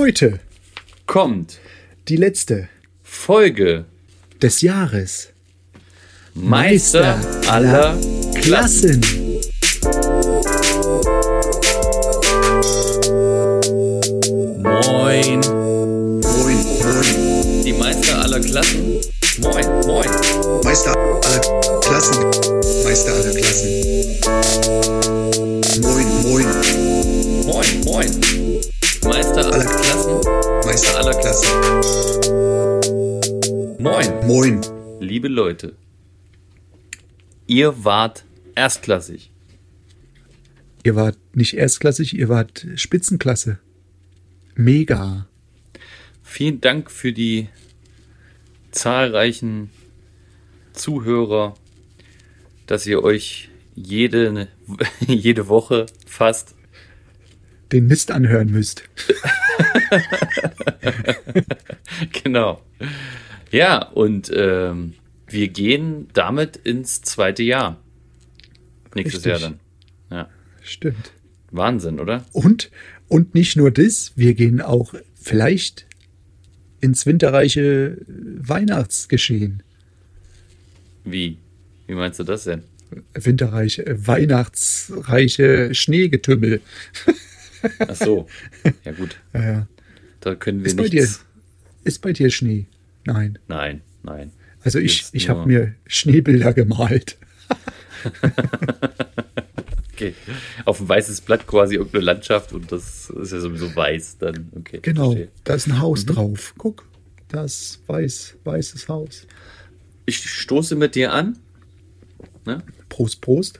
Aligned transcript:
Heute 0.00 0.38
kommt 1.06 1.58
die 2.06 2.14
letzte 2.14 2.68
Folge 3.02 3.84
des 4.40 4.60
Jahres. 4.60 5.30
Meister, 6.34 7.18
aller 7.48 7.98
Klassen. 8.40 9.00
Moin. 14.62 15.40
Moin, 16.22 16.58
moin. 16.84 17.64
Die 17.64 17.72
Meister 17.72 18.22
aller 18.22 18.38
Klassen. 18.38 19.00
Moin, 19.38 19.66
moin. 19.84 20.10
Meister 20.62 20.96
aller 20.96 21.40
Klassen. 21.80 22.24
Meister 22.84 23.14
aller 23.14 23.34
Klassen. 23.34 25.17
Meister 30.78 30.96
aller 30.96 31.18
Klassen. 31.18 31.48
Moin. 33.80 34.26
Moin. 34.28 34.60
Liebe 35.00 35.26
Leute, 35.26 35.74
ihr 37.48 37.84
wart 37.84 38.24
erstklassig. 38.54 39.32
Ihr 40.84 40.94
wart 40.94 41.18
nicht 41.34 41.54
erstklassig, 41.54 42.16
ihr 42.16 42.28
wart 42.28 42.64
Spitzenklasse. 42.76 43.58
Mega. 44.54 45.26
Vielen 46.22 46.60
Dank 46.60 46.92
für 46.92 47.12
die 47.12 47.48
zahlreichen 48.70 49.70
Zuhörer, 50.74 51.56
dass 52.66 52.86
ihr 52.86 53.02
euch 53.02 53.48
jede, 53.74 54.46
jede 55.00 55.48
Woche 55.48 55.86
fast 56.06 56.54
Den 57.72 57.88
Mist 57.88 58.12
anhören 58.12 58.52
müsst. 58.52 58.84
Genau. 62.22 62.62
Ja, 63.50 63.82
und 63.82 64.30
ähm, 64.34 64.94
wir 65.26 65.48
gehen 65.48 66.08
damit 66.12 66.56
ins 66.56 67.02
zweite 67.02 67.42
Jahr. 67.42 67.82
Nächstes 68.94 69.24
Richtig. 69.24 69.42
Jahr 69.42 69.50
dann. 69.50 69.60
Ja. 70.10 70.28
Stimmt. 70.62 71.12
Wahnsinn, 71.50 71.98
oder? 71.98 72.24
Und, 72.32 72.70
und 73.08 73.34
nicht 73.34 73.56
nur 73.56 73.70
das, 73.70 74.12
wir 74.16 74.34
gehen 74.34 74.60
auch 74.60 74.94
vielleicht 75.14 75.86
ins 76.80 77.06
winterreiche 77.06 77.98
Weihnachtsgeschehen. 78.06 79.62
Wie? 81.04 81.38
Wie 81.86 81.94
meinst 81.94 82.20
du 82.20 82.24
das 82.24 82.44
denn? 82.44 82.62
Winterreiche, 83.14 83.86
äh, 83.86 84.06
weihnachtsreiche 84.06 85.74
Schneegetümmel. 85.74 86.60
Ach 87.80 87.94
so. 87.94 88.28
Ja, 88.84 88.92
gut. 88.92 89.16
Ja, 89.34 89.42
ja. 89.42 89.68
Da 90.20 90.34
können 90.34 90.60
wir 90.60 90.66
Ist 90.66 90.76
bei 90.76 90.84
nichts. 90.88 91.18
dir, 91.18 91.24
ist 91.84 92.02
bei 92.02 92.12
dir 92.12 92.30
Schnee? 92.30 92.66
Nein. 93.04 93.38
Nein, 93.48 93.82
nein. 94.02 94.32
Also 94.64 94.78
ich, 94.78 94.98
Jetzt 94.98 95.14
ich 95.14 95.28
habe 95.28 95.46
mir 95.46 95.74
Schneebilder 95.86 96.52
gemalt. 96.52 97.16
Okay. 99.92 100.14
Auf 100.64 100.80
ein 100.80 100.88
weißes 100.88 101.22
Blatt 101.22 101.48
quasi 101.48 101.74
irgendeine 101.74 102.04
Landschaft 102.04 102.52
und 102.52 102.70
das 102.70 103.10
ist 103.10 103.32
ja 103.32 103.40
sowieso 103.40 103.74
weiß 103.74 104.18
dann. 104.18 104.48
Okay. 104.54 104.78
Genau, 104.80 105.06
verstehe. 105.10 105.28
da 105.42 105.54
ist 105.54 105.66
ein 105.66 105.72
Mhm. 105.72 105.80
Haus 105.80 106.06
drauf. 106.06 106.54
Guck, 106.56 106.86
das 107.26 107.80
weiß, 107.88 108.36
weißes 108.44 108.88
Haus. 108.88 109.26
Ich 110.06 110.18
stoße 110.18 110.76
mit 110.76 110.94
dir 110.94 111.12
an. 111.12 111.36
Ne? 112.46 112.62
Prost, 112.88 113.20
Prost. 113.20 113.58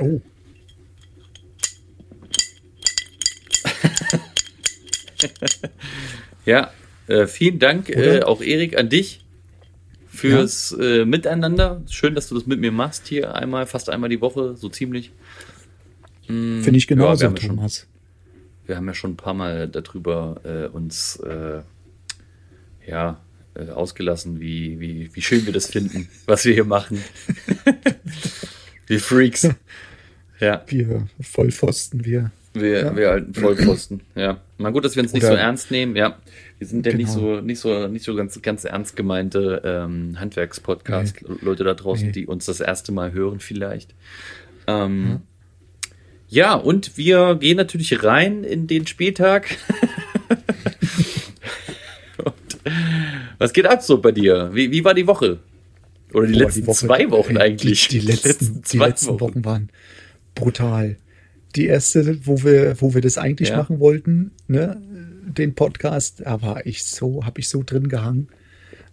Oh, 0.00 0.20
Ja, 6.46 6.70
äh, 7.06 7.26
vielen 7.26 7.58
Dank 7.58 7.88
äh, 7.88 8.22
auch 8.22 8.42
Erik 8.42 8.76
an 8.76 8.88
dich 8.90 9.24
fürs 10.08 10.72
äh, 10.78 11.04
Miteinander. 11.06 11.82
Schön, 11.88 12.14
dass 12.14 12.28
du 12.28 12.34
das 12.34 12.46
mit 12.46 12.60
mir 12.60 12.70
machst 12.70 13.06
hier 13.08 13.34
einmal, 13.34 13.66
fast 13.66 13.88
einmal 13.88 14.10
die 14.10 14.20
Woche, 14.20 14.54
so 14.56 14.68
ziemlich. 14.68 15.10
finde 16.26 16.76
ich 16.76 16.84
Ja, 16.84 16.88
genauso, 16.96 17.20
wir 17.22 17.26
haben 17.28 17.36
ja 17.36 17.42
schon- 17.42 17.56
Thomas. 17.56 17.86
Wir 18.66 18.76
haben 18.76 18.86
ja 18.86 18.94
schon 18.94 19.12
ein 19.12 19.16
paar 19.16 19.34
Mal 19.34 19.68
darüber 19.68 20.40
äh, 20.44 20.66
uns 20.68 21.16
äh, 21.16 21.60
ja, 22.86 23.20
äh, 23.54 23.70
ausgelassen, 23.70 24.40
wie, 24.40 24.80
wie, 24.80 25.10
wie 25.14 25.22
schön 25.22 25.44
wir 25.46 25.52
das 25.52 25.66
finden, 25.66 26.08
was 26.26 26.44
wir 26.44 26.52
hier 26.54 26.64
machen. 26.64 27.02
wir 28.86 29.00
Freaks. 29.00 29.48
Ja, 30.40 30.62
Wir 30.66 31.06
Vollpfosten, 31.20 32.04
wir. 32.04 32.32
Wir, 32.54 32.80
Ja. 32.84 32.96
wir 32.96 33.10
alten 33.10 33.34
Vollpfosten. 33.34 34.00
Ja. 34.14 34.40
Mal 34.58 34.70
gut, 34.72 34.84
dass 34.84 34.94
wir 34.96 35.02
uns 35.02 35.12
nicht 35.12 35.24
Oder- 35.24 35.32
so 35.34 35.38
ernst 35.38 35.70
nehmen. 35.70 35.96
Ja, 35.96 36.18
wir 36.58 36.66
sind 36.66 36.86
ja 36.86 36.92
nicht 36.94 37.12
Genau. 37.14 37.36
so, 37.36 37.40
nicht 37.42 37.58
so, 37.60 37.88
nicht 37.88 38.04
so 38.04 38.14
ganz, 38.14 38.40
ganz 38.40 38.64
ernst 38.64 38.94
gemeinte 38.96 39.60
ähm, 39.64 40.18
Handwerkspodcast. 40.20 41.16
Leute 41.42 41.64
da 41.64 41.74
draußen, 41.74 42.06
Nee. 42.06 42.12
die 42.12 42.26
uns 42.26 42.46
das 42.46 42.60
erste 42.60 42.92
Mal 42.92 43.12
hören 43.12 43.40
vielleicht. 43.40 43.94
Ähm, 44.66 45.22
ja, 46.28 46.54
und 46.54 46.96
wir 46.96 47.34
gehen 47.36 47.56
natürlich 47.56 48.02
rein 48.02 48.44
in 48.44 48.66
den 48.66 48.86
Spieltag. 48.86 49.56
was 53.38 53.52
geht 53.52 53.66
ab 53.66 53.82
so 53.82 53.98
bei 54.00 54.12
dir? 54.12 54.50
Wie, 54.52 54.70
wie 54.70 54.84
war 54.84 54.94
die 54.94 55.06
Woche? 55.06 55.40
Oder 56.12 56.26
die 56.28 56.32
Boah, 56.34 56.38
letzten 56.44 56.60
die 56.62 56.66
Woche- 56.68 56.86
zwei 56.86 57.10
Wochen 57.10 57.36
eigentlich? 57.36 57.88
Die, 57.88 57.98
die 57.98 58.06
letzten, 58.06 58.54
die 58.56 58.62
zwei 58.62 58.86
letzten 58.88 59.20
Wochen. 59.20 59.44
waren 59.44 59.68
brutal. 60.34 60.96
Die 61.56 61.66
erste, 61.66 62.26
wo 62.26 62.42
wir, 62.42 62.80
wo 62.80 62.94
wir 62.94 63.00
das 63.00 63.16
eigentlich 63.18 63.50
Ja. 63.50 63.56
machen 63.58 63.78
wollten, 63.80 64.32
ne, 64.48 64.80
den 65.26 65.54
Podcast, 65.54 66.20
da 66.24 66.42
war 66.42 66.66
ich 66.66 66.84
so, 66.84 67.24
habe 67.24 67.40
ich 67.40 67.48
so 67.48 67.62
drin 67.64 67.88
gehangen. 67.88 68.28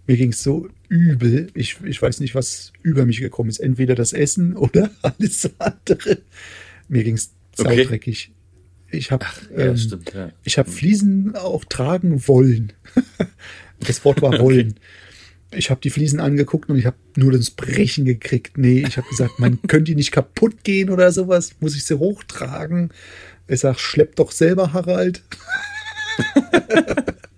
Mir 0.08 0.18
ging 0.18 0.30
es 0.32 0.42
so 0.44 0.68
übel. 0.90 1.48
Ich, 1.54 1.78
ich 1.86 2.02
weiß 2.02 2.20
nicht, 2.20 2.34
was 2.36 2.74
über 2.82 3.06
mich 3.06 3.20
gekommen 3.20 3.50
ist. 3.50 3.60
Entweder 3.60 3.96
das 3.96 4.14
Essen 4.14 4.56
oder 4.58 4.90
alles 5.02 5.50
andere. 5.60 6.20
Mir 6.88 7.04
ging 7.04 7.16
es 7.16 7.32
Okay. 7.60 7.82
saudreckig. 7.84 8.32
Ich 8.92 9.12
habe 9.12 9.26
Ja, 9.56 9.66
ähm, 9.68 9.78
stimmt, 9.78 10.14
ja. 10.14 10.32
ich 10.44 10.58
habe 10.58 10.70
Fliesen 10.72 11.36
auch 11.36 11.66
tragen 11.66 12.28
wollen. 12.28 12.74
Das 13.80 14.06
Wort 14.06 14.22
war 14.22 14.38
wollen. 14.40 14.76
Ich 15.54 15.70
habe 15.70 15.82
die 15.82 15.90
Fliesen 15.90 16.20
angeguckt 16.20 16.70
und 16.70 16.78
ich 16.78 16.86
habe 16.86 16.96
nur 17.16 17.32
das 17.34 17.52
Brechen 17.52 18.06
gekriegt. 18.06 18.58
Nee, 18.58 18.86
ich 18.88 18.98
habe 18.98 19.08
gesagt, 19.10 19.38
man 19.40 19.62
könnte 19.68 19.86
die 19.92 19.96
nicht 19.96 20.12
kaputt 20.12 20.64
gehen 20.64 20.90
oder 20.90 21.12
sowas. 21.12 21.56
Muss 21.60 21.76
ich 21.76 21.84
sie 21.84 22.00
hochtragen? 22.00 22.92
Ich 23.48 23.60
sag, 23.60 23.80
schlepp 23.80 24.16
doch 24.16 24.32
selber, 24.32 24.74
Harald. 24.74 25.24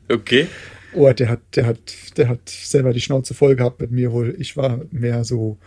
Okay. 0.10 0.48
Oh, 0.94 1.12
der 1.12 1.30
hat, 1.30 1.40
der 1.56 1.66
hat, 1.66 1.80
der 2.18 2.28
hat 2.28 2.50
selber 2.50 2.94
die 2.94 3.02
Schnauze 3.02 3.34
voll 3.34 3.56
gehabt 3.56 3.82
mit 3.82 3.92
mir 3.92 4.12
wohl. 4.12 4.36
Ich 4.38 4.56
war 4.58 4.82
mehr 4.92 5.24
so 5.24 5.58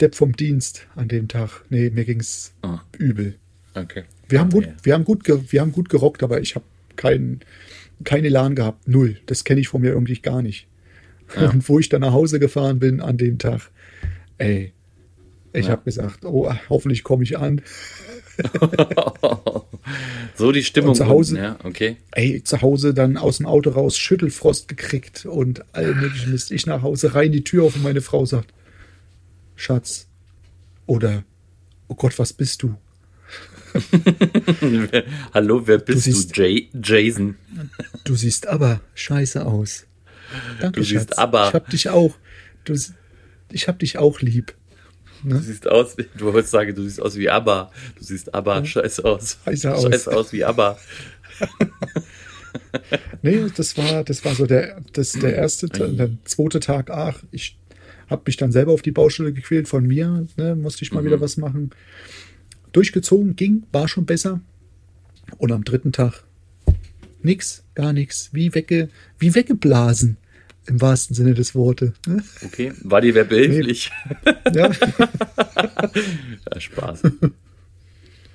Depp 0.00 0.14
vom 0.14 0.34
Dienst 0.34 0.86
an 0.94 1.08
dem 1.08 1.28
Tag. 1.28 1.64
Nee, 1.68 1.90
mir 1.90 2.04
ging's 2.04 2.54
Ah. 2.62 2.80
übel. 2.96 3.36
Okay. 3.74 4.04
Wir 4.28 4.40
haben 4.40 4.50
gut, 4.50 4.66
wir 4.82 4.94
haben 4.94 5.04
gut, 5.04 5.28
wir 5.52 5.60
haben 5.60 5.72
gut 5.72 5.88
gerockt, 5.90 6.22
aber 6.22 6.40
ich 6.40 6.54
habe 6.54 6.64
keinen, 6.96 7.40
kein 8.04 8.24
Elan 8.24 8.54
gehabt. 8.54 8.88
Null. 8.88 9.18
Das 9.26 9.44
kenne 9.44 9.60
ich 9.60 9.68
von 9.68 9.82
mir 9.82 9.90
irgendwie 9.90 10.18
gar 10.20 10.40
nicht. 10.40 10.66
Und 11.34 11.68
wo 11.68 11.78
ich 11.78 11.88
dann 11.88 12.02
nach 12.02 12.12
Hause 12.12 12.38
gefahren 12.38 12.78
bin 12.78 13.00
an 13.00 13.16
dem 13.18 13.38
Tag, 13.38 13.70
ey, 14.38 14.72
ich 15.52 15.66
Ja. 15.66 15.72
habe 15.72 15.84
gesagt, 15.84 16.24
oh, 16.24 16.52
hoffentlich 16.68 17.02
komme 17.02 17.24
ich 17.24 17.38
an. 17.38 17.62
so 20.34 20.52
die 20.52 20.62
Stimmung. 20.62 20.90
Und 20.90 20.96
zu 20.96 21.06
Hause- 21.06 21.38
ja, 21.38 21.58
okay. 21.64 21.96
Ey, 22.12 22.42
zu 22.44 22.60
Hause 22.60 22.92
dann 22.94 23.16
aus 23.16 23.38
dem 23.38 23.46
Auto 23.46 23.70
raus 23.70 23.96
Schüttelfrost 23.98 24.68
gekriegt 24.68 25.24
und 25.26 25.64
all 25.74 25.94
möglichen 25.94 26.32
Mist. 26.32 26.50
Ich 26.52 26.66
nach 26.66 26.82
Hause 26.82 27.14
rein, 27.14 27.32
die 27.32 27.44
Tür 27.44 27.64
auf 27.64 27.76
und 27.76 27.82
meine 27.82 28.02
Frau 28.02 28.24
sagt, 28.26 28.52
Schatz, 29.54 30.06
oder, 30.86 31.24
oh 31.88 31.94
Gott, 31.94 32.18
was 32.18 32.32
bist 32.34 32.62
du? 32.62 32.74
Hallo, 35.34 35.66
wer 35.66 35.78
bist 35.78 36.06
du? 36.06 36.10
siehst- 36.12 36.36
Jay, 36.36 36.68
Jason. 36.82 37.36
Du 38.04 38.14
siehst 38.14 38.46
aber 38.46 38.80
scheiße 38.94 39.44
aus. 39.46 39.86
Danke, 40.60 40.80
Du 40.80 40.84
siehst 40.86 41.08
Schatz. 41.10 41.18
aber- 41.18 41.48
Ich 41.48 41.54
hab 41.54 41.70
dich 41.70 41.88
auch. 41.90 42.14
Du, 42.64 42.74
ich 43.52 43.68
hab 43.68 43.78
dich 43.78 43.98
auch 43.98 44.20
lieb. 44.20 44.54
Du 45.24 45.38
siehst 45.38 45.66
aus, 45.66 45.96
wie- 45.98 46.06
du 46.16 46.32
wolltest 46.32 46.50
sagen, 46.52 46.74
du 46.74 46.82
siehst 46.82 47.00
aus 47.00 47.16
wie 47.16 47.28
ABBA. 47.30 47.70
Du 47.98 48.04
siehst 48.04 48.34
ABBA 48.34 48.64
scheiße 48.64 49.04
aus. 49.04 49.38
Scheiße 49.44 49.74
aus. 49.74 49.82
Scheiße 49.84 50.16
aus 50.16 50.32
wie 50.32 50.44
ABBA. 50.44 50.78
Nee, 53.22 53.46
das 53.54 53.76
war, 53.76 54.04
das 54.04 54.24
war 54.24 54.34
so 54.34 54.46
der, 54.46 54.80
das, 54.92 55.12
der 55.12 55.34
erste, 55.36 55.68
der 55.68 56.10
zweite 56.24 56.60
Tag. 56.60 56.90
Ach, 56.90 57.22
ich 57.30 57.58
hab 58.08 58.26
mich 58.26 58.36
dann 58.36 58.52
selber 58.52 58.72
auf 58.72 58.82
die 58.82 58.92
Baustelle 58.92 59.32
gequält 59.32 59.68
von 59.68 59.86
mir. 59.86 60.26
Ne, 60.36 60.54
musste 60.56 60.82
ich 60.82 60.92
mal 60.92 61.04
wieder 61.04 61.20
was 61.20 61.36
machen. 61.36 61.70
Durchgezogen, 62.72 63.36
ging, 63.36 63.64
war 63.72 63.88
schon 63.88 64.06
besser. 64.06 64.40
Und 65.38 65.52
am 65.52 65.64
dritten 65.64 65.92
Tag 65.92 66.24
nix, 67.26 67.62
gar 67.74 67.92
nichts. 67.92 68.30
Wie, 68.32 68.54
wegge, 68.54 68.88
wie 69.18 69.34
weggeblasen. 69.34 70.16
Im 70.68 70.80
wahrsten 70.80 71.14
Sinne 71.14 71.34
des 71.34 71.54
Wortes. 71.54 71.92
Okay, 72.44 72.72
war 72.82 73.00
dir 73.00 73.14
wer 73.14 73.24
behilflich? 73.24 73.90
Ja. 74.54 74.70
Ja, 76.52 76.60
Spaß. 76.60 77.02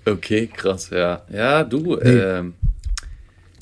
Okay, 0.06 0.48
krass, 0.48 0.90
ja. 0.92 1.26
Ja, 1.32 1.64
du, 1.64 1.96
Nee. 1.98 2.10
ähm, 2.10 2.54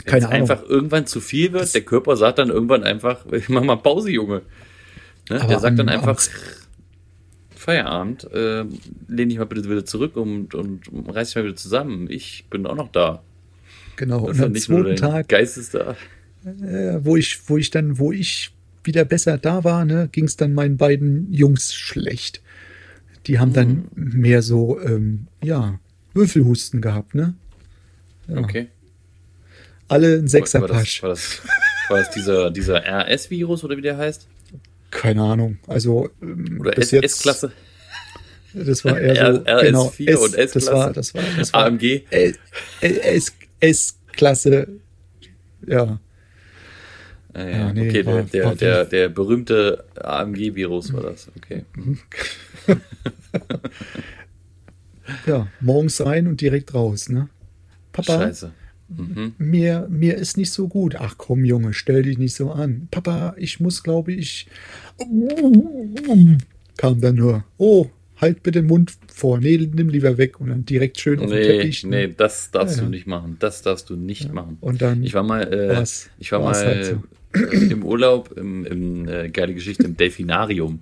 Keine 0.05 0.13
wenn's 0.13 0.25
Ahnung. 0.25 0.33
einfach 0.33 0.63
irgendwann 0.63 1.05
zu 1.07 1.19
viel 1.21 1.51
wird, 1.53 1.73
der 1.73 1.81
Körper 1.81 2.15
sagt 2.17 2.39
dann 2.39 2.49
irgendwann 2.49 2.83
einfach, 2.83 3.25
mach 3.47 3.63
mal 3.63 3.75
Pause, 3.77 4.11
Junge. 4.11 4.41
Ne? 5.29 5.45
Der 5.49 5.59
sagt 5.59 5.77
dann 5.79 5.89
einfach, 5.89 6.19
Feierabend, 7.55 8.23
äh, 8.31 8.63
lehn 9.07 9.29
dich 9.29 9.37
mal 9.37 9.45
bitte 9.45 9.69
wieder 9.69 9.85
zurück 9.85 10.15
und, 10.15 10.55
und 10.55 10.81
reiß 11.07 11.29
dich 11.29 11.35
mal 11.35 11.43
wieder 11.45 11.55
zusammen. 11.55 12.07
Ich 12.09 12.45
bin 12.49 12.65
auch 12.65 12.75
noch 12.75 12.91
da. 12.91 13.21
Genau. 13.99 14.27
Das 14.27 14.37
Und 14.39 14.43
am 14.45 14.55
zweiten 14.55 14.95
Tag, 14.95 15.27
Geist 15.27 15.57
ist 15.57 15.73
da. 15.73 15.97
äh, 16.45 16.99
wo 17.03 17.17
ich, 17.17 17.37
wo 17.49 17.57
ich 17.57 17.69
dann, 17.69 17.99
wo 17.99 18.13
ich 18.13 18.51
wieder 18.85 19.03
besser 19.03 19.37
da 19.37 19.65
war, 19.65 19.83
ne, 19.83 20.07
ging 20.09 20.23
es 20.23 20.37
dann 20.37 20.53
meinen 20.53 20.77
beiden 20.77 21.31
Jungs 21.33 21.73
schlecht. 21.73 22.41
Die 23.27 23.39
haben 23.39 23.51
dann 23.51 23.89
Hm. 23.95 24.21
mehr 24.21 24.41
so, 24.41 24.79
ähm, 24.79 25.27
ja, 25.43 25.79
Würfelhusten 26.13 26.79
gehabt, 26.79 27.13
ne? 27.13 27.33
Ja. 28.29 28.37
Okay. 28.37 28.67
Alle 29.89 30.07
ein 30.07 30.13
War 30.13 30.21
das, 30.21 30.31
Sechserpasch. 30.31 31.03
war 31.03 31.09
das, 31.09 31.41
war 31.89 31.97
das 31.97 32.11
dieser, 32.11 32.51
dieser 32.51 32.85
RS-Virus 32.85 33.65
oder 33.65 33.75
wie 33.75 33.81
der 33.81 33.97
heißt? 33.97 34.27
Keine 34.91 35.21
Ahnung. 35.23 35.57
Also 35.67 36.09
ähm, 36.21 36.57
Oder 36.61 36.71
bis 36.71 36.85
S- 36.85 36.91
jetzt, 36.91 37.03
S-Klasse? 37.15 37.51
Das 38.53 38.85
war 38.85 38.97
eher 38.99 39.35
so, 39.35 39.41
R- 39.45 39.61
genau, 39.63 39.87
RS4 39.89 40.15
und 40.15 40.33
Das 40.33 40.55
S-Klasse. 40.55 40.71
war, 40.71 40.93
das 40.93 41.13
war, 41.13 41.23
das 41.37 41.53
war 41.53 41.65
AMG? 41.65 42.03
S- 42.09 42.37
S- 42.81 43.33
S-Klasse. 43.59 44.67
Ja, 45.67 45.99
Ah, 47.31 47.43
ja, 47.43 47.49
Ja, 47.49 47.73
nee, 47.73 47.89
okay, 47.89 48.05
war- 48.07 48.23
der, 48.23 48.45
war 48.45 48.55
der, 48.55 48.85
der, 48.85 48.85
der 48.85 49.09
berühmte 49.09 49.85
AMG-Virus 50.01 50.91
war 50.93 51.03
das. 51.03 51.29
Okay. 51.37 51.63
ja, 55.27 55.47
morgens 55.59 56.03
rein 56.05 56.27
und 56.27 56.41
direkt 56.41 56.73
raus, 56.73 57.09
ne? 57.09 57.29
Papa, 57.91 58.17
Scheiße. 58.17 58.51
Mhm. 58.89 59.33
mir, 59.37 59.85
mir 59.89 60.15
ist 60.17 60.37
nicht 60.37 60.51
so 60.51 60.67
gut. 60.67 60.95
Ach 60.95 61.15
komm, 61.17 61.45
Junge, 61.45 61.73
stell 61.73 62.01
dich 62.01 62.17
nicht 62.17 62.33
so 62.33 62.51
an. 62.51 62.87
Papa, 62.89 63.35
ich 63.37 63.59
muss, 63.59 63.83
glaube 63.83 64.11
ich. 64.13 64.47
Kam 66.77 66.99
dann 67.01 67.15
nur. 67.15 67.43
Oh, 67.57 67.87
halt 68.19 68.43
bitte 68.43 68.59
den 68.61 68.67
Mund 68.67 68.93
vor. 69.13 69.39
Nee, 69.39 69.57
nimm 69.73 69.89
lieber 69.89 70.17
weg. 70.17 70.39
Und 70.39 70.49
dann 70.49 70.65
direkt 70.65 70.99
schön 70.99 71.19
auf 71.19 71.27
den 71.29 71.39
Nee, 71.39 71.45
Teppich. 71.59 71.83
ne? 71.85 72.07
nee, 72.07 72.13
das 72.15 72.51
darfst 72.51 72.75
Ja, 72.75 72.81
du 72.81 72.85
ja. 72.85 72.89
nicht 72.91 73.07
machen. 73.07 73.37
Das 73.39 73.61
darfst 73.61 73.89
du 73.89 73.95
nicht 73.95 74.33
machen. 74.33 74.57
Und 74.61 74.81
dann 74.81 75.03
Ich 75.03 75.13
war 75.13 75.23
mal, 75.23 75.41
äh, 75.51 75.83
ich 76.19 76.31
war 76.31 76.39
mal 76.39 76.53
halt 76.55 76.85
so. 76.85 77.03
im 77.51 77.83
Urlaub, 77.85 78.35
im, 78.37 78.65
im 78.65 79.07
äh, 79.07 79.29
geile 79.29 79.53
Geschichte 79.53 79.83
im 79.83 79.95
Delfinarium. 79.95 80.79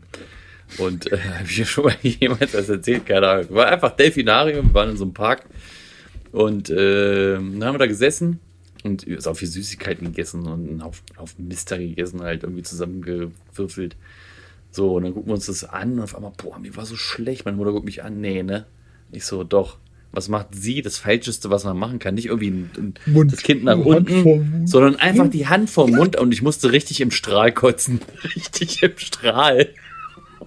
Und 0.77 1.11
äh, 1.11 1.17
habe 1.39 1.47
ich 1.49 1.57
ja 1.57 1.65
schon 1.65 1.85
mal 1.85 1.95
jemals 2.01 2.51
das 2.53 2.69
erzählt, 2.69 3.05
keine 3.05 3.27
Ahnung. 3.27 3.45
War 3.51 3.67
einfach 3.67 3.95
Delfinarium, 3.95 4.67
wir 4.67 4.73
waren 4.73 4.89
in 4.91 4.97
so 4.97 5.03
einem 5.05 5.13
Park 5.13 5.43
und 6.31 6.69
äh, 6.69 7.33
dann 7.35 7.63
haben 7.63 7.75
wir 7.75 7.79
da 7.79 7.87
gesessen 7.87 8.39
und 8.83 9.05
auch 9.27 9.35
viel 9.35 9.47
Süßigkeiten 9.47 10.07
gegessen 10.07 10.45
und 10.45 10.69
einen 10.69 10.83
Haufen, 10.83 11.03
Haufen 11.17 11.47
Mister 11.47 11.77
gegessen, 11.77 12.21
halt 12.21 12.43
irgendwie 12.43 12.63
zusammengewürfelt. 12.63 13.95
So, 14.77 14.93
und 14.93 15.05
dann 15.05 15.13
gucken 15.15 15.29
wir 15.29 15.33
uns 15.33 15.47
das 15.47 15.63
an 15.63 15.93
und 15.93 16.01
auf 16.01 16.15
einmal, 16.15 16.33
boah, 16.37 16.59
mir 16.59 16.75
war 16.75 16.85
so 16.85 16.95
schlecht. 16.95 17.45
Meine 17.45 17.57
Mutter 17.57 17.71
guckt 17.71 17.85
mich 17.85 18.03
an, 18.03 18.21
nee, 18.21 18.43
ne? 18.43 18.67
Ich 19.11 19.25
so, 19.25 19.43
doch. 19.43 19.77
Was 20.11 20.29
macht 20.29 20.49
sie? 20.53 20.83
Das 20.83 20.99
Falscheste, 20.99 21.49
was 21.49 21.63
man 21.63 21.75
machen 21.79 21.97
kann. 21.97 22.13
Nicht 22.13 22.27
irgendwie 22.27 22.51
ein, 22.51 22.69
ein, 22.77 22.93
Mund- 23.07 23.33
das 23.33 23.41
Kind 23.41 23.63
nach 23.63 23.75
unten, 23.79 24.67
sondern 24.67 24.97
einfach 24.97 25.29
die 25.31 25.47
Hand 25.47 25.71
vorm 25.71 25.89
Mund 25.93 26.15
und 26.15 26.31
ich 26.31 26.43
musste 26.43 26.71
richtig 26.71 27.01
im 27.01 27.09
Strahl 27.09 27.51
kotzen. 27.51 28.01
Richtig 28.35 28.83
im 28.83 28.95
Strahl. 28.97 29.69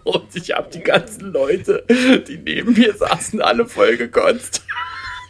Und 0.04 0.26
ich 0.34 0.52
habe 0.52 0.70
die 0.72 0.80
ganzen 0.80 1.32
Leute, 1.32 1.84
die 2.28 2.38
neben 2.38 2.74
mir 2.74 2.94
saßen, 2.94 3.40
alle 3.42 3.66
voll 3.66 3.96
gekotzt. 3.96 4.64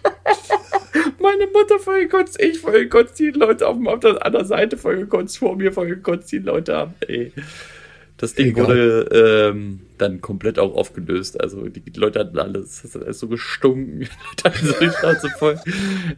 Meine 1.20 1.46
Mutter 1.46 1.78
voll 1.78 2.02
gekotzt, 2.02 2.38
ich 2.38 2.58
voll 2.58 2.84
gekotzt, 2.84 3.18
die 3.18 3.30
Leute 3.30 3.66
auf, 3.66 3.78
auf 3.86 4.00
der 4.00 4.24
anderen 4.24 4.46
Seite 4.46 4.76
voll 4.76 4.98
gekotzt, 4.98 5.38
vor 5.38 5.56
mir 5.56 5.72
voll 5.72 5.88
gekotzt, 5.88 6.30
die 6.32 6.38
Leute 6.38 6.76
haben, 6.76 6.94
ey. 7.08 7.32
Das 8.20 8.34
Ding 8.34 8.48
Egal. 8.48 8.66
wurde 8.66 9.50
ähm, 9.54 9.80
dann 9.96 10.20
komplett 10.20 10.58
auch 10.58 10.74
aufgelöst. 10.74 11.40
Also 11.40 11.66
die, 11.68 11.82
Leute 11.98 12.18
hatten 12.20 12.38
alles, 12.38 12.82
das 12.82 12.94
hat 12.94 13.02
alles 13.04 13.18
so 13.18 13.28
gestunken. 13.28 14.06
So 15.22 15.28
voll. 15.38 15.58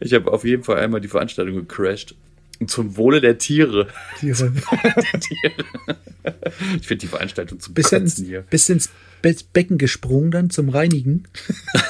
Ich 0.01 0.13
habe 0.13 0.31
auf 0.31 0.43
jeden 0.43 0.63
Fall 0.63 0.77
einmal 0.79 0.99
die 0.99 1.07
Veranstaltung 1.07 1.55
gecrashed. 1.55 2.15
Und 2.59 2.69
zum 2.69 2.97
Wohle 2.97 3.21
der 3.21 3.37
Tiere. 3.37 3.87
Tiere. 4.19 4.51
Der 4.83 5.19
Tiere. 5.19 6.35
Ich 6.79 6.87
finde 6.87 7.01
die 7.01 7.07
Veranstaltung 7.07 7.59
zum 7.59 7.73
Bis 7.73 7.91
ins, 7.91 8.17
hier. 8.17 8.41
bis 8.49 8.69
ins 8.69 8.89
Be 9.21 9.35
Becken 9.53 9.77
gesprungen 9.77 10.31
dann 10.31 10.49
zum 10.49 10.69
Reinigen. 10.69 11.23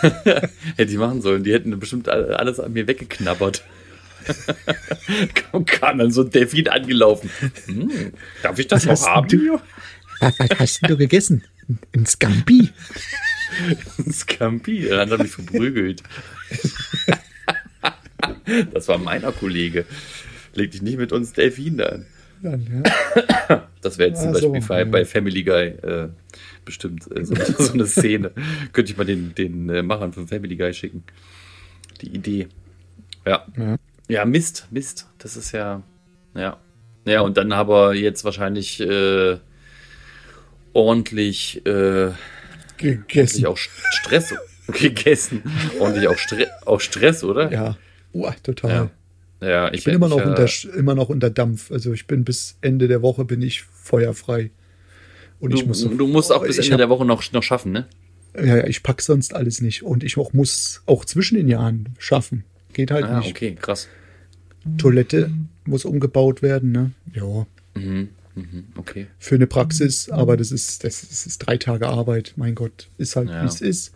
Hätte 0.24 0.92
ich 0.92 0.98
machen 0.98 1.22
sollen. 1.22 1.44
Die 1.44 1.52
hätten 1.54 1.78
bestimmt 1.80 2.08
alle- 2.08 2.38
alles 2.40 2.60
an 2.60 2.74
mir 2.74 2.88
weggeknabbert. 2.88 3.64
kam, 5.52 5.66
kam 5.66 5.98
dann 5.98 6.12
so 6.12 6.22
ein 6.22 6.30
Delfin 6.30 6.68
angelaufen. 6.70 7.30
Hm, 7.66 8.14
darf 8.42 8.58
ich 8.60 8.68
das 8.68 8.88
Was 8.88 9.02
noch 9.02 9.08
haben? 9.10 9.28
du- 9.28 9.60
Was, 10.24 10.60
hast 10.60 10.82
denn 10.82 10.90
du 10.90 10.98
gegessen? 10.98 11.44
Ein 11.96 12.06
Scampi? 12.06 12.70
Scampi, 14.12 14.88
dann 14.90 15.10
hat 15.12 15.20
mich 15.20 15.32
verprügelt. 15.32 16.04
das 18.74 18.88
war 18.88 18.98
meiner 18.98 19.32
Kollege. 19.32 19.86
Leg 20.54 20.72
dich 20.72 20.82
nicht 20.82 20.98
mit 20.98 21.12
uns 21.12 21.34
Delfinen 21.34 21.82
an. 21.82 22.06
Dann, 22.42 22.84
ja. 23.50 23.68
Das 23.82 23.98
wäre 23.98 24.10
jetzt 24.10 24.22
zum 24.22 24.32
Ach 24.36 24.40
so, 24.40 24.52
Beispiel 24.52 24.68
bei, 24.68 24.80
ja. 24.80 24.86
bei 24.86 25.06
Family 25.06 25.44
Guy 25.44 25.68
äh, 25.68 26.10
bestimmt 26.66 27.10
äh, 27.12 27.24
so, 27.26 27.36
so 27.36 27.74
eine 27.74 27.86
Szene. 27.86 28.32
Könnte 28.72 28.92
ich 28.92 28.98
mal 28.98 29.06
den, 29.06 29.34
den 29.36 29.70
äh, 29.70 29.84
Machern 29.84 30.14
von 30.14 30.28
Family 30.28 30.56
Guy 30.56 30.74
schicken. 30.74 31.04
Die 32.02 32.08
Idee. 32.08 32.48
Ja. 33.26 33.46
Ja. 33.58 33.78
Ja, 34.10 34.26
Mist, 34.26 34.68
Mist. 34.72 35.08
Das 35.18 35.38
ist 35.38 35.54
ja. 35.54 35.82
Ja. 36.36 36.58
Ja, 37.06 37.22
und 37.22 37.38
dann 37.38 37.52
aber 37.52 37.94
jetzt 37.94 38.24
wahrscheinlich 38.24 38.80
äh, 38.80 39.38
ordentlich, 40.74 41.66
äh, 41.66 42.12
Gegessen. 42.78 43.46
ordentlich 43.46 43.48
auch 43.48 43.58
Stress 43.58 44.34
gegessen. 44.68 45.42
ordentlich 45.80 46.08
auch, 46.08 46.18
Stre 46.18 46.48
auch 46.66 46.80
Stress, 46.82 47.24
oder? 47.24 47.52
Ja. 47.52 47.78
Uah, 48.14 48.36
total. 48.44 48.72
Ja. 48.72 49.48
Ja, 49.48 49.74
Ich 49.74 49.84
bin 49.84 49.96
immer 49.96 50.08
noch, 50.08 50.24
unter, 50.26 50.48
immer 50.78 50.96
noch 50.96 51.10
unter 51.10 51.30
Dampf. 51.30 51.70
Also 51.72 51.92
ich 51.94 52.08
bin 52.08 52.24
bis 52.24 52.58
Ende 52.62 52.88
der 52.88 53.02
Woche 53.02 53.26
bin 53.26 53.42
ich 53.42 53.64
feuerfrei. 53.64 54.52
Und 55.40 55.52
Du, 55.52 55.58
ich 55.58 55.66
muss, 55.66 55.82
du 55.82 56.08
musst 56.08 56.32
auch 56.32 56.44
bis 56.46 56.58
ich 56.58 56.66
Ende 56.68 56.76
hab- 56.76 56.78
der 56.80 56.90
Woche 56.90 57.04
noch, 57.06 57.30
noch 57.34 57.44
schaffen, 57.44 57.74
ne? 57.74 57.86
Ja, 58.38 58.58
ja, 58.58 58.68
ich 58.68 58.82
pack 58.84 59.02
sonst 59.02 59.36
alles 59.36 59.60
nicht. 59.60 59.84
Und 59.84 60.04
ich 60.04 60.18
auch 60.18 60.32
muss 60.32 60.82
auch 60.86 61.04
zwischen 61.04 61.36
den 61.36 61.50
Jahren 61.50 61.90
schaffen. 62.00 62.46
Geht 62.72 62.90
halt 62.92 63.04
Ah, 63.06 63.20
nicht. 63.20 63.32
okay, 63.32 63.54
krass. 63.60 63.90
Toilette 64.78 65.30
muss 65.66 65.84
umgebaut 65.86 66.42
werden, 66.42 66.72
ne? 66.72 66.92
Ja. 67.14 67.46
Mhm, 67.76 68.10
okay. 68.78 69.08
Für 69.20 69.36
eine 69.36 69.48
Praxis, 69.48 70.10
aber 70.10 70.38
das 70.38 70.52
ist, 70.52 70.84
das 70.84 71.04
ist, 71.04 71.12
das 71.12 71.26
ist 71.28 71.38
drei 71.40 71.58
Tage 71.58 71.88
Arbeit. 71.88 72.34
Mein 72.36 72.56
Gott, 72.56 72.90
ist 72.98 73.16
halt, 73.16 73.30
Ja. 73.30 73.44
wie 73.44 73.48
es 73.48 73.62
ist. 73.62 73.94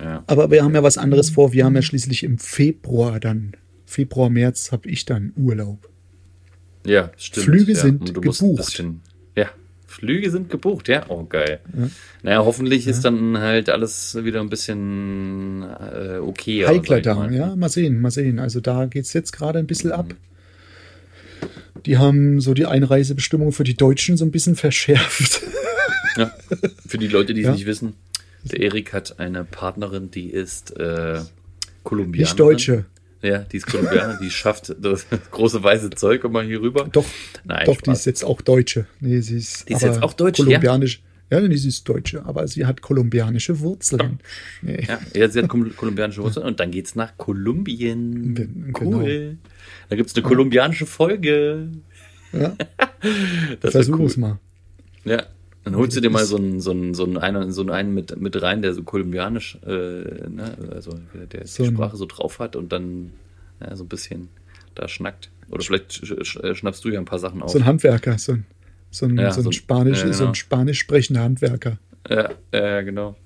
Ja. 0.00 0.22
Aber 0.26 0.50
wir 0.50 0.62
haben 0.62 0.74
ja 0.74 0.82
was 0.82 0.98
anderes 0.98 1.30
vor. 1.30 1.52
Wir 1.52 1.64
haben 1.64 1.74
ja 1.74 1.82
schließlich 1.82 2.22
im 2.22 2.38
Februar 2.38 3.20
dann, 3.20 3.52
Februar, 3.86 4.30
März 4.30 4.70
habe 4.72 4.88
ich 4.88 5.04
dann 5.04 5.32
Urlaub. 5.36 5.88
Ja, 6.86 7.10
stimmt. 7.16 7.46
Flüge 7.46 7.72
ja. 7.72 7.78
sind 7.78 8.14
gebucht. 8.14 8.84
ja, 9.36 9.50
Flüge 9.86 10.30
sind 10.30 10.48
gebucht, 10.48 10.88
ja. 10.88 11.04
Oh, 11.08 11.24
geil. 11.24 11.60
Naja, 12.22 12.44
hoffentlich 12.44 12.86
ist 12.86 13.04
dann 13.04 13.38
halt 13.38 13.68
alles 13.68 14.16
wieder 14.22 14.40
ein 14.40 14.48
bisschen 14.48 15.62
äh, 15.62 16.18
okay. 16.18 16.66
Heikler 16.66 17.00
da, 17.00 17.28
ja, 17.30 17.56
mal 17.56 17.68
sehen, 17.68 18.00
mal 18.00 18.10
sehen. 18.10 18.38
Also 18.38 18.60
da 18.60 18.86
geht 18.86 19.04
es 19.04 19.12
jetzt 19.12 19.32
gerade 19.32 19.58
ein 19.58 19.66
bisschen 19.66 19.92
ab. 19.92 20.14
Die 21.86 21.98
haben 21.98 22.40
so 22.40 22.54
die 22.54 22.66
Einreisebestimmung 22.66 23.52
für 23.52 23.64
die 23.64 23.76
Deutschen 23.76 24.16
so 24.16 24.24
ein 24.24 24.30
bisschen 24.30 24.56
verschärft. 24.56 25.42
ja. 26.16 26.30
Für 26.86 26.98
die 26.98 27.08
Leute, 27.08 27.34
die 27.34 27.40
es 27.40 27.46
Ja. 27.46 27.52
nicht 27.52 27.66
wissen, 27.66 27.94
der 28.44 28.60
Erik 28.60 28.92
hat 28.92 29.18
eine 29.18 29.44
Partnerin, 29.44 30.10
die 30.10 30.30
ist 30.30 30.76
äh, 30.78 31.20
Kolumbianerin. 31.84 32.20
Nicht 32.20 32.38
Deutsche. 32.40 32.84
Ja, 33.22 33.40
die 33.40 33.58
ist 33.58 33.66
Kolumbianerin, 33.66 34.16
die 34.22 34.30
schafft 34.30 34.74
das 34.80 35.06
große 35.30 35.62
weiße 35.62 35.90
Zeug 35.90 36.24
immer 36.24 36.42
hier 36.42 36.60
rüber. 36.62 36.88
Doch, 36.90 37.04
Nein, 37.44 37.66
doch, 37.66 37.80
die 37.80 37.90
ist 37.90 38.06
jetzt 38.06 38.24
auch 38.24 38.40
Deutsche. 38.40 38.86
Nee, 39.00 39.20
sie 39.20 39.36
ist, 39.36 39.68
Die 39.68 39.74
ist 39.74 39.82
jetzt 39.82 40.02
auch 40.02 40.14
Deutsche, 40.14 40.42
ja? 40.42 40.46
kolumbianisch. 40.48 41.02
Ja, 41.30 41.40
nee, 41.40 41.54
sie 41.54 41.68
ist 41.68 41.88
Deutsche, 41.88 42.24
aber 42.24 42.48
sie 42.48 42.66
hat 42.66 42.80
kolumbianische 42.80 43.60
Wurzeln. 43.60 44.18
Nee. 44.62 44.84
Ja, 44.88 44.98
ja, 45.14 45.28
sie 45.28 45.40
hat 45.42 45.48
kol- 45.48 45.70
kolumbianische 45.76 46.22
Wurzeln 46.22 46.44
und 46.46 46.58
dann 46.58 46.70
geht's 46.72 46.96
nach 46.96 47.16
Kolumbien. 47.18 48.34
Gen- 48.34 48.74
Cool. 48.80 49.36
Genau. 49.90 49.96
Da 49.96 49.96
gibt's 49.96 50.14
eine 50.14 50.22
kolumbianische 50.22 50.86
Folge. 50.86 51.68
Ja, 52.32 52.56
Das 53.60 53.72
versuch 53.72 53.98
cool. 53.98 54.06
es 54.06 54.16
mal. 54.16 54.38
Ja. 55.04 55.24
Dann 55.64 55.76
holst 55.76 55.94
du 55.96 56.00
dir 56.00 56.08
mal 56.08 56.24
so 56.24 56.36
einen, 56.36 56.60
so 56.60 56.70
einen, 56.70 56.94
so 56.94 57.04
einen, 57.04 57.18
einen, 57.18 57.52
so 57.52 57.66
einen 57.66 57.92
mit, 57.92 58.18
mit 58.18 58.40
rein, 58.40 58.62
der 58.62 58.72
so 58.72 58.82
kolumbianisch, 58.82 59.58
äh, 59.66 59.68
ne, 59.68 60.56
also 60.72 60.98
der 61.32 61.46
So 61.46 61.64
die 61.64 61.68
Sprache 61.74 61.96
so 61.98 62.06
drauf 62.06 62.38
hat 62.38 62.56
und 62.56 62.72
dann 62.72 63.12
ja, 63.60 63.76
so 63.76 63.84
ein 63.84 63.88
bisschen 63.88 64.28
da 64.74 64.88
schnackt. 64.88 65.30
Oder 65.50 65.62
vielleicht 65.62 66.02
äh, 66.02 66.54
schnappst 66.54 66.82
du 66.84 66.88
ja 66.88 66.98
ein 66.98 67.04
paar 67.04 67.18
Sachen 67.18 67.42
auf. 67.42 67.50
So 67.50 67.58
ein 67.58 67.66
Handwerker, 67.66 68.16
so 68.18 68.32
ein, 68.32 68.46
so 68.90 69.04
ein, 69.04 69.18
Ja, 69.18 69.32
so 69.32 69.40
ein, 69.40 69.44
so 69.44 69.50
ein- 69.50 69.52
Spanisch, 69.52 69.98
ja, 70.02 70.12
so 70.12 70.18
genau. 70.20 70.30
ein 70.30 70.34
spanisch 70.34 70.78
sprechender 70.78 71.22
Handwerker. 71.24 71.78
Ja, 72.08 72.30
ja, 72.54 72.80
genau. 72.80 73.16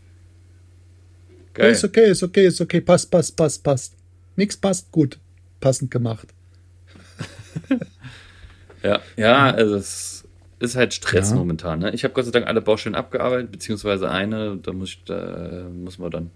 Geil. 1.53 1.71
Ist 1.71 1.85
okay, 1.85 2.11
ist 2.11 2.23
okay, 2.25 2.47
ist 2.47 2.61
okay, 2.61 2.81
passt, 2.81 3.11
passt, 3.13 3.37
passt, 3.37 3.63
passt. 3.63 3.95
Nix 4.35 4.57
passt, 4.57 4.91
gut. 4.91 5.21
Passend 5.61 5.91
gemacht. 5.91 6.27
Ja, 8.83 9.01
ja, 9.17 9.51
also 9.51 9.77
es 9.77 10.25
ist 10.59 10.77
halt 10.77 10.93
Stress 10.93 11.31
Ja. 11.31 11.37
momentan. 11.37 11.79
Ne? 11.79 11.93
Ich 11.95 12.05
habe 12.05 12.13
Gott 12.13 12.27
sei 12.27 12.33
Dank 12.33 12.47
alle 12.47 12.61
Baustellen 12.61 12.95
abgearbeitet, 12.95 13.51
beziehungsweise 13.51 14.11
eine, 14.11 14.59
da 14.63 14.73
muss, 14.75 14.91
ich, 14.91 15.05
da 15.05 15.67
muss 15.73 15.99
man 15.99 16.11
dann. 16.11 16.31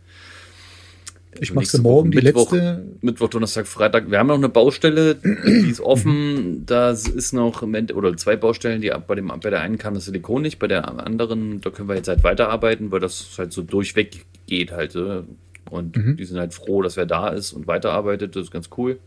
Ich 1.35 1.51
also 1.51 1.55
mache 1.55 1.67
sie 1.67 1.81
morgen, 1.83 2.09
Woche 2.09 2.21
die 2.21 2.25
Mittwoch, 2.27 2.53
letzte. 2.53 2.85
Mittwoch, 3.03 3.29
Donnerstag, 3.29 3.67
Freitag. 3.67 4.11
Wir 4.11 4.19
haben 4.19 4.29
noch 4.29 4.37
eine 4.37 4.49
Baustelle, 4.49 5.17
die 5.17 5.69
ist 5.71 5.81
offen. 5.83 6.63
Da 6.67 6.91
ist 6.91 7.33
noch 7.35 7.61
oder 7.63 8.17
zwei 8.17 8.37
Baustellen, 8.37 8.81
die 8.81 8.93
ab- 8.95 9.07
bei, 9.07 9.15
dem, 9.15 9.27
bei 9.29 9.51
der 9.51 9.61
einen 9.61 9.77
kam 9.77 9.93
das 9.93 10.07
Silikon 10.07 10.41
nicht, 10.41 10.59
bei 10.59 10.69
der 10.69 10.89
anderen, 10.89 11.61
da 11.61 11.69
können 11.69 11.89
wir 11.91 11.97
jetzt 11.97 12.09
halt 12.09 12.25
weiterarbeiten, 12.25 12.91
weil 12.91 13.01
das 13.01 13.29
halt 13.37 13.53
so 13.53 13.61
durchweg 13.63 14.25
geht 14.47 14.73
halt. 14.73 14.95
äh. 14.97 15.23
Und 15.71 15.97
Mhm. 15.99 16.17
die 16.17 16.25
sind 16.25 16.39
halt 16.39 16.55
froh, 16.55 16.81
dass 16.81 16.97
wer 16.97 17.05
da 17.05 17.29
ist 17.29 17.53
und 17.53 17.67
weiterarbeitet. 17.67 18.35
Das 18.37 18.45
ist 18.45 18.51
ganz 18.51 18.71
cool. 18.79 18.99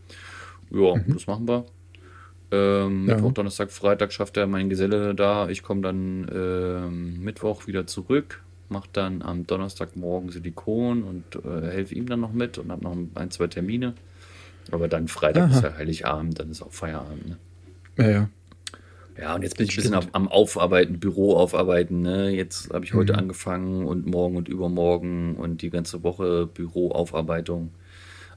Ja, 0.70 0.94
das 1.08 1.26
machen 1.26 1.48
wir. 1.48 1.64
Ähm, 2.52 3.02
Mhm. 3.04 3.08
Ja. 3.08 3.14
Mittwoch, 3.16 3.32
Donnerstag, 3.32 3.72
Freitag 3.72 4.12
schafft 4.12 4.36
er 4.36 4.46
mein 4.46 4.68
Geselle 4.70 5.14
da. 5.14 5.48
Ich 5.48 5.62
komme 5.62 5.80
dann 5.82 6.30
ähm, 6.34 7.20
Mittwoch 7.24 7.66
wieder 7.66 7.86
zurück, 7.86 8.42
mache 8.68 8.88
dann 8.92 9.22
am 9.22 9.46
Donnerstagmorgen 9.46 10.30
Silikon 10.30 11.02
und 11.02 11.36
äh, 11.44 11.70
helfe 11.70 11.94
ihm 11.94 12.06
dann 12.08 12.20
noch 12.20 12.32
mit 12.32 12.58
und 12.58 12.70
habe 12.70 12.84
noch 12.84 12.96
ein, 13.14 13.30
zwei 13.30 13.48
Termine. 13.48 13.94
Aber 14.70 14.88
dann 14.88 15.08
Freitag 15.08 15.44
Aha. 15.44 15.56
ist 15.56 15.62
ja 15.64 15.74
Heiligabend, 15.76 16.38
dann 16.38 16.50
ist 16.50 16.62
auch 16.62 16.72
Feierabend. 16.72 17.28
Ne? 17.28 17.38
Ja, 17.98 18.10
ja. 18.10 18.28
Ja, 19.20 19.34
und 19.34 19.42
jetzt 19.42 19.58
bin 19.58 19.66
ich 19.66 19.72
ein 19.72 19.76
bisschen 19.76 19.94
am, 19.94 20.08
am 20.12 20.28
Aufarbeiten, 20.28 20.98
Büro 20.98 21.36
aufarbeiten. 21.36 22.00
Ne? 22.00 22.30
Jetzt 22.30 22.72
habe 22.72 22.84
ich 22.84 22.94
heute 22.94 23.16
angefangen 23.18 23.84
und 23.84 24.06
morgen 24.06 24.36
und 24.36 24.48
übermorgen 24.48 25.36
und 25.36 25.60
die 25.62 25.68
ganze 25.70 26.02
Woche 26.02 26.46
Büroaufarbeitung. 26.46 27.72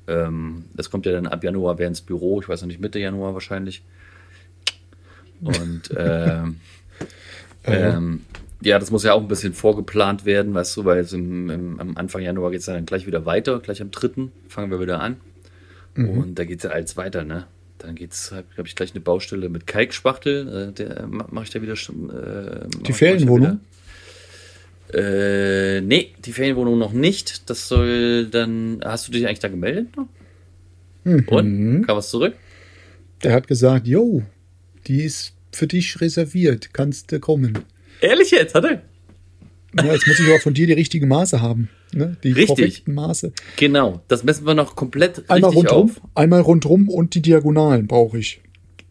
Ähm, 0.07 0.65
das 0.73 0.89
kommt 0.89 1.05
ja 1.05 1.13
dann 1.13 1.27
ab 1.27 1.43
Januar 1.43 1.77
wäre 1.77 1.87
ins 1.87 2.01
Büro, 2.01 2.41
ich 2.41 2.49
weiß 2.49 2.61
noch 2.61 2.67
nicht, 2.67 2.81
Mitte 2.81 2.99
Januar 2.99 3.33
wahrscheinlich. 3.33 3.83
Und 5.41 5.81
ähm, 5.97 6.59
ähm, 7.63 8.21
ja, 8.61 8.79
das 8.79 8.91
muss 8.91 9.03
ja 9.03 9.13
auch 9.13 9.21
ein 9.21 9.27
bisschen 9.27 9.53
vorgeplant 9.53 10.25
werden, 10.25 10.53
weißt 10.53 10.77
du, 10.77 10.85
weil 10.85 10.99
es 10.99 11.13
im, 11.13 11.49
im, 11.49 11.79
am 11.79 11.97
Anfang 11.97 12.21
Januar 12.21 12.51
geht 12.51 12.61
es 12.61 12.65
dann 12.65 12.85
gleich 12.85 13.05
wieder 13.05 13.25
weiter, 13.25 13.59
gleich 13.59 13.81
am 13.81 13.91
3. 13.91 14.29
fangen 14.47 14.71
wir 14.71 14.79
wieder 14.79 15.01
an. 15.01 15.17
Und 15.95 16.35
da 16.39 16.43
geht 16.43 16.57
es 16.57 16.63
ja 16.63 16.71
alles 16.71 16.97
weiter, 16.97 17.23
ne? 17.23 17.47
Dann 17.77 17.95
geht 17.95 18.11
es, 18.11 18.29
glaube 18.29 18.67
ich, 18.67 18.75
gleich 18.75 18.91
eine 18.91 19.01
Baustelle 19.01 19.49
mit 19.49 19.67
Kalkspachtel. 19.67 20.69
Äh, 20.69 20.73
der 20.73 21.07
mache 21.07 21.43
ich 21.43 21.49
da 21.51 21.61
wieder 21.61 21.75
schon. 21.75 22.09
Äh, 22.09 22.67
da 22.83 22.93
Ferienwohnung? 22.93 23.59
Äh, 24.93 25.81
nee, 25.81 26.13
die 26.25 26.31
Ferienwohnung 26.31 26.77
noch 26.77 26.93
nicht. 26.93 27.49
Das 27.49 27.67
soll 27.67 28.27
dann. 28.27 28.81
Hast 28.83 29.07
du 29.07 29.11
dich 29.11 29.27
eigentlich 29.27 29.39
da 29.39 29.49
gemeldet? 29.49 29.87
Mhm. 31.03 31.27
Und? 31.27 31.83
Kam 31.85 31.97
was 31.97 32.09
zurück? 32.09 32.35
Der 33.23 33.33
hat 33.33 33.47
gesagt, 33.47 33.87
yo, 33.87 34.23
die 34.87 35.03
ist 35.03 35.33
für 35.51 35.67
dich 35.67 36.01
reserviert, 36.01 36.73
kannst 36.73 37.11
du 37.11 37.19
kommen. 37.19 37.59
Ehrlich 38.01 38.31
jetzt, 38.31 38.55
hat 38.55 38.65
er? 38.65 38.81
Ja, 39.77 39.91
jetzt 39.93 40.07
muss 40.07 40.19
ich 40.19 40.27
aber 40.27 40.39
von 40.39 40.53
dir 40.53 40.67
die 40.67 40.73
richtigen 40.73 41.07
Maße 41.07 41.41
haben. 41.41 41.69
Ne? 41.93 42.17
Die 42.23 42.31
Richtig. 42.31 42.47
korrekten 42.57 42.93
Maße. 42.93 43.31
Genau, 43.57 44.01
das 44.07 44.23
messen 44.23 44.45
wir 44.45 44.53
noch 44.53 44.75
komplett 44.75 45.29
Einmal 45.29 45.51
richtig 45.51 45.71
rundrum, 45.71 45.91
auf. 45.91 46.01
einmal 46.15 46.41
rundrum 46.41 46.89
und 46.89 47.13
die 47.15 47.21
Diagonalen 47.21 47.87
brauche 47.87 48.17
ich. 48.17 48.41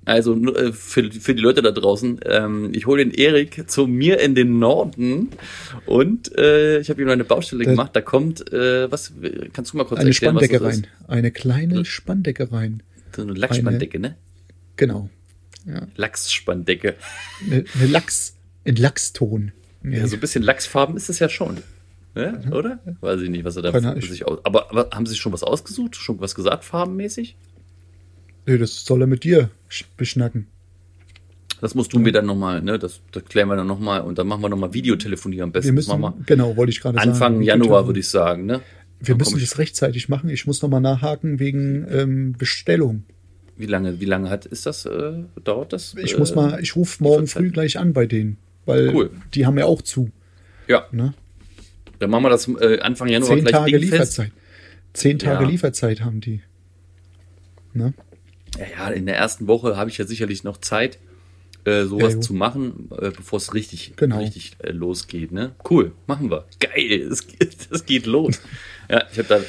Also 0.07 0.35
äh, 0.55 0.73
für, 0.73 1.11
für 1.11 1.35
die 1.35 1.41
Leute 1.41 1.63
da 1.63 1.71
draußen, 1.71 2.21
ähm, 2.27 2.73
ich 2.75 2.87
hole 2.87 3.03
den 3.05 3.15
Erik 3.15 3.71
zu 3.71 3.87
mir 3.87 4.21
in 4.21 4.35
den 4.35 4.59
Norden 4.59 5.31
und 5.87 6.37
äh, 6.37 6.81
ich 6.81 6.91
habe 6.91 7.01
ihm 7.01 7.09
eine 7.09 7.25
Baustelle 7.25 7.65
Da- 7.65 7.71
gemacht. 7.71 7.91
Da 7.95 8.03
kommt, 8.03 8.53
äh, 8.53 8.91
was, 8.91 9.13
kannst 9.55 9.73
du 9.73 9.79
mal 9.79 9.85
kurz 9.85 10.01
Eine 10.01 10.11
erklären, 10.11 10.37
was 10.37 10.49
das 10.49 10.63
rein. 10.63 10.87
Eine 11.09 11.31
kleine 11.31 11.85
Spandecke 11.87 12.53
rein. 12.53 12.83
So 13.17 13.23
eine 13.23 13.33
Lachsspanndecke, 13.33 13.99
ne? 13.99 14.17
Genau. 14.77 15.09
Ja. 15.67 15.87
Lachsspanndecke. 15.97 16.95
Eine, 17.45 17.65
eine 17.75 17.87
Lachs, 17.87 18.37
ein 18.65 18.77
Lachston. 18.77 19.53
Nee. 19.83 19.99
Ja, 19.99 20.07
so 20.07 20.17
ein 20.17 20.21
bisschen 20.21 20.43
Lachsfarben 20.43 20.97
ist 20.97 21.09
es 21.11 21.19
ja 21.19 21.29
schon. 21.29 21.59
Ja, 22.15 22.39
oder? 22.53 22.79
Weiß 23.01 23.21
ich 23.23 23.29
nicht, 23.31 23.45
was 23.45 23.57
er 23.57 23.63
da 23.63 23.73
Keine 23.73 24.01
sich 24.01 24.27
aus. 24.27 24.39
Aber, 24.45 24.71
aber 24.71 24.91
haben 24.95 25.05
Sie 25.05 25.17
schon 25.17 25.33
was 25.33 25.43
ausgesucht? 25.43 25.97
Schon 25.97 26.21
was 26.21 26.35
gesagt, 26.35 26.65
farbenmäßig? 26.65 27.37
nee, 28.47 28.59
das 28.59 28.85
soll 28.85 29.01
er 29.03 29.07
mit 29.07 29.25
dir 29.25 29.51
sch- 29.71 29.85
beschnacken. 29.97 30.47
Das 31.61 31.75
musst 31.75 31.93
du 31.95 31.99
mir 31.99 32.13
dann 32.13 32.27
nochmal, 32.27 32.61
ne? 32.63 32.79
Das, 32.79 33.01
das 33.11 33.25
klären 33.25 33.49
wir 33.49 33.57
dann 33.57 33.67
nochmal 33.67 34.03
und 34.03 34.19
dann 34.19 34.27
machen 34.27 34.43
wir 34.43 34.49
nochmal 34.51 34.75
Videotelefonie 34.75 35.41
am 35.41 35.51
besten. 35.51 35.69
Wir 35.69 35.73
müssen, 35.73 35.99
wir 36.01 36.15
genau, 36.27 36.57
wollte 36.57 36.71
ich 36.71 36.81
gerade 36.81 36.99
sagen. 36.99 37.11
Anfang 37.11 37.43
Januar, 37.43 37.87
würde 37.87 38.01
ich 38.01 38.09
sagen, 38.09 38.45
ne? 38.45 38.61
Wir 39.01 39.15
Dann 39.15 39.19
müssen 39.19 39.41
das 39.41 39.59
rechtzeitig 39.59 40.09
machen. 40.09 40.29
Ich 40.29 40.47
muss 40.47 40.63
nochmal 40.63 40.81
nachhaken 40.81 41.39
wegen 41.41 41.87
ähm, 41.91 42.33
Bestellung. 42.33 43.05
Wie 43.57 43.67
lange, 43.67 44.01
wie 44.01 44.05
lange 44.05 44.31
hat, 44.31 44.47
ist 44.47 44.67
das, 44.67 44.85
äh, 44.85 45.13
dauert 45.45 45.73
das? 45.73 45.95
Ich 46.03 46.15
äh, 46.15 46.19
muss 46.19 46.35
mal, 46.35 46.61
ich 46.61 46.75
rufe 46.77 47.03
morgen 47.03 47.27
früh 47.29 47.51
gleich 47.51 47.79
an 47.79 47.93
bei 47.93 48.07
denen, 48.07 48.37
weil 48.67 48.93
Cool. 48.95 49.11
die 49.35 49.47
haben 49.47 49.59
ja 49.59 49.65
auch 49.67 49.83
zu. 49.83 50.11
Ja, 50.67 50.87
Ne? 50.93 51.15
dann 52.01 52.11
machen 52.11 52.25
wir 52.25 52.31
das 52.31 52.49
äh, 52.49 52.81
Anfang 52.81 53.09
Januar 53.09 53.31
Zehn 53.37 53.45
gleich 53.45 53.53
Tage. 53.53 53.77
Lieferzeit. 53.79 54.33
Zehn 54.93 55.19
Tage 55.19 55.45
Ja. 55.45 55.51
Lieferzeit 55.51 56.01
haben 56.03 56.21
die. 56.21 56.41
Ne? 57.73 57.95
Ja, 58.59 58.67
ja, 58.89 58.89
in 58.91 59.07
der 59.07 59.17
ersten 59.17 59.47
Woche 59.47 59.77
habe 59.77 59.91
ich 59.91 59.99
ja 59.99 60.07
sicherlich 60.07 60.45
noch 60.45 60.57
Zeit, 60.59 60.99
äh, 61.65 61.85
sowas 61.85 62.15
Ja, 62.15 62.21
zu 62.21 62.35
machen, 62.35 62.89
äh, 63.01 63.11
bevor 63.11 63.39
es 63.39 63.55
richtig, 63.55 63.95
Genau. 63.97 64.19
richtig 64.19 64.53
äh, 64.59 64.71
losgeht. 64.73 65.33
Ne? 65.33 65.53
Cool, 65.69 65.93
machen 66.07 66.31
wir. 66.31 66.45
Geil, 66.61 67.03
es, 67.11 67.27
geht- 67.27 67.69
das 67.71 67.87
geht 67.87 68.07
los. 68.07 68.41
ja, 68.91 69.05
ich 69.11 69.19
habe 69.19 69.29
da, 69.29 69.41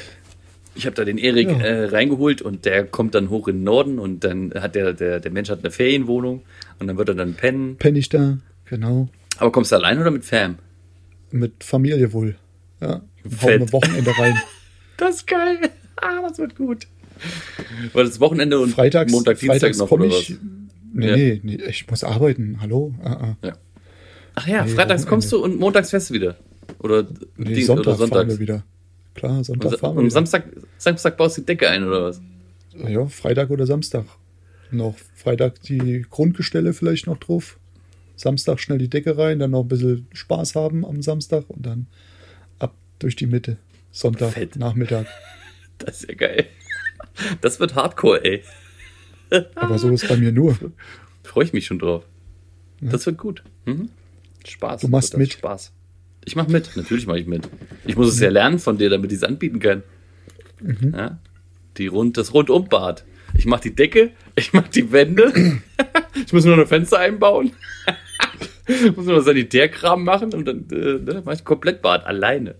ich 0.76 0.86
hab 0.86 0.94
da 0.94 1.04
den 1.04 1.18
Erik 1.18 1.48
Ja. 1.48 1.58
äh, 1.58 1.84
reingeholt 1.86 2.42
und 2.42 2.64
der 2.64 2.84
kommt 2.84 3.14
dann 3.14 3.30
hoch 3.30 3.48
in 3.48 3.56
den 3.56 3.64
Norden 3.64 3.98
und 3.98 4.24
dann 4.24 4.52
hat 4.54 4.74
der, 4.74 4.92
der, 4.92 5.20
der 5.20 5.30
Mensch 5.32 5.48
hat 5.50 5.60
eine 5.60 5.70
Ferienwohnung 5.70 6.42
und 6.78 6.86
dann 6.86 6.96
wird 6.98 7.08
er 7.08 7.14
dann 7.14 7.34
pennen. 7.34 7.76
Penne 7.76 7.98
ich 7.98 8.08
da, 8.08 8.38
genau. 8.66 9.08
Aber 9.38 9.52
kommst 9.52 9.72
du 9.72 9.76
allein 9.76 9.98
oder 10.00 10.10
mit 10.10 10.24
Fam? 10.24 10.56
Mit 11.30 11.64
Familie 11.64 12.12
wohl. 12.12 12.36
Ja. 12.80 12.88
Hauen 13.24 13.30
Fett. 13.32 13.60
wir 13.60 13.72
Wochenende 13.72 14.12
rein. 14.18 14.36
Das 14.98 15.16
ist 15.16 15.26
geil. 15.26 15.58
Ah, 15.96 16.22
das 16.26 16.38
wird 16.38 16.56
gut. 16.56 16.86
War 17.92 18.04
das 18.04 18.18
Wochenende 18.18 18.58
und 18.58 18.70
Freitags, 18.70 19.12
Montag, 19.12 19.38
Dienstag 19.38 19.60
freitags 19.60 19.76
noch 19.78 19.90
oder 19.90 20.06
ich. 20.06 20.30
was? 20.32 20.38
Nee, 20.94 21.06
Ja. 21.08 21.16
nee, 21.16 21.40
nee, 21.42 21.58
ich 21.68 21.86
muss 21.90 22.02
arbeiten. 22.02 22.56
Hallo? 22.62 22.94
Ah, 23.04 23.12
ah. 23.12 23.36
Ja. 23.44 23.52
Ach 24.36 24.46
ja, 24.46 24.64
Nee, 24.64 24.70
freitags 24.70 25.02
Wochenende. 25.02 25.06
kommst 25.08 25.32
du 25.32 25.44
und 25.44 25.58
montags 25.60 25.90
fährst 25.90 26.08
du 26.10 26.14
wieder. 26.14 26.36
Oder, 26.78 27.06
Nee, 27.36 27.54
Ding- 27.54 27.64
Sonntag 27.66 27.86
oder 27.88 27.96
fahren 27.98 28.08
sonntags. 28.08 28.28
wir 28.34 28.38
wieder. 28.40 28.64
Klar, 29.16 29.42
Sonntag 29.44 29.72
Und, 29.72 29.78
fahren 29.78 29.96
wir 29.96 30.02
wieder. 30.02 30.10
Samstag, 30.10 30.44
Samstag 30.78 31.16
baust 31.16 31.36
du 31.38 31.40
die 31.40 31.46
Decke 31.46 31.68
ein 31.68 31.84
oder 31.84 32.04
was? 32.04 32.20
Ja, 32.74 33.06
Freitag 33.06 33.50
oder 33.50 33.66
Samstag. 33.66 34.04
Noch 34.70 34.94
Freitag 35.14 35.62
die 35.62 36.04
Grundgestelle 36.08 36.72
vielleicht 36.72 37.06
noch 37.06 37.16
drauf. 37.18 37.58
Samstag 38.16 38.60
schnell 38.60 38.78
die 38.78 38.88
Decke 38.90 39.16
rein, 39.16 39.38
dann 39.38 39.50
noch 39.50 39.62
ein 39.62 39.68
bisschen 39.68 40.06
Spaß 40.12 40.54
haben 40.54 40.84
am 40.84 41.02
Samstag 41.02 41.44
und 41.48 41.64
dann 41.64 41.86
ab 42.58 42.74
durch 42.98 43.16
die 43.16 43.26
Mitte. 43.26 43.56
Sonntag, 43.90 44.32
Fett. 44.32 44.56
Nachmittag. 44.56 45.06
Das 45.78 46.00
ist 46.00 46.08
ja 46.08 46.14
geil. 46.14 46.46
Das 47.42 47.60
wird 47.60 47.74
Hardcore, 47.74 48.24
ey. 48.24 48.42
Aber 49.56 49.78
so 49.78 49.90
ist 49.90 50.08
bei 50.08 50.16
mir 50.16 50.32
nur. 50.32 50.56
Freue 51.22 51.44
ich 51.44 51.52
mich 51.52 51.66
schon 51.66 51.78
drauf. 51.78 52.02
Das 52.80 53.04
wird 53.04 53.18
gut. 53.18 53.42
Mhm. 53.66 53.90
Spaß. 54.46 54.80
Du 54.80 54.88
machst 54.88 55.18
mit. 55.18 55.34
Spaß. 55.34 55.72
Ich 56.26 56.36
mache 56.36 56.50
mit. 56.50 56.76
Natürlich 56.76 57.06
mache 57.06 57.20
ich 57.20 57.26
mit. 57.26 57.48
Ich 57.86 57.96
muss 57.96 58.08
es 58.12 58.20
ja 58.20 58.28
lernen 58.30 58.58
von 58.58 58.76
dir, 58.76 58.90
damit 58.90 59.12
ich 59.12 59.18
es 59.18 59.24
anbieten 59.24 59.60
kann. 59.60 59.82
Mhm. 60.60 60.92
Ja? 60.94 61.18
Die 61.78 61.86
rund, 61.86 62.16
das 62.18 62.34
Rundumbad. 62.34 63.04
Ich 63.38 63.46
mache 63.46 63.62
die 63.62 63.74
Decke, 63.74 64.10
ich 64.34 64.52
mache 64.52 64.68
die 64.70 64.90
Wände. 64.92 65.32
ich 66.26 66.32
muss 66.32 66.44
nur 66.44 66.56
noch 66.56 66.66
Fenster 66.66 66.98
einbauen. 66.98 67.52
muss 68.96 69.06
nur 69.06 69.16
noch 69.18 69.22
Sanitärkram 69.24 70.02
machen 70.04 70.34
und 70.34 70.44
dann 70.46 70.66
äh, 70.72 70.98
ne, 70.98 71.22
mache 71.24 71.36
ich 71.36 71.44
Komplettbad 71.44 72.04
alleine. 72.04 72.56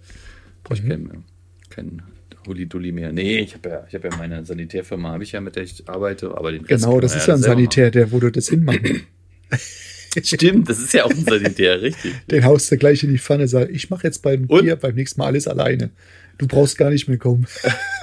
Brauche 0.63 0.79
ich 0.79 0.85
Mhm. 0.85 0.89
keinen, 0.89 1.25
keinen 1.71 2.03
Hulli-Dulli 2.47 2.93
mehr. 2.93 3.13
Nee, 3.13 3.41
ich 3.41 3.55
habe 3.55 3.69
ja, 3.69 3.85
ich 3.89 3.95
hab 3.97 4.05
ja 4.05 4.11
meine 4.17 4.45
Sanitärfirma, 4.45 5.11
habe 5.11 5.25
ich 5.25 5.33
ja, 5.33 5.41
mit 5.41 5.57
der 5.57 5.65
ich 5.65 5.89
arbeite, 5.89 6.37
aber 6.37 6.53
den 6.53 6.65
Rest 6.65 6.85
Genau, 6.85 7.01
das 7.01 7.17
ist 7.17 7.27
ja 7.27 7.35
ein 7.35 7.41
Sanitär, 7.43 7.91
der, 7.91 8.13
wo 8.13 8.21
du 8.21 8.31
das 8.31 8.49
hinmachst. 8.49 8.81
Stimmt, 10.23 10.69
das 10.69 10.79
ist 10.81 10.93
ja 10.95 11.05
auch 11.05 11.11
ein 11.11 11.25
Sanitär, 11.25 11.81
richtig. 11.83 12.15
Den 12.31 12.45
haust 12.45 12.71
du 12.71 12.77
gleich 12.77 13.03
in 13.05 13.11
die 13.11 13.19
Pfanne, 13.19 13.49
sag, 13.49 13.71
ich 13.71 13.91
mache 13.91 14.07
jetzt 14.07 14.23
beim 14.23 14.45
Und? 14.47 14.63
Bier 14.63 14.77
beim 14.77 14.95
nächsten 14.95 15.21
Mal 15.21 15.27
alles 15.27 15.47
alleine. 15.49 15.91
Du 16.39 16.47
brauchst 16.47 16.77
gar 16.79 16.91
nicht 16.91 17.09
mehr 17.09 17.19
kommen. 17.19 17.47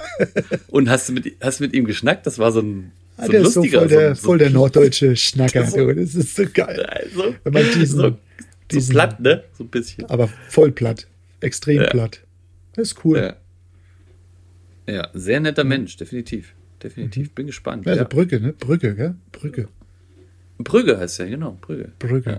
Und 0.67 0.89
hast 0.89 1.09
du 1.09 1.13
mit, 1.13 1.33
hast 1.41 1.59
du 1.59 1.63
mit 1.65 1.73
ihm 1.73 1.85
geschnackt? 1.85 2.25
Das 2.27 2.37
war 2.39 2.51
so 2.51 2.61
ein, 2.61 2.91
Ah, 3.17 3.25
so 3.27 3.31
ein 3.31 3.43
ist 3.43 3.53
so 3.53 3.59
lustiger. 3.61 3.79
voll 3.79 3.87
der, 3.89 4.15
so, 4.15 4.21
voll 4.23 4.37
der 4.39 4.49
norddeutsche 4.49 5.15
Schnacker. 5.17 5.65
So-. 5.67 5.91
Das 5.93 6.15
ist 6.15 6.35
so 6.35 6.45
geil. 6.51 6.83
Also, 6.85 7.35
Wenn 7.43 7.53
man 7.53 7.63
diesen- 7.65 7.85
so, 7.99 8.09
so 8.09 8.17
diesen- 8.71 8.91
platt, 8.93 9.19
ne? 9.19 9.43
So 9.57 9.63
ein 9.63 9.69
bisschen. 9.69 10.05
Aber 10.09 10.29
voll 10.49 10.71
platt. 10.71 11.07
Extrem 11.41 11.81
Ja. 11.81 11.89
platt. 11.89 12.21
Das 12.75 12.87
ist 12.91 13.05
cool. 13.05 13.35
Ja. 14.87 14.93
ja, 14.93 15.07
sehr 15.13 15.39
netter 15.39 15.63
Mensch, 15.63 15.95
definitiv. 15.97 16.53
Definitiv, 16.81 17.31
bin 17.31 17.45
gespannt. 17.47 17.85
Mhm. 17.85 17.89
Also 17.91 18.01
ja. 18.01 18.07
Brücke, 18.07 18.39
ne? 18.39 18.53
Brücke, 18.53 18.95
gell? 18.95 19.15
Brücke. 19.31 19.67
Brügge 20.57 20.97
heißt 20.97 21.19
ja, 21.19 21.25
genau, 21.25 21.57
Brügge. 21.61 21.91
Über 22.01 22.31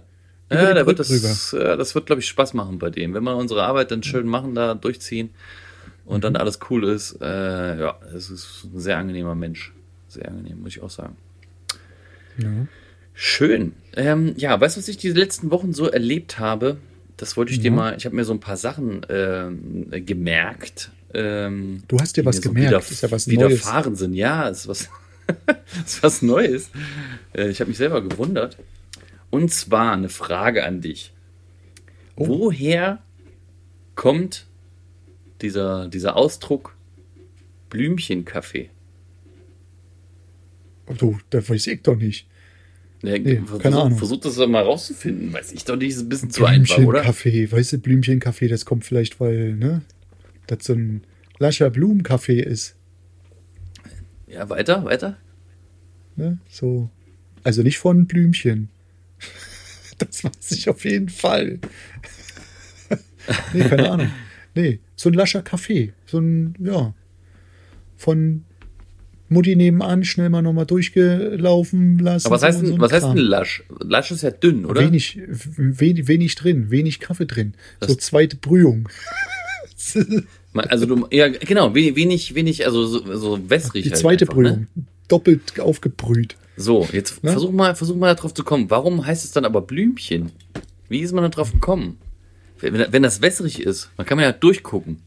Ja, 0.51 0.69
die 0.69 0.75
da 0.75 0.87
wird 0.87 0.99
das, 1.01 1.53
ja, 1.53 1.77
das 1.77 1.95
wird, 1.95 2.07
glaube 2.07 2.21
ich, 2.21 2.29
Spaß 2.29 2.55
machen 2.55 2.79
bei 2.79 2.91
dem. 2.91 3.15
Wenn 3.15 3.25
wir 3.25 3.37
unsere 3.37 3.65
Arbeit 3.65 3.91
dann 3.91 4.03
schön 4.03 4.27
machen, 4.27 4.55
da 4.55 4.75
durchziehen, 4.75 5.31
und 6.07 6.23
dann 6.23 6.37
alles 6.37 6.59
cool 6.71 6.85
ist. 6.85 7.19
Äh, 7.23 7.81
ja, 7.81 7.99
es 8.15 8.29
ist 8.31 8.65
ein 8.65 8.79
sehr 8.79 8.99
angenehmer 8.99 9.35
Mensch. 9.35 9.73
Sehr 10.09 10.29
angenehm, 10.29 10.61
muss 10.61 10.77
ich 10.77 10.83
auch 10.83 10.91
sagen. 10.91 11.17
Ja. 12.39 12.51
Schön. 13.15 13.73
Ähm, 13.97 14.35
ja, 14.37 14.61
weißt 14.61 14.77
du, 14.77 14.81
was 14.81 14.89
ich 14.89 14.99
die 14.99 15.11
letzten 15.11 15.51
Wochen 15.51 15.73
so 15.73 15.89
erlebt 15.89 16.39
habe? 16.39 16.77
Das 17.17 17.37
wollte 17.37 17.53
ich 17.53 17.61
dir 17.61 17.71
Ja. 17.71 17.77
mal, 17.77 17.97
ich 17.97 18.05
habe 18.07 18.15
mir 18.17 18.25
so 18.25 18.33
ein 18.33 18.41
paar 18.41 18.57
Sachen 18.57 19.07
ähm, 19.09 19.87
gemerkt. 20.05 20.91
Ähm, 21.15 21.83
Du 21.89 21.99
hast 22.01 22.17
dir 22.17 22.25
was 22.25 22.43
gemerkt. 22.43 22.69
widerf- 22.71 22.91
ist 22.91 23.03
ja 23.03 23.11
was 23.11 23.27
Neues. 23.29 23.39
widerfahren 23.51 23.95
sind. 23.95 24.15
Ja, 24.15 24.49
ist 24.49 24.67
was, 24.69 24.89
ist 25.85 26.03
was 26.03 26.23
Neues. 26.23 26.71
Äh, 27.33 27.49
ich 27.49 27.61
habe 27.61 27.69
mich 27.69 27.79
selber 27.79 28.03
gewundert. 28.03 28.59
Und 29.31 29.53
zwar 29.53 29.93
eine 29.93 30.09
Frage 30.09 30.65
an 30.65 30.81
dich. 30.81 31.13
Oh. 32.17 32.29
Woher 32.29 33.03
kommt 33.97 34.47
dieser, 35.41 35.89
dieser 35.89 36.17
Ausdruck 36.17 36.77
Blümchenkaffee? 37.71 38.71
Du, 40.99 41.19
das 41.31 41.49
weiß 41.49 41.67
ich 41.67 41.83
doch 41.83 41.97
nicht. 41.97 42.27
Ja, 43.03 43.19
Nee, 43.19 43.37
versuch, 43.45 43.59
keine 43.59 43.77
Ahnung. 43.81 43.99
Versuch 43.99 44.21
das 44.21 44.37
doch 44.37 44.47
mal 44.47 44.63
rauszufinden. 44.63 45.33
Weiß 45.33 45.53
ich 45.53 45.65
doch 45.65 45.77
nicht, 45.77 45.91
ist 45.91 46.03
ein 46.03 46.09
bisschen 46.09 46.31
zu 46.31 46.45
einfach, 46.45 46.79
oder? 46.79 47.01
Blümchenkaffee, 47.01 47.53
weißt 47.53 47.73
du, 47.75 47.79
Blümchenkaffee, 47.79 48.49
das 48.49 48.65
kommt 48.65 48.85
vielleicht, 48.85 49.21
weil, 49.21 49.55
ne, 49.55 49.83
das 50.47 50.65
so 50.65 50.75
ein 50.75 51.03
lascher 51.39 51.71
Blumenkaffee 51.71 52.41
ist. 52.41 52.77
Ja, 54.35 54.49
weiter, 54.51 54.85
weiter. 54.85 55.17
Ne? 56.17 56.39
So. 56.49 56.91
Also 57.45 57.63
nicht 57.63 57.79
von 57.79 58.07
Blümchen. 58.07 58.69
Das 59.99 60.25
weiß 60.25 60.51
ich 60.51 60.69
auf 60.69 60.85
jeden 60.85 61.09
Fall. 61.09 61.61
nee, 63.53 63.63
keine 63.63 63.93
Ahnung. 63.93 64.11
Nee, 64.57 64.81
so 64.97 65.09
ein 65.09 65.15
lascher 65.15 65.41
Kaffee. 65.43 65.93
So 66.05 66.19
ein, 66.19 66.55
ja. 66.59 66.93
Von 67.97 68.45
Mutti 69.29 69.55
nebenan 69.55 70.03
schnell 70.03 70.31
mal 70.31 70.43
nochmal 70.43 70.67
durchgelaufen 70.67 72.01
lassen. 72.01 72.27
Aber 72.27 72.35
was 72.35 72.43
heißt, 72.43 72.67
so 72.67 72.81
was 72.81 72.91
heißt 72.93 73.07
denn 73.07 73.17
Lasch? 73.19 73.63
Lasch 73.81 74.11
ist 74.11 74.23
ja 74.23 74.33
dünn, 74.33 74.65
oder? 74.65 74.81
Wenig, 74.81 75.17
wenig, 75.29 76.09
wenig 76.09 76.35
drin, 76.35 76.71
wenig 76.73 76.99
Kaffee 76.99 77.27
drin. 77.27 77.55
Das- 77.79 77.91
so 77.91 77.95
zweite 77.95 78.37
Brühung. 78.37 78.89
Also 80.55 80.87
du, 80.87 81.07
ja, 81.11 81.29
genau, 81.29 81.75
we- 81.75 81.97
wenig, 81.97 82.35
wenig, 82.35 82.65
also 82.65 82.87
so, 82.87 83.17
so 83.17 83.51
wässrig. 83.51 83.83
Die 83.85 83.91
halt 83.91 83.99
zweite 84.01 84.25
einfach, 84.25 84.37
ne? 84.37 84.43
Brühung. 84.51 84.67
Doppelt 85.09 85.61
aufgebrüht. 85.61 86.37
So, 86.57 86.89
jetzt 86.93 87.23
Ne? 87.25 87.33
versuch 87.33 87.51
mal, 87.53 87.75
versuch 87.75 87.97
mal 87.97 88.15
darauf 88.15 88.33
zu 88.33 88.45
kommen. 88.45 88.71
Warum 88.71 89.05
heißt 89.05 89.25
es 89.25 89.33
dann 89.33 89.45
aber 89.45 89.61
Blümchen? 89.63 90.31
Wie 90.89 91.01
ist 91.01 91.13
man 91.13 91.23
da 91.25 91.29
drauf 91.29 91.53
gekommen? 91.53 91.99
Wenn, 92.61 92.75
wenn 92.93 93.03
das 93.03 93.21
wässrig 93.21 93.61
ist, 93.61 93.91
dann 93.97 94.07
kann 94.07 94.17
man 94.17 94.25
ja 94.25 94.33
durchgucken. 94.33 94.99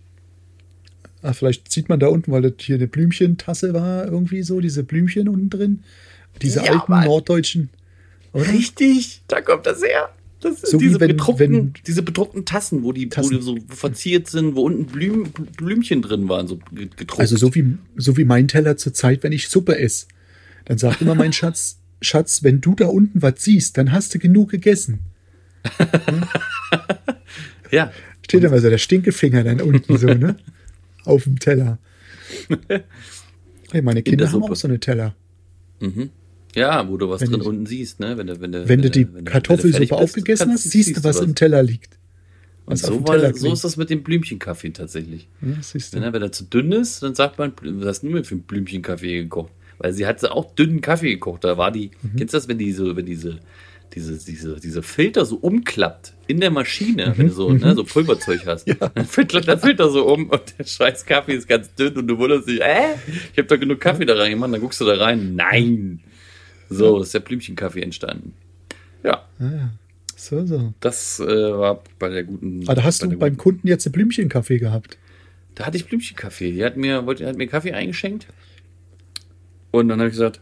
Ah, 1.21 1.33
vielleicht 1.33 1.71
sieht 1.71 1.89
man 1.89 1.99
da 1.99 2.07
unten, 2.07 2.31
weil 2.31 2.41
das 2.43 2.53
hier 2.59 2.75
eine 2.75 2.87
Blümchentasse 2.87 3.73
war, 3.73 4.05
irgendwie 4.05 4.43
so, 4.43 4.59
diese 4.59 4.83
Blümchen 4.83 5.27
unten 5.29 5.49
drin. 5.49 5.83
Diese 6.41 6.59
Ja, 6.63 6.73
alten 6.73 6.93
aber- 6.93 7.05
norddeutschen. 7.05 7.69
Oder? 8.33 8.51
Richtig, 8.51 9.21
da 9.27 9.41
kommt 9.41 9.65
das 9.65 9.81
her. 9.81 10.09
Das 10.39 10.61
So 10.61 10.77
diese, 10.77 10.99
wenn- 10.99 11.07
bedruckten, 11.09 11.51
wenn- 11.53 11.73
diese 11.87 12.03
bedruckten 12.03 12.45
Tassen, 12.45 12.83
wo 12.83 12.91
die, 12.93 13.09
Tassen. 13.09 13.35
wo 13.35 13.39
so 13.41 13.57
verziert 13.69 14.27
sind, 14.27 14.55
wo 14.55 14.61
unten 14.63 14.85
Blüm, 14.85 15.29
Blümchen 15.57 16.01
drin 16.03 16.29
waren, 16.29 16.47
so 16.47 16.59
gedruckt. 16.73 17.19
Also 17.19 17.37
so 17.37 17.53
wie, 17.55 17.77
so 17.95 18.17
wie 18.17 18.23
mein 18.25 18.47
Teller 18.47 18.77
zur 18.77 18.93
Zeit, 18.93 19.23
wenn 19.23 19.31
ich 19.31 19.49
Suppe 19.49 19.79
esse. 19.79 20.05
Dann 20.65 20.77
sagt 20.77 21.01
immer 21.01 21.15
mein 21.15 21.33
Schatz, 21.33 21.79
Schatz, 22.01 22.43
wenn 22.43 22.61
du 22.61 22.75
da 22.75 22.85
unten 22.87 23.19
was 23.21 23.43
siehst, 23.43 23.77
dann 23.79 23.91
hast 23.91 24.13
du 24.13 24.19
genug 24.19 24.51
gegessen. 24.51 24.99
ja, 27.71 27.91
Steht 28.23 28.43
immer 28.43 28.59
so 28.59 28.69
der 28.69 28.77
Stinkefinger 28.77 29.43
dann 29.43 29.61
unten 29.61 29.97
so, 29.97 30.07
ne? 30.07 30.35
Auf 31.05 31.23
dem 31.23 31.39
Teller. 31.39 31.79
Hey, 33.71 33.81
meine 33.81 34.01
Kinder 34.01 34.25
der 34.25 34.33
haben 34.33 34.43
auch 34.43 34.55
so 34.55 34.67
eine 34.69 34.79
Teller. 34.79 35.13
Ja, 36.55 36.87
wo 36.87 36.97
du 36.97 37.09
was 37.09 37.21
Wenn 37.21 37.29
drin 37.31 37.39
du- 37.41 37.49
unten 37.49 37.65
siehst, 37.65 37.99
ne? 37.99 38.17
Wenn 38.17 38.27
du, 38.27 38.39
wenn 38.41 38.51
du, 38.51 38.67
Wenn 38.67 38.81
du 38.81 38.89
die 38.89 39.07
wenn 39.13 39.25
Kartoffelsuppe 39.25 39.95
aufgegessen 39.95 40.51
hast, 40.51 40.63
siehst 40.71 40.97
du, 40.97 41.03
was 41.03 41.19
im 41.19 41.35
Teller 41.35 41.61
liegt. 41.63 41.97
Und 42.65 42.73
was 42.73 42.83
auf 42.83 42.89
so, 42.89 42.99
dem 42.99 43.07
war, 43.07 43.33
so 43.33 43.53
ist 43.53 43.63
das 43.63 43.77
mit 43.77 43.89
dem 43.89 44.03
Blümchenkaffee 44.03 44.71
tatsächlich. 44.71 45.27
Ja, 45.41 45.49
siehst 45.61 45.93
du. 45.93 45.97
Wenn 45.97 46.03
er, 46.03 46.13
wenn 46.13 46.21
er 46.21 46.31
zu 46.31 46.43
dünn 46.43 46.71
ist, 46.71 47.01
dann 47.03 47.15
sagt 47.15 47.37
man, 47.37 47.53
was 47.61 47.87
hast 47.87 48.03
du 48.03 48.07
mir 48.07 48.23
für 48.23 48.35
einen 48.35 48.43
Blümchenkaffee 48.43 49.23
gekocht? 49.23 49.51
Weil 49.77 49.93
sie 49.93 50.05
hat 50.07 50.23
auch 50.25 50.53
dünnen 50.55 50.81
Kaffee 50.81 51.11
gekocht. 51.11 51.43
Da 51.43 51.57
war 51.57 51.71
die, 51.71 51.91
Mhm. 52.01 52.17
kennst 52.17 52.33
du 52.33 52.37
das, 52.37 52.47
wenn 52.47 52.57
die 52.57 52.71
so, 52.73 52.95
wenn 52.97 53.05
diese, 53.05 53.37
diese, 53.93 54.17
diese, 54.17 54.59
diese 54.59 54.81
Filter 54.83 55.23
so 55.25 55.37
umklappt 55.37 56.13
in 56.27 56.41
der 56.41 56.51
Maschine, 56.51 57.09
Mhm. 57.11 57.17
wenn 57.17 57.27
du 57.27 57.33
so, 57.33 57.51
ne, 57.53 57.73
so 57.73 57.83
Pulverzeug 57.85 58.41
hast, 58.47 58.67
dann 58.67 59.05
fällt 59.05 59.47
der 59.47 59.57
Filter 59.59 59.89
so 59.89 60.05
um 60.11 60.29
und 60.29 60.41
der 60.59 60.65
scheiß 60.65 61.05
Kaffee 61.05 61.35
ist 61.35 61.47
ganz 61.47 61.73
dünn 61.75 61.95
und 61.95 62.07
du 62.07 62.17
wunderst 62.17 62.49
dich, 62.49 62.59
äh, 62.59 62.95
ich 63.31 63.37
habe 63.37 63.47
da 63.47 63.55
genug 63.55 63.79
Kaffee 63.79 64.03
da 64.05 64.15
rein 64.15 64.31
gemacht, 64.31 64.51
dann 64.51 64.59
guckst 64.59 64.81
du 64.81 64.85
da 64.85 64.95
rein, 64.95 65.35
nein. 65.35 66.01
So, 66.69 67.01
ist 67.01 67.13
der 67.13 67.19
Blümchenkaffee 67.21 67.81
entstanden. 67.81 68.33
Ja, 69.03 69.25
Ah, 69.39 69.69
so, 70.15 70.45
so. 70.45 70.73
das 70.79 71.19
äh, 71.19 71.25
war 71.25 71.83
bei 71.99 72.09
der 72.09 72.23
guten. 72.23 72.63
Ah, 72.67 72.75
da 72.75 72.83
hast 72.83 73.01
bei 73.01 73.07
du 73.07 73.17
beim 73.17 73.33
guten- 73.37 73.37
Kunden 73.43 73.67
jetzt 73.67 73.85
einen 73.85 73.93
Blümchenkaffee 73.93 74.57
gehabt. 74.57 74.97
Da 75.55 75.65
hatte 75.65 75.77
ich 75.77 75.85
Blümchenkaffee. 75.87 76.51
Die 76.51 76.63
hat 76.63 76.77
mir, 76.77 77.05
wollte, 77.05 77.25
hat 77.27 77.37
mir 77.37 77.47
Kaffee 77.47 77.73
eingeschenkt. 77.73 78.27
Und 79.71 79.87
dann 79.89 79.99
habe 79.99 80.09
ich 80.09 80.13
gesagt, 80.15 80.39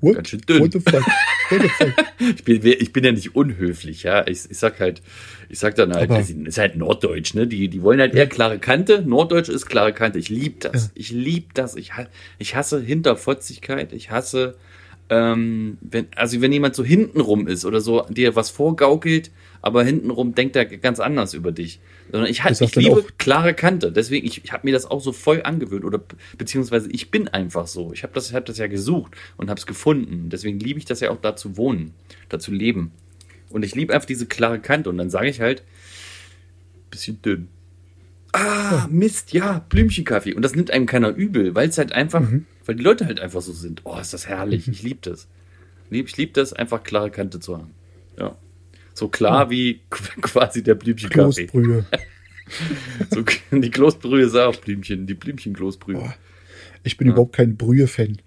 What, 0.00 0.14
Ganz 0.16 0.28
schön 0.28 0.40
dünn. 0.40 0.62
What 0.62 0.72
the 0.72 0.80
fuck? 0.80 1.04
Ich 2.36 2.44
bin, 2.44 2.60
ich 2.64 2.92
bin 2.92 3.04
ja 3.04 3.10
nicht 3.12 3.34
unhöflich, 3.34 4.04
ja. 4.04 4.26
Ich, 4.26 4.48
ich 4.48 4.58
sag 4.58 4.78
halt, 4.78 5.02
ich 5.48 5.58
sag 5.58 5.74
dann 5.74 5.92
halt, 5.92 6.10
es 6.10 6.30
ist 6.30 6.58
halt 6.58 6.76
Norddeutsch, 6.76 7.34
ne? 7.34 7.46
Die, 7.46 7.68
die 7.68 7.82
wollen 7.82 8.00
halt 8.00 8.14
eher 8.14 8.28
klare 8.28 8.58
Kante. 8.58 9.02
Norddeutsch 9.02 9.48
ist 9.48 9.66
klare 9.66 9.92
Kante. 9.92 10.18
Ich 10.18 10.28
lieb 10.28 10.60
das. 10.60 10.86
Ja. 10.86 10.90
Ich 10.94 11.10
lieb 11.10 11.54
das. 11.54 11.74
Ich, 11.74 11.90
ich 12.38 12.54
hasse 12.54 12.80
Hinterfotzigkeit. 12.80 13.92
Ich 13.92 14.10
hasse, 14.10 14.56
ähm, 15.10 15.78
wenn, 15.80 16.06
also 16.14 16.40
wenn 16.40 16.52
jemand 16.52 16.74
so 16.74 16.84
hintenrum 16.84 17.48
ist 17.48 17.64
oder 17.64 17.80
so, 17.80 18.06
dir 18.08 18.36
was 18.36 18.50
vorgaukelt, 18.50 19.30
aber 19.62 19.84
hintenrum 19.84 20.34
denkt 20.34 20.56
er 20.56 20.64
ganz 20.66 21.00
anders 21.00 21.32
über 21.34 21.52
dich. 21.52 21.80
Sondern 22.10 22.28
ich, 22.30 22.44
halt, 22.44 22.60
ich 22.60 22.74
liebe 22.74 22.92
auch- 22.96 23.08
klare 23.16 23.54
Kante. 23.54 23.90
Deswegen, 23.92 24.26
ich, 24.26 24.44
ich 24.44 24.52
habe 24.52 24.66
mir 24.66 24.72
das 24.72 24.84
auch 24.84 25.00
so 25.00 25.12
voll 25.12 25.40
angewöhnt 25.44 25.84
oder 25.84 25.98
be- 25.98 26.16
beziehungsweise 26.36 26.90
ich 26.92 27.10
bin 27.10 27.28
einfach 27.28 27.66
so. 27.66 27.92
Ich 27.94 28.02
habe 28.02 28.12
das, 28.12 28.32
hab 28.34 28.44
das 28.44 28.58
ja 28.58 28.66
gesucht 28.66 29.12
und 29.36 29.48
habe 29.48 29.58
es 29.58 29.66
gefunden. 29.66 30.28
Deswegen 30.28 30.58
liebe 30.60 30.78
ich 30.78 30.84
das 30.84 31.00
ja 31.00 31.10
auch 31.10 31.20
da 31.20 31.34
zu 31.36 31.56
wohnen, 31.56 31.94
da 32.28 32.38
zu 32.38 32.52
leben. 32.52 32.90
Und 33.50 33.64
ich 33.64 33.74
liebe 33.74 33.94
einfach 33.94 34.06
diese 34.06 34.26
klare 34.26 34.58
Kante 34.60 34.90
und 34.90 34.98
dann 34.98 35.10
sage 35.10 35.28
ich 35.28 35.40
halt, 35.40 35.62
bisschen 36.90 37.22
dünn. 37.22 37.48
Ah, 38.32 38.86
Mist, 38.90 39.32
ja, 39.32 39.64
Blümchenkaffee. 39.68 40.34
Und 40.34 40.42
das 40.42 40.54
nimmt 40.54 40.70
einem 40.70 40.86
keiner 40.86 41.10
übel, 41.10 41.54
weil 41.54 41.68
es 41.68 41.76
halt 41.78 41.92
einfach, 41.92 42.22
weil 42.64 42.74
die 42.76 42.82
Leute 42.82 43.06
halt 43.06 43.20
einfach 43.20 43.42
so 43.42 43.52
sind. 43.52 43.82
Oh, 43.84 43.98
ist 43.98 44.14
das 44.14 44.26
herrlich. 44.26 44.68
Ich 44.68 44.82
liebe 44.82 45.00
das. 45.02 45.28
Lieb- 45.90 46.08
Ich 46.08 46.16
liebe 46.16 46.32
das, 46.32 46.52
einfach 46.54 46.82
klare 46.82 47.10
Kante 47.10 47.40
zu 47.40 47.58
haben. 47.58 47.70
Ja. 48.18 48.36
So 48.94 49.08
klar 49.08 49.50
wie 49.50 49.80
quasi 50.20 50.62
der 50.62 50.74
Blümchenkaffee. 50.74 51.46
Kloßbrühe. 51.46 51.84
So, 53.10 53.22
die 53.56 53.70
Kloßbrühe 53.70 54.24
ist 54.26 54.34
auch 54.36 54.56
Blümchen, 54.56 55.06
die 55.06 55.14
Blümchen-Kloßbrühe. 55.14 56.12
Ich 56.82 56.98
bin 56.98 57.08
überhaupt 57.08 57.34
kein 57.34 57.56
Brühe-Fan. 57.56 58.18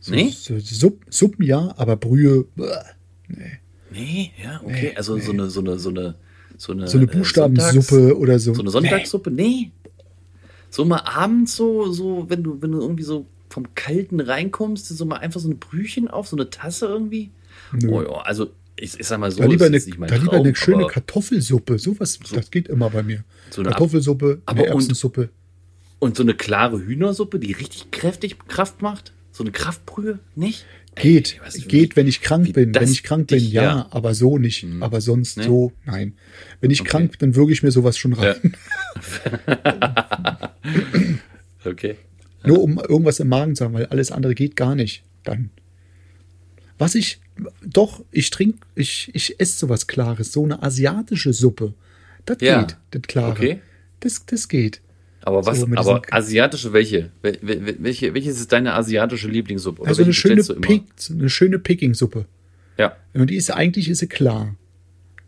So, 0.00 0.12
Nee? 0.14 0.30
so, 0.30 0.58
Supp, 0.58 1.04
Suppen 1.08 1.44
ja, 1.44 1.72
aber 1.76 1.96
Brühe. 1.96 2.46
bäh. 2.56 2.64
Nee, 3.92 4.32
ja, 4.42 4.60
okay. 4.64 4.92
also 4.96 5.18
so 5.18 5.30
eine, 5.30 5.50
so 5.50 5.60
eine, 5.60 5.78
so 5.78 5.90
eine, 5.90 6.14
so 6.56 6.72
eine, 6.72 6.88
So 6.88 6.98
eine 6.98 7.06
äh, 7.06 7.14
Buchstabensuppe 7.16 7.94
Sonntags- 7.94 8.14
oder 8.16 8.38
so. 8.40 8.54
So 8.54 8.62
eine 8.62 8.70
Sonntagssuppe? 8.70 9.30
Nee. 9.30 9.70
So 10.70 10.84
mal 10.84 11.02
abends 11.04 11.54
so, 11.54 11.92
so, 11.92 12.28
wenn 12.28 12.42
du, 12.42 12.60
wenn 12.60 12.72
du 12.72 12.80
irgendwie 12.80 13.04
so 13.04 13.26
vom 13.50 13.72
Kalten 13.76 14.18
reinkommst, 14.20 14.88
so 14.88 15.04
mal 15.04 15.18
einfach 15.18 15.38
so 15.40 15.48
ein 15.48 15.58
Brühchen 15.58 16.08
auf, 16.08 16.26
so 16.26 16.36
eine 16.36 16.50
Tasse 16.50 16.86
irgendwie. 16.86 17.30
Nö. 17.72 17.88
Oh 17.90 18.02
ja, 18.02 18.22
also 18.22 18.50
ich, 18.76 18.98
ich 18.98 19.06
sag 19.06 19.18
mal 19.20 19.30
so, 19.30 19.38
da 19.42 19.46
lieber 19.46 19.66
eine, 19.66 19.78
da 19.78 19.86
lieber 19.86 20.06
Traum, 20.08 20.40
eine 20.40 20.54
schöne 20.56 20.86
Kartoffelsuppe. 20.86 21.78
Sowas, 21.78 22.18
das 22.32 22.50
geht 22.50 22.68
immer 22.68 22.90
bei 22.90 23.02
mir. 23.02 23.24
So 23.50 23.60
eine 23.62 23.70
Kartoffelsuppe, 23.70 24.42
Aber 24.46 24.58
eine 24.62 24.70
und- 24.70 24.80
Erbsensuppe. 24.80 25.30
Und 26.00 26.16
so 26.16 26.22
eine 26.22 26.34
klare 26.34 26.80
Hühnersuppe, 26.84 27.38
die 27.38 27.52
richtig 27.52 27.90
kräftig 27.90 28.36
Kraft 28.48 28.82
macht? 28.82 29.12
So 29.32 29.42
eine 29.42 29.52
Kraftbrühe? 29.52 30.18
Nicht? 30.34 30.66
Geht, 30.96 31.40
Ey, 31.52 31.60
geht, 31.62 31.96
wenn 31.96 32.06
ich 32.06 32.20
krank 32.20 32.52
bin. 32.52 32.72
Wenn 32.74 32.88
ich 32.90 33.02
krank 33.02 33.26
bin, 33.28 33.38
dich- 33.38 33.50
ja, 33.52 33.62
ja. 33.62 33.86
aber 33.90 34.14
so 34.14 34.38
nicht. 34.38 34.64
Aber 34.80 35.00
sonst 35.00 35.38
Nee. 35.38 35.44
so, 35.44 35.72
nein. 35.86 36.14
Wenn 36.60 36.70
ich 36.70 36.82
Okay. 36.82 36.90
krank 36.90 37.18
bin, 37.18 37.34
würge 37.34 37.52
ich 37.52 37.62
mir 37.64 37.70
sowas 37.72 37.96
schon 37.98 38.12
rein. 38.12 38.54
Okay. 41.64 41.96
Nur 42.46 42.62
um 42.62 42.78
irgendwas 42.78 43.20
im 43.20 43.28
Magen 43.28 43.56
zu 43.56 43.64
haben, 43.64 43.72
weil 43.74 43.86
alles 43.86 44.12
andere 44.12 44.34
geht 44.34 44.54
gar 44.56 44.74
nicht. 44.74 45.02
Dann. 45.22 45.50
Was 46.76 46.94
ich, 46.94 47.20
doch, 47.64 48.04
ich 48.12 48.30
trinke, 48.30 48.58
ich, 48.74 49.10
ich 49.12 49.40
esse 49.40 49.58
sowas 49.58 49.86
Klares, 49.86 50.32
so 50.32 50.44
eine 50.44 50.62
asiatische 50.62 51.32
Suppe. 51.32 51.74
Das 52.26 52.38
Ja. 52.40 52.62
geht, 52.62 52.76
das 52.92 53.02
Klare. 53.02 53.32
Okay. 53.32 53.60
Das, 54.00 54.24
das 54.26 54.48
geht. 54.48 54.80
Aber 55.22 55.44
was, 55.46 55.60
So, 55.60 55.66
aber 55.74 56.02
asiatische 56.10 56.72
welche? 56.74 57.10
Wel- 57.22 57.40
wel- 57.42 57.76
Welche, 57.78 58.12
welches 58.14 58.38
ist 58.38 58.52
deine 58.52 58.74
asiatische 58.74 59.26
Lieblingssuppe? 59.28 59.80
Oder 59.82 59.88
Also 59.88 60.02
eine 60.02 60.12
schöne? 60.12 60.42
Pik, 60.42 60.82
eine 61.10 61.30
schöne 61.30 61.58
Peking-Suppe. 61.58 62.26
Ja. 62.76 62.96
Und 63.14 63.30
die 63.30 63.36
ist 63.36 63.50
eigentlich 63.50 63.88
ist 63.88 63.98
sie 64.00 64.06
klar. 64.06 64.54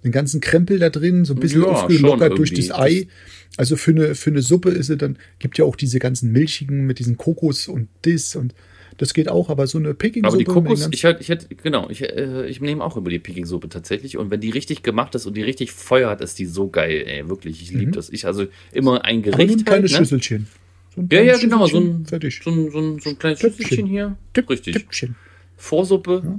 den 0.05 0.13
ganzen 0.13 0.41
Krempel 0.41 0.79
da 0.79 0.91
drin, 0.91 1.25
so 1.25 1.33
ein 1.35 1.41
bisschen 1.41 1.63
Ja, 1.63 1.69
aufgelockert 1.69 2.37
durch 2.39 2.53
das 2.53 2.71
Ei. 2.71 3.09
Also 3.57 3.77
für 3.77 3.93
eine, 3.93 4.15
für 4.15 4.31
eine 4.31 4.43
Suppe 4.43 4.71
ist 4.71 4.91
es 4.91 4.99
dann, 4.99 5.17
gibt 5.39 5.57
ja 5.59 5.65
auch 5.65 5.75
diese 5.77 5.99
ganzen 5.99 6.31
milchigen 6.31 6.87
mit 6.87 6.99
diesen 6.99 7.17
Kokos 7.17 7.67
und 7.67 7.89
das 8.03 8.37
und 8.37 8.55
das 8.99 9.15
geht 9.15 9.29
auch, 9.29 9.51
aber 9.51 9.67
so 9.67 9.79
eine 9.79 9.95
Peking-Suppe. 9.95 10.29
Aber 10.29 10.39
die 10.39 10.45
Kokos, 10.45 10.89
ich 10.91 11.05
hätte, 11.05 11.21
ich 11.21 11.29
hätte, 11.29 11.55
genau, 11.55 11.89
ich, 11.91 12.03
äh, 12.03 12.47
ich 12.47 12.61
nehme 12.61 12.83
auch 12.83 12.97
immer 12.97 13.11
die 13.11 13.19
Peking-Suppe 13.19 13.69
tatsächlich. 13.69 14.17
Und 14.17 14.31
wenn 14.31 14.41
die 14.41 14.51
richtig 14.51 14.83
gemacht 14.83 15.15
ist 15.15 15.27
und 15.27 15.37
die 15.37 15.43
richtig 15.43 15.73
Feuer 15.73 16.11
hat, 16.11 16.21
ist 16.21 16.39
die 16.39 16.47
so 16.47 16.69
geil, 16.69 17.05
ey, 17.07 17.29
wirklich. 17.29 17.61
Ich 17.63 17.73
liebe 17.73 17.93
das. 17.93 18.11
Ich, 18.11 18.27
also 18.27 18.47
immer 18.73 19.05
ein 19.05 19.19
Mhm. 19.19 19.25
aber 19.29 19.37
Gericht. 19.39 19.59
ein 19.61 19.65
kleines 19.65 19.93
halt, 19.93 20.01
ne? 20.01 20.07
Schüsselchen. 20.07 20.47
So 20.95 21.01
ein 21.03 21.09
Ja, 21.13 21.21
ja, 21.23 21.37
genau, 21.39 21.67
so 21.67 21.79
ein, 21.79 22.07
fertig. 22.07 22.41
so 22.43 22.51
ein, 22.51 22.71
so 22.71 22.79
ein, 22.79 22.99
so 23.01 23.11
ein 23.11 23.19
kleines 23.19 23.41
Töpfchen. 23.41 23.65
Schüsselchen 23.67 23.87
hier. 23.87 24.17
Tipp, 24.33 24.49
Richtig. 24.51 24.75
Tippchen. 24.77 25.15
Vorsuppe 25.57 26.39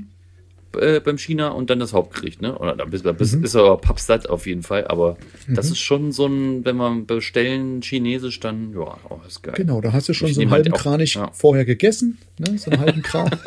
äh, 0.79 0.99
beim 1.03 1.17
China 1.17 1.49
und 1.49 1.69
dann 1.69 1.79
das 1.79 1.93
Hauptgericht, 1.93 2.41
ne? 2.41 2.57
Oder 2.57 2.75
da 2.75 2.85
bist, 2.85 3.05
da 3.05 3.11
bist, 3.11 3.33
ist 3.35 3.55
aber 3.55 3.77
pappsatt 3.77 4.29
auf 4.29 4.45
jeden 4.47 4.63
Fall, 4.63 4.87
aber 4.87 5.17
das 5.47 5.67
ist 5.71 5.79
schon 5.79 6.11
so 6.11 6.25
ein, 6.27 6.63
wenn 6.65 6.75
wir 6.77 7.01
bestellen 7.05 7.81
Chinesisch, 7.81 8.39
dann, 8.39 8.73
ja, 8.73 8.97
oh, 9.09 9.19
ist 9.27 9.43
geil. 9.43 9.53
Genau, 9.57 9.81
da 9.81 9.93
hast 9.93 10.09
du 10.09 10.13
schon 10.13 10.29
Ich 10.29 10.35
so 10.35 10.41
einen 10.41 10.51
halt 10.51 10.65
halben 10.65 10.75
auch- 10.75 10.81
Kranich 10.81 11.15
ja. 11.15 11.29
vorher 11.33 11.65
gegessen, 11.65 12.17
ne? 12.39 12.57
so 12.57 12.71
einen 12.71 12.79
halben 12.81 13.01
Kran. 13.01 13.29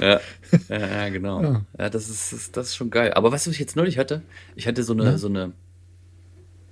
Ja, 0.00 0.20
ja, 0.70 1.08
genau. 1.10 1.42
Ja. 1.42 1.62
Ja, 1.78 1.90
das, 1.90 2.08
ist, 2.08 2.32
das, 2.32 2.52
das 2.52 2.68
ist 2.68 2.76
schon 2.76 2.90
geil. 2.90 3.12
Aber 3.14 3.32
weißt 3.32 3.46
du, 3.46 3.50
was 3.50 3.54
ich 3.54 3.60
jetzt 3.60 3.76
neulich 3.76 3.98
hatte? 3.98 4.22
Ich 4.56 4.66
hatte 4.66 4.82
so 4.82 4.92
eine, 4.94 5.04
Na? 5.04 5.18
so 5.18 5.28
eine, 5.28 5.52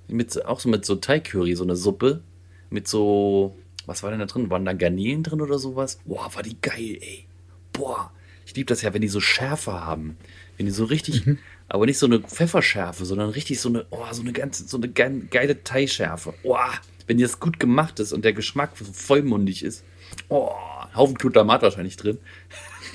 mit, 0.07 0.45
auch 0.45 0.59
so 0.59 0.67
mit 0.69 0.83
so 0.85 0.95
Thai-Curry, 0.95 1.55
so 1.55 1.63
eine 1.63 1.75
Suppe 1.75 2.21
mit 2.71 2.87
so, 2.87 3.55
was 3.85 4.01
war 4.03 4.09
denn 4.11 4.19
da 4.19 4.25
drin? 4.25 4.49
Waren 4.49 4.65
da 4.65 4.73
Garnelen 4.73 5.23
drin 5.23 5.41
oder 5.41 5.59
sowas? 5.59 5.99
Boah, 6.05 6.29
war 6.33 6.43
die 6.43 6.57
geil, 6.61 6.97
ey. 7.01 7.25
Boah, 7.73 8.11
ich 8.49 8.55
liebe 8.55 8.65
das 8.67 8.81
ja, 8.81 8.91
wenn 8.95 9.01
die 9.01 9.07
so 9.07 9.19
Schärfe 9.21 9.73
haben. 9.73 10.17
Wenn 10.57 10.65
die 10.65 10.71
so 10.71 10.83
richtig, 10.85 11.23
Mhm. 11.25 11.37
aber 11.67 11.85
nicht 11.85 11.99
so 11.99 12.07
eine 12.07 12.19
Pfefferschärfe, 12.19 13.05
sondern 13.05 13.29
richtig 13.29 13.61
so 13.61 13.69
eine, 13.69 13.85
oh, 13.91 14.03
so 14.11 14.21
eine 14.23 14.33
ganze, 14.33 14.67
so 14.67 14.77
eine 14.77 14.87
ge- 14.87 15.21
geile 15.29 15.63
Thai-Schärfe. 15.63 16.33
Boah, 16.41 16.71
wenn 17.05 17.17
die 17.17 17.23
das 17.23 17.39
gut 17.39 17.59
gemacht 17.59 17.99
ist 17.99 18.11
und 18.11 18.25
der 18.25 18.33
Geschmack 18.33 18.71
so 18.75 18.85
vollmundig 18.91 19.63
ist. 19.63 19.83
Oh, 20.29 20.49
Haufen 20.95 21.13
Glutamat 21.15 21.61
wahrscheinlich 21.61 21.95
drin. 21.95 22.17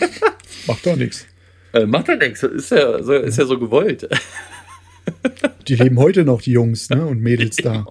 Macht 0.66 0.84
doch 0.86 0.96
nichts. 0.96 1.26
Äh, 1.72 1.86
macht 1.86 2.08
ja 2.08 2.16
nichts, 2.16 2.42
ist 2.42 2.70
ja, 2.70 3.02
so, 3.02 3.12
ist 3.14 3.38
ja 3.38 3.46
so 3.46 3.58
gewollt. 3.58 4.08
Die 5.68 5.76
leben 5.76 5.98
heute 5.98 6.24
noch, 6.24 6.40
die 6.42 6.52
Jungs 6.52 6.88
ne? 6.90 7.04
und 7.06 7.20
Mädels 7.20 7.56
da. 7.56 7.84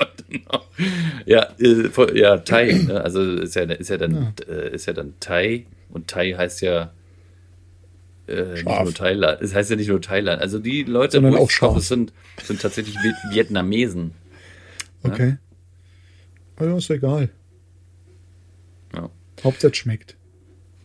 ja, 1.26 1.48
äh, 1.60 1.90
ja, 2.20 2.38
Thai, 2.38 2.72
ne? 2.74 3.02
also 3.02 3.22
ist 3.22 3.56
ja, 3.56 3.64
ist 3.64 3.90
ja 3.90 3.98
dann, 3.98 4.34
Äh, 4.48 4.74
ist 4.74 4.86
ja 4.88 4.94
dann 4.94 5.14
Thai 5.20 5.66
und 5.90 6.08
Thai 6.08 6.34
heißt 6.38 6.62
ja 6.62 6.92
äh, 8.34 8.54
nicht 8.54 8.66
nur 8.66 8.94
Thailand. 8.94 9.42
Es 9.42 9.54
heißt 9.54 9.70
ja 9.70 9.76
nicht 9.76 9.88
nur 9.90 10.02
Thailand. 10.02 10.42
Also 10.42 10.60
die 10.60 10.84
Leute, 10.84 11.14
Sondern 11.18 11.34
wo 11.34 11.38
auch 11.38 11.50
ich 11.52 11.58
kaufe, 11.60 11.80
sind, 11.82 12.14
sind 12.44 12.62
tatsächlich 12.62 12.96
Vi- 12.98 13.32
Vietnamesen. 13.34 14.12
Okay. 15.04 15.38
Also 16.56 16.78
ist 16.78 16.90
egal. 16.90 17.30
Ja. 18.96 19.10
Hauptsache 19.44 19.74
schmeckt. 19.74 20.16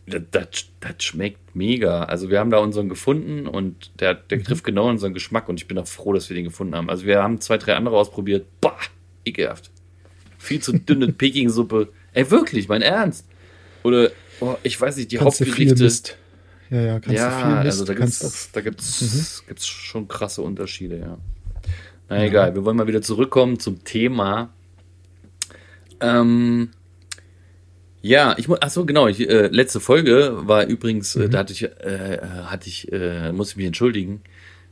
Das, 0.07 0.21
das, 0.31 0.47
das 0.79 1.03
schmeckt 1.03 1.55
mega. 1.55 2.03
Also 2.05 2.29
wir 2.29 2.39
haben 2.39 2.49
da 2.49 2.57
unseren 2.57 2.89
gefunden 2.89 3.47
und 3.47 3.91
der, 3.99 4.15
Mhm. 4.15 4.19
der 4.29 4.43
trifft 4.43 4.63
genau 4.63 4.89
unseren 4.89 5.13
Geschmack 5.13 5.47
und 5.49 5.59
ich 5.59 5.67
bin 5.67 5.77
auch 5.77 5.87
froh, 5.87 6.13
dass 6.13 6.29
wir 6.29 6.35
den 6.35 6.45
gefunden 6.45 6.75
haben. 6.75 6.89
Also 6.89 7.05
wir 7.05 7.21
haben 7.21 7.39
zwei, 7.41 7.57
drei 7.57 7.75
andere 7.75 7.95
ausprobiert. 7.97 8.47
Bah, 8.61 8.77
ekelhaft. 9.25 9.69
Viel 10.39 10.61
zu 10.61 10.73
dünne 10.73 11.07
Peking-Suppe. 11.13 11.89
Ey, 12.13 12.31
wirklich, 12.31 12.67
mein 12.67 12.81
Ernst. 12.81 13.27
Oder, 13.83 14.09
oh, 14.39 14.55
ich 14.63 14.79
weiß 14.81 14.97
nicht, 14.97 15.11
die 15.11 15.17
Kannst 15.17 15.39
Hauptgerichte. 15.41 15.87
Ja, 16.69 16.81
ja, 16.81 16.93
kannst 16.99 17.07
du 17.07 17.13
viel 17.13 17.19
ja, 17.19 17.63
Mist. 17.63 17.65
also 17.65 17.85
da 17.85 17.93
kannst 17.95 18.21
gibt's, 18.21 18.47
auch, 18.47 18.51
da 18.53 18.61
gibt's, 18.61 19.43
gibt's 19.47 19.67
schon 19.67 20.07
krasse 20.07 20.41
Unterschiede, 20.41 20.99
ja. 20.99 21.17
Na 22.09 22.23
egal, 22.25 22.55
wir 22.55 22.65
wollen 22.65 22.77
mal 22.77 22.87
wieder 22.87 23.01
zurückkommen 23.01 23.59
zum 23.59 23.83
Thema. 23.83 24.49
Ähm, 25.99 26.69
ja, 28.01 28.35
ich 28.37 28.47
muss, 28.47 28.59
ach 28.61 28.69
so, 28.69 28.85
genau, 28.85 29.07
ich, 29.07 29.19
äh, 29.29 29.47
letzte 29.47 29.79
Folge 29.79 30.33
war 30.47 30.65
übrigens, 30.65 31.15
äh, 31.15 31.27
da 31.29 31.39
hatte 31.39 31.53
ich, 31.53 31.63
äh, 31.63 31.67
äh, 32.15 32.21
hatte 32.45 32.67
ich, 32.69 32.91
äh, 32.91 33.31
muss 33.31 33.51
ich 33.51 33.57
mich 33.57 33.65
entschuldigen, 33.65 34.21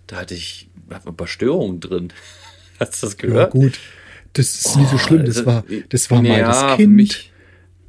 da 0.08 0.18
hatte 0.18 0.34
ich 0.34 0.70
hab 0.90 1.06
ein 1.08 1.16
paar 1.18 1.28
Störungen 1.28 1.80
drin. 1.80 2.14
Hast 2.80 3.02
du 3.04 3.08
das 3.08 3.14
ja, 3.22 3.28
gehört? 3.28 3.52
gut. 3.52 3.80
Das 4.34 4.54
ist 4.54 4.76
nicht 4.78 4.90
so 4.90 4.98
schlimm. 4.98 5.26
Das 5.26 5.38
Also, 5.38 5.48
war, 5.48 5.64
das 5.90 6.12
war 6.12 6.22
mal 6.22 6.40
ja, 6.40 6.48
das 6.48 6.78
Kind. 6.78 6.94
mich- 6.94 7.32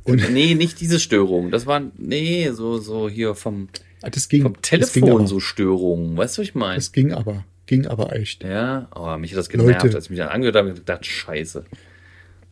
nee, 0.07 0.55
nicht 0.55 0.81
diese 0.81 0.99
Störung. 0.99 1.51
Das 1.51 1.67
war, 1.67 1.83
nee, 1.99 2.51
so, 2.53 2.79
so 2.79 3.09
hier 3.09 3.35
vom, 3.35 3.69
das 4.01 4.29
ging, 4.29 4.43
vom 4.43 4.61
Telefon 4.63 5.27
so 5.27 5.41
Störungen. 5.41 6.17
Weißt 6.17 6.39
du, 6.39 6.43
was 6.43 6.49
ich 6.49 6.55
meine? 6.55 6.77
Das 6.77 6.93
ging 6.93 7.13
aber. 7.13 7.45
Ging 7.67 7.87
aber 7.87 8.15
echt. 8.15 8.45
Ja, 8.45 8.89
aber 8.91 9.19
mich 9.19 9.33
hat 9.33 9.39
das 9.39 9.49
genervt, 9.49 9.83
Leute. 9.83 9.97
als 9.97 10.05
ich 10.07 10.11
mich 10.11 10.19
dann 10.19 10.29
angehört 10.29 10.57
habe, 10.57 10.71
ich 10.71 10.75
gedacht, 10.77 11.05
scheiße. 11.05 11.65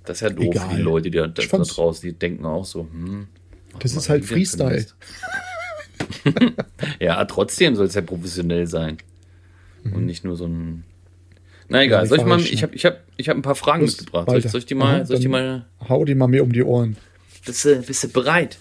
Das 0.04 0.18
ist 0.18 0.20
ja 0.20 0.30
doof 0.30 0.54
Egal. 0.54 0.76
die 0.76 0.82
Leute, 0.82 1.10
die 1.10 1.18
da, 1.18 1.26
da 1.26 1.42
draußen, 1.42 2.08
die 2.08 2.14
denken 2.14 2.44
auch 2.44 2.64
so, 2.64 2.82
hm. 2.82 3.26
Das 3.78 3.94
ist 3.94 4.08
halt 4.08 4.24
Freestyle. 4.24 4.86
Ja, 7.00 7.24
trotzdem 7.24 7.74
soll 7.74 7.86
es 7.86 7.94
ja 7.94 8.02
professionell 8.02 8.66
sein. 8.66 8.98
Und 9.84 10.06
nicht 10.06 10.24
nur 10.24 10.36
so 10.36 10.46
ein. 10.46 10.84
Na 11.68 11.82
egal, 11.82 12.02
die 12.02 12.08
soll 12.08 12.18
ich 12.18 12.24
mal, 12.24 12.40
ich 12.40 12.62
habe 12.62 12.74
ich 12.74 12.84
hab, 12.84 13.00
ich 13.16 13.28
hab 13.28 13.36
ein 13.36 13.42
paar 13.42 13.54
Fragen 13.54 13.82
Los, 13.82 13.96
mitgebracht. 13.96 14.28
Soll 14.28 14.38
ich, 14.38 14.48
soll 14.50 14.60
ich 14.60 14.66
die 14.66 14.74
mal, 14.74 14.96
Aha, 14.96 15.04
soll 15.04 15.16
ich 15.16 15.22
die 15.22 15.28
mal. 15.28 15.66
Hau 15.88 16.04
die 16.04 16.14
mal 16.14 16.28
mir 16.28 16.42
um 16.42 16.52
die 16.52 16.62
Ohren. 16.62 16.96
Bist 17.44 17.64
du, 17.64 17.82
bist 17.82 18.04
du 18.04 18.08
bereit? 18.08 18.58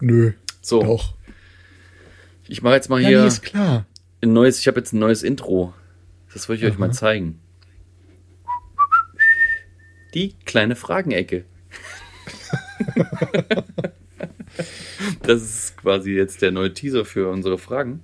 Nö. 0.00 0.32
So, 0.60 0.82
Doch. 0.82 1.14
Ich 2.48 2.62
mache 2.62 2.74
jetzt 2.74 2.88
mal 2.88 3.00
Ja, 3.00 3.08
hier 3.08 3.20
nee, 3.22 3.28
ist 3.28 3.42
klar. 3.42 3.86
ein 4.22 4.32
neues, 4.32 4.58
ich 4.60 4.68
habe 4.68 4.78
jetzt 4.80 4.92
ein 4.92 4.98
neues 4.98 5.22
Intro. 5.22 5.74
Das 6.32 6.48
wollte 6.48 6.64
ich 6.66 6.72
euch 6.72 6.78
mal 6.78 6.86
Aha. 6.86 6.92
zeigen. 6.94 7.40
Die 10.14 10.34
kleine 10.44 10.74
Fragenecke. 10.76 11.44
das 15.22 15.42
ist 15.42 15.76
quasi 15.76 16.12
jetzt 16.12 16.42
der 16.42 16.50
neue 16.50 16.72
Teaser 16.72 17.04
für 17.04 17.28
unsere 17.30 17.58
Fragen. 17.58 18.00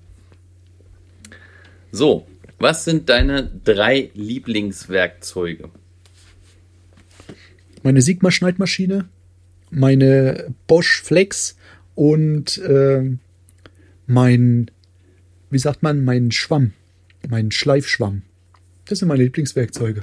So, 1.92 2.26
was 2.58 2.84
sind 2.84 3.08
deine 3.08 3.50
drei 3.64 4.10
Lieblingswerkzeuge? 4.14 5.70
Meine 7.82 8.02
Sigma-Schneidmaschine, 8.02 9.08
meine 9.70 10.54
Bosch 10.66 11.02
Flex 11.02 11.56
und 11.94 12.60
ähm, 12.66 13.20
mein, 14.06 14.70
wie 15.50 15.58
sagt 15.58 15.82
man, 15.82 16.04
mein 16.04 16.30
Schwamm, 16.30 16.72
mein 17.28 17.50
Schleifschwamm. 17.50 18.22
Das 18.86 18.98
sind 18.98 19.08
meine 19.08 19.22
Lieblingswerkzeuge. 19.24 20.02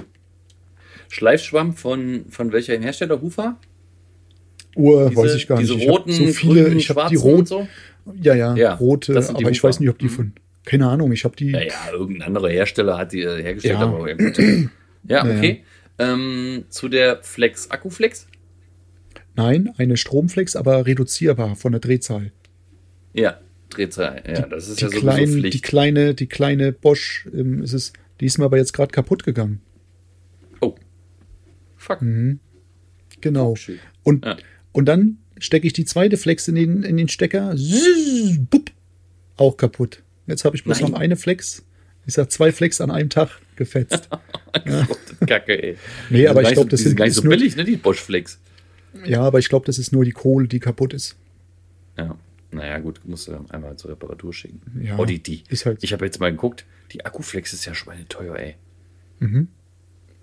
Schleifschwamm 1.08 1.74
von, 1.74 2.24
von 2.30 2.52
welcher 2.52 2.78
Hersteller? 2.80 3.20
Hufa? 3.20 3.58
Uhr, 4.74 5.10
Diese- 5.10 5.22
weiß 5.22 5.34
ich 5.34 5.46
gar 5.46 5.58
diese 5.58 5.74
nicht. 5.74 5.82
Ich 5.84 5.88
hab 5.88 5.98
roten, 5.98 6.12
so 6.12 6.26
viele, 6.28 6.62
grünen, 6.64 6.78
ich 6.78 6.88
habe 6.90 7.08
die 7.10 7.16
rot, 7.16 7.48
so? 7.48 7.68
ja, 8.22 8.34
ja, 8.34 8.56
Ja, 8.56 8.74
rote, 8.74 9.12
aber 9.16 9.50
ich 9.50 9.58
Hufer. 9.58 9.68
weiß 9.68 9.80
nicht, 9.80 9.90
ob 9.90 9.98
die 9.98 10.08
von, 10.08 10.32
keine 10.64 10.88
Ahnung, 10.88 11.12
ich 11.12 11.24
habe 11.24 11.36
die, 11.36 11.50
Ja, 11.50 11.60
ja, 11.60 11.74
irgendein 11.92 12.28
anderer 12.28 12.48
Hersteller 12.48 12.96
hat 12.96 13.12
die 13.12 13.20
äh, 13.22 13.42
hergestellt, 13.42 13.74
Ja. 13.78 13.86
aber 13.86 14.08
ja, 14.08 14.16
gut. 14.16 14.70
Ja, 15.06 15.24
okay. 15.24 15.62
Ähm, 15.98 16.64
zu 16.70 16.88
der 16.88 17.22
Flex, 17.22 17.70
Akkuflex? 17.70 18.26
nein, 19.34 19.72
eine 19.76 19.96
Stromflex, 19.96 20.56
aber 20.56 20.86
reduzierbar 20.86 21.54
von 21.56 21.72
der 21.72 21.80
Drehzahl. 21.80 22.32
Ja, 23.12 23.38
Drehzahl. 23.74 24.22
Ja, 24.26 24.42
das 24.46 24.68
ist 24.68 24.80
die, 24.80 24.84
ja 24.84 24.90
kleinen, 24.90 25.34
die 25.36 25.40
Pflicht. 25.40 25.62
kleine, 25.64 26.14
die 26.14 26.26
kleine 26.26 26.72
Bosch, 26.72 27.26
ähm, 27.32 27.62
ist 27.62 27.72
es, 27.72 27.92
die 28.20 28.26
ist 28.26 28.38
mir 28.38 28.44
aber 28.44 28.56
jetzt 28.58 28.72
gerade 28.72 28.92
kaputt 28.92 29.24
gegangen. 29.24 29.60
oh. 30.60 30.74
Fuck. 31.76 32.00
Genau. 33.20 33.56
Shit. 33.56 33.78
Und, 34.04 34.24
Ja. 34.24 34.36
und 34.72 34.86
dann 34.86 35.18
stecke 35.38 35.66
ich 35.66 35.72
die 35.72 35.84
zweite 35.84 36.16
Flex 36.16 36.46
in 36.48 36.54
den, 36.54 36.82
in 36.84 36.96
den 36.96 37.08
Stecker. 37.08 37.54
Zzz, 37.56 38.38
bupp, 38.50 38.70
auch 39.36 39.56
kaputt. 39.56 40.02
Jetzt 40.26 40.44
habe 40.44 40.54
ich 40.56 40.62
bloß 40.64 40.80
Nein. 40.80 40.92
noch 40.92 40.98
eine 40.98 41.16
Flex. 41.16 41.64
Ich 42.06 42.14
sag 42.14 42.30
zwei 42.30 42.52
Flex 42.52 42.80
an 42.80 42.90
einem 42.90 43.10
Tag 43.10 43.40
gefetzt. 43.56 44.08
Kacke, 45.26 45.62
ey. 45.62 45.76
Nee, 46.10 46.18
Die 46.18 46.28
aber 46.28 46.42
ich 46.42 46.52
glaube, 46.52 46.68
das 46.68 46.80
die 46.82 46.88
sind 46.88 46.96
gar 46.96 47.04
nicht 47.04 47.14
so 47.14 47.22
billig, 47.22 47.56
ne, 47.56 47.64
die 47.64 47.76
Bosch 47.76 48.00
Flex. 48.00 48.38
ja, 49.04 49.20
aber 49.22 49.38
ich 49.38 49.48
glaube, 49.48 49.66
das 49.66 49.78
ist 49.78 49.92
nur 49.92 50.04
die 50.04 50.10
Kohle, 50.12 50.48
die 50.48 50.58
kaputt 50.60 50.94
ist. 50.94 51.16
Ja. 51.96 52.16
Naja, 52.52 52.78
gut, 52.78 53.00
musst 53.04 53.28
du 53.28 53.44
einmal 53.48 53.76
zur 53.76 53.92
Reparatur 53.92 54.32
schicken. 54.32 54.60
Ja, 54.82 54.98
oh, 54.98 55.04
die, 55.04 55.22
die. 55.22 55.42
ist 55.48 55.64
halt. 55.66 55.82
Ich 55.82 55.92
habe 55.92 56.04
jetzt 56.04 56.20
mal 56.20 56.30
geguckt, 56.30 56.66
die 56.92 57.04
Akkuflex 57.04 57.52
ist 57.52 57.64
ja 57.64 57.74
schweineteuer, 57.74 58.36
ey. 58.36 58.56
Mhm. 59.20 59.48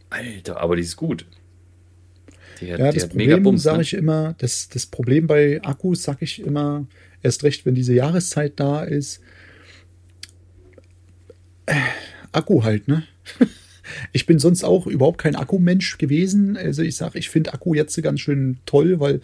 Alter, 0.09 0.59
aber 0.59 0.75
die 0.75 0.83
ist 0.83 0.95
gut. 0.95 1.25
Die 2.61 2.71
hat, 2.71 2.79
Ja, 2.79 2.91
die 2.91 2.99
das 2.99 3.09
Problem 3.09 3.57
sage 3.57 3.77
ne? 3.77 3.83
ich 3.83 3.93
immer, 3.93 4.35
das, 4.37 4.69
das 4.69 4.85
Problem 4.85 5.27
bei 5.27 5.61
Akkus 5.63 6.03
sage 6.03 6.19
ich 6.21 6.39
immer, 6.41 6.85
erst 7.21 7.43
recht, 7.43 7.65
wenn 7.65 7.75
diese 7.75 7.93
Jahreszeit 7.93 8.59
da 8.59 8.83
ist. 8.83 9.21
Äh, 11.65 11.75
Akku 12.31 12.63
halt, 12.63 12.87
ne? 12.87 13.03
Ich 14.11 14.27
bin 14.27 14.37
sonst 14.37 14.63
auch 14.63 14.85
überhaupt 14.85 15.17
kein 15.17 15.35
Akkumensch 15.35 15.97
gewesen. 15.97 16.57
Also 16.57 16.83
ich 16.83 16.95
sage, 16.95 17.17
ich 17.17 17.29
finde 17.29 17.55
Akku 17.55 17.73
jetzt 17.73 17.99
ganz 18.03 18.19
schön 18.19 18.59
toll, 18.67 18.99
weil 18.99 19.19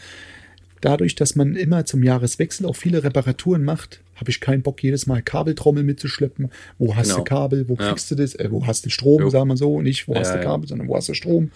dadurch, 0.85 1.15
dass 1.15 1.35
man 1.35 1.55
immer 1.55 1.85
zum 1.85 2.03
Jahreswechsel 2.03 2.65
auch 2.65 2.75
viele 2.75 3.03
Reparaturen 3.03 3.63
macht, 3.63 4.01
habe 4.15 4.29
ich 4.29 4.39
keinen 4.39 4.61
Bock, 4.61 4.81
jedes 4.83 5.07
Mal 5.07 5.21
Kabeltrommel 5.21 5.83
mitzuschleppen. 5.83 6.49
Wo 6.77 6.95
hast 6.95 7.07
Genau. 7.09 7.17
du 7.19 7.23
Kabel? 7.25 7.67
Wo 7.69 7.75
Ja. 7.75 7.89
kriegst 7.89 8.09
du 8.11 8.15
das? 8.15 8.35
Äh, 8.35 8.49
wo 8.51 8.65
hast 8.65 8.85
du 8.85 8.89
Strom, 8.89 9.21
Jo. 9.21 9.29
sagen 9.29 9.49
wir 9.49 9.57
so, 9.57 9.81
nicht 9.81 10.07
wo 10.07 10.15
hast 10.15 10.27
Ja, 10.29 10.33
du 10.37 10.39
ja. 10.39 10.45
Kabel, 10.45 10.67
sondern 10.69 10.87
wo 10.87 10.95
hast 10.95 11.09
du 11.09 11.13
Strom? 11.13 11.51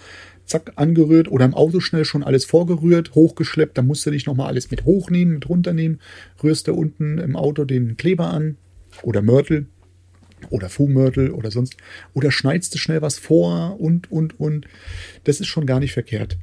Zack, 0.45 0.73
angerührt 0.77 1.29
oder 1.29 1.45
im 1.45 1.53
Auto 1.53 1.79
schnell 1.79 2.05
schon 2.05 2.23
alles 2.23 2.43
vorgerührt, 2.45 3.13
hochgeschleppt, 3.13 3.77
dann 3.77 3.85
musst 3.85 4.05
du 4.05 4.09
nicht 4.11 4.25
nochmal 4.25 4.47
alles 4.47 4.71
mit 4.71 4.83
hochnehmen, 4.83 5.35
mit 5.35 5.47
runternehmen, 5.47 5.99
rührst 6.43 6.67
du 6.67 6.73
unten 6.73 7.19
im 7.19 7.35
Auto 7.35 7.65
den 7.65 7.97
Kleber 7.97 8.31
an 8.33 8.57
oder 9.03 9.21
Mörtel 9.21 9.67
oder 10.49 10.67
Fuhmörtel 10.69 11.29
oder 11.31 11.51
sonst 11.51 11.77
oder 12.15 12.31
schneidest 12.31 12.73
du 12.73 12.79
schnell 12.79 13.01
was 13.03 13.19
vor 13.19 13.79
und 13.79 14.11
und 14.11 14.39
und 14.39 14.65
das 15.25 15.39
ist 15.39 15.47
schon 15.47 15.65
gar 15.67 15.79
nicht 15.79 15.93
verkehrt. 15.93 16.37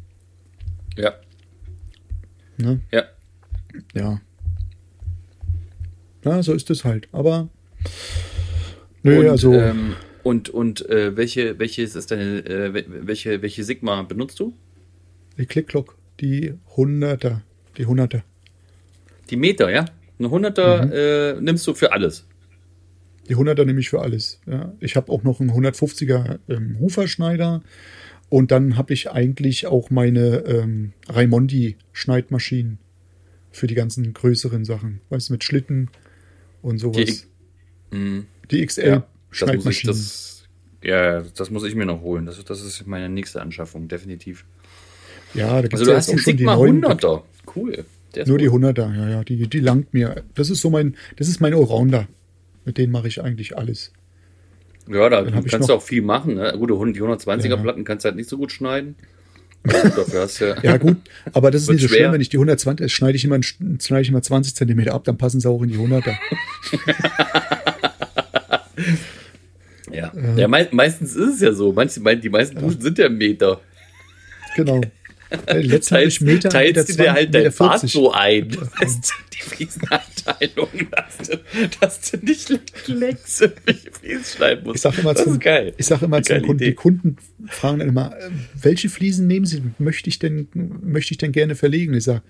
Ja. 0.97 1.15
Ne? 2.59 2.81
Ja. 2.93 3.05
Ja. 3.95 4.21
Ja, 6.25 6.43
so 6.43 6.53
ist 6.55 6.71
es 6.71 6.85
halt. 6.85 7.09
Aber 7.13 7.49
nö, 9.03 9.21
und, 9.21 9.29
also 9.29 9.53
ähm, 9.55 9.95
und, 10.23 10.49
und 10.49 10.89
äh, 10.91 11.17
welche, 11.17 11.59
welches 11.59 11.95
ist 11.95 12.11
deine, 12.11 12.39
äh, 12.47 12.73
wel- 12.73 13.07
welche, 13.07 13.43
welche 13.43 13.63
Sigma 13.65 14.03
benutzt 14.03 14.41
du? 14.41 14.55
die 15.39 15.45
Click-Clock, 15.47 15.97
die 16.21 16.55
Hunderter, 16.77 17.43
die 17.77 17.85
Hunderter. 17.85 18.25
Die 19.29 19.37
Meter, 19.37 19.71
ja? 19.71 19.85
Eine 20.19 20.29
100er 20.29 20.87
Mhm. 20.87 20.93
äh, 21.39 21.41
nimmst 21.43 21.67
du 21.67 21.75
für 21.75 21.93
alles. 21.93 22.27
Die 23.29 23.37
100er 23.37 23.65
nehme 23.67 23.81
ich 23.81 23.91
für 23.91 24.01
alles. 24.01 24.41
Ja. 24.47 24.73
Ich 24.81 24.97
habe 24.97 25.13
auch 25.13 25.23
noch 25.25 25.41
einen 25.41 25.51
150er 25.51 26.39
ähm, 26.49 26.79
Huferschneider 26.81 27.63
und 28.29 28.51
dann 28.51 28.77
habe 28.77 28.93
ich 28.93 29.11
eigentlich 29.11 29.67
auch 29.67 29.91
meine 29.91 30.39
ähm, 30.47 30.93
Raimondi-Schneidmaschinen 31.09 32.79
für 33.51 33.67
die 33.67 33.75
ganzen 33.75 34.13
größeren 34.13 34.65
Sachen. 34.65 35.01
Weißt 35.11 35.29
du, 35.29 35.35
mit 35.35 35.45
Schlitten 35.45 35.89
und 36.63 36.79
sowas. 36.79 36.97
Die- 37.05 37.97
Mhm. 37.97 38.27
Die, 38.51 38.67
XL-Schneidmaschinen. 38.67 39.95
das, 39.95 40.45
ja, 40.83 41.23
das 41.23 41.51
muss 41.51 41.63
ich 41.65 41.77
mir 41.77 41.87
noch 41.87 42.01
holen. 42.03 42.27
Das, 42.27 42.43
das 42.45 42.63
ist 42.63 42.85
meine 42.87 43.09
nächste 43.09 43.41
Anschaffung, 43.41 43.87
definitiv. 43.87 44.45
Ja, 45.35 45.55
da 45.57 45.63
gibt 45.63 45.75
Also 45.75 45.85
es 45.93 46.07
du 46.07 46.13
ja 46.13 46.17
auch 46.17 46.21
schon 46.25 46.35
die 46.35 46.39
Sigma 46.39 46.57
neuen. 46.57 46.85
100er. 46.85 47.23
Cool. 47.55 47.85
Nur 48.27 48.39
die 48.39 48.47
gut. 48.47 48.65
100er, 48.65 48.95
ja, 48.97 49.09
ja, 49.09 49.25
die, 49.25 49.47
die 49.49 49.61
langt 49.61 49.95
mir. 49.95 50.25
Das 50.35 50.51
ist 50.51 50.61
so 50.63 50.69
mein, 50.71 50.97
das 51.17 51.29
ist 51.29 51.41
mein 51.41 51.55
Allrounder. 51.55 52.09
Mit 52.65 52.77
denen 52.79 52.91
mache 52.93 53.07
ich 53.07 53.23
eigentlich 53.23 53.57
alles. 53.57 53.93
Ja, 54.89 55.09
da 55.09 55.25
kannst 55.49 55.69
du 55.69 55.75
auch 55.75 55.83
viel 55.83 56.03
machen. 56.03 56.35
Ne? 56.35 56.55
Gut, 56.59 56.71
die 56.71 57.01
120er 57.03 57.49
Ja. 57.49 57.57
Platten 57.57 57.85
kannst 57.85 58.05
du 58.05 58.09
halt 58.09 58.17
nicht 58.17 58.29
so 58.29 58.37
gut 58.37 58.53
schneiden. 58.53 58.95
Ja, 59.67 60.27
Ja, 60.63 60.77
gut, 60.77 60.97
aber 61.33 61.51
das 61.51 61.63
ist 61.63 61.71
nicht 61.71 61.81
so 61.83 61.89
schwer. 61.89 61.99
schlimm, 61.99 62.13
wenn 62.13 62.21
ich 62.21 62.29
die 62.29 62.37
120, 62.37 62.93
schneide 62.95 63.17
ich 63.17 63.25
immer, 63.25 63.41
schneide 63.43 64.03
ich 64.03 64.09
immer 64.11 64.23
20 64.23 64.55
Zentimeter 64.55 64.95
ab, 64.95 65.03
dann 65.03 65.19
passen 65.19 65.41
sie 65.41 65.49
auch 65.49 65.61
in 65.63 65.71
die 65.71 65.77
100er. 65.77 66.15
ja. 69.93 70.13
ja 70.37 70.49
mei 70.49 70.69
meistens 70.71 71.17
ist 71.17 71.35
es 71.35 71.41
ja 71.41 71.53
so. 71.53 71.73
Manche, 71.73 72.01
die 72.17 72.29
meisten 72.29 72.61
Duschen 72.61 72.81
sind 72.81 72.99
ja 72.99 73.09
Meter. 73.09 73.61
Genau. 74.55 74.81
Äh, 75.31 75.61
Letztens 75.61 75.93
habe 75.93 76.05
ich 76.05 76.19
Teilst, 76.19 76.21
Meter, 76.23 76.49
teilst 76.49 76.77
Meter 76.77 76.93
du 76.93 77.03
dir 77.03 77.13
halt 77.13 77.35
dein 77.35 77.53
40. 77.53 77.93
so 77.93 78.13
ein. 78.13 78.57
Weißt 78.81 79.05
du, 79.05 79.15
die 79.35 79.43
Fliesenabteilung, 79.43 80.69
dass 80.91 81.29
du, 81.29 81.41
dass 81.81 82.01
du 82.11 82.17
nicht 82.19 82.51
längs 82.87 83.41
irgendwelche 83.41 83.91
Fliesen 83.93 84.25
schneiden 84.25 84.65
musst. 84.65 84.77
Ich 84.77 84.83
sage 84.83 85.01
immer, 85.01 85.15
das 85.15 85.25
zum, 85.25 85.33
ist 85.35 85.41
geil. 85.41 85.75
ich 85.77 85.87
sag 85.87 86.03
immer 86.03 86.23
zum 86.23 86.43
Kunden, 86.43 86.65
die 86.65 86.75
Kunden 86.75 87.17
fragen 87.49 87.81
dann 87.81 87.89
immer, 87.89 88.17
äh, 88.17 88.31
welche 88.55 88.89
Fliesen 88.89 89.27
nehmen 89.27 89.47
Sie, 89.47 89.63
möchte 89.79 90.09
ich 90.09 90.19
denn, 90.19 90.49
möchte 90.55 91.13
ich 91.13 91.19
denn 91.19 91.33
gerne 91.33 91.55
verlegen? 91.55 91.95
Ich 91.95 92.05
sage, 92.05 92.23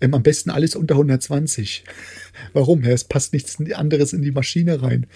ähm, 0.00 0.14
am 0.14 0.22
besten 0.22 0.50
alles 0.50 0.76
unter 0.76 0.94
120. 0.94 1.84
Warum? 2.52 2.84
Ja, 2.84 2.90
es 2.90 3.04
passt 3.04 3.32
nichts 3.32 3.58
anderes 3.74 4.12
in 4.12 4.22
die 4.22 4.30
Maschine 4.30 4.82
rein. 4.82 5.06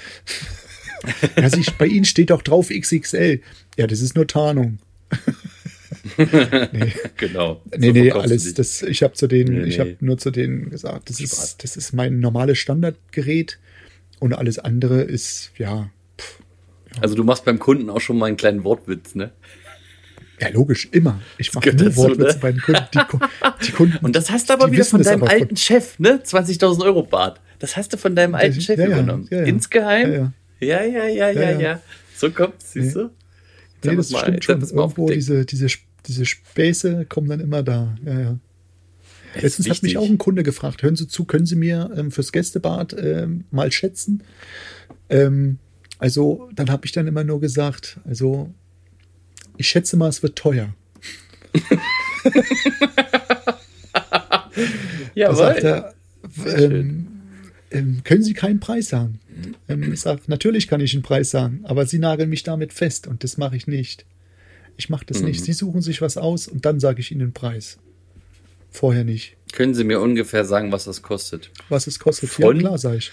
ja, 1.37 1.49
sie, 1.49 1.65
bei 1.79 1.87
Ihnen 1.87 2.05
steht 2.05 2.31
doch 2.31 2.43
drauf 2.43 2.69
XXL. 2.69 3.41
Ja, 3.77 3.87
das 3.87 4.01
ist 4.01 4.17
nur 4.17 4.27
Tarnung. 4.27 4.79
nee. 6.73 6.93
Genau. 7.17 7.63
Nee, 7.77 7.87
So 7.89 7.93
nee, 7.93 8.11
alles. 8.13 8.55
Das, 8.55 8.83
ich 8.83 9.03
habe 9.03 9.15
zu 9.15 9.27
denen, 9.27 9.63
Nee, 9.63 9.69
ich 9.69 9.81
habe 9.81 9.97
nur 10.01 10.19
zu 10.19 10.31
denen 10.31 10.71
gesagt, 10.71 11.11
das 11.11 11.19
Spaß. 11.19 11.33
ist, 11.45 11.65
das 11.65 11.77
ist 11.77 11.93
mein 11.93 12.21
normales 12.21 12.59
Standardgerät 12.59 13.59
und 14.19 14.33
alles 14.35 14.59
andere 14.59 15.03
ist, 15.03 15.53
ja, 15.59 15.91
Also 17.01 17.15
du 17.15 17.25
machst 17.25 17.45
beim 17.45 17.59
Kunden 17.59 17.91
auch 17.91 18.01
schon 18.01 18.19
mal 18.19 18.27
einen 18.27 18.37
kleinen 18.37 18.65
Wortwitz, 18.65 19.15
ne? 19.15 19.33
ja 20.41 20.49
logisch, 20.49 20.89
immer. 20.93 21.21
Ich 21.37 21.53
mache 21.53 21.71
nur 21.75 21.95
Wortwitze 21.97 22.33
ne? 22.35 22.39
bei 22.41 22.53
den 22.53 22.63
Kunden. 22.63 22.81
Die, 22.95 23.67
die 23.67 23.73
Kunden 23.73 23.99
Und 24.03 24.17
das 24.17 24.31
hast 24.31 24.49
du 24.49 24.55
aber 24.55 24.73
wieder 24.73 24.85
von 24.87 25.03
deinem 25.03 25.23
aber 25.23 25.31
von- 25.31 25.41
alten 25.41 25.57
Chef, 25.57 25.99
ne? 25.99 26.23
20.000 26.25 26.83
Euro 26.85 27.03
Bart. 27.03 27.41
Das 27.59 27.77
hast 27.77 27.93
du 27.93 27.99
von 27.99 28.17
deinem 28.17 28.35
alten 28.35 28.55
Das- 28.57 28.65
Chef 28.65 28.79
ja, 28.79 28.87
ja, 28.87 28.93
übernommen. 28.93 29.29
ja, 29.31 29.41
ja. 29.41 29.45
Insgeheim? 29.45 30.13
Ja, 30.13 30.33
Ja, 30.61 30.83
ja, 30.83 31.05
ja, 31.07 31.09
ja, 31.09 31.31
Ja, 31.31 31.51
ja. 31.51 31.61
ja. 31.61 31.81
So 32.17 32.31
kommt 32.31 32.55
siehst 32.63 32.97
du? 32.97 33.11
Jetzt 33.83 33.85
Nee, 33.85 33.97
das 33.97 34.11
mal- 34.11 34.21
stimmt 34.23 34.45
schon. 34.45 34.61
Irgendwo 34.63 35.11
diese, 35.11 35.45
diese, 35.45 35.67
diese 36.07 36.27
Späße 36.27 37.05
kommen 37.07 37.29
dann 37.29 37.41
immer 37.41 37.63
da. 37.63 37.97
Ja, 38.05 38.21
ja. 38.21 38.39
Letztens 39.41 39.69
hat 39.69 39.83
mich 39.83 39.97
auch 39.97 40.09
ein 40.09 40.19
Kunde 40.19 40.43
gefragt, 40.43 40.83
hören 40.83 40.97
Sie 40.97 41.07
zu, 41.07 41.25
können 41.25 41.47
Sie 41.47 41.55
mir 41.57 41.91
ähm, 41.97 42.11
fürs 42.11 42.33
Gästebad 42.33 42.97
ähm, 42.99 43.45
mal 43.51 43.71
schätzen? 43.71 44.25
Ähm, 45.09 45.59
also, 45.99 46.49
dann 46.55 46.71
habe 46.71 46.87
ich 46.87 46.93
dann 46.93 47.07
immer 47.07 47.23
nur 47.25 47.41
gesagt, 47.41 48.01
also, 48.05 48.53
ich 49.57 49.69
schätze 49.69 49.97
mal, 49.97 50.09
es 50.09 50.23
wird 50.23 50.37
teuer. 50.37 50.75
Jawohl. 55.15 55.37
sagt 55.37 55.63
er, 55.63 55.95
ähm, 56.47 57.07
ähm, 57.71 58.01
können 58.05 58.23
Sie 58.23 58.35
keinen 58.35 58.61
Preis 58.61 58.89
sagen? 58.89 59.21
Ähm, 59.69 59.93
ich 59.93 60.01
sage, 60.01 60.23
natürlich 60.27 60.69
kann 60.69 60.81
ich 60.81 60.95
einen 60.95 61.03
Preis 61.03 61.31
sagen, 61.31 61.61
aber 61.65 61.87
Sie 61.87 61.99
nageln 61.99 62.31
mich 62.31 62.43
damit 62.43 62.73
fest 62.73 63.07
und 63.07 63.23
das 63.25 63.37
mache 63.37 63.57
ich 63.57 63.67
nicht. 63.67 64.07
Ich 64.77 64.89
mache 64.89 65.05
das 65.07 65.21
Mhm. 65.21 65.27
nicht. 65.29 65.45
Sie 65.45 65.53
suchen 65.53 65.83
sich 65.83 66.01
was 66.01 66.17
aus 66.17 66.49
und 66.49 66.65
dann 66.65 66.81
sage 66.81 67.01
ich 67.01 67.11
Ihnen 67.11 67.21
den 67.21 67.33
Preis. 67.33 67.79
Vorher 68.71 69.05
nicht. 69.05 69.37
Können 69.53 69.75
Sie 69.75 69.85
mir 69.85 70.01
ungefähr 70.01 70.45
sagen, 70.45 70.71
was 70.73 70.85
das 70.85 71.03
kostet? 71.03 71.51
Was 71.69 71.87
es 71.87 71.99
kostet. 71.99 72.31
Von- 72.31 72.57
ja, 72.57 72.63
klar, 72.63 72.79
sage 72.79 72.99
ich. 72.99 73.11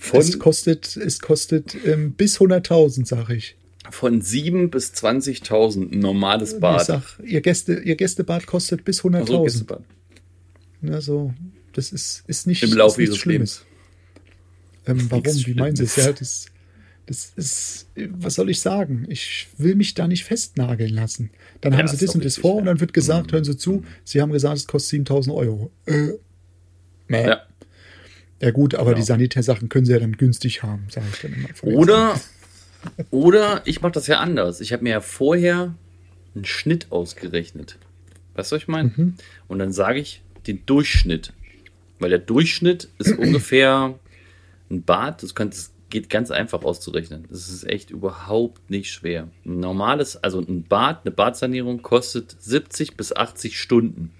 Von, 0.00 0.20
es 0.20 0.38
kostet, 0.38 0.96
es 0.96 1.18
kostet 1.20 1.74
ähm, 1.84 2.12
bis 2.12 2.38
100.000, 2.38 3.04
sage 3.06 3.34
ich. 3.34 3.56
von 3.90 4.22
7.000 4.22 4.68
bis 4.68 4.92
20.000 4.92 5.92
ein 5.92 5.98
normales 5.98 6.52
Ich 6.54 6.60
Bad. 6.60 6.86
sag, 6.86 7.02
ihr, 7.24 7.40
Gäste, 7.40 7.74
ihr 7.80 7.96
Gästebad 7.96 8.46
kostet 8.46 8.84
bis 8.84 9.00
Ach 9.00 9.04
so, 9.04 9.08
100.000. 9.08 9.44
Gästebad. 9.44 9.82
Also, 10.88 11.34
das 11.72 11.90
ist, 11.92 12.22
ist 12.28 12.46
nicht 12.46 12.62
Im 12.62 12.72
Laufe 12.74 13.02
ihres 13.02 13.24
Lebens. 13.24 13.62
Ähm, 14.86 15.10
warum? 15.10 15.24
Wie 15.24 15.54
meinen 15.54 15.74
Sie 15.74 15.84
es? 15.84 15.94
Schlimmes. 15.94 16.06
Ja, 16.06 16.12
das, 16.12 16.46
das 17.08 17.32
ist, 17.36 17.88
was 17.96 18.34
soll 18.34 18.50
ich 18.50 18.60
sagen? 18.60 19.06
Ich 19.08 19.48
will 19.56 19.74
mich 19.74 19.94
da 19.94 20.06
nicht 20.06 20.24
festnageln 20.24 20.94
lassen. 20.94 21.30
Dann 21.60 21.72
Ja, 21.72 21.78
haben 21.78 21.88
Sie 21.88 21.96
das 22.04 22.14
und 22.14 22.24
das 22.24 22.36
richtig, 22.36 22.42
vor 22.42 22.54
ja. 22.54 22.58
und 22.60 22.66
dann 22.66 22.80
wird 22.80 22.92
gesagt, 22.92 23.32
hören 23.32 23.44
Sie 23.44 23.56
zu, 23.56 23.84
Sie 24.04 24.20
haben 24.20 24.30
gesagt, 24.30 24.56
es 24.58 24.66
kostet 24.66 24.90
7000 24.90 25.34
Euro. 25.34 25.70
Äh, 25.86 26.12
nee. 27.08 27.26
Ja. 27.26 27.42
Ja 28.40 28.50
gut, 28.52 28.74
aber 28.76 28.90
Genau. 28.90 28.96
die 28.98 29.02
Sanitärsachen 29.06 29.68
können 29.68 29.84
Sie 29.86 29.92
ja 29.92 29.98
dann 29.98 30.12
günstig 30.16 30.62
haben, 30.62 30.86
sage 30.90 31.06
ich 31.12 31.20
dann 31.22 31.32
immer. 31.32 31.48
Oder, 31.62 32.20
oder 33.10 33.62
ich 33.64 33.80
mache 33.80 33.92
das 33.92 34.06
ja 34.06 34.20
anders. 34.20 34.60
Ich 34.60 34.72
habe 34.72 34.84
mir 34.84 34.90
ja 34.90 35.00
vorher 35.00 35.74
einen 36.34 36.44
Schnitt 36.44 36.86
ausgerechnet. 36.92 37.78
Weißt 38.34 38.52
du, 38.52 38.56
was 38.56 38.62
ich 38.62 38.68
meine? 38.68 38.92
Mhm. 38.94 39.14
Und 39.48 39.58
dann 39.58 39.72
sage 39.72 39.98
ich 39.98 40.22
den 40.46 40.64
Durchschnitt. 40.66 41.32
Weil 41.98 42.10
der 42.10 42.20
Durchschnitt 42.20 42.88
ist 42.98 43.12
ungefähr 43.18 43.98
ein 44.70 44.82
Bad, 44.82 45.22
das, 45.24 45.34
könnt, 45.34 45.54
das 45.54 45.72
geht 45.90 46.10
ganz 46.10 46.30
einfach 46.30 46.62
auszurechnen. 46.64 47.24
Das 47.30 47.48
ist 47.48 47.64
echt 47.64 47.90
überhaupt 47.90 48.70
nicht 48.70 48.90
schwer. 48.92 49.28
Ein 49.46 49.60
normales, 49.60 50.22
also 50.22 50.40
ein 50.40 50.64
Bad, 50.64 51.00
eine 51.04 51.10
Badsanierung 51.12 51.82
kostet 51.82 52.36
70 52.38 52.96
bis 52.96 53.14
80 53.14 53.58
Stunden. 53.58 54.10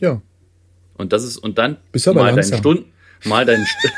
Ja, 0.00 0.22
Und 0.96 1.12
das 1.12 1.24
ist, 1.24 1.36
und 1.38 1.58
dann 1.58 1.76
Bist 1.92 2.06
aber 2.08 2.22
mal 2.22 2.34
deinen. 2.34 2.56
Stunden, 2.58 2.84
mal 3.24 3.44
deinen 3.44 3.66
St 3.66 3.88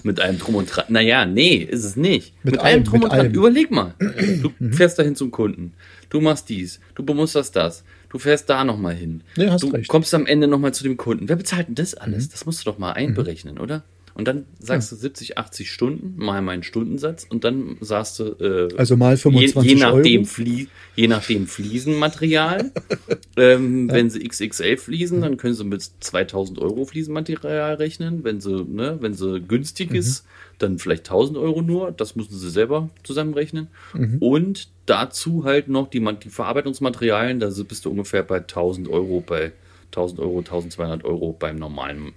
mit 0.02 0.20
einem 0.20 0.38
Drum 0.38 0.56
und 0.56 0.66
Dran. 0.74 0.86
Naja, 0.88 1.24
nee, 1.26 1.56
ist 1.56 1.84
es 1.84 1.96
nicht. 1.96 2.34
Mit 2.42 2.54
Mit, 2.54 2.60
allem, 2.62 2.74
einem 2.76 2.84
Drum 2.84 2.94
mit 3.00 3.04
und 3.04 3.10
Dran. 3.10 3.20
allem. 3.20 3.32
Mhm. 3.32 3.38
Überleg 3.38 3.70
mal. 3.70 3.94
Du 4.42 4.52
fährst 4.72 4.98
dahin 4.98 5.14
zum 5.16 5.30
Kunden. 5.30 5.74
Du 6.08 6.20
machst 6.20 6.48
dies. 6.48 6.80
Du 6.94 7.04
bemusterst 7.04 7.54
das. 7.56 7.84
Du 8.08 8.18
fährst 8.18 8.48
da 8.48 8.64
nochmal 8.64 8.94
hin. 8.94 9.22
Nee, 9.36 9.50
hast 9.50 9.62
du 9.62 9.68
recht. 9.68 9.84
Mhm. 9.88 9.92
kommst 9.92 10.14
am 10.14 10.26
Ende 10.26 10.46
nochmal 10.48 10.72
zu 10.74 10.82
dem 10.84 10.96
Kunden. 10.96 11.28
Wer 11.28 11.36
bezahlt 11.36 11.68
denn 11.68 11.74
das 11.74 11.94
alles? 11.94 12.28
Das 12.28 12.46
musst 12.46 12.60
du 12.66 12.70
doch 12.70 12.78
mal 12.78 12.92
einberechnen, 12.92 13.58
oder? 13.58 13.84
Und 14.16 14.26
dann 14.26 14.46
sagst 14.58 14.90
du 14.90 14.96
70, 14.96 15.36
80 15.36 15.70
Stunden, 15.70 16.14
mal 16.16 16.40
meinen 16.40 16.62
Stundensatz 16.62 17.26
und 17.28 17.44
dann 17.44 17.76
sagst 17.82 18.18
du, 18.18 18.24
äh, 18.40 18.74
also 18.76 18.96
mal 18.96 19.14
je, 19.14 19.20
25 19.20 19.70
je, 19.70 19.78
nachdem 19.78 20.20
Euro. 20.22 20.24
Flie 20.24 20.68
je 20.94 21.06
nachdem 21.06 21.46
Fliesenmaterial. 21.46 22.72
ähm, 23.36 23.90
Wenn 23.90 24.08
sie 24.08 24.26
XXL 24.26 24.78
Fliesen, 24.78 25.20
dann 25.20 25.36
können 25.36 25.52
sie 25.52 25.64
mit 25.64 25.82
2000 26.00 26.58
Euro 26.58 26.86
Fliesenmaterial 26.86 27.74
rechnen. 27.74 28.24
Wenn 28.24 28.40
sie, 28.40 28.64
ne, 28.64 28.96
wenn 29.00 29.12
sie 29.12 29.40
günstig 29.40 29.90
Mhm. 29.90 29.96
ist, 29.96 30.24
dann 30.58 30.78
vielleicht 30.78 31.04
1000 31.10 31.36
Euro 31.36 31.60
nur. 31.60 31.92
Das 31.92 32.16
müssen 32.16 32.34
sie 32.34 32.48
selber 32.48 32.88
zusammenrechnen. 33.02 33.68
Mhm. 33.92 34.16
Und 34.20 34.68
dazu 34.86 35.44
halt 35.44 35.68
noch 35.68 35.88
die, 35.88 36.00
die 36.24 36.30
Verarbeitungsmaterialien. 36.30 37.38
Da 37.38 37.50
bist 37.68 37.84
du 37.84 37.90
ungefähr 37.90 38.22
bei 38.22 38.38
1000 38.38 38.88
Euro, 38.88 39.20
bei 39.20 39.52
1000 39.88 40.20
Euro, 40.20 40.38
1200 40.38 41.04
Euro 41.04 41.36
beim 41.38 41.56
normalen 41.56 42.14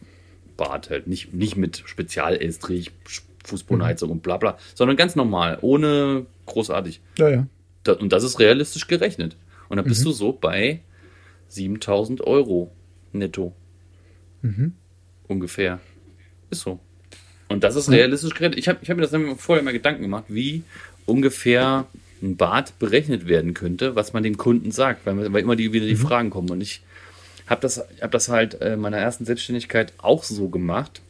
Bad 0.59 0.89
halt. 0.89 1.07
Nicht, 1.07 1.33
nicht 1.33 1.55
mit 1.55 1.83
Spezialestrich, 1.85 2.91
Fußbodenheizung 3.45 4.11
und 4.11 4.21
bla 4.21 4.37
bla, 4.37 4.57
sondern 4.75 4.97
ganz 4.97 5.15
normal, 5.15 5.57
ohne 5.61 6.25
großartig. 6.45 7.01
Ja, 7.17 7.29
ja. 7.29 7.47
Da, 7.83 7.93
und 7.93 8.11
das 8.11 8.23
ist 8.23 8.39
realistisch 8.39 8.87
gerechnet. 8.87 9.37
Und 9.69 9.77
dann 9.77 9.85
bist 9.85 10.03
du 10.03 10.11
so 10.11 10.33
bei 10.33 10.81
7000 11.47 12.21
Euro 12.21 12.71
netto. 13.13 13.53
Ungefähr. 15.27 15.79
Ist 16.49 16.61
so. 16.61 16.79
Und 17.47 17.63
das 17.63 17.75
ist 17.75 17.89
realistisch 17.89 18.33
gerechnet. 18.33 18.59
Ich 18.59 18.67
habe 18.67 18.79
ich 18.81 18.89
hab 18.89 18.97
mir 18.97 19.07
das 19.07 19.15
vorher 19.41 19.63
mal 19.63 19.71
Gedanken 19.71 20.01
gemacht, 20.01 20.25
wie 20.27 20.63
ungefähr 21.05 21.87
ein 22.21 22.35
Bad 22.35 22.77
berechnet 22.79 23.27
werden 23.27 23.53
könnte, 23.53 23.95
was 23.95 24.11
man 24.11 24.23
dem 24.23 24.37
Kunden 24.37 24.71
sagt, 24.71 25.05
weil, 25.05 25.31
weil 25.31 25.41
immer 25.41 25.55
die, 25.55 25.71
wieder 25.71 25.85
die 25.85 25.95
Fragen 25.95 26.29
kommen. 26.29 26.49
Und 26.49 26.61
ich 26.61 26.81
habe 27.49 27.61
das, 27.61 27.83
hab 28.01 28.11
das 28.11 28.29
halt 28.29 28.61
äh, 28.61 28.73
in 28.73 28.79
meiner 28.79 28.97
ersten 28.97 29.25
Selbstständigkeit 29.25 29.93
auch 29.97 30.23
so 30.23 30.49
gemacht, 30.49 31.01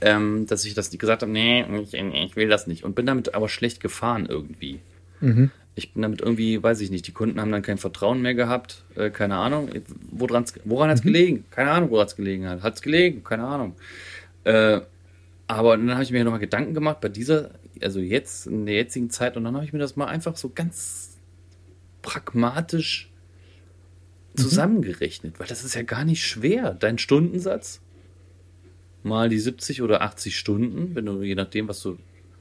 ähm, 0.00 0.46
dass 0.46 0.64
ich 0.64 0.74
das 0.74 0.90
gesagt 0.90 1.22
habe, 1.22 1.32
nee, 1.32 1.64
ich, 1.82 1.94
ich 1.94 2.36
will 2.36 2.48
das 2.48 2.66
nicht. 2.66 2.84
Und 2.84 2.94
bin 2.94 3.06
damit 3.06 3.34
aber 3.34 3.48
schlecht 3.48 3.80
gefahren 3.80 4.26
irgendwie. 4.26 4.80
Ich 5.76 5.92
bin 5.92 6.02
damit 6.02 6.20
irgendwie, 6.20 6.62
weiß 6.62 6.80
ich 6.80 6.90
nicht, 6.90 7.06
die 7.06 7.12
Kunden 7.12 7.40
haben 7.40 7.50
dann 7.50 7.62
kein 7.62 7.78
Vertrauen 7.78 8.22
mehr 8.22 8.34
gehabt, 8.34 8.84
äh, 8.94 9.10
keine 9.10 9.36
Ahnung. 9.36 9.70
Woran, 10.12 10.44
woran 10.64 10.90
hat 10.90 10.98
es 10.98 11.02
gelegen? 11.02 11.44
Keine 11.50 11.70
Ahnung, 11.70 11.90
woran 11.90 12.06
es 12.06 12.14
gelegen 12.14 12.48
hat. 12.48 12.62
Hat 12.62 12.76
es 12.76 12.82
gelegen? 12.82 13.24
Keine 13.24 13.44
Ahnung. 13.44 13.74
Äh, 14.44 14.80
aber 15.46 15.76
dann 15.76 15.92
habe 15.92 16.04
ich 16.04 16.12
mir 16.12 16.22
nochmal 16.22 16.40
Gedanken 16.40 16.74
gemacht 16.74 17.00
bei 17.00 17.08
dieser, 17.08 17.50
also 17.82 17.98
jetzt, 17.98 18.46
in 18.46 18.66
der 18.66 18.76
jetzigen 18.76 19.10
Zeit, 19.10 19.36
und 19.36 19.44
dann 19.44 19.54
habe 19.56 19.64
ich 19.64 19.72
mir 19.72 19.78
das 19.80 19.96
mal 19.96 20.06
einfach 20.06 20.36
so 20.36 20.50
ganz 20.54 21.16
pragmatisch 22.02 23.10
zusammengerechnet, 24.36 25.38
weil 25.38 25.46
das 25.46 25.64
ist 25.64 25.74
ja 25.74 25.82
gar 25.82 26.04
nicht 26.04 26.24
schwer. 26.24 26.74
Dein 26.74 26.98
Stundensatz 26.98 27.80
mal 29.02 29.28
die 29.28 29.38
70 29.38 29.82
oder 29.82 30.02
80 30.02 30.36
Stunden, 30.36 30.94
wenn 30.94 31.06
du, 31.06 31.22
je 31.22 31.34
nachdem, 31.34 31.68
was 31.68 31.82
du, 31.82 31.98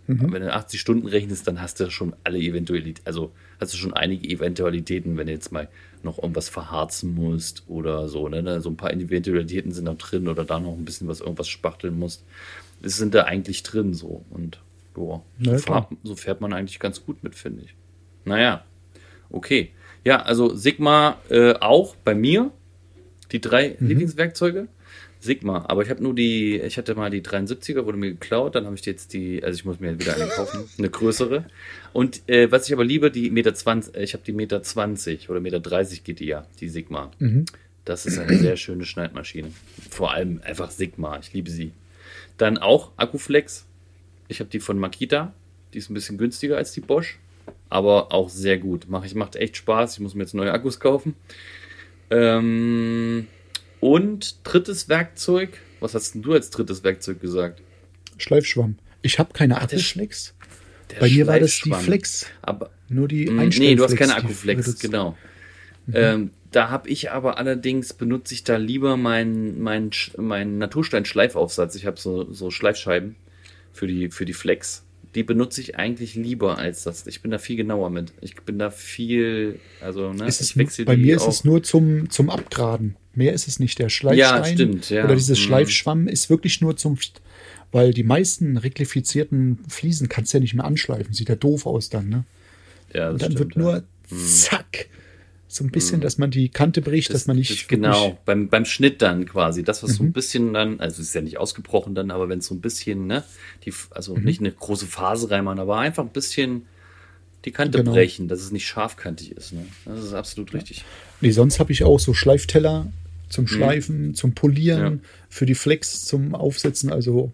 wenn 0.08 0.42
du 0.42 0.54
80 0.54 0.80
Stunden 0.80 1.08
rechnest, 1.08 1.48
dann 1.48 1.62
hast 1.62 1.80
du 1.80 1.90
schon 1.90 2.16
alle 2.24 2.38
Eventualitäten, 2.38 3.06
also 3.06 3.32
hast 3.60 3.74
du 3.74 3.78
schon 3.78 3.94
einige 3.94 4.28
Eventualitäten, 4.28 5.18
wenn 5.18 5.28
du 5.28 5.34
jetzt 5.34 5.52
mal 5.52 5.70
noch 6.04 6.18
irgendwas 6.18 6.50
verharzen 6.50 7.16
musst 7.16 7.64
oder 7.68 8.10
so, 8.10 8.28
ne? 8.28 8.60
So 8.60 8.70
ein 8.70 8.76
paar 8.76 8.92
Eventualitäten 8.92 9.72
sind 9.72 9.86
da 9.86 9.94
drin 9.94 10.28
oder 10.28 10.44
da 10.44 10.60
noch 10.60 10.74
ein 10.74 10.84
bisschen 10.84 11.08
was, 11.08 11.22
irgendwas 11.22 11.48
spachteln 11.48 11.98
musst. 11.98 12.26
Das 12.82 12.98
sind 12.98 13.14
da 13.14 13.24
eigentlich 13.24 13.64
drin 13.64 13.94
so 13.94 14.26
und 14.30 14.60
boah, 14.94 15.24
Na 15.38 15.58
so, 15.58 15.64
fahrt, 15.66 15.94
so 16.04 16.16
fährt 16.16 16.42
man 16.42 16.52
eigentlich 16.54 16.80
ganz 16.80 17.06
gut 17.06 17.24
mit, 17.24 17.36
finde 17.36 17.64
ich. 17.64 17.76
Naja, 18.26 18.66
okay. 19.30 19.72
Ja, 20.04 20.22
also 20.22 20.56
Sigma 20.56 21.18
äh, 21.30 21.54
auch 21.54 21.96
bei 21.96 22.16
mir. 22.16 22.52
Die 23.32 23.42
drei 23.42 23.76
Lieblingswerkzeuge. 23.80 24.68
Sigma, 25.24 25.64
aber 25.70 25.84
ich 25.84 25.90
habe 25.90 26.04
nur 26.04 26.14
die, 26.14 26.60
ich 26.60 26.78
hatte 26.78 26.96
mal 26.96 27.10
die 27.10 27.22
73er, 27.22 27.86
wurde 27.86 27.98
mir 27.98 28.12
geklaut, 28.12 28.56
dann 28.56 28.66
habe 28.66 28.76
ich 28.76 28.86
jetzt 28.86 29.14
die, 29.14 29.42
also 29.42 29.56
ich 29.56 29.64
muss 29.64 29.80
mir 29.80 29.98
wieder 29.98 30.16
eine 30.16 30.28
kaufen, 30.28 30.66
eine 30.78 30.90
größere. 30.90 31.46
Und 31.94 32.28
äh, 32.28 32.52
was 32.52 32.68
ich 32.68 32.74
aber 32.74 32.84
liebe, 32.84 33.10
die 33.10 33.32
Meter 33.32 33.54
20, 33.54 33.96
äh, 33.96 34.04
ich 34.04 34.14
habe 34.14 34.24
die 34.26 34.34
Meter 34.34 34.62
20 34.62 35.30
oder 35.30 35.40
Meter 35.40 35.62
30 35.62 36.04
geht 36.04 36.20
die 36.20 36.26
ja, 36.26 36.46
die 36.60 36.68
Sigma. 36.68 37.10
Das 37.86 38.06
ist 38.06 38.20
eine 38.20 38.38
sehr 38.38 38.58
schöne 38.58 38.86
Schneidmaschine. 38.86 39.50
Vor 39.90 40.12
allem 40.12 40.42
einfach 40.44 40.72
Sigma, 40.72 41.18
ich 41.20 41.32
liebe 41.34 41.50
sie. 41.50 41.72
Dann 42.38 42.58
auch 42.58 42.92
Akkuflex. 42.98 43.66
Ich 44.28 44.42
habe 44.42 44.50
die 44.50 44.60
von 44.60 44.78
Makita, 44.78 45.34
die 45.74 45.78
ist 45.78 45.90
ein 45.90 45.94
bisschen 45.94 46.18
günstiger 46.18 46.58
als 46.58 46.74
die 46.74 46.82
Bosch, 46.82 47.18
aber 47.70 48.12
auch 48.12 48.30
sehr 48.30 48.58
gut. 48.58 48.86
Mach, 48.88 49.06
ich, 49.06 49.16
macht 49.16 49.36
echt 49.36 49.58
Spaß, 49.58 49.94
ich 49.94 50.00
muss 50.00 50.14
mir 50.16 50.24
jetzt 50.24 50.34
neue 50.34 50.52
Akkus 50.52 50.80
kaufen. 50.80 51.16
Ähm, 52.10 53.28
und 53.80 54.38
drittes 54.44 54.90
Werkzeug, 54.90 55.60
was 55.80 55.96
hast 55.96 56.14
denn 56.16 56.22
du 56.22 56.34
als 56.34 56.50
drittes 56.50 56.84
Werkzeug 56.84 57.20
gesagt? 57.20 57.62
Schleifschwamm. 58.18 58.78
Ich 59.02 59.20
habe 59.20 59.34
keine. 59.34 59.56
Der 60.92 61.00
Bei 61.00 61.10
mir 61.10 61.28
war 61.28 61.40
das 61.40 61.60
die. 61.62 61.72
Flex. 61.74 62.26
Aber 62.42 62.70
Nur 62.90 63.08
die 63.08 63.26
Mm, 63.26 63.40
Einstellflex. 63.40 63.60
Nee, 63.60 63.76
du 63.76 63.84
hast 63.84 63.96
keine 63.96 64.16
Akkuflex, 64.16 64.80
genau. 64.80 65.18
Ähm, 65.92 66.32
da 66.52 66.70
habe 66.70 66.88
ich 66.90 67.12
aber 67.12 67.38
allerdings, 67.38 67.94
benutze 67.94 68.34
ich 68.34 68.44
da 68.44 68.56
lieber 68.58 68.96
meinen 68.96 69.62
mein, 69.62 69.90
mein 70.18 70.58
Naturstein-Schleifaufsatz. 70.60 71.76
Ich 71.76 71.86
habe 71.86 72.00
so, 72.00 72.32
so 72.32 72.52
Schleifscheiben 72.52 73.16
für 73.74 73.88
die, 73.88 74.10
für 74.10 74.26
die 74.26 74.34
Flex. 74.34 74.86
Die 75.16 75.24
benutze 75.24 75.62
ich 75.62 75.76
eigentlich 75.78 76.16
lieber 76.16 76.58
als 76.58 76.84
das. 76.84 77.06
Ich 77.08 77.22
bin 77.22 77.30
da 77.32 77.38
viel 77.38 77.56
genauer 77.56 77.90
mit. 77.90 78.14
Ich 78.22 78.36
bin 78.36 78.58
da 78.58 78.72
viel, 78.72 79.60
also, 79.80 80.12
ne, 80.12 80.26
es, 80.26 80.54
bei 80.86 80.98
mir 80.98 81.16
ist 81.16 81.22
auch. 81.24 81.28
es 81.30 81.44
nur 81.44 81.62
zum, 81.62 82.10
zum 82.10 82.30
Abgraden. 82.30 82.96
Mehr 83.14 83.34
ist 83.34 83.48
es 83.48 83.60
nicht. 83.60 83.78
Der 83.78 83.90
Schleifstein 83.90 84.18
Ja, 84.18 84.46
stimmt, 84.46 84.90
ja. 84.90 85.06
oder 85.06 85.16
dieses 85.16 85.40
Mhm. 85.40 85.44
Schleifschwamm 85.44 86.08
ist 86.08 86.30
wirklich 86.32 86.62
nur 86.62 86.76
zum, 86.78 86.98
weil 87.72 87.94
die 87.94 88.04
meisten 88.04 88.58
reglifizierten 88.58 89.60
Fliesen 89.68 90.10
kannst 90.10 90.34
du 90.34 90.38
ja 90.38 90.42
nicht 90.42 90.56
mehr 90.56 90.66
anschleifen. 90.66 91.14
Sieht 91.14 91.30
ja 91.30 91.36
doof 91.36 91.66
aus 91.68 91.90
dann, 91.90 92.10
ne? 92.10 92.24
ja, 92.94 93.10
Und 93.10 93.22
das 93.22 93.30
dann 93.30 93.38
stimmt, 93.38 93.56
wird 93.56 93.66
ja. 93.66 93.84
Mhm. 94.10 94.18
So 95.54 95.64
ein 95.64 95.70
bisschen, 95.70 96.02
dass 96.02 96.18
man 96.18 96.32
die 96.32 96.50
Kante 96.50 96.82
bricht, 96.82 97.14
dass 97.14 97.28
man 97.28 97.36
nicht. 97.38 97.52
das, 97.52 97.68
genau, 97.68 98.18
beim, 98.26 98.50
beim 98.50 98.66
Schnitt 98.66 99.04
dann 99.04 99.26
quasi. 99.28 99.62
Das, 99.64 99.84
was 99.84 99.94
so 99.94 100.04
ein 100.04 100.08
Mhm. 100.08 100.14
bisschen 100.14 100.52
dann, 100.54 100.80
also 100.80 101.00
es 101.02 101.10
ist 101.10 101.14
ja 101.14 101.22
nicht 101.22 101.38
ausgebrochen 101.38 101.94
dann, 101.94 102.10
aber 102.10 102.28
wenn 102.28 102.40
es 102.40 102.48
so 102.48 102.56
ein 102.56 102.62
bisschen, 102.62 103.06
ne, 103.06 103.24
die, 103.64 103.72
also 103.92 104.16
Mhm. 104.16 104.24
nicht 104.24 104.40
eine 104.40 104.52
große 104.52 104.88
Phase 104.88 105.30
reinmachen, 105.30 105.60
aber 105.60 105.78
einfach 105.78 106.04
ein 106.04 106.10
bisschen 106.10 106.66
die 107.46 107.52
Kante 107.52 107.78
Genau. 107.78 107.92
brechen, 107.92 108.28
dass 108.28 108.42
es 108.42 108.52
nicht 108.52 108.66
scharfkantig 108.66 109.34
ist. 109.34 109.54
Ne? 109.54 109.68
Das 109.86 110.04
ist 110.04 110.14
absolut 110.14 110.54
richtig. 110.56 110.84
Nee, 111.22 111.30
sonst 111.32 111.60
habe 111.60 111.72
ich 111.72 111.84
auch 111.84 112.00
so 112.00 112.16
Schleifteller 112.16 112.92
zum 113.30 113.48
Schleifen, 113.48 114.16
zum 114.16 114.34
Polieren, 114.34 114.94
Mhm. 114.94 115.00
Ja. 115.04 115.10
für 115.30 115.46
die 115.46 115.54
Flex 115.56 116.04
zum 116.06 116.34
Aufsetzen. 116.34 116.92
Also 116.92 117.32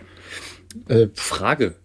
äh, 0.89 1.07
Frage 1.13 1.75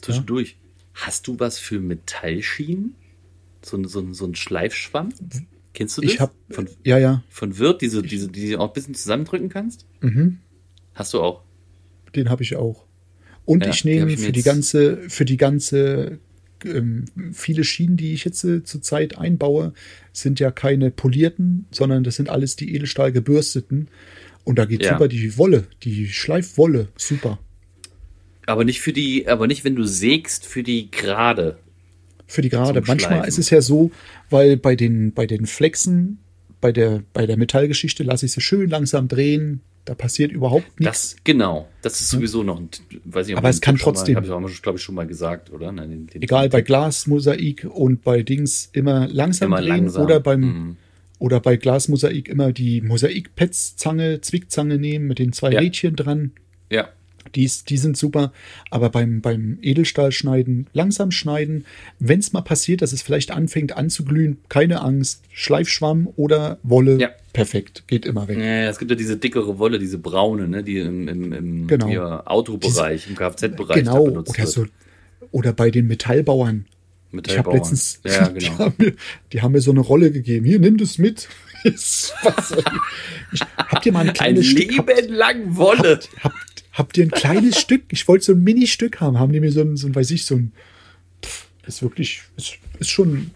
zwischendurch. 0.00 0.56
Hast 0.94 1.26
du 1.26 1.38
was 1.38 1.58
für 1.58 1.78
Metallschienen? 1.78 2.94
So, 3.60 3.86
so, 3.86 4.14
so 4.14 4.24
ein 4.24 4.34
Schleifschwamm? 4.34 5.12
Kennst 5.78 5.96
du 5.96 6.02
das? 6.02 6.12
ich 6.12 6.18
habe 6.18 6.32
von, 6.50 6.68
ja, 6.84 6.98
ja, 6.98 7.22
von 7.28 7.56
Wirt, 7.56 7.82
diese, 7.82 8.02
diese, 8.02 8.26
die 8.26 8.50
du 8.50 8.58
auch 8.58 8.66
ein 8.66 8.72
bisschen 8.72 8.94
zusammendrücken 8.94 9.48
kannst? 9.48 9.86
Mhm. 10.00 10.38
Hast 10.92 11.14
du 11.14 11.20
auch. 11.20 11.44
den 12.16 12.30
habe 12.30 12.42
ich 12.42 12.56
auch. 12.56 12.84
Und 13.44 13.62
Ja, 13.64 13.70
ich 13.70 13.78
hab 13.78 13.84
nehme 13.84 14.12
ich 14.12 14.18
für 14.18 14.32
die 14.32 14.42
ganze, 14.42 15.08
für 15.08 15.24
die 15.24 15.36
ganze 15.36 16.18
ähm, 16.64 17.04
viele 17.32 17.62
Schienen, 17.62 17.96
die 17.96 18.12
ich 18.12 18.24
jetzt 18.24 18.42
äh, 18.42 18.64
zurzeit 18.64 19.18
einbaue, 19.18 19.72
sind 20.12 20.40
ja 20.40 20.50
keine 20.50 20.90
polierten, 20.90 21.66
sondern 21.70 22.02
das 22.02 22.16
sind 22.16 22.28
alles 22.28 22.56
die 22.56 22.74
Edelstahl 22.74 23.12
gebürsteten. 23.12 23.86
Und 24.42 24.58
da 24.58 24.64
geht 24.64 24.82
Ja. 24.82 24.94
super 24.94 25.06
die 25.06 25.38
Wolle, 25.38 25.68
die 25.84 26.08
Schleifwolle, 26.08 26.88
super. 26.96 27.38
Aber 28.46 28.64
nicht 28.64 28.80
für 28.80 28.92
die, 28.92 29.28
aber 29.28 29.46
nicht, 29.46 29.62
wenn 29.62 29.76
du 29.76 29.84
sägst, 29.84 30.44
für 30.44 30.64
die 30.64 30.90
gerade. 30.90 31.58
Für 32.28 32.42
die 32.42 32.50
gerade. 32.50 32.80
Manchmal 32.86 33.26
ist 33.26 33.38
es 33.38 33.50
ja 33.50 33.60
so, 33.62 33.90
weil 34.30 34.56
bei 34.56 34.76
den, 34.76 35.12
bei 35.12 35.26
den 35.26 35.46
Flexen, 35.46 36.18
bei 36.60 36.70
der, 36.70 37.02
bei 37.12 37.26
der 37.26 37.36
Metallgeschichte 37.36 38.02
lasse 38.04 38.26
ich 38.26 38.32
sie 38.32 38.40
schön 38.40 38.68
langsam 38.70 39.08
drehen. 39.08 39.62
Da 39.86 39.94
passiert 39.94 40.30
überhaupt 40.32 40.78
nichts. 40.78 41.12
Das, 41.14 41.16
genau. 41.24 41.66
Das 41.80 41.98
ist 42.02 42.10
sowieso 42.10 42.42
noch 42.42 42.60
ein, 42.60 42.68
weiß 43.06 43.26
nicht, 43.26 43.34
ob 43.36 43.38
Aber 43.38 43.48
ich 43.48 43.56
es 43.56 43.60
kann 43.62 43.76
trotzdem- 43.78 44.16
Habe 44.16 44.26
ich 44.26 44.32
auch, 44.32 44.62
glaube 44.62 44.76
ich, 44.76 44.84
schon 44.84 44.94
mal 44.94 45.06
gesagt, 45.06 45.50
oder? 45.50 45.72
Nein, 45.72 45.88
den, 45.90 46.06
den, 46.08 46.20
Egal, 46.22 46.50
bei 46.50 46.60
Glasmosaik 46.60 47.66
und 47.72 48.02
bei 48.04 48.22
Dings 48.22 48.68
immer 48.74 49.08
langsam 49.08 49.46
Immer 49.48 49.62
drehen 49.62 49.68
langsam. 49.84 50.02
oder 50.04 50.20
beim 50.20 50.40
Mhm. 50.40 50.76
oder 51.18 51.40
bei 51.40 51.56
Glasmosaik 51.56 52.28
immer 52.28 52.52
die 52.52 52.82
Mosaikpetzzange, 53.42 54.20
Zwickzange 54.20 54.78
nehmen 54.78 55.06
mit 55.06 55.18
den 55.18 55.32
zwei 55.32 55.52
Ja. 55.52 55.60
Rädchen 55.60 55.96
dran. 55.96 56.32
Ja, 56.70 56.88
Die, 57.34 57.50
die 57.68 57.76
sind 57.76 57.96
super, 57.96 58.32
aber 58.70 58.90
beim, 58.90 59.20
beim 59.20 59.58
Edelstahl 59.62 60.12
schneiden, 60.12 60.66
langsam 60.72 61.10
schneiden. 61.10 61.64
Wenn 61.98 62.20
es 62.20 62.32
mal 62.32 62.40
passiert, 62.42 62.82
dass 62.82 62.92
es 62.92 63.02
vielleicht 63.02 63.30
anfängt 63.30 63.76
anzuglühen, 63.76 64.38
keine 64.48 64.80
Angst. 64.82 65.22
Schleifschwamm 65.32 66.08
oder 66.16 66.58
Wolle, 66.62 66.98
Ja. 67.00 67.10
perfekt, 67.32 67.84
geht 67.86 68.06
immer 68.06 68.26
weg. 68.28 68.38
Ja, 68.38 68.68
es 68.68 68.78
gibt 68.78 68.90
ja 68.90 68.96
diese 68.96 69.16
dickere 69.16 69.58
Wolle, 69.58 69.78
diese 69.78 69.98
braune, 69.98 70.48
ne, 70.48 70.62
die 70.64 70.78
im, 70.78 71.06
im, 71.08 71.32
im 71.32 71.66
Genau. 71.66 71.86
hier 71.86 72.22
Autobereich, 72.30 73.08
im 73.08 73.14
Kfz-Bereich 73.16 73.76
genau, 73.78 74.04
benutzt 74.04 74.30
oder, 74.30 74.38
wird. 74.38 74.48
so, 74.48 74.66
oder 75.30 75.52
bei 75.52 75.70
den 75.70 75.86
Metallbauern. 75.86 76.64
Ich 76.66 77.12
habe 77.12 77.16
Metallbauern. 77.16 77.56
letztens, 77.56 78.00
Ja, 78.04 78.28
die, 78.30 78.38
genau. 78.46 78.58
haben 78.58 78.74
mir, 78.78 78.92
die 79.32 79.42
haben 79.42 79.52
mir 79.52 79.60
so 79.60 79.70
eine 79.70 79.80
Rolle 79.80 80.10
gegeben. 80.10 80.44
Hier, 80.46 80.58
nimm 80.58 80.76
das 80.76 80.98
mit. 80.98 81.28
Was 81.64 82.54
ich, 83.32 83.40
habt 83.56 83.84
ihr 83.86 83.92
mal 83.92 84.00
ein 84.00 84.08
Ein 84.08 84.14
kleines 84.14 84.46
Stück? 84.46 84.76
Habt, 84.78 84.88
Leben 84.96 85.12
lang 85.14 85.56
Wolle. 85.56 85.94
habt, 85.96 86.08
habt 86.22 86.57
ihr 86.96 87.04
ein 87.04 87.10
kleines 87.10 87.58
Stück? 87.60 87.82
Ich 87.90 88.06
wollte 88.08 88.24
so 88.24 88.32
ein 88.32 88.42
Mini-Stück 88.44 89.00
haben. 89.00 89.18
Haben 89.18 89.32
die 89.32 89.40
mir 89.40 89.52
so 89.52 89.60
ein, 89.62 89.76
so 89.76 89.86
ein 89.86 89.94
weiß 89.94 90.10
ich, 90.12 90.24
so 90.24 90.36
ein. 90.36 90.52
Pff, 91.24 91.46
ist 91.66 91.82
wirklich, 91.82 92.22
ist, 92.36 92.54
ist 92.78 92.90
schon 92.90 93.30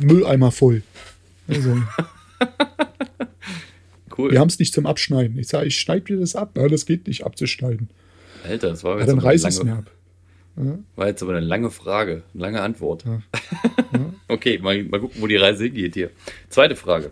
Mülleimer 0.00 0.50
voll. 0.52 0.82
Also, 1.48 1.76
Cool. 4.16 4.30
wir 4.30 4.40
haben 4.40 4.48
es 4.48 4.58
nicht 4.58 4.74
zum 4.74 4.84
Abschneiden. 4.86 5.38
Ich 5.38 5.48
sage, 5.48 5.66
ich 5.66 5.78
schneide 5.78 6.04
dir 6.04 6.20
das 6.20 6.36
ab. 6.36 6.56
Ja, 6.56 6.68
das 6.68 6.84
geht 6.86 7.06
nicht 7.06 7.24
abzuschneiden. 7.24 7.88
Alter, 8.44 8.68
das 8.70 8.84
war 8.84 8.94
Ja, 8.94 8.98
jetzt, 9.00 9.08
dann 9.08 9.18
aber 9.18 9.28
eine 9.28 9.34
reiß 9.34 9.44
es 9.44 9.62
mir 9.62 9.70
lange, 9.70 9.78
ab. 9.78 10.78
war 10.96 11.06
jetzt 11.06 11.22
aber 11.22 11.32
eine 11.36 11.46
lange 11.46 11.70
Frage, 11.70 12.22
eine 12.34 12.42
lange 12.42 12.60
Antwort. 12.62 13.04
Ja. 13.94 14.10
Okay, 14.26 14.58
mal, 14.58 14.82
mal 14.84 15.00
gucken, 15.00 15.20
wo 15.20 15.26
die 15.26 15.36
Reise 15.36 15.64
hingeht 15.64 15.92
hier. 15.92 16.08
Zweite 16.48 16.76
Frage. 16.76 17.10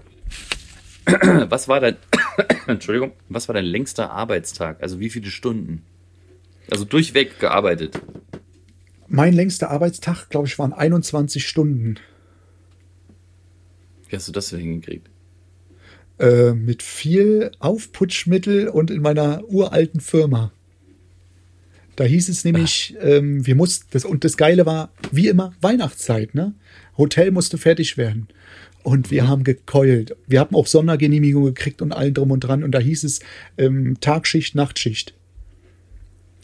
Was 1.51 1.69
war 1.69 1.79
dein, 1.81 1.97
Entschuldigung, 2.67 3.13
was 3.29 3.49
war 3.49 3.55
dein 3.55 3.65
längster 3.65 4.11
Arbeitstag? 4.11 4.83
Also 4.83 5.01
wie 5.01 5.11
viele 5.11 5.31
Stunden? 5.31 5.83
Also 6.71 6.85
durchweg 6.85 7.39
gearbeitet. 7.39 8.01
Mein 9.09 9.33
längster 9.33 9.71
Arbeitstag, 9.71 10.29
glaube 10.29 10.47
ich, 10.47 10.59
waren 10.59 10.73
21 10.73 11.47
Stunden. 11.47 11.97
Wie 14.09 14.17
hast 14.17 14.29
du 14.29 14.33
das 14.33 14.51
denn 14.51 14.61
hingekriegt? 14.61 15.09
Äh, 16.19 16.53
mit 16.53 16.83
viel 16.83 17.51
Aufputschmittel 17.59 18.69
und 18.69 18.91
in 18.91 19.01
meiner 19.03 19.43
uralten 19.49 20.01
Firma. 20.01 20.53
Da 21.97 22.05
hieß 22.05 22.29
es 22.29 22.45
nämlich, 22.45 22.97
ähm, 23.01 23.47
wir 23.47 23.55
mussten, 23.55 23.87
das, 23.91 24.05
und 24.05 24.25
das 24.25 24.37
Geile 24.37 24.65
war, 24.65 24.93
wie 25.13 25.29
immer, 25.29 25.55
Weihnachtszeit, 25.61 26.35
ne? 26.35 26.55
Hotel 26.97 27.31
musste 27.31 27.59
fertig 27.59 27.97
werden. 27.97 28.29
Und 28.83 29.11
wir 29.11 29.29
haben 29.29 29.45
gekeult. 29.45 30.17
Wir 30.27 30.41
haben 30.41 30.57
auch 30.57 30.67
Sondergenehmigung 30.67 31.45
gekriegt 31.45 31.83
und 31.83 31.93
allen 31.93 32.15
drum 32.15 32.31
und 32.31 32.41
dran. 32.41 32.65
Und 32.65 32.73
da 32.73 32.79
hieß 32.79 33.05
es 33.05 33.21
ähm, 33.59 33.99
Tagschicht, 34.01 34.55
Nachtschicht. 34.55 35.15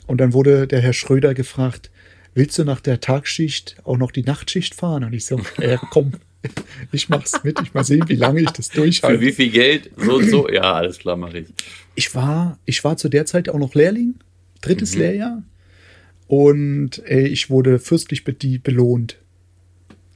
Und 0.06 0.20
dann 0.20 0.32
wurde 0.32 0.66
der 0.66 0.80
Herr 0.80 0.92
Schröder 0.92 1.34
gefragt, 1.34 1.90
willst 2.34 2.58
du 2.58 2.64
nach 2.64 2.80
der 2.80 3.00
Tagschicht 3.00 3.76
auch 3.84 3.96
noch 3.96 4.10
die 4.10 4.22
Nachtschicht 4.22 4.74
fahren? 4.74 5.04
Und 5.04 5.14
ich 5.14 5.24
so, 5.24 5.40
äh, 5.58 5.78
komm, 5.90 6.12
ich 6.92 7.08
mach's 7.08 7.42
mit. 7.42 7.60
Ich 7.62 7.74
mal 7.74 7.84
sehen, 7.84 8.04
wie 8.08 8.16
lange 8.16 8.40
ich 8.40 8.50
das 8.50 8.68
Für 8.68 8.82
durchhalte. 8.82 9.20
wie 9.20 9.32
viel 9.32 9.50
Geld? 9.50 9.90
So 9.96 10.16
und 10.16 10.30
so? 10.30 10.48
Ja, 10.48 10.74
alles 10.74 10.98
klar, 10.98 11.16
mache 11.16 11.38
ich. 11.38 11.48
ich 11.94 12.14
war, 12.14 12.58
ich 12.66 12.84
war 12.84 12.96
zu 12.96 13.08
der 13.08 13.26
Zeit 13.26 13.48
auch 13.48 13.58
noch 13.58 13.74
Lehrling, 13.74 14.14
drittes 14.60 14.94
Lehrjahr. 14.94 15.42
Und 16.28 17.02
äh, 17.06 17.26
ich 17.26 17.50
wurde 17.50 17.78
fürstlich 17.78 18.24
be 18.24 18.34
belohnt. 18.58 19.18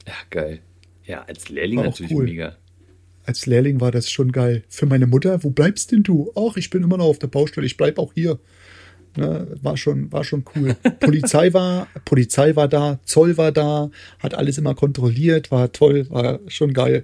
Ja, 0.07 0.13
geil. 0.29 0.59
Ja, 1.05 1.23
als 1.23 1.49
Lehrling 1.49 1.77
War 1.79 1.85
natürlich 1.85 2.11
cool. 2.13 2.25
mega. 2.25 2.55
Als 3.23 3.45
Lehrling 3.45 3.79
war 3.79 3.91
das 3.91 4.09
schon 4.09 4.31
geil. 4.31 4.63
Für 4.69 4.85
meine 4.85 5.07
Mutter, 5.07 5.43
wo 5.43 5.49
bleibst 5.51 5.91
denn 5.91 6.03
du? 6.03 6.31
Ach, 6.35 6.57
ich 6.57 6.69
bin 6.69 6.83
immer 6.83 6.97
noch 6.97 7.05
auf 7.05 7.19
der 7.19 7.27
Baustelle, 7.27 7.65
ich 7.65 7.77
bleib 7.77 7.99
auch 7.99 8.13
hier. 8.13 8.39
Ne, 9.17 9.45
war 9.61 9.75
schon, 9.77 10.11
war 10.11 10.23
schon 10.23 10.45
cool. 10.55 10.75
Polizei 11.01 11.53
war, 11.53 11.87
Polizei 12.05 12.55
war 12.55 12.67
da, 12.69 12.99
Zoll 13.03 13.37
war 13.37 13.51
da, 13.51 13.91
hat 14.19 14.33
alles 14.35 14.57
immer 14.57 14.73
kontrolliert, 14.73 15.51
war 15.51 15.71
toll, 15.73 16.09
war 16.09 16.39
schon 16.47 16.73
geil. 16.73 17.03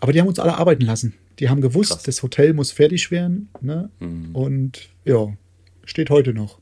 Aber 0.00 0.12
die 0.12 0.20
haben 0.20 0.28
uns 0.28 0.38
alle 0.38 0.56
arbeiten 0.56 0.84
lassen. 0.84 1.14
Die 1.40 1.48
haben 1.48 1.60
gewusst, 1.60 1.90
Krass. 1.92 2.02
das 2.04 2.22
Hotel 2.22 2.52
muss 2.54 2.70
fertig 2.72 3.10
werden. 3.10 3.48
Ne? 3.60 3.90
Und 4.32 4.90
ja, 5.04 5.26
steht 5.84 6.10
heute 6.10 6.32
noch. 6.34 6.60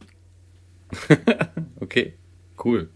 Okay, 1.81 2.15
cool. 2.65 2.89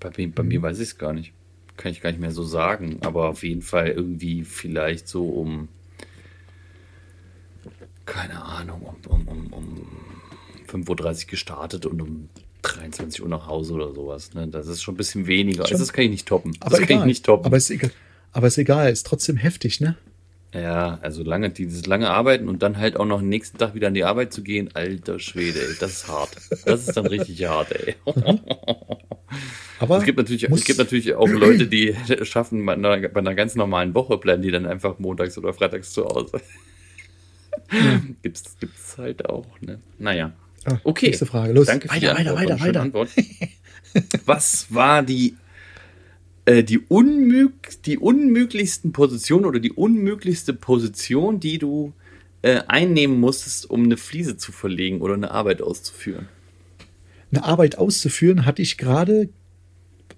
Bei, 0.00 0.10
mir- 0.16 0.30
bei 0.32 0.42
Mhm. 0.42 0.48
mir 0.48 0.62
weiß 0.62 0.78
ich 0.78 0.88
es 0.88 0.98
gar 0.98 1.12
nicht. 1.12 1.32
Kann 1.76 1.92
ich 1.92 2.00
gar 2.00 2.10
nicht 2.10 2.20
mehr 2.20 2.32
so 2.32 2.42
sagen. 2.42 2.98
Aber 3.02 3.28
auf 3.28 3.42
jeden 3.42 3.62
Fall 3.62 3.88
irgendwie 3.88 4.44
vielleicht 4.44 5.08
so 5.08 5.24
um, 5.28 5.68
keine 8.06 8.42
Ahnung, 8.44 8.82
um, 9.08 9.26
um, 9.28 9.28
um, 9.28 9.52
um 9.52 9.86
5.30 10.84 11.24
Uhr 11.24 11.30
gestartet 11.30 11.86
und 11.86 12.00
um 12.02 12.28
23 12.62 13.22
Uhr 13.22 13.28
nach 13.28 13.46
Hause 13.46 13.74
oder 13.74 13.92
sowas. 13.92 14.34
Ne? 14.34 14.48
Das 14.48 14.66
ist 14.66 14.82
schon 14.82 14.94
ein 14.94 14.96
bisschen 14.98 15.26
weniger. 15.26 15.66
Schon- 15.66 15.78
Das 15.78 15.92
kann 15.92 16.04
ich 16.04 16.10
nicht 16.10 16.28
toppen. 16.28 16.56
Aber 16.60 16.70
das 16.70 16.80
kann 16.80 16.88
egal. 16.88 16.98
ich 17.00 17.04
nicht 17.06 17.24
toppen. 17.26 17.46
Aber 17.46 17.56
ist 17.56 17.70
egal. 17.70 17.90
Aber 18.32 18.46
ist 18.46 18.58
egal, 18.58 18.90
ist 18.90 19.06
trotzdem 19.06 19.36
heftig, 19.36 19.80
ne? 19.80 19.96
Ja, 20.54 20.98
also 21.00 21.22
lange, 21.22 21.48
dieses 21.50 21.86
lange 21.86 22.10
Arbeiten 22.10 22.46
und 22.48 22.62
dann 22.62 22.76
halt 22.76 22.96
auch 22.98 23.06
noch 23.06 23.22
nächsten 23.22 23.56
Tag 23.56 23.74
wieder 23.74 23.88
an 23.88 23.94
die 23.94 24.04
Arbeit 24.04 24.34
zu 24.34 24.42
gehen, 24.42 24.68
alter 24.74 25.18
Schwede, 25.18 25.60
ey, 25.60 25.74
das 25.80 25.92
ist 25.92 26.08
hart. 26.08 26.30
Das 26.66 26.86
ist 26.86 26.94
dann 26.96 27.06
richtig 27.06 27.42
hart, 27.48 27.72
ey. 27.72 27.94
Aber 29.78 29.96
Es 29.96 30.04
gibt 30.04 30.18
natürlich, 30.18 30.44
es 30.44 30.64
gibt 30.64 30.78
natürlich 30.78 31.14
auch 31.14 31.28
Leute, 31.28 31.66
die 31.66 31.96
schaffen, 32.22 32.66
bei 32.66 32.74
einer, 32.74 33.08
bei 33.08 33.20
einer 33.20 33.34
ganz 33.34 33.54
normalen 33.54 33.94
Woche 33.94 34.18
bleiben 34.18 34.42
die 34.42 34.50
dann 34.50 34.66
einfach 34.66 34.98
montags 34.98 35.38
oder 35.38 35.54
freitags 35.54 35.92
zu 35.92 36.04
Hause. 36.04 36.40
gibt's, 38.22 38.56
gibt's 38.60 38.98
halt 38.98 39.26
auch, 39.26 39.46
ne? 39.60 39.80
Naja. 39.98 40.32
Ah, 40.66 40.78
Okay. 40.84 41.06
Nächste 41.06 41.26
Frage. 41.26 41.54
Los. 41.54 41.66
Danke 41.66 41.88
für 41.88 41.98
die 41.98 42.06
weiter, 42.06 42.16
weiter, 42.16 42.36
weiter, 42.36 42.60
weiter. 42.60 42.80
Antwort. 42.82 43.08
Was 44.26 44.66
war 44.72 45.02
die, 45.02 45.34
äh, 46.44 46.64
die, 46.64 46.78
unmög 46.78 47.82
die 47.84 47.98
unmöglichsten 47.98 48.92
Position 48.92 49.44
oder 49.44 49.60
die 49.60 49.72
unmöglichste 49.72 50.52
Position, 50.52 51.40
die 51.40 51.58
du 51.58 51.92
äh, 52.42 52.62
einnehmen 52.68 53.20
musstest, 53.20 53.68
um 53.68 53.84
eine 53.84 53.96
Fliese 53.96 54.36
zu 54.36 54.52
verlegen 54.52 55.00
oder 55.00 55.14
eine 55.14 55.30
Arbeit 55.30 55.62
auszuführen? 55.62 56.28
eine 57.32 57.44
Arbeit 57.44 57.78
auszuführen, 57.78 58.44
hatte 58.44 58.62
ich 58.62 58.76
gerade 58.76 59.30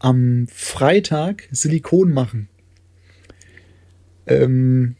am 0.00 0.46
Freitag 0.48 1.48
Silikon 1.50 2.12
machen. 2.12 2.48
Ähm, 4.26 4.96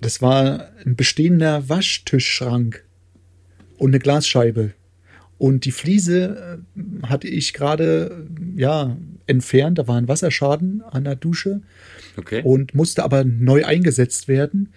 das 0.00 0.20
war 0.20 0.72
ein 0.84 0.96
bestehender 0.96 1.68
Waschtischschrank 1.68 2.84
und 3.78 3.90
eine 3.90 4.00
Glasscheibe. 4.00 4.72
Und 5.38 5.64
die 5.64 5.72
Fliese 5.72 6.64
äh, 6.76 7.06
hatte 7.06 7.28
ich 7.28 7.52
gerade 7.52 8.28
ja 8.56 8.96
entfernt. 9.26 9.78
Da 9.78 9.88
war 9.88 9.96
ein 9.96 10.08
Wasserschaden 10.08 10.82
an 10.82 11.04
der 11.04 11.16
Dusche 11.16 11.60
Okay. 12.16 12.42
und 12.44 12.74
musste 12.74 13.04
aber 13.04 13.24
neu 13.24 13.64
eingesetzt 13.64 14.28
werden. 14.28 14.72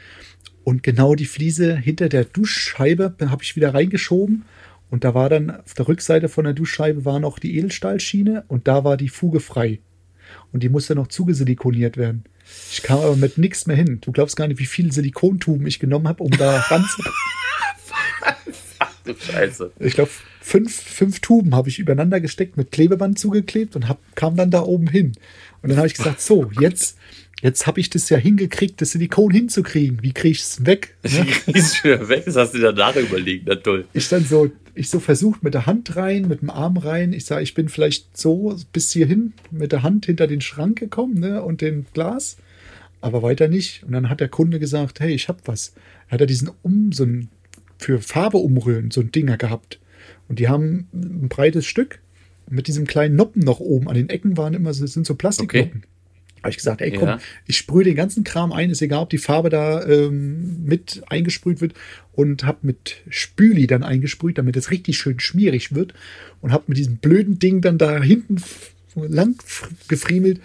Und 0.64 0.82
genau 0.84 1.16
die 1.16 1.26
Fliese 1.26 1.76
hinter 1.76 2.10
der 2.10 2.26
Duschscheibe 2.26 3.14
habe 3.20 3.44
ich 3.44 3.56
wieder 3.56 3.74
reingeschoben. 3.74 4.46
Und 4.90 5.04
da 5.04 5.14
war 5.14 5.30
dann 5.30 5.52
auf 5.52 5.74
der 5.74 5.88
Rückseite 5.88 6.30
von 6.30 6.46
der 6.46 6.54
Duschscheibe 6.54 7.06
war 7.06 7.20
noch 7.20 7.40
die 7.40 7.58
Edelstahlschiene 7.58 8.46
und 8.48 8.68
da 8.68 8.84
war 8.84 8.98
die 8.98 9.10
Fuge 9.10 9.40
frei. 9.40 9.80
Und 10.52 10.64
die 10.64 10.70
musste 10.70 10.96
noch 10.96 11.08
zugesilikoniert 11.08 11.98
werden. 11.98 12.24
Ich 12.72 12.82
kam 12.84 13.00
aber 13.00 13.16
mit 13.16 13.38
nichts 13.38 13.66
mehr 13.68 13.76
hin. 13.76 14.00
Du 14.02 14.12
glaubst 14.12 14.36
gar 14.36 14.48
nicht, 14.48 14.60
wie 14.60 14.66
viele 14.66 14.92
Silikontuben 14.92 15.66
ich 15.68 15.80
genommen 15.80 16.08
habe, 16.08 16.24
um 16.24 16.32
da 16.32 16.58
ranzu. 16.70 17.04
Du 19.06 19.14
Scheiße. 19.14 19.72
Ich 19.80 19.94
glaube, 19.94 20.12
fünf, 20.42 20.74
fünf 20.76 21.20
Tuben 21.20 21.56
habe 21.56 21.70
ich 21.70 21.80
übereinander 21.80 22.20
gesteckt, 22.20 22.58
mit 22.58 22.72
Klebeband 22.72 23.20
zugeklebt 23.20 23.76
und 23.76 23.88
hab, 23.88 24.00
kam 24.16 24.36
dann 24.36 24.52
da 24.52 24.64
oben 24.64 24.88
hin. 24.88 25.14
Und 25.62 25.70
dann 25.70 25.78
habe 25.78 25.88
ich 25.88 25.94
gesagt, 25.94 26.22
so, 26.22 26.50
jetzt, 26.60 26.98
jetzt 27.42 27.68
habe 27.68 27.80
ich 27.80 27.90
das 27.90 28.10
ja 28.10 28.18
hingekriegt, 28.18 28.82
das 28.82 28.92
Silikon 28.92 29.32
hinzukriegen. 29.32 30.02
Wie 30.02 30.12
kriege 30.12 30.32
ich 30.32 30.42
es 30.42 30.66
weg? 30.66 30.96
Ne? 31.04 31.28
Die 31.48 31.52
ist 31.60 31.78
schon 31.78 31.92
wieder 31.92 32.10
weg, 32.10 32.24
das 32.26 32.36
hast 32.36 32.54
du 32.54 32.58
dir 32.58 32.74
danach 32.74 32.96
überlegt, 32.96 33.46
na 33.48 33.56
toll. 33.56 33.86
Ich 33.94 34.10
dann 34.10 34.26
so, 34.26 34.52
ich 34.74 34.90
so 34.90 35.00
versucht 35.00 35.44
mit 35.44 35.54
der 35.54 35.66
Hand 35.66 35.96
rein, 35.96 36.28
mit 36.28 36.42
dem 36.42 36.50
Arm 36.50 36.78
rein. 36.78 37.14
Ich 37.14 37.26
sage, 37.26 37.44
ich 37.44 37.54
bin 37.54 37.70
vielleicht 37.70 38.18
so 38.18 38.58
bis 38.74 38.92
hierhin 38.92 39.34
mit 39.52 39.72
der 39.72 39.84
Hand 39.84 40.06
hinter 40.08 40.28
den 40.28 40.42
Schrank 40.42 40.80
gekommen 40.80 41.20
ne, 41.20 41.44
und 41.44 41.62
dem 41.62 41.86
Glas, 41.94 42.38
aber 43.02 43.22
weiter 43.22 43.48
nicht. 43.48 43.84
Und 43.84 43.92
dann 43.94 44.10
hat 44.10 44.20
der 44.20 44.30
Kunde 44.30 44.60
gesagt, 44.60 45.00
hey, 45.00 45.14
ich 45.14 45.30
hab 45.30 45.48
was. 45.48 45.74
Er 46.08 46.16
hat 46.16 46.22
er 46.22 46.28
diesen 46.28 46.52
um 46.62 46.92
so 46.92 47.04
ein 47.04 47.30
für 47.78 48.02
Farbe 48.02 48.38
umrühren 48.38 48.92
so 48.92 49.02
ein 49.02 49.12
Dinger 49.12 49.38
gehabt. 49.38 49.80
Und 50.28 50.40
die 50.40 50.48
haben 50.48 50.88
ein 50.94 51.30
breites 51.30 51.66
Stück 51.66 52.00
mit 52.50 52.68
diesem 52.68 52.86
kleinen 52.86 53.16
Noppen 53.16 53.42
noch 53.42 53.60
oben. 53.60 53.88
An 53.90 53.96
den 53.96 54.10
Ecken 54.10 54.38
waren 54.38 54.54
immer 54.54 54.74
so, 54.74 54.86
sind 54.86 55.06
so 55.06 55.16
Plastiknoppen. 55.16 55.84
Habe 56.42 56.52
ich 56.52 56.58
gesagt, 56.58 56.82
ey 56.82 56.92
komm, 56.92 57.08
Ja. 57.08 57.20
ich 57.48 57.58
sprühe 57.58 57.84
den 57.84 57.96
ganzen 57.96 58.24
Kram 58.24 58.54
ein, 58.54 58.70
ist 58.70 58.82
egal, 58.84 59.02
ob 59.02 59.10
die 59.10 59.18
Farbe 59.18 59.50
da 59.50 59.84
ähm, 59.88 60.64
mit 60.64 61.02
eingesprüht 61.08 61.60
wird 61.60 61.74
und 62.14 62.44
habe 62.44 62.60
mit 62.62 62.98
Spüli 63.10 63.66
dann 63.66 63.82
eingesprüht, 63.84 64.38
damit 64.38 64.56
es 64.56 64.70
richtig 64.70 64.98
schön 64.98 65.20
schmierig 65.20 65.74
wird 65.74 65.96
und 66.42 66.52
habe 66.52 66.66
mit 66.68 66.78
diesem 66.78 66.98
blöden 66.98 67.40
Ding 67.40 67.62
dann 67.62 67.80
da 67.80 68.00
hinten 68.02 68.38
lang 68.96 69.36
gefriemelt. 69.88 70.40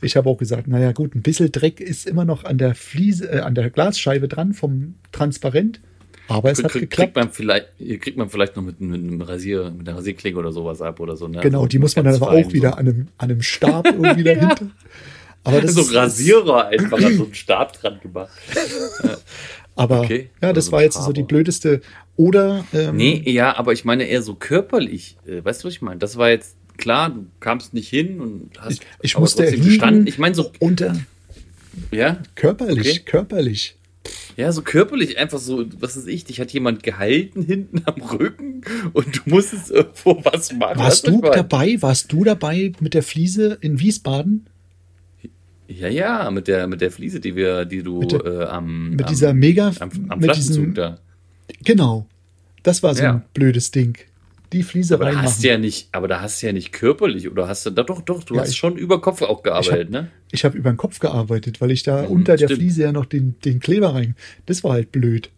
Ich 0.00 0.16
habe 0.16 0.28
auch 0.28 0.38
gesagt, 0.38 0.66
naja 0.66 0.90
gut, 0.90 1.14
ein 1.14 1.22
bisschen 1.22 1.52
Dreck 1.52 1.80
ist 1.80 2.08
immer 2.08 2.24
noch 2.24 2.42
an 2.42 2.58
der 2.58 2.74
Fliese, 2.74 3.30
äh, 3.30 3.38
an 3.40 3.54
der 3.54 3.70
Glasscheibe 3.70 4.26
dran 4.26 4.52
vom 4.54 4.96
Transparent, 5.12 5.80
aber 6.28 6.50
es 6.50 6.62
hat 6.62 6.70
Krieg, 6.70 6.90
kriegt 6.90 6.90
geklappt. 6.92 7.16
man 7.16 7.30
vielleicht, 7.30 7.68
hier 7.78 7.98
kriegt 7.98 8.16
man 8.16 8.28
vielleicht 8.30 8.56
noch 8.56 8.62
mit, 8.62 8.80
mit 8.80 9.00
einem 9.02 9.20
Rasier, 9.20 9.70
mit 9.70 9.88
einer 9.88 9.98
Rasierklinge 9.98 10.36
oder 10.38 10.52
sowas 10.52 10.80
ab 10.80 11.00
oder 11.00 11.16
so. 11.16 11.28
Ne? 11.28 11.40
Genau, 11.40 11.62
So 11.62 11.66
die 11.66 11.78
muss 11.78 11.96
man 11.96 12.04
dann 12.06 12.14
aber 12.14 12.28
auch 12.28 12.32
fein, 12.32 12.52
wieder 12.52 12.78
an 12.78 12.88
einem, 12.88 13.08
an 13.18 13.30
einem 13.30 13.42
Stab 13.42 13.86
irgendwie 13.86 14.22
dahinter. 14.24 14.66
Aber 15.44 15.60
das 15.60 15.74
So, 15.74 15.80
ist, 15.80 15.88
so 15.88 15.98
Rasierer 15.98 16.68
einfach 16.68 16.98
an 17.02 17.16
so 17.16 17.24
einen 17.24 17.34
Stab 17.34 17.72
dran 17.80 17.98
gemacht. 18.00 18.30
aber 19.76 20.00
Okay. 20.02 20.30
ja, 20.40 20.52
das 20.52 20.66
Also 20.66 20.72
war 20.72 20.82
jetzt 20.82 21.02
so 21.02 21.12
die 21.12 21.22
blödeste. 21.22 21.80
Oder 22.16 22.64
ähm, 22.72 22.96
Nee, 22.96 23.22
ja, 23.26 23.56
aber 23.56 23.72
ich 23.72 23.84
meine 23.84 24.04
eher 24.04 24.22
so 24.22 24.34
körperlich. 24.34 25.16
Äh, 25.26 25.44
Weißt 25.44 25.62
du, 25.64 25.66
was 25.68 25.74
ich 25.74 25.82
meine? 25.82 25.98
Das 25.98 26.16
war 26.16 26.30
jetzt 26.30 26.56
klar, 26.76 27.10
du 27.10 27.26
kamst 27.40 27.74
nicht 27.74 27.88
hin 27.88 28.20
und 28.20 28.50
hast 28.60 28.72
ich, 28.72 28.80
ich 29.02 29.18
musste 29.18 29.44
gestanden. 29.50 30.06
Ich 30.06 30.18
meine 30.18 30.34
so, 30.34 30.52
unter 30.58 30.94
ja, 31.90 32.18
körperlich, 32.34 32.78
Okay. 32.80 32.98
körperlich. 33.04 33.76
Ja, 34.36 34.50
so 34.52 34.62
körperlich 34.62 35.18
einfach 35.18 35.38
so, 35.38 35.64
was 35.78 35.96
weiß 35.96 36.06
ich, 36.06 36.24
dich 36.24 36.40
hat 36.40 36.52
jemand 36.52 36.82
gehalten 36.82 37.42
hinten 37.42 37.82
am 37.84 38.00
Rücken 38.02 38.62
und 38.92 39.16
du 39.16 39.20
musstest 39.30 39.70
irgendwo 39.70 40.20
was 40.24 40.52
machen. 40.52 40.78
Warst 40.78 41.06
du 41.06 41.20
dabei? 41.20 41.76
Warst 41.80 42.12
du 42.12 42.24
dabei 42.24 42.72
mit 42.80 42.94
der 42.94 43.02
Fliese 43.02 43.58
in 43.60 43.78
Wiesbaden? 43.80 44.46
Ja, 45.68 45.88
ja, 45.88 46.30
mit 46.30 46.48
der, 46.48 46.66
mit 46.66 46.80
der 46.80 46.90
Fliese, 46.90 47.20
die 47.20 47.34
wir, 47.36 47.64
die 47.64 47.82
du 47.82 48.00
Mit 48.00 48.12
der- 48.12 48.24
äh, 48.24 48.44
am, 48.44 48.90
Mit 48.90 49.02
am, 49.02 49.08
dieser 49.08 49.32
mega, 49.34 49.72
am, 49.80 49.90
am 50.08 50.18
mit 50.18 50.34
diesem, 50.36 50.74
da. 50.74 50.98
genau. 51.64 52.06
Das 52.62 52.82
war 52.82 52.94
so 52.94 53.02
Ja. 53.02 53.12
ein 53.14 53.22
blödes 53.34 53.70
Ding. 53.70 53.96
Die 54.52 54.62
Fliese 54.62 54.94
Aber 54.94 55.04
da 55.04 55.10
reinmachen. 55.10 55.28
hast 55.28 55.42
du 55.42 55.48
ja 55.48 55.56
nicht, 55.56 55.88
aber 55.92 56.08
da 56.08 56.20
hast 56.20 56.42
du 56.42 56.46
ja 56.46 56.52
nicht 56.52 56.72
körperlich 56.72 57.30
oder 57.30 57.48
hast 57.48 57.64
du, 57.64 57.70
da 57.70 57.82
doch, 57.84 58.02
doch, 58.02 58.22
du 58.22 58.34
Ja, 58.34 58.42
hast 58.42 58.50
ich- 58.50 58.56
schon 58.58 58.76
über 58.76 59.00
Kopf 59.00 59.22
auch 59.22 59.42
gearbeitet, 59.42 59.86
hab- 59.86 59.90
ne? 60.02 60.10
Ich 60.32 60.44
habe 60.44 60.56
über 60.58 60.70
den 60.72 60.76
Kopf 60.76 60.98
gearbeitet, 60.98 61.60
weil 61.60 61.70
ich 61.70 61.82
da 61.84 62.02
Mhm, 62.02 62.08
unter 62.08 62.36
der 62.36 62.46
stimmt. 62.48 62.60
Fliese 62.60 62.82
ja 62.82 62.92
noch 62.92 63.04
den, 63.06 63.36
den 63.44 63.60
Kleber 63.60 63.94
rein. 63.94 64.16
Das 64.46 64.64
war 64.64 64.72
halt 64.72 64.90
blöd. 64.90 65.30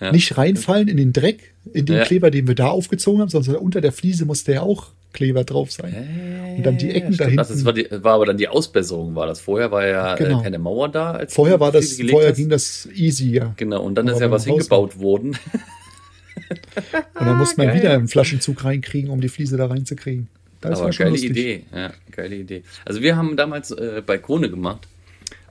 Ja. 0.00 0.12
Nicht 0.12 0.38
reinfallen 0.38 0.86
in 0.88 0.96
den 0.96 1.12
Dreck, 1.12 1.54
in 1.72 1.84
den 1.86 1.96
Ja. 1.96 2.04
Kleber, 2.04 2.30
den 2.30 2.46
wir 2.46 2.54
da 2.54 2.68
aufgezogen 2.68 3.20
haben, 3.20 3.28
sondern 3.30 3.56
unter 3.56 3.80
der 3.80 3.90
Fliese 3.92 4.24
musste 4.24 4.52
ja 4.52 4.62
auch 4.62 4.92
Kleber 5.12 5.42
drauf 5.42 5.72
sein. 5.72 6.54
Und 6.58 6.62
dann 6.64 6.78
die 6.78 6.90
Ecken 6.90 7.16
dahinten. 7.16 7.40
Ach, 7.40 7.48
das 7.48 7.64
war, 7.64 7.72
die, 7.72 7.86
war 7.90 8.14
aber 8.14 8.26
dann 8.26 8.36
die 8.36 8.46
Ausbesserung, 8.46 9.14
war 9.14 9.26
das. 9.26 9.40
Vorher 9.40 9.70
war 9.72 9.86
ja 9.86 10.14
Genau. 10.16 10.40
äh, 10.40 10.42
keine 10.44 10.58
Mauer 10.58 10.88
da. 10.90 11.12
Als 11.12 11.34
Vorher 11.34 11.58
war 11.58 11.72
das, 11.72 11.98
vorher 12.08 12.30
hast. 12.30 12.36
ging 12.36 12.48
das 12.50 12.88
easy, 12.94 13.30
ja. 13.30 13.54
Genau, 13.56 13.82
und 13.82 13.94
dann 13.96 14.06
Aber 14.08 14.16
ist 14.16 14.20
ja 14.20 14.30
was 14.30 14.44
hingebaut 14.44 14.98
worden. 15.00 15.36
Und 17.18 17.26
dann 17.26 17.36
musste 17.38 17.56
man 17.58 17.66
geil. 17.68 17.76
wieder 17.78 17.92
einen 17.92 18.08
Flaschenzug 18.08 18.64
reinkriegen, 18.64 19.10
um 19.10 19.20
die 19.20 19.28
Fliese 19.28 19.56
da 19.56 19.66
reinzukriegen. 19.66 20.28
Das 20.60 20.80
Aber 20.80 20.90
geile 20.90 21.10
lustig. 21.10 21.30
Idee. 21.30 21.64
Ja, 21.74 21.92
geile 22.10 22.36
Idee. 22.36 22.62
Also 22.84 23.00
wir 23.00 23.16
haben 23.16 23.36
damals 23.36 23.70
äh, 23.70 24.02
Balkone 24.04 24.50
gemacht. 24.50 24.86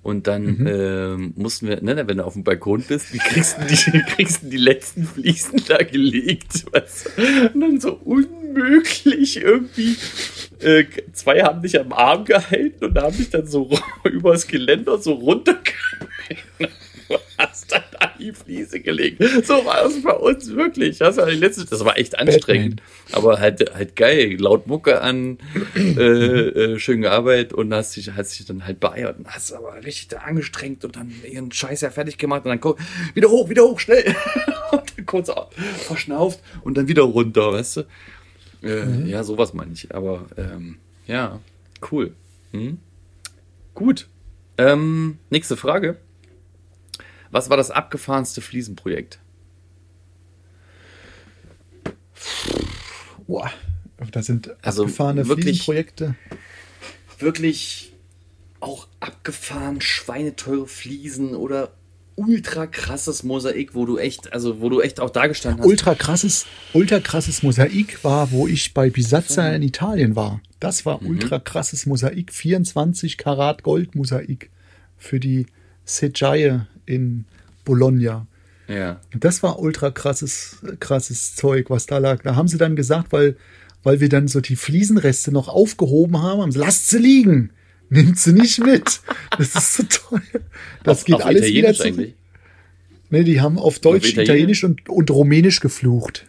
Und 0.03 0.27
dann 0.27 0.43
Mhm. 0.59 0.67
ähm, 0.67 1.33
mussten 1.35 1.67
wir, 1.67 1.81
ne, 1.81 2.07
wenn 2.07 2.17
du 2.17 2.23
auf 2.25 2.31
dem 2.33 2.43
Balkon 2.45 2.81
bist, 2.87 3.13
wie 3.13 3.17
kriegst 3.17 3.57
du 3.57 3.65
die, 3.65 4.01
kriegst 4.15 4.43
du 4.43 4.47
die 4.47 4.55
letzten 4.57 5.03
Fliesen 5.05 5.61
da 5.67 5.77
gelegt? 5.79 6.65
Weißt? 6.71 7.09
Und 7.53 7.59
dann 7.59 7.79
so 7.81 7.93
unmöglich 7.95 9.37
irgendwie. 9.41 9.97
Äh, 10.61 10.85
zwei 11.13 11.41
haben 11.41 11.61
dich 11.61 11.77
am 11.79 11.91
Arm 11.91 12.23
gehalten 12.23 12.85
und 12.85 12.97
haben 12.97 13.17
dich 13.17 13.29
dann 13.31 13.47
so 13.47 13.69
übers 14.05 14.47
Geländer 14.47 14.97
so 14.97 15.13
runtergehalten. 15.13 15.73
Du 17.09 17.17
hast 17.37 17.71
dann 17.71 17.83
an 17.99 18.09
die 18.19 18.31
Fliese 18.33 18.79
gelegt. 18.79 19.23
So 19.45 19.63
war 19.65 19.85
es 19.85 20.01
bei 20.01 20.11
uns 20.13 20.49
wirklich. 20.55 20.97
Das 20.97 21.17
war, 21.17 21.27
die 21.29 21.35
letzte, 21.37 21.65
das 21.65 21.83
war 21.85 21.97
echt 21.97 22.17
anstrengend. 22.19 22.81
Aber 23.11 23.39
halt, 23.39 23.73
halt 23.73 23.95
geil. 23.95 24.35
Laut 24.39 24.67
Mucke 24.67 25.01
an, 25.01 25.37
äh, 25.75 25.89
äh, 25.89 26.79
schön 26.79 27.01
gearbeitet 27.01 27.53
und 27.53 27.73
hast 27.73 27.95
dich, 27.95 28.11
hast 28.15 28.37
dich 28.37 28.45
dann 28.45 28.65
halt 28.65 28.79
beeilt 28.79 29.17
und 29.19 29.27
hast 29.27 29.53
aber 29.53 29.75
richtig 29.85 30.09
da 30.09 30.17
angestrengt 30.17 30.83
und 30.85 30.95
dann 30.95 31.13
ihren 31.29 31.51
Scheiß 31.51 31.81
ja 31.81 31.89
fertig 31.91 32.17
gemacht 32.17 32.43
und 32.45 32.49
dann 32.49 32.59
guck, 32.61 32.77
wieder 33.13 33.29
hoch, 33.29 33.49
wieder 33.49 33.63
hoch, 33.63 33.79
schnell. 33.79 34.03
und 34.71 34.81
dann 34.97 35.05
kurz 35.05 35.29
au- 35.29 35.49
verschnauft 35.85 36.39
und 36.63 36.77
dann 36.77 36.87
wieder 36.87 37.03
runter, 37.03 37.53
weißt 37.53 37.77
du? 37.77 37.81
Äh, 38.63 39.07
Ja, 39.09 39.23
sowas 39.23 39.53
meine 39.53 39.71
ich. 39.73 39.93
Aber 39.93 40.25
ähm, 40.37 40.77
ja, 41.05 41.39
cool. 41.91 42.13
Hm? 42.51 42.79
Gut. 43.73 44.07
Ähm, 44.57 45.19
nächste 45.29 45.55
Frage. 45.55 45.97
Was 47.37 47.51
war 47.51 47.57
das 47.57 47.69
abgefahrenste 47.69 48.41
Fliesenprojekt? 48.41 49.19
Boah, 53.27 53.51
da 54.11 54.23
sind 54.23 54.55
Also 54.63 54.85
abgefahrene 54.85 55.27
wirklich- 55.27 55.45
Fliesenprojekte. 55.63 56.15
Wirklich 57.19 57.93
auch 58.59 58.87
abgefahren, 58.99 59.81
schweineteure 59.81 60.65
Fliesen 60.65 61.35
oder 61.35 61.73
ultra 62.15 62.65
krasses 62.65 63.21
Mosaik, 63.21 63.75
wo 63.75 63.85
du 63.85 63.99
echt, 63.99 64.33
also 64.33 64.59
wo 64.59 64.69
du 64.69 64.81
echt 64.81 64.99
auch 64.99 65.11
da 65.11 65.27
gestanden 65.27 65.59
hast. 65.61 65.67
Ultra 65.69 65.93
krasses, 65.93 66.47
ultra 66.73 66.99
krasses 66.99 67.43
Mosaik 67.43 68.03
war, 68.03 68.31
wo 68.31 68.47
ich 68.47 68.73
bei 68.73 68.89
Bisazza 68.89 69.47
in 69.51 69.61
Italien 69.61 70.15
war. 70.15 70.41
Das 70.59 70.87
war 70.87 70.99
Mhm. 71.03 71.09
ultra 71.09 71.37
krasses 71.37 71.85
Mosaik, 71.85 72.33
24 72.33 73.15
Karat 73.19 73.61
Gold 73.61 73.93
Mosaik 73.93 74.49
für 74.97 75.19
die 75.19 75.45
Seggiaie 75.85 76.65
in 76.87 77.25
Bologna. 77.63 78.25
Ja. 78.67 78.99
Das 79.17 79.43
war 79.43 79.59
ultra 79.59 79.91
krasses, 79.91 80.57
krasses 80.79 81.35
Zeug, 81.35 81.69
was 81.69 81.85
da 81.85 81.99
lag. 81.99 82.23
Da 82.23 82.35
haben 82.35 82.47
sie 82.47 82.57
dann 82.57 82.75
gesagt, 82.75 83.11
weil, 83.11 83.37
weil 83.83 83.99
wir 83.99 84.09
dann 84.09 84.27
so 84.27 84.41
die 84.41 84.55
Fliesenreste 84.55 85.31
noch 85.31 85.47
aufgehoben 85.47 86.21
haben, 86.21 86.41
haben 86.41 86.51
sie, 86.51 86.59
lasst 86.59 86.89
sie 86.89 86.97
liegen. 86.97 87.51
Nimmt 87.89 88.19
sie 88.19 88.33
nicht 88.33 88.59
mit. 88.59 89.01
Das 89.37 89.53
ist 89.55 89.73
so 89.75 89.83
teuer. 89.83 90.41
Das 90.83 90.99
auf, 90.99 91.05
geht 91.05 91.15
auf 91.15 91.25
alles 91.25 91.45
wieder 91.45 91.69
eigentlich. 91.69 92.15
Nee, 93.09 93.23
die 93.23 93.39
haben 93.39 93.59
auf 93.59 93.79
Deutsch, 93.79 94.09
Italienisch? 94.09 94.23
Italienisch 94.23 94.63
und, 94.63 94.89
und 94.89 95.11
Rumänisch 95.11 95.59
geflucht. 95.59 96.25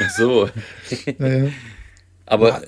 Ach 0.00 0.10
so. 0.10 0.50
Naja. 1.18 1.50
Aber, 2.26 2.62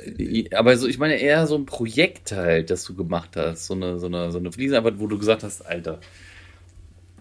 aber 0.52 0.76
so, 0.76 0.86
ich 0.86 0.98
meine 0.98 1.16
eher 1.16 1.46
so 1.46 1.56
ein 1.56 1.64
Projekt 1.64 2.32
halt, 2.32 2.70
das 2.70 2.84
du 2.84 2.94
gemacht 2.94 3.30
hast. 3.36 3.66
So 3.66 3.74
eine, 3.74 3.98
so 3.98 4.06
eine, 4.06 4.30
so 4.30 4.38
eine 4.38 4.52
Fliesenarbeit, 4.52 4.98
wo 4.98 5.06
du 5.06 5.18
gesagt 5.18 5.42
hast, 5.42 5.62
Alter, 5.62 6.00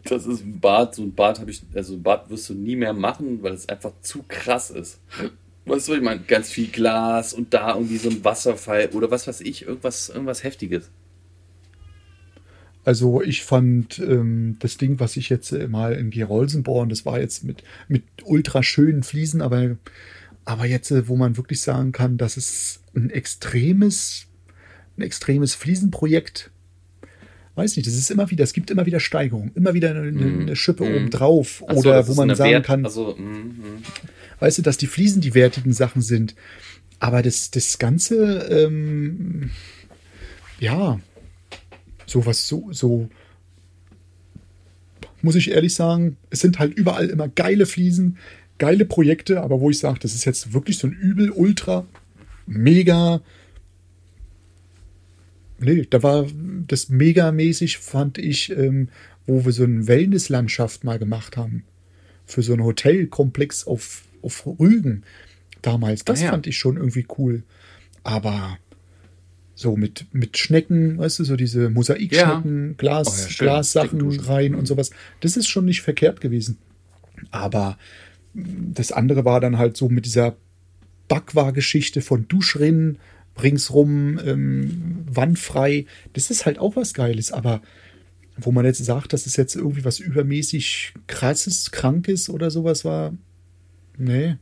das 0.06 0.26
ist 0.26 0.42
ein 0.42 0.60
Bad, 0.60 0.96
so 0.96 1.04
ein 1.04 1.14
Bad 1.14 1.40
habe 1.40 1.52
ich, 1.52 1.64
also 1.74 1.94
ein 1.96 2.04
Bad 2.04 2.30
wirst 2.30 2.50
du 2.50 2.54
nie 2.54 2.76
mehr 2.76 2.94
machen, 2.94 3.42
weil 3.42 3.54
es 3.54 3.68
einfach 3.68 3.92
zu 4.02 4.24
krass 4.28 4.70
ist. 4.70 5.00
Weißt 5.66 5.88
du, 5.88 5.96
ich 5.96 6.02
meine, 6.02 6.22
ganz 6.22 6.50
viel 6.50 6.68
Glas 6.68 7.34
und 7.34 7.54
da 7.54 7.74
irgendwie 7.74 7.98
so 7.98 8.10
ein 8.10 8.24
Wasserfall 8.24 8.90
oder 8.94 9.10
was 9.10 9.28
weiß 9.28 9.42
ich, 9.42 9.64
irgendwas, 9.64 10.10
irgendwas 10.10 10.44
Heftiges. 10.44 10.92
Also 12.84 13.24
ich 13.24 13.44
fand 13.44 13.98
ähm, 13.98 14.58
das 14.60 14.78
Ding, 14.78 15.00
was 15.00 15.18
ich 15.18 15.30
jetzt 15.30 15.52
äh, 15.52 15.68
mal 15.68 15.94
in 15.94 16.12
Gerolsenborn, 16.12 16.90
das 16.90 17.04
war 17.04 17.20
jetzt 17.20 17.44
mit, 17.44 17.64
mit 17.88 18.04
ultra 18.24 18.62
schönen 18.62 19.02
Fliesen, 19.02 19.42
aber, 19.42 19.78
aber 20.46 20.66
jetzt, 20.68 20.92
äh, 20.92 21.08
wo 21.08 21.16
man 21.16 21.36
wirklich 21.36 21.62
sagen 21.62 21.92
kann, 21.92 22.18
das 22.18 22.38
ist 22.38 22.84
ein 22.96 23.10
extremes, 23.10 24.28
ein 24.98 25.02
extremes 25.02 25.56
Fliesenprojekt. 25.56 26.52
Weiß 27.56 27.76
nicht, 27.78 27.88
das 27.88 27.96
ist 27.96 28.12
immer 28.12 28.30
wieder, 28.30 28.44
es 28.44 28.52
gibt 28.54 28.70
immer 28.70 28.86
wieder 28.86 29.00
Steigerungen, 29.00 29.52
immer 29.56 29.74
wieder 29.74 29.92
eine, 29.92 30.02
eine, 30.10 30.42
eine 30.42 30.56
Schippe 30.56 30.84
Mhm. 30.84 30.96
obendrauf 30.96 31.64
Ach 31.68 31.74
so, 31.76 31.80
oder 31.90 32.08
wo 32.08 32.14
man 32.14 32.36
sagen 32.36 32.52
Wert- 32.52 32.66
kann, 32.66 32.84
Also, 32.86 33.16
mm, 33.16 33.22
mm. 33.22 33.84
weißt 34.40 34.58
du, 34.58 34.62
dass 34.62 34.78
die 34.78 34.88
Fliesen 34.88 35.22
die 35.22 35.34
wertigen 35.34 35.72
Sachen 35.74 36.02
sind. 36.02 36.36
Aber 37.00 37.22
das, 37.22 37.52
das 37.52 37.78
Ganze, 37.80 38.40
ähm, 38.50 39.52
ja, 40.60 41.00
sowas, 42.06 42.48
so, 42.48 42.70
so, 42.72 43.10
muss 45.22 45.36
ich 45.36 45.52
ehrlich 45.52 45.74
sagen, 45.74 46.18
es 46.30 46.40
sind 46.42 46.60
halt 46.60 46.74
überall 46.74 47.08
immer 47.10 47.28
geile 47.28 47.66
Fliesen, 47.66 48.18
geile 48.58 48.86
Projekte, 48.86 49.42
aber 49.42 49.60
wo 49.60 49.70
ich 49.70 49.80
sage, 49.80 50.00
das 50.00 50.14
ist 50.14 50.26
jetzt 50.26 50.54
wirklich 50.54 50.78
so 50.78 50.88
ein 50.88 50.94
übel, 50.94 51.32
ultra, 51.32 51.86
mega. 52.48 53.22
Nee, 55.66 55.88
da 55.90 56.04
war 56.04 56.28
das 56.68 56.90
megamäßig, 56.90 57.78
fand 57.80 58.18
ich, 58.18 58.52
ähm, 58.52 58.90
wo 59.26 59.46
wir 59.46 59.52
so 59.52 59.64
eine 59.64 59.88
Wellnesslandschaft 59.88 60.84
mal 60.84 61.00
gemacht 61.00 61.38
haben. 61.38 61.64
Für 62.26 62.42
so 62.42 62.54
einen 62.54 62.64
Hotelkomplex 62.64 63.68
auf, 63.68 64.04
auf 64.22 64.46
Rügen 64.60 65.04
damals. 65.62 66.06
Das 66.06 66.22
Ah 66.22 66.26
ja. 66.26 66.32
fand 66.32 66.48
ich 66.48 66.58
schon 66.58 66.78
irgendwie 66.78 67.06
cool. 67.18 67.44
Aber 68.04 68.58
so 69.56 69.78
mit, 69.78 70.06
mit 70.12 70.38
Schnecken, 70.38 70.98
weißt 70.98 71.20
du, 71.20 71.24
so 71.24 71.36
diese 71.36 71.70
Mosaikschnecken, 71.70 72.76
Glas, 72.78 73.08
Oh 73.08 73.30
ja. 73.30 73.36
Glassachen 73.38 74.20
rein 74.22 74.54
und 74.54 74.66
sowas. 74.68 74.92
Das 75.22 75.38
ist 75.38 75.48
schon 75.48 75.66
nicht 75.66 75.82
verkehrt 75.82 76.22
gewesen. 76.22 76.58
Aber 77.32 77.78
das 78.34 78.92
andere 78.92 79.24
war 79.24 79.40
dann 79.40 79.58
halt 79.58 79.78
so 79.78 79.88
mit 79.90 80.06
dieser 80.06 80.36
Backwar-Geschichte 81.08 82.02
von 82.02 82.28
Duschrinnen 82.28 82.98
ringsrum, 83.42 84.20
ähm, 84.26 84.98
wandfrei. 85.12 85.86
Das 86.14 86.32
ist 86.32 86.46
halt 86.46 86.60
auch 86.60 86.76
was 86.76 86.94
Geiles, 86.94 87.32
aber 87.32 87.62
wo 88.38 88.52
man 88.52 88.66
jetzt 88.66 88.84
sagt, 88.84 89.14
dass 89.14 89.26
es 89.26 89.36
jetzt 89.38 89.56
irgendwie 89.56 89.86
was 89.86 90.00
übermäßig 90.00 90.94
krasses, 91.08 91.72
krankes 91.72 92.30
oder 92.30 92.52
sowas 92.52 92.84
war, 92.86 93.14
nee. 93.98 94.36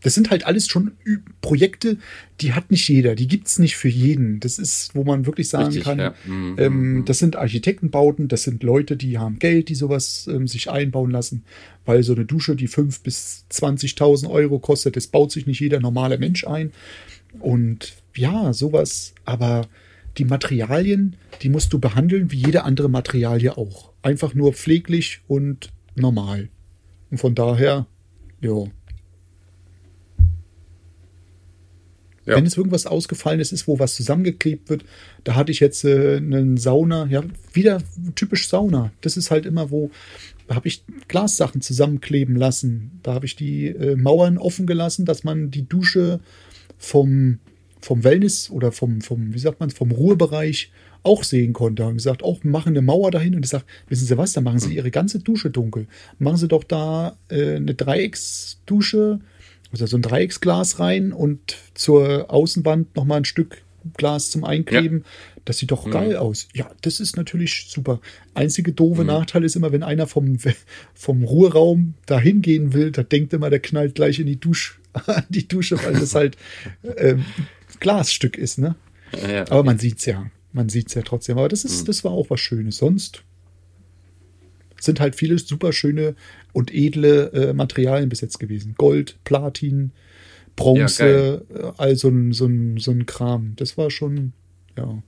Das 0.00 0.14
sind 0.14 0.30
halt 0.30 0.46
alles 0.46 0.68
schon 0.68 0.92
Ü- 1.04 1.18
Projekte, 1.40 1.96
die 2.40 2.52
hat 2.52 2.70
nicht 2.70 2.88
jeder, 2.88 3.16
die 3.16 3.26
gibt's 3.26 3.58
nicht 3.58 3.76
für 3.76 3.88
jeden. 3.88 4.38
Das 4.38 4.56
ist, 4.60 4.94
wo 4.94 5.02
man 5.02 5.26
wirklich 5.26 5.48
sagen 5.48 5.66
Richtig, 5.66 5.82
kann, 5.82 5.98
ja. 5.98 6.14
Mhm, 6.24 6.54
ähm, 6.56 6.92
mhm. 6.98 7.04
das 7.04 7.18
sind 7.18 7.34
Architektenbauten, 7.34 8.28
das 8.28 8.44
sind 8.44 8.62
Leute, 8.62 8.96
die 8.96 9.18
haben 9.18 9.40
Geld, 9.40 9.68
die 9.68 9.74
sowas 9.74 10.28
ähm, 10.32 10.46
sich 10.46 10.70
einbauen 10.70 11.10
lassen, 11.10 11.42
weil 11.84 12.04
so 12.04 12.14
eine 12.14 12.24
Dusche, 12.24 12.54
die 12.54 12.68
5.000 12.68 13.02
bis 13.02 13.44
20.000 13.50 14.30
Euro 14.30 14.60
kostet, 14.60 14.94
das 14.94 15.08
baut 15.08 15.32
sich 15.32 15.48
nicht 15.48 15.58
jeder 15.58 15.80
normale 15.80 16.16
Mensch 16.18 16.46
ein. 16.46 16.70
Und 17.40 17.94
ja, 18.14 18.52
sowas, 18.52 19.14
aber 19.24 19.68
die 20.16 20.24
Materialien, 20.24 21.16
die 21.42 21.48
musst 21.48 21.72
du 21.72 21.78
behandeln 21.78 22.32
wie 22.32 22.38
jede 22.38 22.64
andere 22.64 22.88
Materialie 22.88 23.56
auch. 23.56 23.92
Einfach 24.02 24.34
nur 24.34 24.52
pfleglich 24.52 25.20
und 25.28 25.70
normal. 25.94 26.48
Und 27.10 27.18
von 27.18 27.34
daher, 27.34 27.86
ja. 28.40 28.64
Ja. 32.26 32.36
Wenn 32.36 32.44
es 32.44 32.58
irgendwas 32.58 32.86
Ausgefallenes 32.86 33.52
ist, 33.52 33.66
wo 33.66 33.78
was 33.78 33.94
zusammengeklebt 33.94 34.68
wird, 34.68 34.84
da 35.24 35.34
hatte 35.34 35.50
ich 35.50 35.60
jetzt 35.60 35.84
äh, 35.84 36.18
einen 36.18 36.58
Sauna, 36.58 37.06
ja, 37.06 37.22
wieder 37.54 37.82
typisch 38.16 38.48
Sauna. 38.48 38.92
Das 39.00 39.16
ist 39.16 39.30
halt 39.30 39.46
immer, 39.46 39.70
wo 39.70 39.90
habe 40.50 40.68
ich 40.68 40.84
Glassachen 41.08 41.62
zusammenkleben 41.62 42.36
lassen. 42.36 43.00
Da 43.02 43.14
habe 43.14 43.24
ich 43.24 43.34
die 43.34 43.68
äh, 43.68 43.96
Mauern 43.96 44.36
offen 44.36 44.66
gelassen, 44.66 45.06
dass 45.06 45.24
man 45.24 45.50
die 45.50 45.66
Dusche 45.66 46.20
vom, 46.76 47.38
vom 47.80 48.04
Wellness 48.04 48.50
oder 48.50 48.72
vom, 48.72 49.00
vom, 49.00 49.34
wie 49.34 49.38
sagt 49.38 49.60
man, 49.60 49.70
vom 49.70 49.90
Ruhebereich 49.90 50.70
auch 51.02 51.22
sehen 51.24 51.52
konnte. 51.52 51.84
Und 51.84 51.94
gesagt, 51.94 52.22
auch 52.22 52.42
machen 52.44 52.70
eine 52.70 52.82
Mauer 52.82 53.10
dahin 53.10 53.34
und 53.34 53.44
ich 53.44 53.50
sage, 53.50 53.64
wissen 53.88 54.06
Sie 54.06 54.18
was, 54.18 54.32
dann 54.32 54.44
machen 54.44 54.58
Sie 54.58 54.74
Ihre 54.74 54.90
ganze 54.90 55.20
Dusche 55.20 55.50
dunkel. 55.50 55.86
Machen 56.18 56.36
Sie 56.38 56.48
doch 56.48 56.64
da 56.64 57.16
äh, 57.28 57.56
eine 57.56 57.74
Dreiecksdusche, 57.74 59.20
also 59.72 59.86
so 59.86 59.96
ein 59.96 60.02
Dreiecksglas 60.02 60.78
rein 60.80 61.12
und 61.12 61.56
zur 61.74 62.30
Außenwand 62.32 62.96
nochmal 62.96 63.18
ein 63.18 63.24
Stück 63.24 63.62
Plexiglas 63.96 64.30
zum 64.30 64.44
Einkleben. 64.44 65.04
Das 65.44 65.58
sieht 65.58 65.70
doch 65.70 65.86
Mhm. 65.86 65.90
geil 65.90 66.16
aus. 66.16 66.48
Ja, 66.54 66.70
das 66.82 67.00
ist 67.00 67.16
natürlich 67.16 67.66
super. 67.68 68.00
Einzige 68.34 68.72
doofe 68.72 69.04
Nachteil 69.04 69.44
ist 69.44 69.56
immer, 69.56 69.72
wenn 69.72 69.82
einer 69.82 70.06
vom, 70.06 70.38
vom 70.94 71.22
Ruheraum 71.24 71.94
dahin 72.06 72.42
gehen 72.42 72.74
will, 72.74 72.90
da 72.90 73.02
denkt 73.02 73.32
immer, 73.32 73.50
der 73.50 73.60
knallt 73.60 73.94
gleich 73.94 74.18
in 74.18 74.26
die, 74.26 74.38
Dusch, 74.38 74.80
die 75.28 75.48
Dusche, 75.48 75.82
weil 75.82 75.94
das 75.94 76.14
halt 76.14 76.36
ähm, 76.96 77.24
Glasstück 77.80 78.36
ist, 78.38 78.58
ne? 78.58 78.76
Ja, 79.28 79.42
Aber 79.50 79.64
man 79.64 79.78
sieht's 79.78 80.04
ja. 80.06 80.30
Man 80.52 80.68
sieht's 80.68 80.94
ja 80.94 81.02
trotzdem. 81.02 81.38
Aber 81.38 81.48
das 81.48 81.64
Mhm. 81.64 81.70
ist, 81.70 81.88
das 81.88 82.04
war 82.04 82.12
auch 82.12 82.30
was 82.30 82.40
Schönes. 82.40 82.78
Sonst 82.78 83.22
sind 84.80 85.00
halt 85.00 85.16
viele 85.16 85.38
super 85.38 85.72
schöne 85.72 86.14
und 86.52 86.72
edle 86.72 87.32
äh, 87.32 87.52
Materialien 87.52 88.08
bis 88.08 88.20
jetzt 88.20 88.38
gewesen. 88.38 88.74
Gold, 88.78 89.16
Platin, 89.24 89.92
Bronze, 90.56 91.44
äh, 91.54 91.72
all 91.76 91.96
so 91.96 92.08
ein, 92.08 92.32
so, 92.32 92.46
ein, 92.46 92.78
so 92.78 92.90
ein 92.90 93.06
Kram. 93.06 93.54
Das 93.56 93.76
war 93.76 93.90
schon, 93.90 94.32
ja. 94.76 95.02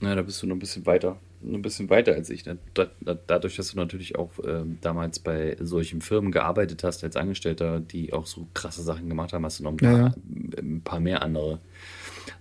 Na, 0.00 0.14
da 0.14 0.22
bist 0.22 0.42
du 0.42 0.46
noch 0.46 0.56
ein 0.56 0.60
bisschen 0.60 0.86
weiter. 0.86 1.18
Ein 1.42 1.62
bisschen 1.62 1.88
weiter 1.88 2.12
als 2.14 2.28
ich. 2.28 2.42
Da, 2.42 2.56
da, 2.74 2.86
dadurch, 3.26 3.56
dass 3.56 3.70
du 3.72 3.76
natürlich 3.78 4.16
auch 4.16 4.30
ähm, 4.46 4.76
damals 4.82 5.18
bei 5.18 5.56
solchen 5.60 6.02
Firmen 6.02 6.32
gearbeitet 6.32 6.84
hast 6.84 7.02
als 7.02 7.16
Angestellter, 7.16 7.80
die 7.80 8.12
auch 8.12 8.26
so 8.26 8.46
krasse 8.52 8.82
Sachen 8.82 9.08
gemacht 9.08 9.32
haben, 9.32 9.44
hast 9.46 9.58
du 9.60 9.64
noch 9.64 9.70
ein 9.72 9.76
paar, 9.78 9.98
Ja, 9.98 10.14
ein 10.58 10.82
paar 10.84 11.00
mehr 11.00 11.22
andere 11.22 11.60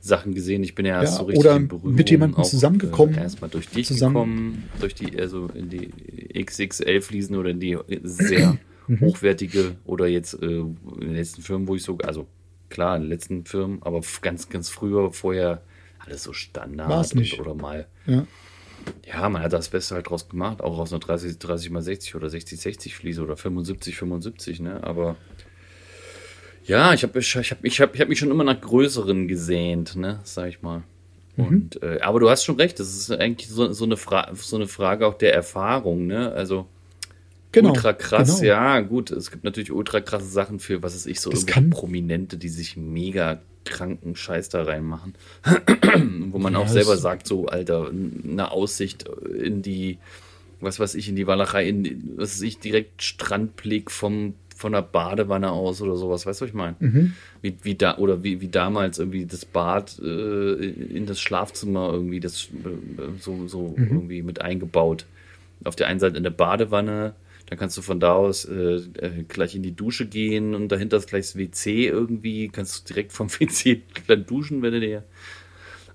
Sachen 0.02 0.34
gesehen. 0.34 0.64
Ich 0.64 0.76
bin 0.76 0.86
ja 0.86 1.02
erst 1.02 1.14
Ja, 1.14 1.20
so 1.20 1.26
richtig 1.26 1.39
oder 1.45 1.56
in 1.56 1.68
Berührung 1.70 1.95
mit 1.95 2.10
jemandem 2.10 2.43
zusammengekommen. 2.43 3.16
Äh, 3.16 3.22
erstmal 3.22 3.50
durch 3.50 3.70
dich 3.70 3.88
Zusammen- 3.88 4.14
gekommen, 4.14 4.70
durch 4.82 4.95
die, 4.95 5.18
also 5.18 5.47
in 5.54 5.70
die 5.70 5.89
XXL-Fliesen 6.43 7.36
oder 7.36 7.50
in 7.52 7.60
die 7.60 7.78
sehr 8.04 8.58
Mhm. 8.88 9.02
hochwertige 9.02 9.76
oder 9.86 10.08
jetzt 10.08 10.34
äh, 10.41 10.45
in 10.45 10.78
den 11.00 11.14
letzten 11.14 11.41
Firmen, 11.43 11.68
wo 11.68 11.76
ich 11.76 11.84
so, 11.84 11.97
also 12.00 12.26
klar, 12.70 12.95
in 12.95 13.04
den 13.04 13.10
letzten 13.12 13.45
Firmen, 13.45 13.78
aber 13.84 14.02
ganz, 14.22 14.50
ganz 14.50 14.70
früher, 14.70 15.12
vorher 15.14 15.62
alles 16.00 16.24
so 16.24 16.34
Standard 16.34 16.89
War's 16.89 17.14
nicht. 17.14 17.39
Oder 17.39 17.54
mal 17.54 17.86
ja. 18.08 18.26
Ja, 19.05 19.27
man 19.29 19.41
hat 19.41 19.53
das 19.53 19.69
Beste 19.69 19.95
halt 19.95 20.09
draus 20.09 20.29
gemacht, 20.29 20.61
auch 20.61 20.77
aus 20.77 20.91
einer 20.91 20.99
30, 20.99 21.37
30 21.39 21.71
x 21.71 21.85
60 21.85 22.15
oder 22.15 22.29
60 22.29 22.59
60 22.59 22.95
Fliese 22.95 23.23
oder 23.23 23.37
75 23.37 23.95
75, 23.95 24.59
ne? 24.59 24.83
Aber 24.83 25.15
ja, 26.65 26.93
ich 26.93 27.03
habe 27.03 27.19
ich 27.19 27.35
hab, 27.35 27.63
ich 27.63 27.81
hab, 27.81 27.95
ich 27.95 28.01
hab 28.01 28.09
mich 28.09 28.19
schon 28.19 28.31
immer 28.31 28.43
nach 28.43 28.59
größeren 28.59 29.27
gesehnt, 29.27 29.95
ne, 29.95 30.19
sag 30.23 30.49
ich 30.49 30.61
mal. 30.61 30.83
Mhm. 31.35 31.45
Und 31.45 31.83
äh, 31.83 31.99
aber 32.01 32.19
du 32.19 32.29
hast 32.29 32.43
schon 32.43 32.57
recht, 32.57 32.79
das 32.79 32.89
ist 32.89 33.11
eigentlich 33.11 33.49
so, 33.49 33.71
so, 33.73 33.85
eine 33.85 33.97
Fra 33.97 34.29
so 34.35 34.55
eine 34.55 34.67
Frage 34.67 35.07
auch 35.07 35.15
der 35.15 35.33
Erfahrung, 35.33 36.05
ne? 36.05 36.31
Also 36.31 36.67
Genau. 37.52 37.70
ultra 37.72 37.93
krass, 37.93 38.39
genau. 38.41 38.47
ja, 38.47 38.80
gut, 38.82 39.10
es 39.12 39.32
gibt 39.32 39.43
natürlich 39.43 39.72
ultra 39.72 40.02
krasse 40.02 40.28
Sachen 40.28 40.60
für, 40.60 40.84
was 40.84 40.95
ist 40.95 41.08
ich, 41.08 41.20
so 41.20 41.32
kann- 41.47 41.72
Prominente, 41.72 42.38
die 42.38 42.50
sich 42.50 42.78
mega 42.78 43.39
kranken 43.66 44.16
Scheiß 44.16 44.50
da 44.50 44.64
reinmachen. 44.64 45.16
Wo 46.32 46.38
man 46.39 46.54
Ja, 46.54 46.60
auch 46.60 46.68
selber 46.68 46.97
sagt, 46.97 47.28
so, 47.28 47.47
Alter, 47.47 47.89
eine 47.91 48.52
Aussicht 48.52 49.06
in 49.41 49.62
die, 49.62 49.97
was 50.60 50.80
weiß 50.80 50.95
ich, 50.95 51.10
in 51.10 51.16
die 51.16 51.28
Walachei, 51.28 51.68
in, 51.68 52.14
was 52.18 52.36
weiß 52.36 52.41
ich, 52.43 52.60
direkt 52.60 53.02
Strandblick 53.02 53.89
vom, 53.91 54.36
von 54.56 54.72
der 54.74 54.82
Badewanne 54.82 55.52
aus 55.52 55.82
oder 55.82 55.95
sowas, 55.95 56.26
weißt 56.26 56.41
du, 56.41 56.45
was 56.45 56.50
ich 56.50 56.56
meine? 56.56 56.76
Mhm. 56.80 57.14
Wie, 57.41 57.56
wie 57.64 57.76
da, 57.76 57.97
oder 57.97 58.24
wie, 58.24 58.41
wie 58.41 58.47
damals 58.50 59.00
irgendwie 59.00 59.26
das 59.26 59.45
Bad 59.45 60.00
äh, 60.00 60.54
in 60.66 61.06
das 61.06 61.20
Schlafzimmer 61.20 61.89
irgendwie, 61.91 62.20
das 62.20 62.45
äh, 62.45 63.20
so, 63.20 63.47
so 63.47 63.74
Mhm. 63.78 63.86
irgendwie 63.88 64.22
mit 64.22 64.41
eingebaut. 64.41 65.06
Auf 65.64 65.76
der 65.76 65.88
einen 65.88 66.00
Seite 66.00 66.18
eine 66.18 66.32
Badewanne, 66.32 67.14
dann 67.50 67.58
kannst 67.58 67.76
du 67.78 67.82
von 67.82 68.00
da 68.00 68.14
aus 68.14 68.45
äh, 68.45 68.76
äh, 68.76 69.24
gleich 69.28 69.56
in 69.56 69.64
die 69.64 69.76
Dusche 69.76 70.06
gehen 70.06 70.54
und 70.54 70.68
dahinter 70.72 70.97
ist 70.97 71.10
gleich 71.10 71.26
das 71.26 71.36
WC 71.36 71.88
irgendwie, 71.88 72.50
kannst 72.50 72.88
du 72.89 72.93
direkt 72.93 73.12
vom 73.12 73.28
WC 73.39 73.82
dann 74.08 74.26
duschen, 74.28 74.62
wenn 74.62 74.74
du 74.74 74.80
dir. 74.80 75.04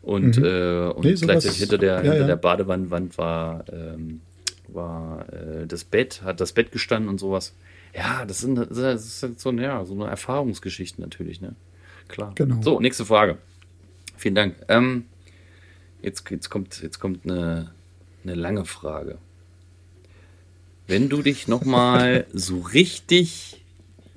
Und, 0.02 0.36
Mhm. 0.36 0.44
äh, 0.44 0.88
und 0.88 1.04
Nee, 1.04 1.14
gleichzeitig 1.14 1.58
hinter 1.58 1.78
der, 1.78 1.94
ja, 1.96 2.00
hinter 2.02 2.18
ja. 2.18 2.26
der 2.26 2.36
Badewannenwand 2.36 3.16
war, 3.18 3.64
ähm, 3.72 4.20
war 4.66 5.32
äh, 5.32 5.66
das 5.68 5.84
Bett, 5.84 6.22
hat 6.22 6.40
das 6.40 6.52
Bett 6.52 6.72
gestanden 6.72 7.08
und 7.08 7.18
sowas. 7.20 7.54
Ja, 7.94 8.24
das 8.24 8.40
sind, 8.40 8.56
das 8.56 8.76
ist 8.78 9.22
halt 9.22 9.38
so, 9.38 9.52
ja, 9.52 9.84
so 9.84 9.94
eine 9.94 10.06
Erfahrungsgeschichte 10.08 11.00
natürlich, 11.00 11.40
ne? 11.40 11.54
Klar. 12.08 12.32
Genau. 12.34 12.60
So, 12.62 12.80
nächste 12.80 13.04
Frage. 13.04 13.38
Vielen 14.16 14.34
Dank. 14.34 14.56
Ähm, 14.68 15.04
jetzt, 16.02 16.28
jetzt 16.30 16.50
kommt, 16.50 16.82
jetzt 16.82 16.98
kommt 16.98 17.24
eine, 17.24 17.70
eine 18.24 18.34
lange 18.34 18.64
Frage. 18.64 19.18
Wenn 20.86 21.08
du 21.08 21.22
dich 21.22 21.48
nochmal 21.48 22.26
so 22.32 22.60
richtig 22.60 23.64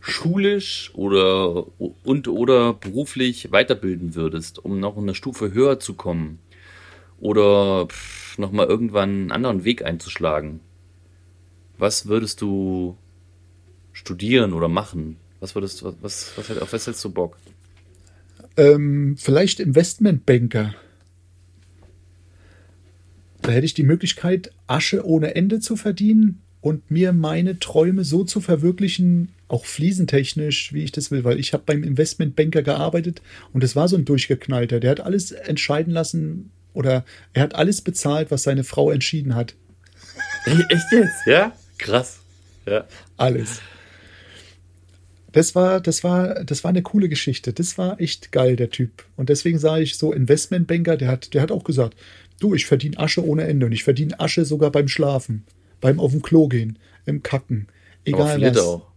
schulisch 0.01 0.91
oder 0.93 1.65
und 2.03 2.28
oder 2.28 2.74
beruflich 2.74 3.51
weiterbilden 3.51 4.15
würdest, 4.15 4.63
um 4.63 4.80
noch 4.80 4.97
eine 4.97 5.15
Stufe 5.15 5.53
höher 5.53 5.80
zu 5.80 5.93
kommen 5.93 6.39
oder 7.20 7.88
nochmal 8.38 8.68
irgendwann 8.68 9.09
einen 9.09 9.32
anderen 9.32 9.63
Weg 9.63 9.84
einzuschlagen, 9.84 10.59
was 11.78 12.07
würdest 12.07 12.41
du 12.41 12.97
studieren 13.93 14.51
oder 14.51 14.68
machen? 14.68 15.18
Was 15.39 15.55
würdest 15.55 15.82
du, 15.82 15.95
was, 16.01 16.34
was, 16.36 16.57
auf 16.57 16.74
was 16.74 16.88
hättest 16.88 17.05
du 17.05 17.11
Bock? 17.11 17.38
Ähm, 18.57 19.15
vielleicht 19.18 19.61
Investmentbanker. 19.61 20.76
Da 23.41 23.51
hätte 23.51 23.65
ich 23.65 23.74
die 23.74 23.84
Möglichkeit, 23.84 24.51
Asche 24.65 25.05
ohne 25.05 25.36
Ende 25.36 25.61
zu 25.61 25.78
verdienen 25.78 26.41
und 26.68 26.91
mir 26.91 27.13
meine 27.13 27.59
Träume 27.59 28.03
so 28.03 28.26
zu 28.26 28.41
verwirklichen, 28.41 29.30
auch 29.47 29.65
fliesentechnisch, 29.65 30.74
wie 30.74 30.84
ich 30.84 30.91
das 30.91 31.11
will, 31.11 31.24
weil 31.24 31.39
ich 31.39 31.53
habe 31.53 31.63
beim 31.65 31.82
Investmentbanker 31.82 32.61
gearbeitet 32.61 33.22
und 33.53 33.63
es 33.63 33.78
war 33.78 33.88
so 33.88 33.95
ein 33.95 34.03
durchgeknallter. 34.03 34.82
Der 34.82 34.91
hat 34.91 34.99
alles 34.99 35.32
entscheiden 35.32 35.93
lassen 35.93 36.51
oder 36.74 37.05
er 37.34 37.43
hat 37.43 37.55
alles 37.55 37.80
bezahlt, 37.82 38.32
was 38.32 38.43
seine 38.43 38.65
Frau 38.65 38.91
entschieden 38.91 39.34
hat. 39.34 39.55
Echt 40.45 40.91
jetzt? 40.91 41.26
Ja? 41.26 41.53
Krass. 41.78 42.20
Ja. 42.65 42.86
Alles. 43.15 43.61
Das 45.32 45.55
war, 45.55 45.80
das 45.80 46.03
war, 46.03 46.43
das 46.43 46.65
war 46.65 46.70
eine 46.70 46.82
coole 46.82 47.07
Geschichte. 47.07 47.53
Das 47.53 47.78
war 47.78 48.01
echt 48.01 48.32
geil, 48.32 48.55
der 48.55 48.72
Typ. 48.72 49.05
Und 49.15 49.30
deswegen 49.30 49.59
sage 49.59 49.84
ich 49.84 49.97
so, 49.97 50.11
Investmentbanker, 50.11 50.97
der 50.97 51.09
hat, 51.09 51.34
der 51.34 51.41
hat 51.41 51.51
auch 51.51 51.63
gesagt, 51.63 51.95
du, 52.39 52.55
ich 52.55 52.65
verdiene 52.65 52.97
Asche 52.97 53.24
ohne 53.24 53.43
Ende 53.43 53.68
und 53.68 53.72
ich 53.72 53.84
verdiene 53.84 54.20
Asche 54.20 54.45
sogar 54.45 54.72
beim 54.72 54.88
Schlafen, 54.88 55.45
beim 55.82 55.99
auf 55.99 56.11
dem 56.11 56.21
Klo 56.21 56.47
gehen, 56.47 56.80
im 57.05 57.23
Kacken, 57.23 57.67
egal 58.05 58.41
was. 58.41 58.57
auch. 58.57 58.88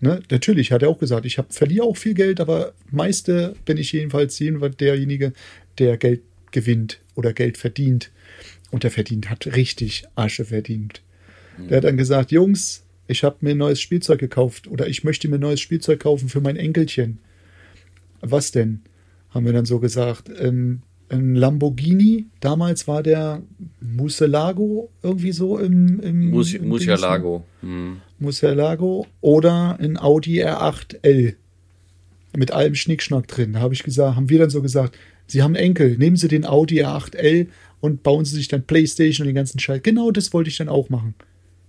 Ne? 0.00 0.20
Natürlich 0.30 0.72
hat 0.72 0.82
er 0.82 0.88
auch 0.88 0.98
gesagt, 0.98 1.26
ich 1.26 1.38
hab, 1.38 1.52
verliere 1.52 1.84
auch 1.84 1.96
viel 1.96 2.14
Geld, 2.14 2.40
aber 2.40 2.72
meiste 2.90 3.54
bin 3.64 3.76
ich 3.76 3.92
jedenfalls 3.92 4.38
jedenfalls 4.38 4.76
derjenige, 4.76 5.32
der 5.78 5.96
Geld 5.96 6.22
gewinnt 6.50 7.00
oder 7.14 7.32
Geld 7.32 7.56
verdient. 7.56 8.10
Und 8.70 8.82
der 8.84 8.90
verdient, 8.90 9.30
hat 9.30 9.46
richtig 9.46 10.04
Asche 10.14 10.44
verdient. 10.44 11.02
Der 11.58 11.76
hat 11.76 11.84
dann 11.84 11.96
gesagt, 11.96 12.32
Jungs, 12.32 12.84
ich 13.06 13.24
habe 13.24 13.36
mir 13.40 13.50
ein 13.50 13.58
neues 13.58 13.80
Spielzeug 13.80 14.18
gekauft 14.18 14.66
oder 14.66 14.88
ich 14.88 15.04
möchte 15.04 15.28
mir 15.28 15.36
ein 15.36 15.42
neues 15.42 15.60
Spielzeug 15.60 16.00
kaufen 16.00 16.28
für 16.28 16.40
mein 16.40 16.56
Enkelchen. 16.56 17.18
Was 18.20 18.52
denn? 18.52 18.80
Haben 19.30 19.46
wir 19.46 19.52
dann 19.52 19.66
so 19.66 19.78
gesagt. 19.78 20.30
Ähm, 20.38 20.82
ein 21.12 21.34
Lamborghini, 21.34 22.26
damals 22.40 22.88
war 22.88 23.02
der 23.02 23.42
Muselago 23.80 24.90
irgendwie 25.02 25.32
so 25.32 25.58
im, 25.58 26.00
im 26.00 26.30
Mus 26.30 26.54
im 26.54 26.68
Musialago. 26.68 27.44
Hm. 27.60 28.00
Murcielago 28.22 29.06
oder 29.20 29.78
ein 29.78 29.98
Audi 29.98 30.42
R8L 30.44 31.34
mit 32.36 32.52
allem 32.52 32.74
Schnickschnack 32.74 33.28
drin. 33.28 33.52
Da 33.52 33.60
habe 33.60 33.74
ich 33.74 33.82
gesagt, 33.82 34.16
haben 34.16 34.30
wir 34.30 34.38
dann 34.38 34.50
so 34.50 34.62
gesagt, 34.62 34.96
Sie 35.26 35.42
haben 35.42 35.54
Enkel, 35.54 35.98
nehmen 35.98 36.16
Sie 36.16 36.28
den 36.28 36.46
Audi 36.46 36.82
R8L 36.82 37.48
und 37.80 38.02
bauen 38.02 38.24
Sie 38.24 38.36
sich 38.36 38.48
dann 38.48 38.64
Playstation 38.64 39.24
und 39.24 39.28
den 39.28 39.34
ganzen 39.34 39.58
Scheiß. 39.58 39.82
Genau 39.82 40.10
das 40.10 40.32
wollte 40.32 40.50
ich 40.50 40.56
dann 40.56 40.68
auch 40.68 40.88
machen. 40.88 41.14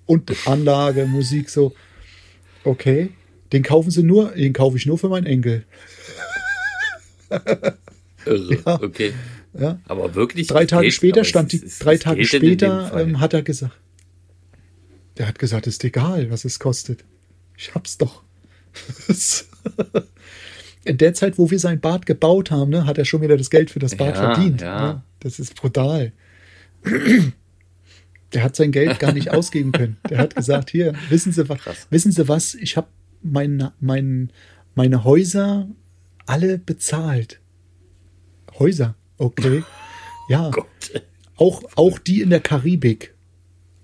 Und 0.05 0.31
Anlage, 0.47 1.05
Musik 1.07 1.49
so. 1.49 1.73
Okay, 2.63 3.09
den 3.51 3.63
kaufen 3.63 3.91
Sie 3.91 4.03
nur, 4.03 4.31
den 4.31 4.53
kaufe 4.53 4.77
ich 4.77 4.85
nur 4.85 4.97
für 4.97 5.09
meinen 5.09 5.25
Enkel. 5.25 5.65
Irre. 8.25 8.61
Ja. 8.65 8.81
Okay. 8.81 9.13
Ja. 9.57 9.79
Aber 9.85 10.15
wirklich. 10.15 10.47
Drei 10.47 10.65
Tage 10.65 10.83
Geld- 10.83 10.93
später 10.93 11.23
stand 11.23 11.51
die, 11.51 11.63
drei 11.79 11.97
Tage 11.97 12.25
später 12.25 12.99
ähm, 12.99 13.19
hat 13.19 13.33
er 13.33 13.43
gesagt, 13.43 13.77
der 15.17 15.27
hat 15.27 15.37
gesagt, 15.39 15.67
ist 15.67 15.83
egal, 15.83 16.31
was 16.31 16.43
es 16.45 16.59
kostet. 16.59 17.03
Ich 17.57 17.75
hab's 17.75 17.97
doch. 17.99 18.23
in 20.85 20.97
der 20.97 21.13
Zeit, 21.13 21.37
wo 21.37 21.49
wir 21.51 21.59
sein 21.59 21.79
Bad 21.79 22.05
gebaut 22.05 22.51
haben, 22.51 22.71
ne, 22.71 22.85
hat 22.85 22.97
er 22.97 23.05
schon 23.05 23.21
wieder 23.21 23.37
das 23.37 23.49
Geld 23.49 23.69
für 23.71 23.79
das 23.79 23.95
Bad 23.95 24.15
Ja, 24.15 24.33
verdient. 24.33 24.61
ja. 24.61 24.93
Ne? 24.93 25.03
Das 25.19 25.39
ist 25.39 25.55
brutal. 25.55 26.11
Der 28.33 28.43
hat 28.43 28.55
sein 28.55 28.71
Geld 28.71 28.99
gar 28.99 29.13
nicht 29.13 29.29
ausgeben 29.31 29.71
können. 29.71 29.97
Der 30.09 30.17
hat 30.17 30.35
gesagt, 30.35 30.71
hier, 30.71 30.93
wissen 31.09 31.31
Sie 31.31 31.47
was, 31.47 31.59
Krass. 31.59 31.87
wissen 31.91 32.11
Sie 32.11 32.27
was, 32.27 32.55
ich 32.55 32.75
habe 32.77 32.87
mein, 33.21 33.69
mein, 33.79 34.31
meine 34.73 35.03
Häuser 35.03 35.67
alle 36.25 36.57
bezahlt. 36.57 37.39
Häuser, 38.59 38.95
okay. 39.17 39.63
Ja, 40.29 40.51
Gott. 40.51 40.67
auch, 41.35 41.63
auch 41.75 41.99
die 41.99 42.21
in 42.21 42.29
der 42.29 42.39
Karibik. 42.39 43.13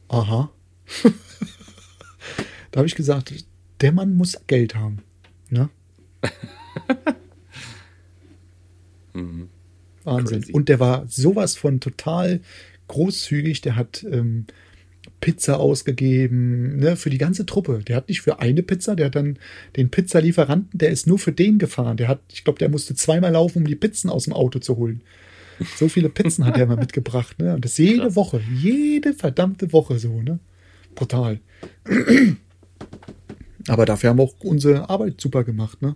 Aha. 0.08 0.50
da 2.72 2.78
habe 2.78 2.88
ich 2.88 2.96
gesagt, 2.96 3.34
der 3.82 3.92
Mann 3.92 4.16
muss 4.16 4.40
Geld 4.48 4.76
haben. 4.76 5.00
Ne? 5.50 5.70
Mhm. 9.14 9.50
Wahnsinn. 10.04 10.42
Crazy. 10.42 10.54
Und 10.54 10.70
der 10.70 10.80
war 10.80 11.08
sowas 11.08 11.56
von 11.56 11.80
total 11.80 12.42
großzügig. 12.88 13.62
Der 13.62 13.76
hat 13.76 14.04
ähm, 14.04 14.46
Pizza 15.22 15.60
ausgegeben, 15.60 16.78
ne, 16.78 16.96
für 16.96 17.10
die 17.10 17.18
ganze 17.18 17.46
Truppe. 17.46 17.82
Der 17.86 17.96
hat 17.96 18.10
nicht 18.10 18.22
für 18.22 18.40
eine 18.40 18.64
Pizza, 18.64 18.96
der 18.96 19.08
hat 19.08 19.16
dann 19.16 19.38
den 19.76 19.90
Pizzalieferanten, 19.90 20.78
der 20.78 20.90
ist 20.90 21.08
nur 21.08 21.20
für 21.20 21.32
den 21.32 21.58
gefahren. 21.58 21.98
Der 21.98 22.08
hat, 22.08 22.22
ich 22.32 22.44
glaube, 22.44 22.60
der 22.60 22.70
musste 22.70 22.96
zweimal 22.96 23.32
laufen, 23.32 23.60
um 23.60 23.68
die 23.68 23.76
Pizzen 23.76 24.10
aus 24.10 24.26
dem 24.26 24.34
Auto 24.34 24.60
zu 24.60 24.78
holen. 24.78 25.02
So 25.76 25.90
viele 25.90 26.10
Pizzen 26.10 26.46
hat 26.46 26.58
er 26.58 26.64
immer 26.64 26.78
mitgebracht, 26.78 27.38
ne? 27.40 27.54
Und 27.54 27.66
das 27.66 27.78
jede 27.78 28.04
Krass. 28.04 28.16
Woche, 28.16 28.42
jede 28.56 29.14
verdammte 29.14 29.74
Woche 29.74 30.00
so, 30.00 30.22
ne? 30.22 30.40
Brutal. 30.96 31.42
Aber 33.68 33.86
dafür 33.86 34.10
haben 34.10 34.20
wir 34.20 34.24
auch 34.24 34.36
unsere 34.40 34.90
Arbeit 34.90 35.20
super 35.20 35.44
gemacht, 35.44 35.82
ne? 35.82 35.96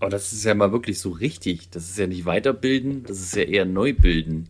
Aber 0.00 0.10
das 0.10 0.32
ist 0.32 0.44
ja 0.44 0.54
mal 0.54 0.72
wirklich 0.72 1.00
so 1.00 1.10
richtig. 1.10 1.70
Das 1.70 1.88
ist 1.88 1.98
ja 1.98 2.06
nicht 2.06 2.24
weiterbilden, 2.26 3.02
das 3.04 3.18
ist 3.20 3.34
ja 3.34 3.42
eher 3.42 3.64
Neubilden. 3.64 4.48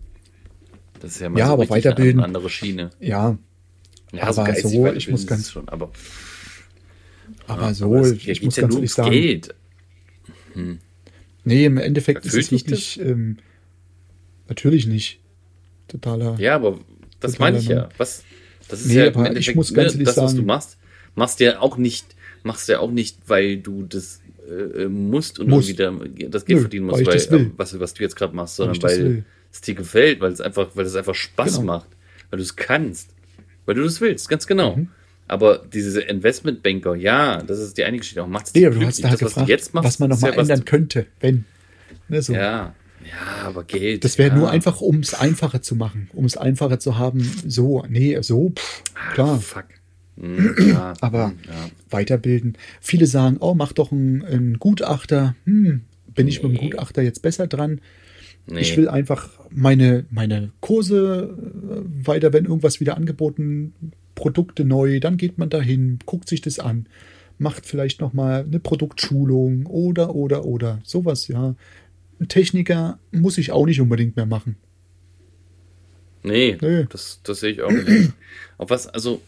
Das 1.01 1.13
ist 1.13 1.21
ja 1.21 1.29
mal 1.29 1.39
Ja, 1.39 1.47
so 1.49 1.53
aber 1.55 1.65
weiterbilden- 1.65 2.19
eine 2.19 2.25
andere 2.25 2.51
Schiene. 2.51 2.91
Ja, 3.01 3.39
Ja, 4.13 4.23
Aber 4.23 4.45
geistig 4.45 4.73
so, 4.73 4.87
ich 4.93 5.09
muss 5.11 5.21
ist 5.21 5.27
ganz- 5.29 5.51
schon, 5.51 5.69
aber, 5.69 5.91
aber 7.47 7.63
ja, 7.63 7.75
so, 7.75 7.87
aber 7.95 8.01
es 8.01 8.13
ich 8.27 8.43
muss 8.43 8.57
ja 8.57 8.63
ganz 8.63 8.75
ehrlich 8.75 8.93
sagen, 8.93 9.11
Geld. 9.11 9.55
nee, 11.45 11.65
im 11.67 11.77
Endeffekt 11.77 12.21
ist 12.25 12.35
Erfüllt 12.35 12.45
es 12.45 12.49
dich 12.51 12.99
wirklich, 12.99 13.01
ähm, 13.01 13.37
natürlich 14.49 14.87
nicht. 14.87 15.21
Totaler. 15.89 16.37
Ja, 16.39 16.57
aber 16.57 16.79
das 17.21 17.33
Totaler 17.33 17.51
meine 17.53 17.63
ich 17.63 17.69
ja. 17.69 17.89
Was, 17.99 18.25
das 18.69 18.81
ist 18.81 18.89
Nee, 18.89 18.95
ja 18.95 19.05
im 19.07 19.15
aber 19.15 19.23
ich 19.23 19.29
Endeffekt, 19.29 19.57
muss 19.57 19.75
ganz 19.75 19.93
ne, 19.95 20.01
ehrlich 20.01 20.07
das, 20.07 20.17
was 20.17 20.31
du 20.33 20.37
sagen- 20.37 20.47
machst, 20.47 20.79
machst 21.15 21.41
du 21.41 21.45
ja 21.45 21.61
auch 21.61 21.77
nicht, 21.77 22.07
machst 22.43 22.69
du 22.69 22.73
ja 22.73 22.81
auch 22.81 22.91
nicht, 22.91 23.19
weil 23.27 23.59
du 23.59 23.83
das 23.85 24.21
äh, 24.49 24.87
musst 24.89 25.39
und 25.39 25.49
Muss. 25.51 25.69
irgendwie 25.69 26.23
da, 26.25 26.29
das 26.31 26.47
Geld 26.47 26.57
Nö, 26.59 26.63
verdienen 26.63 26.87
weil 26.89 26.93
musst, 27.03 27.07
weil, 27.07 27.15
das 27.15 27.31
will. 27.31 27.41
äh, 27.41 27.51
was, 27.57 27.79
was 27.79 27.95
du 27.95 28.03
jetzt 28.03 28.17
gerade 28.17 28.35
machst, 28.35 28.59
Weil 28.59 28.67
sondern 28.75 28.83
weil 28.91 29.05
will. 29.05 29.25
Es 29.53 29.61
dir 29.61 29.75
gefällt, 29.75 30.21
weil 30.21 30.33
es 30.33 30.41
einfach, 30.41 30.69
weil 30.75 30.85
es 30.87 30.95
einfach 30.97 31.15
Spaß 31.15 31.55
Genau. 31.61 31.67
macht, 31.75 31.89
weil 32.31 32.39
du 32.39 32.43
es 32.43 32.57
kannst, 32.57 33.11
weil 33.67 33.75
du 33.75 33.83
das 33.85 34.01
willst, 34.01 34.29
ganz 34.29 34.47
genau. 34.47 34.77
Mhm. 34.77 34.89
Aber 35.27 35.59
diese 35.73 36.01
Investmentbanker, 36.01 36.95
ja, 36.97 37.43
das 37.43 37.59
ist 37.59 37.77
die 37.77 37.85
eine 37.85 37.99
Geschichte. 37.99 38.23
Auch 38.23 38.27
macht 38.29 38.47
es 38.47 38.55
Nee, 38.55 38.61
dir 38.61 38.69
aber 38.69 38.77
du 38.79 38.87
hast 38.87 38.97
glücklich. 38.97 39.03
da 39.03 39.11
das, 39.11 39.23
was 39.23 39.29
gefragt, 39.35 39.49
du 39.49 39.53
jetzt 39.53 39.75
machst, 39.75 39.87
was 39.87 39.99
man 39.99 40.09
noch 40.11 40.17
ist 40.17 40.23
mal 40.23 40.31
ja, 40.33 40.37
was 40.39 40.49
ändern 40.49 40.65
könnte, 40.65 41.07
wenn. 41.21 41.45
Ne, 42.09 42.23
so. 42.23 42.33
Ja, 42.33 42.75
ja, 43.05 43.47
aber 43.47 43.65
Geld. 43.65 44.05
Das 44.05 44.17
wäre 44.19 44.31
ja. 44.31 44.37
nur 44.37 44.51
einfach, 44.51 44.81
um 44.81 45.01
es 45.01 45.13
einfacher 45.15 45.61
zu 45.63 45.77
machen, 45.77 46.09
um 46.15 46.25
es 46.25 46.37
einfacher 46.39 46.79
zu 46.79 46.97
haben. 46.99 47.21
So, 47.47 47.85
nee, 47.89 48.19
so, 48.23 48.51
pff, 48.57 48.83
klar. 49.13 49.35
Ah, 49.35 49.39
Fuck. 49.39 49.65
Hm, 50.19 50.55
ja, 50.71 50.95
Aber 51.03 51.27
hm, 51.29 51.39
ja. 51.47 51.71
weiterbilden. 51.91 52.57
Viele 52.81 53.07
sagen, 53.07 53.37
oh, 53.41 53.55
mach 53.55 53.73
doch 53.73 53.93
einen, 53.93 54.25
einen 54.25 54.59
Gutachter. 54.59 55.37
Hm, 55.45 55.83
bin 56.15 56.27
ich 56.27 56.43
mit 56.43 56.53
dem 56.53 56.61
Nee. 56.61 56.71
Gutachter 56.71 57.03
jetzt 57.03 57.21
besser 57.23 57.47
dran? 57.47 57.81
Nee. 58.51 58.61
Ich 58.61 58.77
will 58.77 58.89
einfach 58.89 59.29
meine, 59.51 60.07
meine 60.11 60.51
Kurse 60.61 61.37
äh, 61.37 62.07
weiter, 62.07 62.33
wenn 62.33 62.47
irgendwas 62.47 62.81
wieder 62.81 62.97
angeboten, 62.97 63.75
Produkte 64.15 64.65
neu, 64.65 65.01
dann 65.01 65.17
geht 65.17 65.39
man 65.39 65.51
dahin, 65.51 65.99
guckt 66.07 66.29
sich 66.29 66.41
das 66.41 66.59
an, 66.59 66.87
macht 67.39 67.67
vielleicht 67.67 68.01
noch 68.01 68.13
mal 68.15 68.45
eine 68.45 68.59
Produktschulung 68.59 69.67
oder 69.67 70.15
oder 70.15 70.45
oder 70.45 70.81
sowas, 70.85 71.29
ja. 71.29 71.55
Ein 72.21 72.29
Techniker 72.29 72.99
muss 73.13 73.39
ich 73.39 73.53
auch 73.53 73.67
nicht 73.67 73.81
unbedingt 73.81 74.17
mehr 74.17 74.27
machen. 74.27 74.57
Nee, 76.23 76.59
Nee. 76.61 76.87
Das, 76.91 77.21
das 77.23 77.41
sehe 77.41 77.53
ich 77.53 77.63
auch 77.63 77.71
nicht. 77.71 78.13
Auf 78.59 78.71
was, 78.71 78.89
also, 78.89 79.21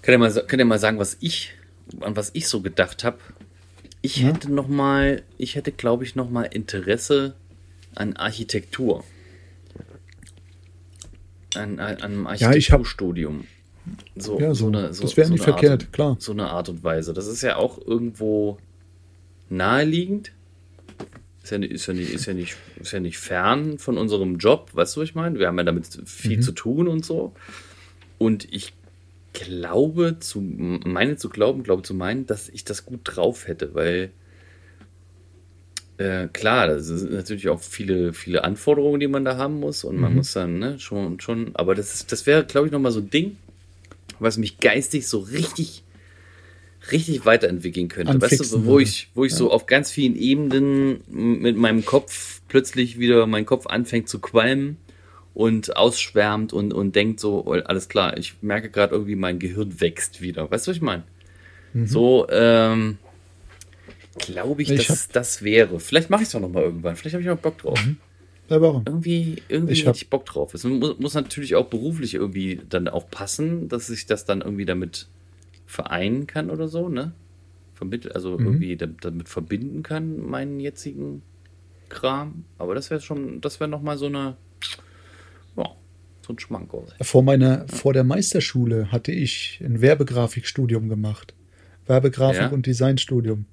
kann 0.00 0.14
ihr 0.14 0.18
mal, 0.18 0.32
könnt 0.32 0.60
ihr 0.60 0.64
mal 0.64 0.78
sagen, 0.78 0.98
was 0.98 1.16
ich, 1.20 1.52
an 2.00 2.16
was 2.16 2.30
ich 2.32 2.48
so 2.48 2.60
gedacht 2.62 3.04
habe? 3.04 3.18
Ich 4.00 4.16
Ja. 4.16 4.28
hätte 4.28 4.50
noch 4.52 4.66
mal, 4.68 5.22
ich 5.36 5.54
hätte, 5.56 5.72
glaube 5.72 6.04
ich, 6.04 6.16
noch 6.16 6.30
mal 6.30 6.44
Interesse 6.44 7.34
an 7.94 8.16
Architektur. 8.16 9.04
An, 11.54 11.78
an 11.78 11.96
einem 12.02 12.24
Ja, 12.24 12.32
ich 12.34 12.42
hab- 12.42 12.48
Architekturstudium. 12.50 13.44
So, 14.16 14.38
Ja, 14.40 14.54
so, 14.54 14.70
das 14.70 15.16
wäre 15.16 15.28
nicht 15.30 15.42
eine 15.42 15.52
verkehrt, 15.52 15.82
Art, 15.84 15.92
klar. 15.92 16.16
So 16.20 16.32
eine 16.32 16.48
Art 16.48 16.68
und 16.68 16.84
Weise. 16.84 17.12
Das 17.12 17.26
ist 17.26 17.42
ja 17.42 17.56
auch 17.56 17.78
irgendwo 17.84 18.58
naheliegend. 19.50 20.32
Ist 21.42 21.50
ja, 21.50 21.58
nicht, 21.58 21.72
ist, 21.72 21.86
ja 21.88 21.94
nicht, 21.94 22.12
ist, 22.14 22.26
ja 22.26 22.34
nicht, 22.34 22.56
ist 22.80 22.92
ja 22.92 23.00
nicht 23.00 23.18
fern 23.18 23.78
von 23.78 23.98
unserem 23.98 24.38
Job, 24.38 24.70
weißt 24.74 24.94
du, 24.96 25.00
was 25.00 25.08
ich 25.08 25.14
meine? 25.16 25.38
Wir 25.40 25.48
haben 25.48 25.58
ja 25.58 25.64
damit 25.64 25.86
viel 26.06 26.36
Mhm. 26.36 26.42
zu 26.42 26.52
tun 26.52 26.86
und 26.86 27.04
so. 27.04 27.34
Und 28.18 28.46
ich 28.52 28.72
glaube, 29.32 30.18
zu 30.20 30.40
meine 30.40 31.16
zu 31.16 31.28
glauben, 31.28 31.64
glaube 31.64 31.82
zu 31.82 31.94
meinen, 31.94 32.26
dass 32.26 32.48
ich 32.48 32.64
das 32.64 32.86
gut 32.86 33.00
drauf 33.02 33.48
hätte, 33.48 33.74
weil 33.74 34.12
äh, 35.98 36.28
klar, 36.28 36.68
das 36.68 36.86
sind 36.86 37.12
natürlich 37.12 37.48
auch 37.48 37.60
viele, 37.60 38.12
viele 38.12 38.44
Anforderungen, 38.44 39.00
die 39.00 39.08
man 39.08 39.24
da 39.24 39.36
haben 39.36 39.60
muss 39.60 39.84
und 39.84 39.96
man 39.98 40.10
Mhm. 40.10 40.16
muss 40.18 40.32
dann 40.32 40.58
ne, 40.58 40.78
schon, 40.78 41.20
schon, 41.20 41.50
aber 41.54 41.74
das 41.74 41.94
ist, 41.94 42.12
das 42.12 42.26
wäre, 42.26 42.44
glaube 42.44 42.66
ich, 42.66 42.72
nochmal 42.72 42.92
so 42.92 43.00
ein 43.00 43.10
Ding, 43.10 43.36
was 44.18 44.38
mich 44.38 44.58
geistig 44.58 45.06
so 45.06 45.18
richtig, 45.20 45.82
richtig 46.90 47.24
weiterentwickeln 47.26 47.88
könnte. 47.88 48.20
Weißt 48.20 48.40
du, 48.40 48.44
Anfixen 48.44 48.66
wo 48.66 48.72
würde. 48.72 48.82
ich, 48.84 49.08
wo 49.14 49.24
ich 49.24 49.34
so 49.34 49.50
auf 49.50 49.66
ganz 49.66 49.90
vielen 49.90 50.16
Ebenen 50.16 51.02
mit 51.08 51.56
meinem 51.56 51.84
Kopf 51.84 52.40
plötzlich 52.48 52.98
wieder 52.98 53.26
mein 53.26 53.46
Kopf 53.46 53.66
anfängt 53.66 54.08
zu 54.08 54.18
qualmen 54.18 54.78
und 55.34 55.76
ausschwärmt 55.76 56.52
und, 56.52 56.74
und 56.74 56.94
denkt 56.96 57.20
so, 57.20 57.44
oh, 57.46 57.52
alles 57.52 57.88
klar, 57.88 58.16
ich 58.16 58.34
merke 58.42 58.70
gerade 58.70 58.94
irgendwie, 58.94 59.16
mein 59.16 59.38
Gehirn 59.38 59.80
wächst 59.80 60.20
wieder. 60.20 60.50
Weißt 60.50 60.66
du, 60.66 60.70
was 60.70 60.76
ich 60.76 60.82
meine? 60.82 61.04
Mhm. 61.72 61.86
So, 61.86 62.26
ähm, 62.30 62.98
glaube 64.18 64.62
ich, 64.62 64.70
Ich 64.70 64.86
dass 64.86 65.08
das 65.08 65.42
wäre. 65.42 65.80
Vielleicht 65.80 66.10
mache 66.10 66.22
ich 66.22 66.26
es 66.28 66.32
doch 66.32 66.40
noch 66.40 66.48
mal 66.50 66.62
irgendwann. 66.62 66.96
Vielleicht 66.96 67.14
habe 67.14 67.22
ich 67.22 67.28
noch 67.28 67.38
Bock 67.38 67.58
drauf. 67.58 67.78
Ja, 68.48 68.60
warum? 68.60 68.82
Irgendwie, 68.86 69.42
irgendwie 69.48 69.72
Ich 69.72 69.80
hätte 69.80 69.88
hab- 69.90 69.96
ich 69.96 70.10
Bock 70.10 70.26
drauf. 70.26 70.52
Es 70.54 70.64
muss, 70.64 70.98
muss 70.98 71.14
natürlich 71.14 71.54
auch 71.54 71.66
beruflich 71.66 72.14
irgendwie 72.14 72.60
dann 72.68 72.88
auch 72.88 73.08
passen, 73.10 73.68
dass 73.68 73.88
ich 73.88 74.06
das 74.06 74.24
dann 74.24 74.40
irgendwie 74.42 74.64
damit 74.66 75.08
vereinen 75.66 76.26
kann 76.26 76.50
oder 76.50 76.68
so, 76.68 76.88
ne? 76.88 77.12
Vermittelt, 77.74 78.14
also 78.14 78.36
Mhm. 78.38 78.46
irgendwie 78.46 78.76
da- 78.76 78.86
damit 79.00 79.28
verbinden 79.28 79.82
kann, 79.82 80.18
meinen 80.20 80.60
jetzigen 80.60 81.22
Kram. 81.88 82.44
Aber 82.58 82.74
das 82.74 82.90
wäre 82.90 83.00
schon, 83.00 83.40
das 83.40 83.58
wäre 83.60 83.70
nochmal 83.70 83.96
so 83.96 84.06
eine, 84.06 84.36
ja, 85.56 85.64
so 86.26 86.32
ein 86.32 86.38
Schmanko. 86.38 86.86
Vor 87.00 87.22
meiner, 87.22 87.66
vor 87.68 87.92
der 87.92 88.04
Meisterschule 88.04 88.92
hatte 88.92 89.12
ich 89.12 89.60
ein 89.64 89.80
Werbegrafikstudium 89.80 90.88
gemacht. 90.88 91.34
Werbegrafik 91.86 92.42
Ja? 92.42 92.48
und 92.50 92.66
Designstudium. 92.66 93.46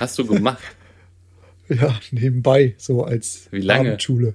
Hast 0.00 0.18
du 0.18 0.26
gemacht? 0.26 0.62
Ja, 1.68 1.98
nebenbei, 2.12 2.76
so 2.78 3.02
als 3.02 3.48
Wie 3.50 3.60
lange? 3.60 3.88
Abendschule. 3.88 4.34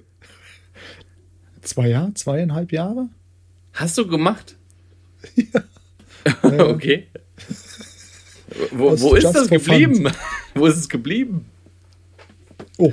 Zwei 1.62 1.88
Jahre, 1.88 2.12
zweieinhalb 2.12 2.72
Jahre? 2.72 3.08
Hast 3.72 3.96
du 3.96 4.06
gemacht? 4.06 4.56
Ja. 5.34 5.62
okay. 6.68 7.06
Wo, 8.70 9.00
wo 9.00 9.14
ist 9.14 9.32
das 9.32 9.48
geblieben? 9.48 10.10
wo 10.54 10.66
ist 10.66 10.76
es 10.76 10.90
geblieben? 10.90 11.46
Oh. 12.76 12.92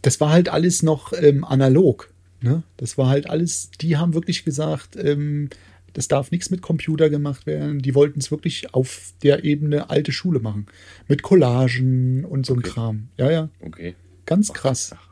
Das 0.00 0.18
war 0.20 0.30
halt 0.30 0.48
alles 0.48 0.82
noch 0.82 1.12
ähm, 1.12 1.44
analog. 1.44 2.12
Ne? 2.40 2.62
Das 2.76 2.98
war 2.98 3.08
halt 3.08 3.28
alles, 3.28 3.70
die 3.80 3.96
haben 3.96 4.14
wirklich 4.14 4.44
gesagt, 4.44 4.96
ähm, 4.96 5.50
das 5.94 6.08
darf 6.08 6.30
nichts 6.30 6.50
mit 6.50 6.62
Computer 6.62 7.10
gemacht 7.10 7.46
werden. 7.46 7.80
Die 7.80 7.94
wollten 7.94 8.18
es 8.20 8.30
wirklich 8.30 8.74
auf 8.74 9.12
der 9.22 9.44
Ebene 9.44 9.90
alte 9.90 10.12
Schule 10.12 10.40
machen. 10.40 10.66
Mit 11.08 11.22
Collagen 11.22 12.24
und 12.24 12.46
so 12.46 12.54
ein 12.54 12.60
Okay. 12.60 12.70
Kram. 12.70 13.08
Ja, 13.16 13.30
ja, 13.30 13.48
Okay. 13.60 13.94
ganz 14.26 14.52
krass. 14.52 14.94
Ach, 14.96 15.08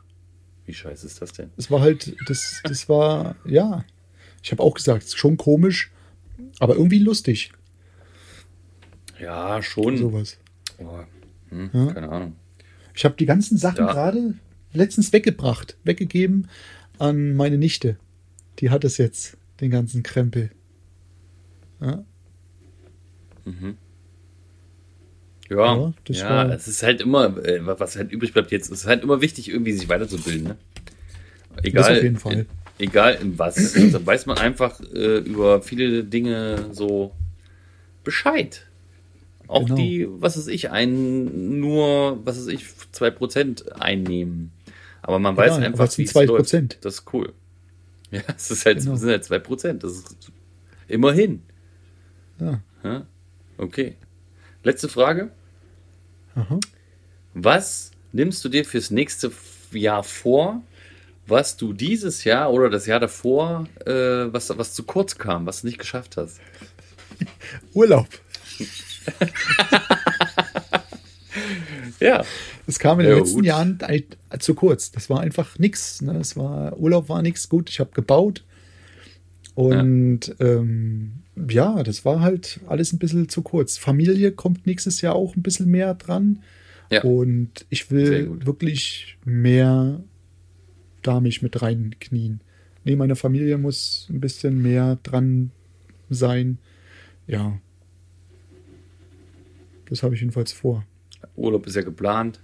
wie 0.65 0.73
scheiße 0.73 1.05
ist 1.05 1.21
das 1.21 1.33
denn? 1.33 1.49
Es 1.57 1.69
war 1.69 1.81
halt, 1.81 2.15
das, 2.27 2.61
das 2.63 2.87
war, 2.89 3.35
ja. 3.45 3.83
Ich 4.43 4.51
habe 4.51 4.63
auch 4.63 4.73
gesagt, 4.73 5.09
schon 5.11 5.37
komisch, 5.37 5.91
aber 6.59 6.75
irgendwie 6.75 6.99
lustig. 6.99 7.51
Ja, 9.19 9.61
schon. 9.61 9.97
Sowas. 9.97 10.37
Oh, 10.79 10.99
hm, 11.49 11.69
Ja. 11.73 11.93
Keine 11.93 12.09
Ahnung. 12.09 12.35
Ich 12.95 13.05
habe 13.05 13.15
die 13.17 13.25
ganzen 13.25 13.57
Sachen 13.57 13.85
Da. 13.85 13.91
gerade 13.91 14.33
letztens 14.73 15.13
weggebracht, 15.13 15.77
weggegeben 15.83 16.47
an 16.97 17.35
meine 17.35 17.57
Nichte. 17.57 17.97
Die 18.59 18.69
hat 18.69 18.83
es 18.83 18.97
jetzt, 18.97 19.37
den 19.59 19.69
ganzen 19.71 20.03
Krempel. 20.03 20.51
Ja, 21.81 22.03
Ja, 25.49 25.75
Ja, 25.75 25.93
das 26.05 26.19
ja, 26.19 26.29
war- 26.29 26.49
es 26.51 26.67
ist 26.67 26.81
halt 26.83 27.01
immer, 27.01 27.37
äh, 27.45 27.59
was 27.65 27.97
halt 27.97 28.11
übrig 28.11 28.31
bleibt 28.33 28.51
jetzt, 28.51 28.71
es 28.71 28.81
ist 28.81 28.87
halt 28.87 29.03
immer 29.03 29.19
wichtig, 29.21 29.49
irgendwie 29.49 29.73
sich 29.73 29.89
weiterzubilden. 29.89 30.43
Ne? 30.49 30.57
Egal, 31.63 31.97
auf 31.97 32.03
jeden 32.03 32.17
Fall. 32.17 32.33
In, 32.33 32.45
egal 32.79 33.17
in 33.21 33.37
was. 33.37 33.73
da 33.91 34.05
weiß 34.05 34.27
man 34.27 34.37
einfach 34.37 34.79
äh, 34.93 35.17
über 35.17 35.61
viele 35.61 36.05
Dinge 36.05 36.67
so 36.71 37.11
Bescheid. 38.05 38.65
Auch 39.47 39.65
Genau. 39.65 39.75
die, 39.75 40.07
was 40.09 40.37
weiß 40.37 40.47
ich, 40.47 40.69
ein, 40.71 41.59
nur, 41.59 42.25
was 42.25 42.37
weiß 42.37 42.47
ich, 42.47 42.65
2% 42.93 43.73
einnehmen. 43.73 44.51
Aber 45.01 45.19
man 45.19 45.35
weiß 45.35 45.57
Egal, 45.57 45.65
einfach, 45.65 45.97
wie 45.97 46.03
es 46.03 46.13
2%. 46.13 46.27
läuft. 46.27 46.85
Das 46.85 46.93
ist 46.99 47.13
cool. 47.13 47.33
Ja, 48.11 48.21
es 48.35 48.51
ist 48.51 48.65
halt, 48.65 48.79
Genau. 48.79 48.95
sind 48.95 49.09
halt 49.09 49.23
2%. 49.25 49.83
Das 49.83 49.91
ist 49.93 50.31
immerhin. 50.87 51.41
Ja. 52.41 52.61
Ja? 52.83 53.05
Okay. 53.57 53.95
Letzte 54.63 54.89
Frage. 54.89 55.31
Aha. 56.35 56.59
Was 57.33 57.91
nimmst 58.11 58.43
du 58.43 58.49
dir 58.49 58.65
fürs 58.65 58.91
nächste 58.91 59.31
Jahr 59.71 60.03
vor, 60.03 60.61
was 61.27 61.55
du 61.57 61.71
dieses 61.73 62.23
Jahr 62.23 62.51
oder 62.51 62.69
das 62.69 62.85
Jahr 62.87 62.99
davor, 62.99 63.67
äh, 63.85 63.91
was, 64.33 64.49
was 64.57 64.73
zu 64.73 64.83
kurz 64.83 65.17
kam, 65.17 65.45
was 65.45 65.61
du 65.61 65.67
nicht 65.67 65.79
geschafft 65.79 66.17
hast? 66.17 66.39
Urlaub. 67.73 68.07
Ja. 71.99 72.23
Das 72.65 72.79
kam 72.79 72.99
in 72.99 73.05
den 73.05 73.13
Ja, 73.13 73.19
letzten 73.19 73.35
gut. 73.37 73.45
Jahren 73.45 73.79
ein- 73.81 74.03
zu 74.39 74.53
kurz. 74.55 74.91
Das 74.91 75.09
war 75.09 75.21
einfach 75.21 75.57
nix. 75.59 76.01
Ne? 76.01 76.21
War, 76.35 76.77
Urlaub 76.77 77.09
war 77.09 77.21
nix. 77.21 77.47
Gut, 77.47 77.69
ich 77.69 77.79
habe 77.79 77.91
gebaut. 77.91 78.43
Und 79.55 80.27
ja. 80.39 80.45
Ähm, 80.45 81.20
ja, 81.35 81.83
das 81.83 82.05
war 82.05 82.21
halt 82.21 82.59
alles 82.67 82.93
ein 82.93 82.99
bisschen 82.99 83.29
zu 83.29 83.41
kurz. 83.41 83.77
Familie 83.77 84.31
kommt 84.31 84.67
nächstes 84.67 85.01
Jahr 85.01 85.15
auch 85.15 85.35
ein 85.35 85.41
bisschen 85.41 85.69
mehr 85.69 85.93
dran. 85.93 86.43
Ja. 86.89 87.03
Und 87.03 87.65
ich 87.69 87.89
will 87.89 88.45
wirklich 88.45 89.17
mehr 89.23 90.03
da 91.01 91.19
mich 91.19 91.41
mit 91.41 91.61
reinknien. 91.61 92.41
Nee, 92.83 92.95
meine 92.95 93.15
Familie 93.15 93.57
muss 93.57 94.07
ein 94.09 94.19
bisschen 94.19 94.61
mehr 94.61 94.97
dran 95.03 95.51
sein. 96.09 96.57
Ja. 97.27 97.59
Das 99.87 100.03
habe 100.03 100.15
ich 100.15 100.21
jedenfalls 100.21 100.51
vor. 100.51 100.85
Urlaub 101.35 101.65
ist 101.67 101.75
ja 101.75 101.81
geplant. 101.81 102.41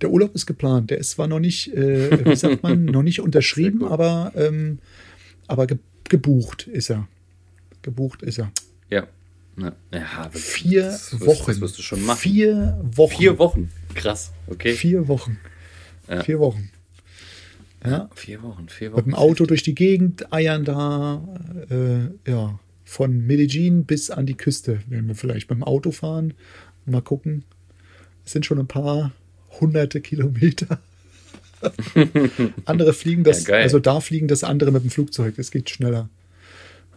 Der 0.00 0.10
Urlaub 0.10 0.34
ist 0.34 0.46
geplant. 0.46 0.90
Der 0.90 0.98
ist 0.98 1.12
zwar 1.12 1.28
noch 1.28 1.40
nicht, 1.40 1.72
äh, 1.74 2.24
wie 2.24 2.36
sagt 2.36 2.62
man, 2.62 2.84
noch 2.86 3.02
nicht 3.02 3.20
unterschrieben, 3.20 3.84
aber, 3.84 4.32
ähm, 4.34 4.78
aber 5.46 5.66
ge 5.66 5.78
gebucht 6.08 6.66
ist 6.66 6.90
er. 6.90 7.08
Gebucht 7.82 8.22
ist 8.22 8.38
er. 8.38 8.50
Ja. 8.90 9.06
Ja, 9.58 10.30
Vier 10.32 10.82
das 10.84 11.12
wirst- 11.12 11.26
Wochen. 11.26 11.50
Das 11.52 11.60
wirst 11.60 11.78
du 11.78 11.82
schon 11.82 12.02
machen. 12.04 12.18
Vier 12.18 12.80
Wochen. 12.94 13.16
Vier 13.16 13.38
Wochen. 13.38 13.70
Krass. 13.94 14.32
Okay. 14.46 14.72
Vier 14.72 15.08
Wochen. 15.08 15.38
Ja. 16.08 16.22
Vier 16.22 16.38
Wochen. 16.38 16.70
Ja. 17.84 18.08
Vier 18.14 18.42
Wochen. 18.42 18.68
Vier 18.68 18.88
Mit 18.90 18.96
Wochen. 18.98 19.10
dem 19.10 19.14
Auto 19.14 19.44
durch 19.44 19.62
die 19.62 19.74
Gegend 19.74 20.32
eiern 20.32 20.64
da, 20.64 21.22
äh, 21.68 22.30
ja, 22.30 22.58
von 22.84 23.26
Medellin 23.26 23.84
bis 23.84 24.10
an 24.10 24.24
die 24.24 24.36
Küste. 24.36 24.80
Werden 24.88 25.08
wir 25.08 25.14
vielleicht 25.14 25.50
mit 25.50 25.58
dem 25.58 25.64
Auto 25.64 25.90
fahren. 25.90 26.32
Mal 26.86 27.02
gucken. 27.02 27.44
Es 28.24 28.32
sind 28.32 28.46
schon 28.46 28.58
ein 28.58 28.66
paar 28.68 29.12
hunderte 29.60 30.00
Kilometer. 30.00 30.80
andere 32.64 32.92
fliegen 32.92 33.24
das, 33.24 33.46
Ja, 33.46 33.56
also 33.56 33.78
da 33.78 34.00
fliegen 34.00 34.28
das 34.28 34.44
andere 34.44 34.72
mit 34.72 34.82
dem 34.84 34.90
Flugzeug. 34.90 35.34
Das 35.36 35.50
geht 35.50 35.70
schneller. 35.70 36.08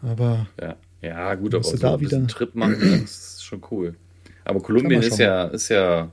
Aber 0.05 0.47
Ja, 0.61 0.75
ja 1.01 1.35
gut, 1.35 1.55
aber 1.55 1.63
so 1.63 1.77
da 1.77 1.95
ein 1.95 1.99
wieder- 2.01 2.27
Trip 2.27 2.53
machen, 2.55 2.77
das 2.79 3.01
ist 3.35 3.43
schon 3.43 3.61
cool. 3.71 3.95
Aber 4.43 4.59
Kolumbien 4.61 5.01
ist 5.01 5.17
ja, 5.17 5.45
ist 5.45 5.69
ja, 5.69 6.11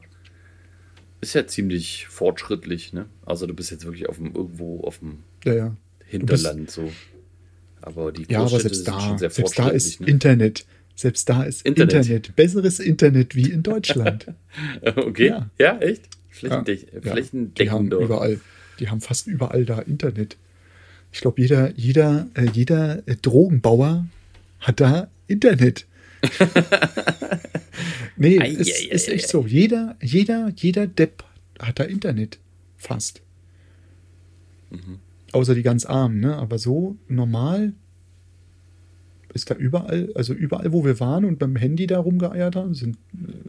ist 1.21 1.35
ja 1.35 1.47
ziemlich 1.47 2.07
fortschrittlich, 2.09 2.93
ne? 2.93 3.07
Also 3.27 3.47
du 3.47 3.55
bist 3.55 3.71
jetzt 3.71 3.85
wirklich 3.85 4.09
auf 4.09 4.17
dem, 4.17 4.35
irgendwo 4.35 4.81
auf 4.81 4.99
dem 5.01 5.19
ja, 5.45 5.55
ja. 5.55 5.77
Hinterland 6.07 6.71
so. 6.71 6.91
Aber 7.83 8.13
die 8.13 8.27
Ja, 8.31 8.39
aber 8.41 8.49
Großstädte 8.49 8.75
selbst 8.75 8.85
sind 8.85 8.89
da, 8.97 9.01
schon 9.01 9.19
sehr 9.19 9.31
selbst 9.31 9.59
da 9.59 9.63
fortschrittlich, 9.65 9.87
ist 9.95 10.01
ne? 10.01 10.07
Internet. 10.07 10.67
Selbst 10.95 11.29
da 11.29 11.43
ist 11.43 11.67
Internet. 11.67 11.93
Internet. 11.95 12.37
Besseres 12.37 12.81
Internet 12.81 13.35
wie 13.35 13.51
in 13.51 13.63
Deutschland. 13.63 14.27
okay, 14.97 15.27
ja, 15.29 15.51
Ja. 15.59 15.79
echt? 15.79 16.09
Flächendeck 16.31 16.87
Ja, 17.05 17.13
Flächendeckend 17.13 17.59
die 17.59 17.71
haben 17.71 17.91
überall, 17.93 18.41
die 18.79 18.89
haben 18.89 19.01
fast 19.03 19.27
überall 19.27 19.65
da 19.67 19.81
Internet. 19.81 20.37
Ich 21.13 21.21
glaube, 21.21 21.41
jeder, 21.41 21.73
jeder, 21.77 22.27
äh, 22.35 22.47
jeder 22.53 23.07
äh, 23.07 23.17
Drogenbauer 23.17 24.07
hat 24.61 24.81
da 24.81 25.09
Internet. 25.27 25.87
nee, 28.17 28.41
Ei, 28.41 28.53
es 28.53 28.69
ei, 28.69 28.73
ei, 28.73 28.95
ist 28.95 29.09
echt 29.09 29.25
ei. 29.25 29.29
so. 29.29 29.47
Jeder, 29.47 29.97
jeder, 30.01 30.53
jeder 30.57 30.87
Depp 30.87 31.25
hat 31.59 31.79
da 31.79 31.85
Internet. 31.85 32.39
Fast. 32.77 33.21
Mhm. 34.71 34.99
Außer 35.33 35.55
die 35.55 35.63
ganz 35.63 35.85
Armen, 35.85 36.21
ne? 36.21 36.37
Aber 36.37 36.59
so 36.59 36.97
normal 37.09 37.75
ist 39.35 39.51
da 39.51 39.55
überall, 39.55 40.11
also 40.15 40.35
überall, 40.35 40.73
wo 40.73 40.85
wir 40.85 41.01
waren 41.01 41.25
und 41.25 41.39
beim 41.39 41.57
Handy 41.57 41.87
da 41.87 41.99
rumgeeiert 41.99 42.57
haben, 42.57 42.75
sind 42.75 42.97
äh, 43.15 43.49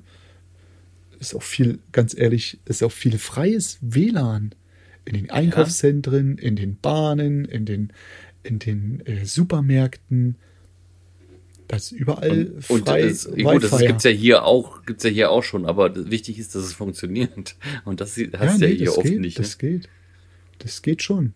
ist 1.19 1.35
auch 1.35 1.43
viel, 1.43 1.79
ganz 1.93 2.15
ehrlich, 2.17 2.59
ist 2.65 2.83
auch 2.83 2.91
viel 2.91 3.17
freies 3.17 3.77
WLAN. 3.81 4.53
In 5.05 5.15
den 5.15 5.29
Einkaufszentren, 5.29 6.37
in 6.37 6.55
den 6.55 6.77
Bahnen, 6.77 7.45
in 7.45 7.65
den, 7.65 7.91
in 8.43 8.59
den 8.59 9.05
äh, 9.05 9.25
Supermärkten. 9.25 10.35
Das 11.67 11.91
ist 11.91 11.91
überall 11.93 12.45
Und, 12.47 12.69
und 12.69 12.85
frei. 12.87 13.01
das, 13.03 13.25
gut, 13.25 13.63
das 13.63 13.71
Wi-Fi. 13.71 13.87
gibt's 13.87 14.03
ja 14.03 14.11
hier 14.11 14.43
auch, 14.45 14.85
gibt's 14.85 15.03
ja 15.03 15.09
hier 15.09 15.31
auch 15.31 15.43
schon, 15.43 15.65
aber 15.65 15.89
das- 15.89 16.09
wichtig 16.11 16.37
ist, 16.39 16.53
dass 16.55 16.63
es 16.63 16.73
funktioniert. 16.73 17.55
Und 17.85 17.99
das 18.01 18.11
hast 18.11 18.17
ja, 18.17 18.27
du 18.27 18.37
ja 18.37 18.57
nee, 18.57 18.75
hier 18.75 18.85
das 18.85 18.97
oft 18.97 19.07
geht, 19.07 19.19
nicht. 19.21 19.37
Ne? 19.39 19.43
Das 19.43 19.57
geht. 19.57 19.89
Das 20.59 20.81
geht 20.81 21.01
schon. 21.01 21.33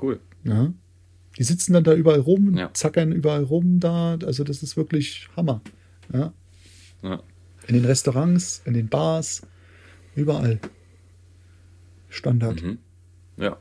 Cool. 0.00 0.20
Ja. 0.44 0.72
Die 1.38 1.42
sitzen 1.44 1.72
dann 1.72 1.84
da 1.84 1.94
überall 1.94 2.20
rum, 2.20 2.56
Ja. 2.56 2.72
zackern 2.72 3.12
überall 3.12 3.44
rum 3.44 3.80
da. 3.80 4.16
Also 4.24 4.44
das 4.44 4.62
ist 4.62 4.76
wirklich 4.76 5.28
Hammer. 5.36 5.60
Ja. 6.12 6.32
Ja. 7.02 7.22
In 7.66 7.74
den 7.74 7.84
Restaurants, 7.84 8.62
in 8.64 8.74
den 8.74 8.88
Bars, 8.88 9.42
überall. 10.14 10.60
Standard. 12.16 12.62
Mhm. 12.62 12.78
Ja. 13.36 13.56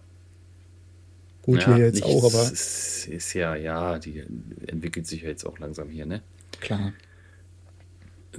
Gut, 1.41 1.61
ja, 1.61 1.75
hier 1.75 1.85
jetzt 1.85 2.03
auch, 2.03 2.23
aber 2.23 2.41
Es 2.51 3.05
ist 3.05 3.33
ja, 3.33 3.55
ja, 3.55 3.99
die 3.99 4.23
entwickelt 4.67 5.05
sich 5.05 5.21
ja 5.21 5.29
jetzt 5.29 5.45
auch 5.45 5.59
langsam 5.59 5.89
hier, 5.89 6.05
ne? 6.05 6.21
klar. 6.59 6.93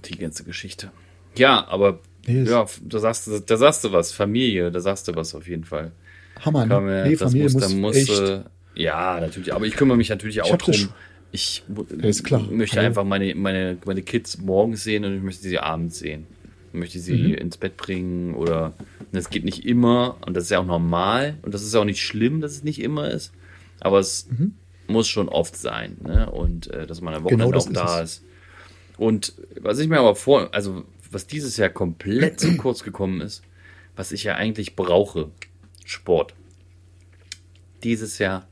Die 0.05 0.19
ganze 0.19 0.45
Geschichte. 0.45 0.91
Ja, 1.37 1.67
aber 1.69 2.01
Nee, 2.27 2.43
ja, 2.43 2.67
da 2.83 2.99
sagst, 2.99 3.29
du, 3.29 3.39
da 3.41 3.57
sagst 3.57 3.85
du 3.85 3.93
was, 3.93 4.11
Familie, 4.13 4.71
da 4.73 4.81
sagst 4.81 5.07
du 5.07 5.15
was 5.15 5.35
auf 5.35 5.47
jeden 5.47 5.65
Fall. 5.65 5.93
Hammer, 6.41 6.67
Kann 6.67 6.85
ne? 6.85 6.91
man- 6.91 7.09
Nee, 7.09 7.17
Familie 7.17 7.51
muss, 7.51 7.69
muss, 7.75 7.97
echt. 7.97 8.11
äh, 8.21 8.41
ja, 8.75 9.21
natürlich, 9.21 9.55
aber 9.55 9.65
ich 9.67 9.75
kümmere 9.77 9.97
mich 9.97 10.09
natürlich 10.09 10.43
auch 10.43 10.57
drum. 10.57 10.89
Ich 11.33 11.63
Ja, 11.69 12.09
ist 12.09 12.29
möchte 12.51 12.77
Hallo. 12.77 12.87
einfach 12.89 13.05
meine, 13.05 13.35
meine, 13.35 13.79
meine 13.85 14.03
Kids 14.03 14.39
morgens 14.39 14.83
sehen 14.85 15.05
und 15.05 15.17
ich 15.17 15.23
möchte 15.23 15.43
sie 15.43 15.59
abends 15.59 15.99
sehen. 16.01 16.27
Möchte 16.77 16.99
sie 17.01 17.15
Mhm. 17.15 17.35
ins 17.35 17.57
Bett 17.57 17.77
bringen 17.77 18.35
oder 18.35 18.73
das 19.13 19.31
geht 19.31 19.45
nicht 19.45 19.65
immer 19.65 20.19
und 20.27 20.35
das 20.37 20.45
ist 20.45 20.51
ja 20.51 20.59
auch 20.61 20.67
normal 20.67 21.39
und 21.43 21.55
das 21.55 21.63
ist 21.63 21.73
ja 21.75 21.81
auch 21.81 21.85
nicht 21.85 22.01
schlimm, 22.03 22.41
dass 22.41 22.53
es 22.53 22.63
nicht 22.65 22.81
immer 22.81 23.11
ist, 23.11 23.33
aber 23.81 23.99
es 23.99 24.27
Mhm. 24.31 24.55
muss 24.89 25.09
schon 25.09 25.29
oft 25.29 25.57
sein 25.57 25.97
ne? 26.03 26.31
und 26.31 26.69
äh, 26.69 26.87
dass 26.87 27.01
man 27.01 27.15
am 27.15 27.25
Wochenende 27.25 27.47
Genau 27.47 27.59
auch 27.59 27.67
ist 27.67 27.77
da 27.77 28.03
es. 28.03 28.11
ist. 28.19 28.23
Und 28.99 29.35
was 29.61 29.79
ich 29.79 29.89
mir 29.89 29.99
aber 29.99 30.15
vor, 30.15 30.55
also 30.55 30.85
was 31.11 31.27
dieses 31.27 31.57
Jahr 31.57 31.69
komplett 31.71 32.39
zu 32.41 32.57
kurz 32.59 32.83
gekommen 32.83 33.21
ist, 33.21 33.43
was 33.97 34.13
ich 34.13 34.25
ja 34.25 34.35
eigentlich 34.35 34.77
brauche, 34.77 35.31
Sport. 35.85 36.35
Dieses 37.85 38.19
Jahr 38.19 38.47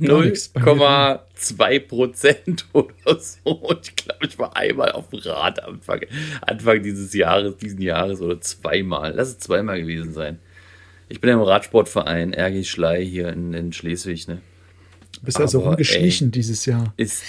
Gar 0.00 0.24
nichts 0.24 0.48
bei 0.48 0.60
mir. 0.60 1.20
0,2 1.36 1.80
Prozent 1.80 2.66
oder 2.72 3.20
so. 3.20 3.50
Und 3.50 3.88
ich 3.88 3.96
glaube, 3.96 4.26
ich 4.26 4.38
war 4.38 4.56
einmal 4.56 4.92
auf 4.92 5.08
dem 5.08 5.20
Rad 5.20 5.62
Anfang, 5.62 6.00
Anfang 6.42 6.82
dieses 6.82 7.14
Jahres, 7.14 7.56
diesen 7.56 7.80
Jahres 7.80 8.20
oder 8.20 8.40
zweimal. 8.40 9.12
Lass 9.14 9.28
es 9.28 9.38
zweimal 9.38 9.80
gewesen 9.80 10.12
sein. 10.12 10.38
Ich 11.08 11.20
bin 11.20 11.30
ja 11.30 11.36
im 11.36 11.42
Radsportverein 11.42 12.34
RG 12.34 12.64
Schlei 12.64 13.04
hier 13.04 13.28
in, 13.28 13.54
in 13.54 13.72
Schleswig, 13.72 14.28
ne? 14.28 14.42
Du 15.14 15.24
bist 15.24 15.40
also 15.40 15.60
aber, 15.60 15.70
rumgeschlichen 15.70 16.30
dieses 16.30 16.66
Jahr. 16.66 16.92
ist, 16.96 17.24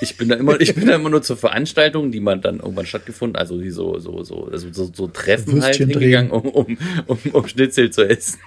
ich 0.00 0.16
bin 0.16 0.28
da 0.28 0.36
immer, 0.36 0.60
ich 0.60 0.74
bin 0.74 0.86
da 0.86 0.96
immer 0.96 1.10
nur 1.10 1.22
zur 1.22 1.36
Veranstaltung, 1.36 2.10
die 2.10 2.20
man 2.20 2.40
dann 2.40 2.58
irgendwann 2.58 2.86
stattgefunden, 2.86 3.36
also 3.36 3.60
die 3.60 3.70
so, 3.70 3.98
so, 3.98 4.24
so, 4.24 4.46
also 4.46 4.72
so, 4.72 4.90
so 4.92 5.06
Treffen 5.08 5.62
halt 5.62 5.78
Würstchen 5.78 5.90
hingegangen, 5.90 6.30
um, 6.32 6.48
um, 6.48 6.78
um, 7.06 7.18
um 7.32 7.46
Schnitzel 7.46 7.90
zu 7.90 8.08
essen. 8.08 8.40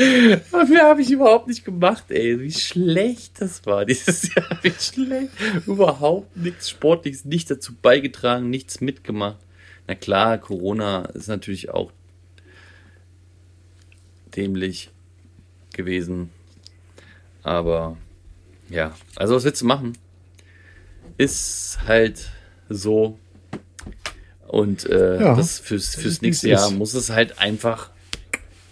Mehr 0.00 0.84
habe 0.84 1.02
ich 1.02 1.10
überhaupt 1.10 1.48
nicht 1.48 1.64
gemacht, 1.64 2.04
ey. 2.10 2.40
Wie 2.40 2.52
schlecht 2.52 3.40
das 3.40 3.64
war 3.66 3.84
dieses 3.84 4.34
Jahr. 4.34 4.58
Wie 4.62 4.72
schlecht. 4.78 5.32
Überhaupt 5.66 6.36
nichts 6.36 6.70
Sportliches, 6.70 7.24
nichts 7.24 7.48
dazu 7.48 7.74
beigetragen, 7.74 8.48
nichts 8.50 8.80
mitgemacht. 8.80 9.38
Na 9.86 9.94
klar, 9.94 10.38
Corona 10.38 11.04
ist 11.06 11.28
natürlich 11.28 11.70
auch 11.70 11.92
dämlich 14.36 14.90
gewesen. 15.74 16.30
Aber 17.42 17.96
ja, 18.68 18.94
also 19.16 19.34
was 19.34 19.44
willst 19.44 19.62
du 19.62 19.66
machen? 19.66 19.96
Ist 21.16 21.78
halt 21.86 22.30
so. 22.68 23.18
Und 24.46 24.86
äh, 24.86 25.20
Ja, 25.20 25.34
das 25.36 25.58
fürs, 25.58 25.94
fürs 25.94 26.22
nächste 26.22 26.48
Jahr 26.48 26.70
muss 26.70 26.94
es 26.94 27.10
halt 27.10 27.38
einfach. 27.38 27.90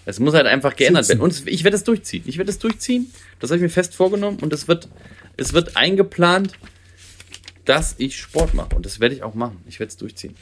Es 0.09 0.19
muss 0.21 0.33
halt 0.33 0.47
einfach 0.47 0.75
geändert 0.75 1.05
Sitzen. 1.05 1.21
werden. 1.21 1.31
Und 1.39 1.47
ich 1.47 1.65
werde 1.65 1.77
es 1.77 1.85
durchziehen. 1.85 2.23
Ich 2.27 2.39
werde 2.39 2.51
es 2.51 2.59
durchziehen. 2.59 3.13
Das 3.41 3.51
habe 3.51 3.57
ich 3.59 3.63
mir 3.63 3.69
fest 3.69 3.95
vorgenommen. 3.95 4.39
Und 4.41 4.55
es 4.55 4.67
wird, 4.67 4.89
es 5.37 5.53
wird 5.53 5.77
eingeplant, 5.77 6.53
dass 7.67 7.95
ich 7.99 8.17
Sport 8.19 8.55
mache. 8.55 8.75
Und 8.75 8.87
das 8.87 9.01
werde 9.01 9.15
ich 9.15 9.23
auch 9.23 9.35
machen. 9.35 9.59
Ich 9.69 9.79
werde 9.81 9.91
es 9.91 9.99
durchziehen. 9.99 10.35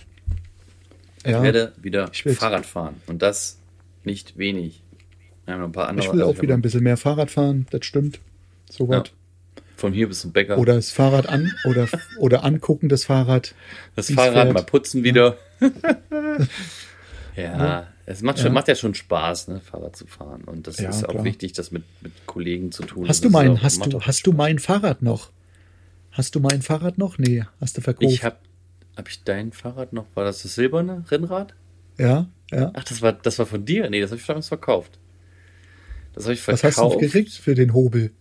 Ja, 1.24 1.38
Ich 1.38 1.42
werde 1.42 1.72
wieder 1.82 2.08
ich. 2.12 2.22
Fahrrad 2.36 2.64
fahren. 2.64 2.94
Und 3.08 3.22
das 3.22 3.58
nicht 4.04 4.38
wenig. 4.38 4.82
Noch 5.46 5.54
ein 5.60 5.72
paar 5.72 5.88
andere. 5.88 6.06
ich 6.06 6.12
will 6.12 6.22
auch 6.22 6.40
wieder 6.40 6.54
ein 6.54 6.62
bisschen 6.62 6.84
mehr 6.84 6.96
Fahrrad 6.96 7.32
fahren, 7.32 7.66
das 7.70 7.84
stimmt. 7.84 8.20
So 8.70 8.84
Ja. 8.84 9.00
was. 9.00 9.10
Von 9.74 9.92
hier 9.92 10.06
bis 10.06 10.20
zum 10.20 10.30
Bäcker. 10.32 10.58
Oder 10.58 10.74
das 10.76 10.92
Fahrrad 10.92 11.28
an 11.28 11.52
oder, 11.64 11.88
oder 12.18 12.44
angucken, 12.44 12.88
das 12.88 13.04
Fahrrad. 13.04 13.54
das 13.96 14.12
Fahrrad 14.12 14.32
fährt. 14.44 14.54
mal 14.54 14.62
putzen 14.64 15.02
wieder. 15.02 15.36
Ja, 17.36 17.88
es 18.06 18.22
macht, 18.22 18.38
schon, 18.38 18.46
Ja. 18.48 18.52
macht 18.52 18.68
ja 18.68 18.74
schon 18.76 18.94
Spaß, 18.94 19.48
ne, 19.48 19.60
Fahrrad 19.60 19.96
zu 19.96 20.06
fahren. 20.06 20.44
Und 20.44 20.66
das 20.66 20.78
Ja, 20.78 20.88
ist 20.90 21.04
auch 21.04 21.10
klar. 21.10 21.24
wichtig, 21.24 21.52
das 21.52 21.70
mit, 21.72 21.82
mit 22.02 22.12
Kollegen 22.26 22.70
zu 22.72 22.84
tun. 22.84 23.08
Hast 23.08 23.24
du 23.24 23.30
mein, 23.30 23.50
auch- 23.58 23.62
hast 23.62 23.84
du, 23.84 24.00
hast 24.00 24.26
du 24.26 24.32
mein 24.32 24.58
Fahrrad 24.58 25.02
noch? 25.02 25.30
Hast 26.12 26.34
du 26.34 26.40
mein 26.40 26.62
Fahrrad 26.62 26.96
noch? 26.98 27.18
Nee, 27.18 27.44
hast 27.60 27.76
du 27.76 27.80
verkauft. 27.82 28.10
Ich 28.10 28.24
habe 28.24 28.36
hab 28.96 29.08
ich 29.08 29.22
dein 29.24 29.52
Fahrrad 29.52 29.92
noch? 29.92 30.06
War 30.14 30.24
das 30.24 30.42
das 30.42 30.54
silberne 30.54 31.04
Rennrad? 31.10 31.54
ja, 31.98 32.26
ja. 32.52 32.70
Ach, 32.74 32.84
das 32.84 33.02
war, 33.02 33.12
das 33.12 33.38
war 33.40 33.46
von 33.46 33.64
dir? 33.64 33.90
Nee, 33.90 34.00
das 34.00 34.10
habe 34.12 34.20
ich 34.20 34.26
damals 34.26 34.46
verkauft. 34.48 34.98
Das 36.14 36.24
habe 36.24 36.34
ich 36.34 36.46
Was 36.48 36.60
verkauft. 36.60 36.78
hast 36.94 36.94
du 36.94 36.98
gekriegt 37.00 37.32
für 37.32 37.54
den 37.56 37.74
Hobel? 37.74 38.12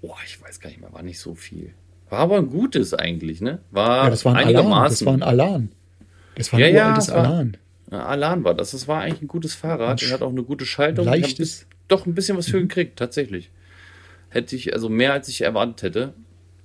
Boah, 0.00 0.16
ich 0.24 0.40
weiß 0.40 0.60
gar 0.60 0.70
nicht 0.70 0.80
mehr, 0.80 0.92
war 0.92 1.02
nicht 1.02 1.18
so 1.18 1.34
viel. 1.34 1.74
War 2.10 2.20
aber 2.20 2.36
ein 2.38 2.48
gutes 2.48 2.94
eigentlich, 2.94 3.40
ne? 3.40 3.58
War 3.72 4.04
Ja, 4.04 4.10
das 4.10 4.24
war 4.24 4.32
ein 4.32 4.38
Alan. 4.38 4.52
Das 4.54 4.60
einigermaßen. 4.62 5.06
war 5.06 5.14
ein 5.14 5.22
Alan. 5.22 5.72
Das 6.36 6.52
war 6.52 6.58
ein 6.58 6.62
Ja, 6.62 6.68
ja, 6.70 6.84
uraltes 6.86 7.08
es 7.08 7.14
war- 7.14 7.24
Alan. 7.26 7.56
Ja, 7.90 8.04
Alan 8.06 8.44
war 8.44 8.54
das. 8.54 8.72
Das 8.72 8.86
war 8.88 9.00
eigentlich 9.00 9.22
ein 9.22 9.28
gutes 9.28 9.54
Fahrrad. 9.54 10.02
Er 10.02 10.10
hat 10.12 10.22
auch 10.22 10.30
eine 10.30 10.42
gute 10.42 10.66
Schaltung. 10.66 11.06
Ich 11.06 11.10
Leichtes. 11.22 11.36
bis- 11.38 11.66
doch 11.88 12.04
ein 12.06 12.14
bisschen 12.14 12.36
was 12.36 12.48
für 12.48 12.60
gekriegt, 12.60 12.98
tatsächlich. 12.98 13.50
Hätte 14.28 14.56
ich, 14.56 14.74
also 14.74 14.88
mehr 14.90 15.14
als 15.14 15.28
ich 15.28 15.40
erwartet 15.40 15.82
hätte. 15.82 16.12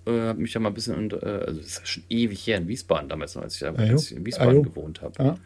Äh, 0.05 0.19
hab 0.27 0.37
mich 0.37 0.51
da 0.51 0.59
mal 0.59 0.67
ein 0.69 0.73
bisschen, 0.73 0.95
unter, 0.95 1.23
äh, 1.23 1.45
also 1.45 1.61
das 1.61 1.77
ist 1.77 1.87
schon 1.87 2.03
ewig 2.09 2.45
her 2.45 2.57
in 2.57 2.67
Wiesbaden 2.67 3.07
damals 3.07 3.37
als 3.37 3.53
ich, 3.55 3.61
da- 3.61 3.69
Ah, 3.73 3.77
als 3.77 4.11
ich 4.11 4.17
in 4.17 4.25
Wiesbaden 4.25 4.51
Ah, 4.51 4.55
jo. 4.55 4.61
gewohnt 4.63 5.01
habe. 5.01 5.23
Ja. 5.23 5.37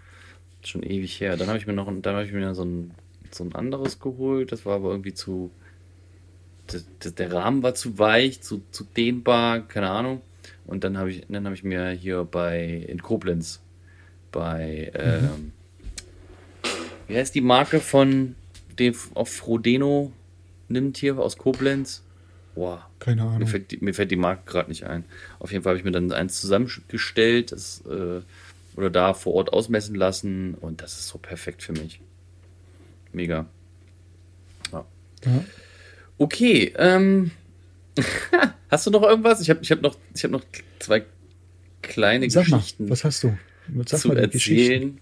Schon 0.63 0.81
ewig 0.81 1.21
her. 1.21 1.37
Dann 1.37 1.47
habe 1.47 1.59
ich 1.59 1.67
mir 1.67 1.73
noch, 1.73 1.87
ein- 1.87 2.01
dann 2.01 2.15
habe 2.15 2.25
ich 2.25 2.31
mir 2.33 2.55
so 2.55 2.63
ein, 2.65 2.91
so 3.29 3.43
ein 3.43 3.53
anderes 3.53 3.99
geholt. 3.99 4.51
Das 4.51 4.65
war 4.65 4.77
aber 4.77 4.89
irgendwie 4.89 5.13
zu, 5.13 5.51
der, 7.03 7.11
der- 7.11 7.31
Rahmen 7.33 7.61
war 7.61 7.75
zu 7.75 7.99
weich, 7.99 8.41
zu, 8.41 8.63
zu 8.71 8.83
dehnbar, 8.83 9.67
keine 9.67 9.89
Ahnung. 9.89 10.21
Und 10.65 10.83
dann 10.83 10.97
habe 10.97 11.11
ich, 11.11 11.25
dann 11.29 11.45
habe 11.45 11.53
ich 11.55 11.63
mir 11.63 11.89
hier 11.91 12.23
bei 12.23 12.83
in 12.87 13.01
Koblenz 13.01 13.61
bei 14.31 14.91
ähm, 14.95 15.51
wie 17.07 17.17
heißt 17.17 17.35
die 17.35 17.41
Marke 17.41 17.79
von 17.79 18.35
dem 18.79 18.95
auf 19.13 19.29
Frodeno 19.29 20.11
nimmt 20.67 20.97
hier 20.97 21.17
aus 21.19 21.37
Koblenz? 21.37 22.03
Boah, 22.55 22.89
Keine 22.99 23.23
mir 23.23 23.29
Ahnung. 23.29 23.47
fällt, 23.47 23.71
die, 23.71 23.77
mir 23.77 23.93
fällt 23.93 24.09
die 24.11 24.15
Marke 24.15 24.41
gerade 24.45 24.69
nicht 24.69 24.83
ein. 24.85 25.05
Auf 25.39 25.51
jeden 25.51 25.63
Fall 25.63 25.71
habe 25.71 25.79
ich 25.79 25.85
mir 25.85 25.91
dann 25.91 26.11
eins 26.11 26.41
zusammengestellt 26.41 27.51
das, 27.51 27.83
äh, 27.85 28.21
oder 28.75 28.89
da 28.89 29.13
vor 29.13 29.33
Ort 29.35 29.53
ausmessen 29.53 29.95
lassen 29.95 30.55
und 30.55 30.81
das 30.81 30.93
ist 30.97 31.07
so 31.07 31.17
perfekt 31.17 31.61
für 31.63 31.73
mich. 31.73 31.99
Mega. 33.13 33.45
Ja. 34.71 34.85
Ja. 35.25 35.43
Okay, 36.17 36.73
ähm, 36.77 37.31
hast 38.69 38.87
du 38.87 38.91
noch 38.91 39.03
irgendwas? 39.03 39.39
Ich 39.41 39.49
habe 39.49 39.59
ich 39.61 39.71
hab 39.71 39.81
noch, 39.81 39.95
ich 40.15 40.23
hab 40.23 40.31
noch 40.31 40.43
zwei 40.79 41.05
kleine 41.81 42.29
Sag 42.29 42.47
mal, 42.49 42.57
Geschichten 42.57 42.89
was 42.89 43.03
hast 43.03 43.23
du? 43.23 43.37
Sag 43.85 43.99
zu 43.99 44.07
mal 44.09 44.17
erzählen. 44.17 44.99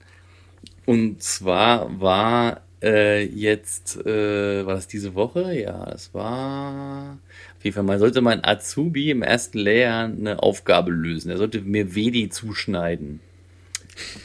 Und 0.85 1.21
zwar 1.23 1.99
war 1.99 2.61
äh, 2.81 3.23
jetzt, 3.23 4.05
äh, 4.05 4.65
war 4.65 4.75
das 4.75 4.87
diese 4.87 5.15
Woche? 5.15 5.59
Ja, 5.59 5.85
das 5.85 6.13
war. 6.13 7.17
Auf 7.57 7.63
jeden 7.63 7.73
Fall, 7.73 7.83
man 7.83 7.99
sollte 7.99 8.21
mein 8.21 8.45
Azubi 8.45 9.09
im 9.09 9.23
ersten 9.23 9.57
Lehrjahr 9.57 10.05
eine 10.05 10.41
Aufgabe 10.43 10.91
lösen. 10.91 11.31
Er 11.31 11.37
sollte 11.37 11.61
mir 11.61 11.95
Vedi 11.95 12.29
zuschneiden. 12.29 13.19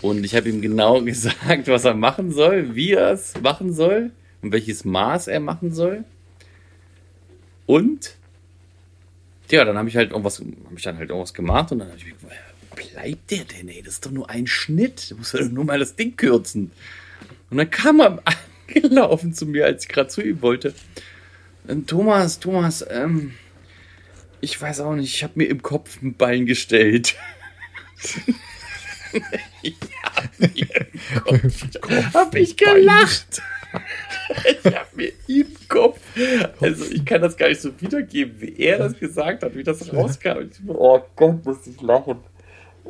Und 0.03 0.25
ich 0.25 0.35
habe 0.35 0.49
ihm 0.49 0.61
genau 0.61 1.01
gesagt, 1.05 1.69
was 1.69 1.85
er 1.85 1.95
machen 1.95 2.33
soll, 2.33 2.75
wie 2.75 2.93
er 2.93 3.13
es 3.13 3.41
machen 3.41 3.73
soll 3.73 4.11
und 4.43 4.53
welches 4.53 4.85
Maß 4.85 5.29
er 5.29 5.41
machen 5.41 5.73
soll. 5.73 6.05
Und 7.67 8.17
ja, 9.51 9.65
dann 9.65 9.79
habe 9.79 9.89
ich 9.89 9.97
halt 9.97 10.11
irgendwas, 10.11 10.41
habe 10.41 10.77
ich 10.77 10.83
dann 10.83 10.99
halt 10.99 11.11
irgendwas 11.11 11.35
gemacht 11.35 11.73
und 11.73 11.79
dann 11.81 11.89
habe 11.89 11.99
ich 11.99 12.15
woher 12.21 12.50
bleibt 12.81 13.31
der 13.31 13.45
denn, 13.45 13.69
ey? 13.69 13.83
Das 13.83 13.95
ist 13.95 14.07
doch 14.07 14.11
nur 14.11 14.31
ein 14.31 14.47
Schnitt. 14.47 15.11
Du 15.11 15.17
musst 15.17 15.35
doch 15.35 15.41
nur 15.49 15.65
mal 15.65 15.79
das 15.79 15.97
Ding 15.97 16.17
kürzen. 16.17 16.73
Und 17.51 17.59
dann 17.59 17.71
kam 17.71 18.01
er 18.01 18.23
angelaufen 18.69 19.35
zu 19.35 19.47
mir, 19.47 19.67
als 19.67 19.85
ich 19.85 19.89
gerade 19.89 20.09
zu 20.09 20.23
ihm 20.23 20.43
wollte. 20.43 20.75
Ähm, 21.69 21.87
Thomas, 21.87 22.41
Thomas, 22.41 22.85
ähm, 22.89 23.35
ich 24.41 24.61
weiß 24.61 24.81
auch 24.81 24.95
nicht, 24.95 25.15
ich 25.15 25.23
habe 25.23 25.35
mir 25.37 25.47
im 25.47 25.63
Kopf 25.63 26.01
ein 26.03 26.15
Bein 26.15 26.47
gestellt. 26.47 27.17
ich 29.63 29.77
hab 30.03 30.39
mir 30.39 30.51
im 31.27 31.41
Kopf, 31.81 32.15
hab 32.15 32.35
ich 32.35 32.57
gelacht. 32.57 33.43
Ich 34.45 34.75
hab 34.75 34.97
mir 34.97 35.13
im 35.29 35.47
Kopf, 35.69 36.01
also 36.61 36.85
ich 36.87 37.05
kann 37.05 37.21
das 37.21 37.37
gar 37.37 37.49
nicht 37.49 37.61
so 37.61 37.79
wiedergeben, 37.81 38.41
wie 38.41 38.57
er 38.57 38.79
das 38.79 38.99
gesagt 38.99 39.43
hat, 39.43 39.55
wie 39.55 39.63
das 39.63 39.93
rauskam. 39.93 40.51
Ich, 40.51 40.59
oh 40.67 41.01
Gott, 41.15 41.45
muss 41.45 41.67
ich 41.67 41.81
lachen. 41.81 42.19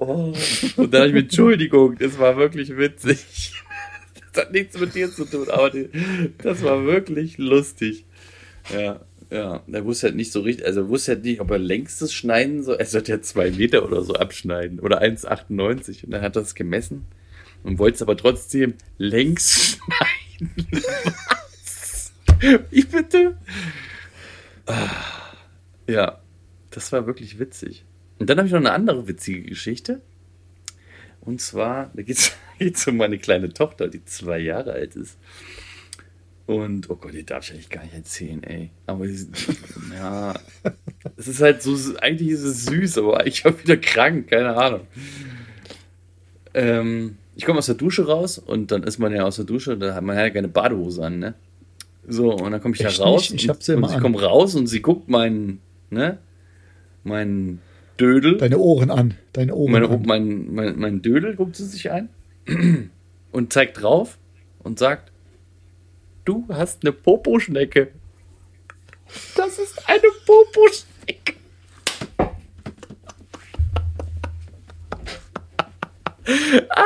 Oh. 0.01 0.33
Und 0.77 0.95
dann 0.95 1.03
habe 1.03 1.09
ich 1.09 1.13
mir, 1.13 1.21
Entschuldigung, 1.21 1.97
das 1.99 2.19
war 2.19 2.37
wirklich 2.37 2.77
witzig. 2.77 3.55
Das 4.33 4.45
hat 4.45 4.53
nichts 4.53 4.79
mit 4.79 4.95
dir 4.95 5.11
zu 5.11 5.25
tun, 5.25 5.51
aber 5.51 5.71
die, 5.71 5.89
das 6.39 6.63
war 6.63 6.85
wirklich 6.85 7.37
lustig. 7.39 8.05
Ja, 8.73 9.01
ja. 9.29 9.65
Er 9.67 9.85
wusste 9.85 10.07
halt 10.07 10.15
nicht 10.15 10.31
so 10.31 10.43
richtig, 10.43 10.65
also 10.65 10.89
wusste 10.89 11.13
halt 11.13 11.25
nicht, 11.25 11.41
ob 11.41 11.51
er 11.51 11.59
längstes 11.59 12.15
schneiden 12.15 12.63
soll. 12.63 12.77
Er 12.77 12.87
sollte 12.87 13.11
ja 13.11 13.21
zwei 13.23 13.51
Meter 13.51 13.85
oder 13.85 14.05
so 14.05 14.15
abschneiden 14.15 14.79
oder 14.79 15.03
1,98 15.03 16.05
und 16.05 16.13
dann 16.13 16.23
hat 16.23 16.37
er 16.37 16.43
es 16.43 16.55
gemessen 16.55 17.07
und 17.65 17.81
wollte 17.81 17.97
es 17.97 18.03
aber 18.03 18.17
trotzdem 18.17 18.75
längs 18.99 19.79
schneiden. 20.39 20.55
Was? 20.71 22.13
Wie 22.71 22.85
bitte? 22.85 23.37
Ah, 24.67 24.91
ja, 25.89 26.21
das 26.71 26.93
war 26.93 27.09
wirklich 27.09 27.41
witzig. 27.41 27.85
Und 28.21 28.31
dann 28.31 28.39
habe 28.39 28.47
ich 28.47 28.53
noch 28.53 28.61
eine 28.61 28.73
andere 28.73 29.09
witzige 29.09 29.43
Geschichte. 29.43 30.01
Und 31.23 31.41
zwar, 31.41 31.91
da 31.95 32.03
geht 32.03 32.19
es 32.61 32.87
um 32.87 32.97
meine 32.97 33.19
kleine 33.19 33.53
Tochter, 33.53 33.89
die 33.89 34.05
zwei 34.05 34.39
Jahre 34.39 34.73
alt 34.73 34.95
ist. 34.95 35.19
Und, 36.47 36.91
oh 36.91 36.97
Gott, 36.97 37.15
die 37.15 37.25
darf 37.25 37.45
ich 37.45 37.53
eigentlich 37.55 37.71
gar 37.71 37.83
nicht 37.85 37.95
erzählen, 37.95 38.43
ey. 38.43 38.71
Aber 38.87 39.07
sie- 39.09 39.29
ja, 39.95 40.35
es 41.17 41.29
ist 41.29 41.41
halt 41.41 41.63
so, 41.63 41.77
eigentlich 42.01 42.29
ist 42.31 42.43
es 42.43 42.67
süß, 42.67 42.99
aber 42.99 43.21
eigentlich 43.21 43.45
auch 43.47 43.59
wieder 43.63 43.77
krank, 43.77 44.29
keine 44.29 44.57
Ahnung. 44.57 44.81
Ähm, 46.55 47.17
ich 47.37 47.45
komme 47.47 47.59
aus 47.59 47.67
der 47.67 47.77
Dusche 47.77 48.07
raus 48.07 48.39
und 48.39 48.73
dann 48.73 48.83
ist 48.83 48.99
man 48.99 49.13
ja 49.15 49.23
aus 49.25 49.37
der 49.37 49.45
Dusche, 49.45 49.79
da 49.79 49.95
hat 49.95 50.03
man 50.03 50.17
ja 50.17 50.29
keine 50.31 50.49
Badehose 50.49 51.05
an, 51.05 51.19
ne? 51.21 51.35
So, 52.09 52.33
und 52.35 52.51
dann 52.51 52.61
komme 52.61 52.75
ich 52.75 52.85
Echt 52.85 52.99
da 52.99 53.05
raus 53.05 53.31
nicht? 53.31 53.45
Ich 53.45 53.49
hab 53.49 53.63
sie 53.63 53.77
und, 53.77 53.85
und 53.85 53.91
ich 53.91 53.97
an. 53.97 54.03
komme 54.03 54.21
raus 54.21 54.55
und 54.57 54.67
sie 54.67 54.83
guckt 54.83 55.09
meinen, 55.09 55.61
ne? 55.91 56.19
Meinen 57.05 57.61
Dödel. 58.01 58.39
Deine 58.39 58.59
Ohren 58.59 58.91
an. 58.91 59.15
Deine 59.33 59.55
Ohren 59.55 59.73
Meine, 59.73 59.89
an. 59.89 60.03
mein, 60.07 60.55
mein, 60.55 60.79
mein 60.79 61.03
Dödel 61.03 61.37
guckt 61.37 61.57
sie 61.57 61.67
sich 61.67 61.91
ein 61.91 62.09
und 63.33 63.53
zeigt 63.53 63.83
drauf 63.83 64.19
und 64.61 64.79
sagt, 64.79 65.13
du 66.25 66.47
hast 66.49 66.83
eine 66.83 66.93
Poposchnecke. 66.93 67.89
Das 69.37 69.59
ist 69.59 69.89
eine 69.89 70.09
Poposchnecke. 70.27 71.35
Ah. 76.69 76.85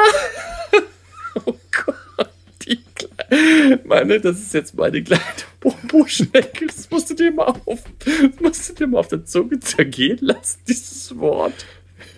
Oh 1.45 1.55
Gott, 1.85 2.31
die 2.63 2.83
Kle 2.95 3.09
meine, 3.85 4.21
das 4.21 4.41
ist 4.41 4.55
jetzt 4.55 4.75
meine 4.75 5.03
kleine 5.03 5.23
Poposchnecke. 5.61 6.67
Das 6.67 6.91
musst 6.91 7.11
du 7.11 7.15
dir 7.15 7.33
mal 7.33 7.55
auf, 7.67 7.85
das 7.99 8.41
musst 8.41 8.69
du 8.69 8.75
dir 8.75 8.87
mal 8.87 8.99
auf 8.99 9.09
der 9.09 9.25
Zunge 9.25 9.61
zergehen 9.61 10.19
lassen, 10.21 10.61
dieses 10.69 11.17
Wort. 11.19 11.67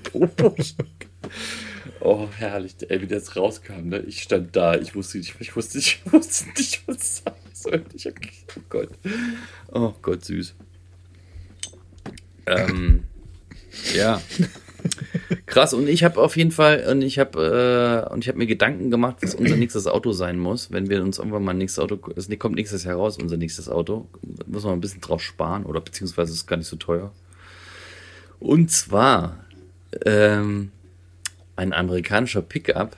Poposchnecke. 0.05 1.09
Oh, 2.01 2.29
herrlich, 2.37 2.77
ey, 2.89 3.01
wie 3.01 3.07
das 3.07 3.37
rauskam, 3.37 3.89
ne? 3.89 4.01
Ich 4.01 4.23
stand 4.23 4.55
da, 4.55 4.75
ich 4.75 4.95
wusste 4.95 5.19
nicht, 5.19 5.35
ich 5.41 5.57
wusste 5.57 5.79
nicht, 5.79 6.03
ich 6.05 6.13
wusste 6.13 6.49
nicht, 6.57 6.83
was 6.87 6.97
ich 6.97 7.25
sagen 7.25 7.37
sollte. 7.53 7.97
Ich 7.97 8.07
hab, 8.07 8.15
oh 8.57 8.61
Gott. 8.69 8.91
Oh 9.73 9.95
Gott, 10.03 10.25
süß. 10.25 10.55
Ähm, 12.47 13.05
ja. 13.95 14.21
Krass, 15.47 15.75
und 15.75 15.89
ich 15.89 16.05
habe 16.05 16.21
auf 16.21 16.37
jeden 16.37 16.51
Fall, 16.51 16.87
und 16.91 17.03
ich 17.03 17.19
habe 17.19 18.07
äh, 18.09 18.13
und 18.13 18.25
ich 18.25 18.29
habe 18.29 18.39
mir 18.39 18.47
Gedanken 18.47 18.91
gemacht, 18.91 19.17
was 19.21 19.35
unser 19.35 19.57
nächstes 19.57 19.87
Auto 19.87 20.13
sein 20.13 20.39
muss, 20.39 20.71
wenn 20.71 20.89
wir 20.89 21.03
uns 21.03 21.19
irgendwann 21.19 21.45
mal 21.45 21.53
ein 21.53 21.59
nächstes 21.59 21.83
Auto, 21.83 21.99
es 22.17 22.29
kommt 22.39 22.57
nächstes 22.57 22.85
Jahr 22.85 22.97
raus, 22.97 23.19
unser 23.19 23.37
nächstes 23.37 23.69
Auto, 23.69 24.09
muss 24.47 24.65
man 24.65 24.75
ein 24.75 24.81
bisschen 24.81 25.01
drauf 25.01 25.23
sparen, 25.23 25.65
oder 25.65 25.81
beziehungsweise 25.81 26.33
ist 26.33 26.47
gar 26.47 26.57
nicht 26.57 26.69
so 26.69 26.77
teuer. 26.77 27.13
Und 28.39 28.71
zwar 28.71 29.45
ähm, 30.05 30.71
ein 31.57 31.73
amerikanischer 31.73 32.43
Pickup, 32.43 32.97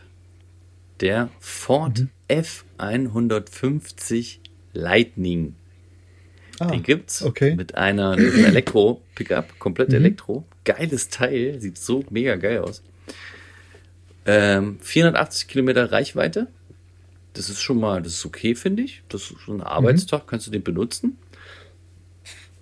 der 1.00 1.30
Ford 1.38 2.06
F150 2.28 4.38
Lightning. 4.72 5.54
Ah, 6.60 6.66
Den 6.66 6.82
gibt's 6.82 7.22
okay. 7.22 7.54
mit 7.54 7.74
einer 7.76 8.16
Elektro-Pickup, 8.18 9.58
komplett 9.58 9.90
Mhm. 9.90 9.94
Elektro. 9.96 10.44
Geiles 10.64 11.08
Teil, 11.08 11.60
sieht 11.60 11.78
so 11.78 12.04
mega 12.10 12.36
geil 12.36 12.58
aus. 12.58 12.82
Ähm, 14.26 14.78
480 14.80 15.48
Kilometer 15.48 15.90
Reichweite. 15.90 16.48
Das 17.34 17.48
ist 17.48 17.60
schon 17.60 17.78
mal, 17.78 18.02
das 18.02 18.14
ist 18.14 18.26
okay, 18.26 18.54
finde 18.54 18.82
ich. 18.82 19.02
Das 19.08 19.22
ist 19.30 19.40
schon 19.40 19.60
ein 19.60 19.66
Arbeitstag, 19.66 20.26
kannst 20.26 20.46
du 20.46 20.50
den 20.50 20.62
benutzen. 20.62 21.18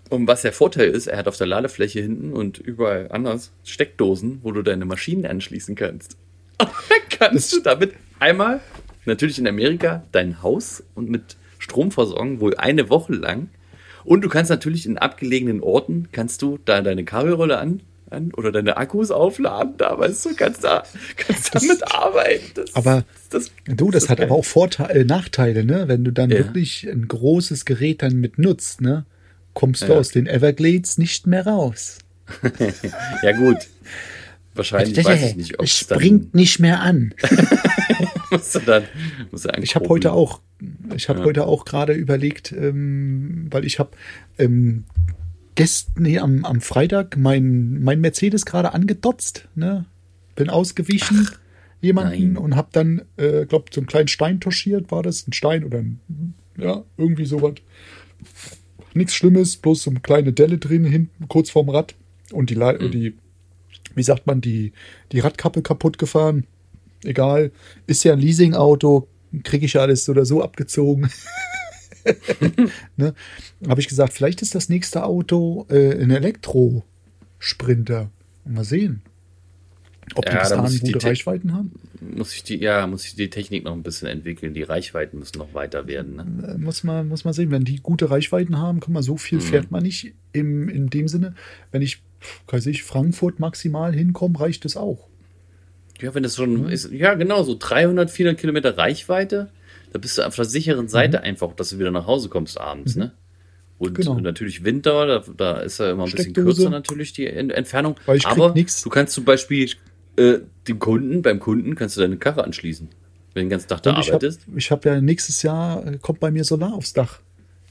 Und 0.08 0.28
was 0.28 0.42
der 0.42 0.52
Vorteil 0.52 0.88
ist, 0.90 1.08
er 1.08 1.18
hat 1.18 1.26
auf 1.26 1.36
der 1.36 1.48
Ladefläche 1.48 2.00
hinten 2.00 2.32
und 2.32 2.58
überall 2.58 3.08
anders 3.10 3.50
Steckdosen, 3.64 4.40
wo 4.42 4.52
du 4.52 4.62
deine 4.62 4.84
Maschinen 4.84 5.26
anschließen 5.26 5.74
kannst. 5.74 6.16
Und 6.60 6.68
dann 6.88 7.00
kannst 7.18 7.52
du 7.52 7.60
damit 7.60 7.94
einmal 8.20 8.60
natürlich 9.04 9.38
in 9.38 9.48
Amerika 9.48 10.04
dein 10.12 10.42
Haus 10.42 10.84
und 10.94 11.10
mit 11.10 11.36
Strom 11.58 11.90
versorgen, 11.90 12.38
wohl 12.40 12.56
eine 12.56 12.88
Woche 12.90 13.14
lang. 13.14 13.48
Und 14.06 14.22
du 14.22 14.28
kannst 14.28 14.50
natürlich 14.50 14.86
in 14.86 14.96
abgelegenen 14.98 15.60
Orten, 15.60 16.08
kannst 16.12 16.40
du 16.40 16.58
da 16.64 16.80
deine 16.80 17.04
Kabelrolle 17.04 17.58
an, 17.58 17.80
an 18.08 18.32
oder 18.36 18.52
deine 18.52 18.76
Akkus 18.76 19.10
aufladen, 19.10 19.74
da 19.78 19.98
weißt 19.98 20.24
du, 20.26 20.34
kannst 20.36 20.62
da, 20.62 20.84
kannst 21.16 21.54
damit 21.54 21.82
arbeiten. 21.92 22.44
Das, 22.54 22.74
Aber 22.76 23.04
das, 23.30 23.50
Du, 23.66 23.90
das, 23.90 24.08
hat 24.08 24.18
geil. 24.18 24.26
aber 24.26 24.36
auch 24.36 24.44
Vorteile, 24.44 25.04
Nachteile, 25.04 25.64
ne? 25.64 25.88
Wenn 25.88 26.04
du 26.04 26.12
dann 26.12 26.30
Ja. 26.30 26.38
wirklich 26.38 26.88
ein 26.88 27.08
großes 27.08 27.64
Gerät 27.64 28.02
dann 28.02 28.14
mit 28.20 28.38
nutzt, 28.38 28.80
ne? 28.80 29.04
Kommst 29.54 29.82
du 29.82 29.92
Ja. 29.92 29.98
aus 29.98 30.10
den 30.10 30.26
Everglades 30.28 30.98
nicht 30.98 31.26
mehr 31.26 31.44
raus. 31.46 31.98
Ja, 33.22 33.32
gut. 33.32 33.56
Wahrscheinlich 34.54 35.04
weiß 35.04 35.22
ich 35.30 35.36
nicht, 35.36 35.58
ob 35.58 35.64
es 35.66 35.76
springt 35.76 36.34
nicht 36.34 36.60
mehr 36.60 36.80
an. 36.80 37.12
Musst 38.38 38.54
du 38.54 38.60
dann, 38.60 38.84
musst 39.30 39.44
du 39.46 39.50
Ich 39.62 39.74
habe 39.74 39.88
heute 39.88 40.12
auch, 40.12 40.40
ich 40.94 41.08
habe 41.08 41.20
Ja. 41.20 41.24
heute 41.24 41.46
auch 41.46 41.64
gerade 41.64 41.92
überlegt, 41.92 42.52
ähm, 42.52 43.46
weil 43.50 43.64
ich 43.64 43.78
habe 43.78 43.90
ähm, 44.38 44.84
gestern, 45.54 46.02
nee, 46.02 46.18
am, 46.18 46.44
am 46.44 46.60
Freitag 46.60 47.16
mein, 47.16 47.82
mein 47.82 48.00
Mercedes 48.00 48.46
gerade 48.46 48.72
angedotzt, 48.74 49.48
ne? 49.54 49.84
Bin 50.34 50.50
ausgewichen 50.50 51.28
jemanden 51.80 52.32
nein. 52.34 52.36
und 52.36 52.56
habe 52.56 52.68
dann, 52.72 53.02
äh, 53.16 53.46
glaube 53.46 53.66
so 53.72 53.80
einen 53.80 53.86
kleinen 53.86 54.08
Stein 54.08 54.40
touchiert, 54.40 54.90
war 54.90 55.02
das 55.02 55.26
ein 55.26 55.32
Stein 55.32 55.64
oder 55.64 55.78
ein, 55.78 56.00
ja 56.58 56.84
irgendwie 56.96 57.24
sowas. 57.26 57.54
Nichts 58.94 59.14
Schlimmes, 59.14 59.56
bloß 59.56 59.82
so 59.82 59.90
eine 59.90 60.00
kleine 60.00 60.32
Delle 60.32 60.58
drin 60.58 60.84
hinten 60.84 61.28
kurz 61.28 61.50
vorm 61.50 61.68
Rad 61.68 61.94
und 62.32 62.50
die, 62.50 62.56
Mhm. 62.56 62.90
die 62.90 63.14
wie 63.94 64.02
sagt 64.02 64.26
man, 64.26 64.40
die, 64.42 64.72
die 65.12 65.20
Radkappe 65.20 65.62
kaputt 65.62 65.98
gefahren. 65.98 66.44
Egal, 67.06 67.50
ist 67.86 68.04
ja 68.04 68.12
ein 68.12 68.18
Leasingauto, 68.18 69.08
kriege 69.44 69.64
ich 69.66 69.72
ja 69.74 69.82
alles 69.82 70.04
so 70.04 70.12
oder 70.12 70.24
so 70.26 70.42
abgezogen. 70.42 71.08
ne? 72.96 73.14
Habe 73.68 73.80
ich 73.80 73.88
gesagt, 73.88 74.12
vielleicht 74.12 74.42
ist 74.42 74.54
das 74.54 74.68
nächste 74.68 75.04
Auto 75.04 75.66
äh, 75.70 75.92
ein 76.00 76.10
Elektro-Sprinter. 76.10 78.10
Mal 78.44 78.64
sehen, 78.64 79.02
ob 80.14 80.24
die 80.26 80.32
Ja, 80.32 80.38
bis 80.40 80.48
da 80.50 80.56
muss 80.62 80.70
dahin 80.72 80.86
die 80.86 80.92
gute 80.92 80.98
Te- 81.00 81.06
Reichweiten 81.08 81.52
haben. 81.52 81.72
Muss 82.14 82.32
ich 82.34 82.44
die, 82.44 82.58
ja, 82.60 82.86
muss 82.86 83.04
ich 83.06 83.16
die 83.16 83.28
Technik 83.28 83.64
noch 83.64 83.72
ein 83.72 83.82
bisschen 83.82 84.06
entwickeln. 84.06 84.54
Die 84.54 84.62
Reichweiten 84.62 85.18
müssen 85.18 85.38
noch 85.38 85.52
weiter 85.54 85.88
werden. 85.88 86.14
Ne? 86.16 86.54
Äh, 86.54 86.58
Muss 86.58 86.84
man, 86.84 87.08
muss 87.08 87.24
man 87.24 87.34
sehen, 87.34 87.50
wenn 87.50 87.64
die 87.64 87.80
gute 87.80 88.08
Reichweiten 88.10 88.58
haben, 88.58 88.78
kann 88.80 88.92
man 88.92 89.02
so 89.02 89.14
Mhm. 89.14 89.18
viel 89.18 89.40
fährt 89.40 89.70
man 89.72 89.82
nicht. 89.82 90.14
Im, 90.32 90.68
in 90.68 90.88
dem 90.90 91.08
Sinne, 91.08 91.34
wenn 91.72 91.82
ich, 91.82 92.02
weiß 92.48 92.66
ich, 92.66 92.84
Frankfurt 92.84 93.40
maximal 93.40 93.92
hinkomme, 93.92 94.38
reicht 94.38 94.64
es 94.64 94.76
auch. 94.76 95.08
Ja, 96.00 96.14
wenn 96.14 96.22
das 96.22 96.36
schon 96.36 96.68
ist, 96.68 96.90
ja, 96.92 97.14
genau, 97.14 97.42
so 97.42 97.56
300, 97.58 98.10
400 98.10 98.38
Kilometer 98.40 98.76
Reichweite, 98.76 99.48
da 99.92 99.98
bist 99.98 100.18
du 100.18 100.22
auf 100.26 100.36
der 100.36 100.44
sicheren 100.44 100.88
Seite 100.88 101.22
einfach, 101.22 101.52
dass 101.54 101.70
du 101.70 101.78
wieder 101.78 101.90
nach 101.90 102.06
Hause 102.06 102.28
kommst 102.28 102.60
abends, 102.60 102.96
ne? 102.96 103.12
Und 103.78 103.94
Genau. 103.94 104.18
natürlich 104.20 104.64
Winter, 104.64 105.06
da, 105.06 105.24
da 105.36 105.60
ist 105.60 105.78
ja 105.78 105.90
immer 105.90 106.04
ein 106.04 106.10
bisschen 106.10 106.32
kürzer 106.32 106.70
natürlich 106.70 107.12
die 107.12 107.26
En- 107.26 107.50
Entfernung. 107.50 107.96
Weil 108.06 108.16
ich 108.16 108.26
Aber 108.26 108.54
nix. 108.54 108.82
du 108.82 108.88
kannst 108.88 109.12
zum 109.14 109.24
Beispiel 109.24 109.70
äh, 110.16 110.38
dem 110.66 110.78
Kunden, 110.78 111.20
beim 111.20 111.40
Kunden 111.40 111.74
kannst 111.74 111.96
du 111.96 112.00
deine 112.00 112.16
Karre 112.16 112.42
anschließen. 112.44 112.88
Wenn 112.88 112.94
du 113.34 113.40
den 113.46 113.50
ganzen 113.50 113.68
Tag 113.68 113.82
da 113.82 113.90
ich 113.90 113.96
habe 114.10 114.26
arbeitest. 114.26 114.46
hab 114.70 114.84
ja 114.86 114.98
nächstes 115.02 115.42
Jahr, 115.42 115.86
äh, 115.86 115.98
kommt 116.00 116.20
bei 116.20 116.30
mir 116.30 116.44
Solar 116.44 116.72
aufs 116.72 116.94
Dach 116.94 117.20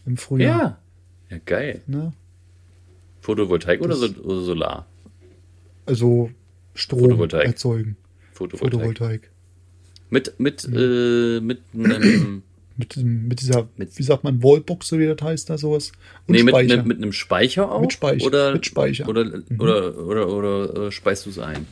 im 0.05 0.17
Frühjahr. 0.17 0.59
Ja. 0.59 0.80
Ja, 1.32 1.38
geil. 1.43 1.82
Ne? 1.88 2.13
Photovoltaik 3.21 3.82
oder, 3.82 3.95
so, 3.95 4.05
oder 4.07 4.41
Solar? 4.41 4.86
Also 5.88 6.30
Strom 6.76 7.19
erzeugen. 7.32 7.97
Photovoltaik. 8.36 8.81
Photovoltaik. 8.81 9.31
Mit, 10.09 10.39
mit, 10.39 10.63
äh, 10.71 11.39
mit 11.41 11.61
einem, 11.73 12.43
Mit, 12.77 12.97
mit 12.97 13.39
dieser, 13.39 13.69
Mit- 13.77 13.97
wie 13.97 14.03
sagt 14.03 14.25
man, 14.25 14.43
Wallbox, 14.43 14.89
so 14.89 14.99
wie 14.99 15.05
das 15.05 15.21
heißt, 15.21 15.49
da 15.49 15.57
sowas. 15.57 15.93
Und 16.27 16.36
nee, 16.36 16.43
mit, 16.43 16.86
mit, 16.86 16.97
einem 16.97 17.13
Speicher 17.13 17.71
auch? 17.71 17.79
Mit 17.79 17.93
Speicher, 17.93 18.25
Oder, 18.25 18.51
mit 18.51 18.65
Speicher. 18.65 19.05
Mhm. 19.05 19.09
Oder, 19.09 19.49
oder, 19.57 19.97
oder, 19.97 20.27
oder, 20.27 20.88
äh, 20.88 20.91
speist 20.91 21.25
du 21.25 21.29
es 21.29 21.39
ein? 21.39 21.65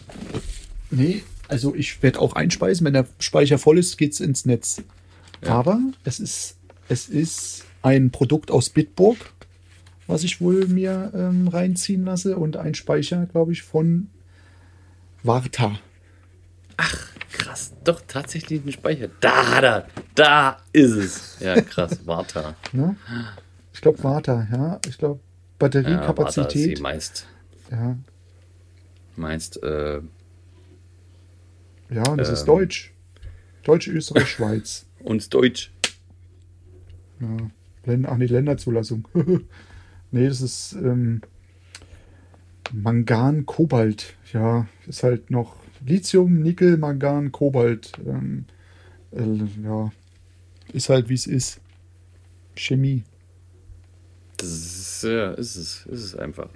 Nee, 0.91 1.23
also 1.49 1.75
ich 1.75 2.01
werde 2.01 2.19
auch 2.19 2.33
einspeisen. 2.33 2.85
Wenn 2.85 2.93
der 2.93 3.07
Speicher 3.19 3.57
voll 3.57 3.79
ist, 3.79 3.97
geht's 3.97 4.21
ins 4.21 4.45
Netz. 4.45 4.81
Aber 5.41 5.81
es 6.05 6.21
ist, 6.21 6.57
es 6.87 7.09
ist 7.09 7.65
ein 7.81 8.11
Produkt 8.11 8.49
aus 8.49 8.69
Bitburg, 8.69 9.17
was 10.07 10.23
ich 10.23 10.39
wohl 10.39 10.67
mir 10.67 11.11
ähm, 11.13 11.49
reinziehen 11.49 12.05
lasse. 12.05 12.37
Und 12.37 12.55
ein 12.55 12.75
Speicher, 12.75 13.25
glaube 13.25 13.51
ich, 13.51 13.63
von 13.63 14.07
Varta. 16.77 16.97
Krass, 17.31 17.73
doch 17.83 18.01
tatsächlich 18.07 18.63
ein 18.63 18.71
Speicher. 18.71 19.09
Da 19.19 19.55
hat 19.55 19.63
er, 19.63 19.87
da 20.15 20.57
ist 20.71 20.91
es. 20.91 21.39
Ja, 21.39 21.59
krass, 21.61 22.05
Warta. 22.05 22.55
Ne? 22.71 22.95
Ich 23.73 23.81
glaube 23.81 24.03
Varta, 24.03 24.47
ja. 24.51 24.79
Ich 24.87 24.97
glaube 24.97 25.19
Ja, 25.19 25.21
Warta 25.65 25.79
ist 25.79 25.83
Batteriekapazität. 25.83 26.79
meist, 26.79 27.25
Ja, 27.71 27.97
meist, 29.15 29.61
äh, 29.63 30.01
ja, 31.89 32.03
und 32.09 32.17
das 32.17 32.29
ist 32.29 32.41
Ähm. 32.41 32.45
Deutsch. 32.45 32.93
Deutsch, 33.63 33.87
Österreich, 33.87 34.29
Schweiz. 34.29 34.85
uns 34.99 35.29
Deutsch. 35.29 35.71
Ja. 37.19 37.37
Ach 38.07 38.17
nee, 38.17 38.25
Länderzulassung. 38.27 39.07
nee, 40.11 40.27
das 40.27 40.41
ist 40.41 40.73
ähm, 40.73 41.21
Mangan, 42.71 43.45
Kobalt. 43.45 44.15
Ja, 44.31 44.67
ist 44.87 45.03
halt 45.03 45.31
noch 45.31 45.55
Lithium, 45.85 46.41
Nickel, 46.41 46.77
Mangan, 46.77 47.31
Kobalt. 47.31 47.91
Ähm, 48.05 48.45
äh, 49.11 49.23
ja, 49.63 49.91
ist 50.73 50.89
halt 50.89 51.09
wie 51.09 51.13
es 51.13 51.27
ist. 51.27 51.59
Chemie. 52.55 53.03
Das 54.37 54.49
ist, 54.49 55.03
ja, 55.03 55.31
ist 55.33 55.55
es, 55.55 55.85
ist 55.85 56.03
es 56.03 56.15
einfach. 56.15 56.49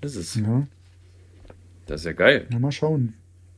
Das 0.00 0.16
ist, 0.16 0.36
Ja, 0.36 0.66
das 1.86 2.02
ist 2.02 2.06
ja 2.06 2.12
geil. 2.12 2.46
na, 2.50 2.58
mal 2.58 2.72
schauen, 2.72 3.14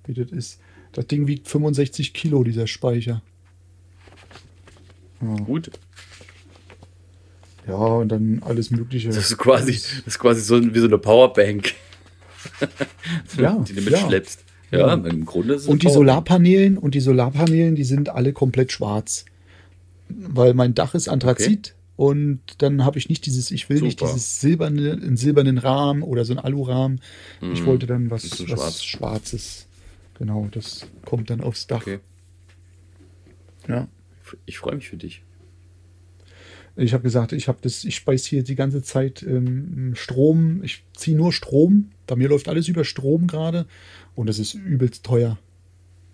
wie 0.07 0.14
das 0.14 0.31
ist. 0.33 0.61
Das 0.93 1.07
Ding 1.07 1.27
wiegt 1.27 1.49
65 1.49 2.12
Kilo, 2.12 2.45
dieser 2.45 2.66
Speicher. 2.66 3.23
Ja, 5.20 5.35
Gut. 5.37 5.70
ja 7.66 7.75
und 7.75 8.09
dann 8.09 8.43
alles 8.43 8.70
Mögliche. 8.70 9.09
Das 9.09 9.31
ist 9.31 9.39
quasi, 9.39 9.73
das 9.73 10.03
ist 10.07 10.18
quasi 10.18 10.41
so 10.41 10.61
wie 10.75 10.79
so 10.79 10.87
eine 10.87 10.99
Powerbank. 10.99 11.75
Ja, 13.37 13.57
die 13.68 13.75
du 13.75 13.81
ja. 13.81 13.91
mitschleppst. 13.91 14.41
Ja, 14.41 14.51
Ja. 14.79 14.95
im 14.95 15.25
Grunde 15.27 15.55
es 15.55 15.66
Und 15.66 15.83
die. 15.83 15.91
Solarpanelen 15.91 16.79
und 16.79 16.95
die 16.95 17.01
Solarpanelen, 17.01 17.75
die 17.75 17.85
sind 17.85 18.09
alle 18.09 18.33
komplett 18.33 18.73
schwarz. 18.73 19.25
Weil 20.09 20.55
mein 20.55 20.75
Dach 20.75 20.95
ist 20.95 21.09
Anthrazit 21.09 21.75
und 21.97 22.41
dann 22.59 22.85
habe 22.85 22.99
ich 22.99 23.09
nicht 23.09 23.25
dieses, 23.27 23.51
ich 23.51 23.68
will 23.68 23.81
nicht 23.83 23.99
Super. 24.01 24.12
dieses 24.12 24.41
silberne, 24.41 24.93
einen 24.93 25.16
silbernen 25.16 25.59
Rahmen 25.59 26.03
oder 26.03 26.25
so 26.25 26.33
einen 26.33 26.41
Alurahmen. 26.41 27.01
Ich 27.53 27.62
Mhm. 27.62 27.66
wollte 27.66 27.87
dann 27.87 28.11
was, 28.11 28.30
was 28.30 28.42
schwarz. 28.49 28.83
Schwarzes. 28.83 29.67
Genau, 30.18 30.49
das 30.51 30.87
kommt 31.05 31.30
dann 31.30 31.41
aufs 31.41 31.67
Dach. 31.67 31.83
Okay. 31.83 32.01
Ja. 33.68 33.88
Ich 34.46 34.59
freue 34.59 34.75
mich 34.76 34.88
für 34.88 34.96
dich. 34.96 35.22
Ich 36.75 36.95
habe 36.95 37.03
gesagt, 37.03 37.33
ich 37.33 37.49
habe 37.49 37.59
das, 37.61 37.84
ich 37.84 37.96
speise 37.96 38.29
hier 38.30 38.42
die 38.42 38.55
ganze 38.55 38.83
Zeit 38.83 39.22
ähm, 39.22 39.92
Strom. 39.95 40.63
Ich 40.64 40.84
ziehe 40.96 41.17
nur 41.17 41.33
Strom. 41.33 41.91
Bei 42.07 42.17
mir 42.17 42.29
läuft 42.30 42.49
alles 42.49 42.67
über 42.68 42.84
Strom 42.84 43.26
gerade 43.26 43.67
und 44.14 44.29
das 44.29 44.39
ist 44.39 44.55
übelst 44.55 45.05
teuer. 45.05 45.39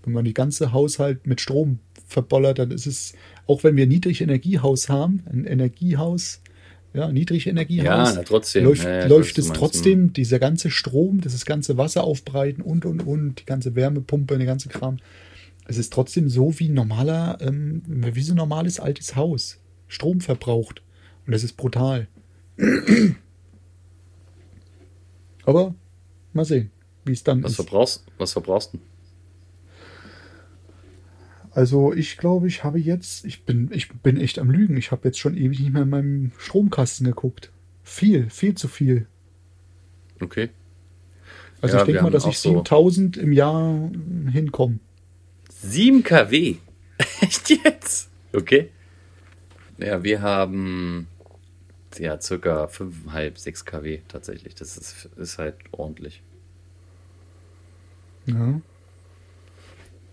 Wenn 0.04 0.12
man 0.12 0.24
die 0.24 0.34
ganze 0.34 0.72
Haushalt 0.72 1.26
mit 1.26 1.40
Strom 1.40 1.80
verbollert, 2.06 2.58
dann 2.58 2.70
ist 2.70 2.86
es, 2.86 3.14
auch 3.46 3.64
wenn 3.64 3.76
wir 3.76 3.84
ein 3.84 3.88
Niedrigenergiehaus 3.90 4.88
haben, 4.88 5.22
ein 5.30 5.44
Energiehaus, 5.44 6.40
ja, 6.94 7.12
Niedrigenergiehaus, 7.12 8.14
Ja, 8.16 8.22
trotzdem. 8.22 8.64
läuft, 8.64 8.84
Ja, 8.84 9.00
ja, 9.00 9.06
läuft 9.06 9.38
es 9.38 9.48
trotzdem, 9.52 10.12
dieser 10.12 10.38
ganze 10.38 10.70
Strom, 10.70 11.20
das 11.20 11.44
ganze 11.44 11.76
Wasser 11.76 12.04
aufbreiten 12.04 12.62
und 12.62 12.84
und 12.86 13.06
und, 13.06 13.40
die 13.40 13.44
ganze 13.44 13.74
Wärmepumpe, 13.74 14.38
der 14.38 14.46
ganze 14.46 14.68
Kram. 14.68 14.96
Es 15.66 15.76
ist 15.76 15.92
trotzdem 15.92 16.30
so 16.30 16.58
wie 16.58 16.68
ein 16.68 16.74
normaler, 16.74 17.36
ähm, 17.42 17.82
wie 17.86 18.22
so 18.22 18.32
ein 18.32 18.36
normales 18.36 18.80
altes 18.80 19.16
Haus. 19.16 19.58
Strom 19.86 20.20
verbraucht. 20.22 20.82
Und 21.26 21.32
das 21.32 21.44
ist 21.44 21.58
brutal. 21.58 22.08
Aber 25.44 25.74
mal 26.32 26.44
sehen, 26.44 26.70
wie 27.08 27.12
es 27.12 27.24
dann 27.24 27.42
Was 27.42 27.52
ist. 27.52 27.56
verbrauchst, 27.56 28.04
was 28.18 28.32
verbrauchst 28.32 28.74
du? 28.74 28.78
Also 31.50 31.92
ich 31.92 32.16
glaube, 32.18 32.46
ich 32.46 32.62
habe 32.62 32.78
jetzt, 32.78 33.24
ich 33.24 33.44
bin, 33.44 33.70
ich 33.72 33.88
bin 33.90 34.20
echt 34.20 34.38
am 34.38 34.50
Lügen. 34.50 34.76
Ich 34.76 34.90
habe 34.92 35.08
jetzt 35.08 35.18
schon 35.18 35.36
ewig 35.36 35.58
nicht 35.60 35.72
mehr 35.72 35.82
in 35.82 35.90
meinem 35.90 36.32
Stromkasten 36.38 37.06
geguckt. 37.06 37.50
Viel, 37.82 38.28
viel 38.30 38.54
zu 38.54 38.68
viel. 38.68 39.06
Okay. 40.20 40.50
Also 41.60 41.76
Ja, 41.76 41.82
ich 41.82 41.86
denke 41.86 42.02
mal, 42.02 42.10
dass 42.10 42.26
ich 42.26 42.38
so- 42.38 42.50
7000 42.50 43.16
im 43.16 43.32
Jahr 43.32 43.90
hinkomme. 44.30 44.78
7 45.60 46.04
kW. 46.04 46.56
Echt 47.20 47.50
jetzt? 47.50 48.10
Okay. 48.32 48.70
Ja, 49.78 50.04
wir 50.04 50.20
haben 50.22 51.08
ja 51.98 52.20
circa 52.20 52.66
5,5, 52.66 53.38
6 53.38 53.64
kW 53.64 54.00
tatsächlich. 54.06 54.54
Das 54.54 54.76
ist, 54.76 55.08
ist 55.16 55.38
halt 55.38 55.56
ordentlich. 55.72 56.22
Ja. 58.28 58.60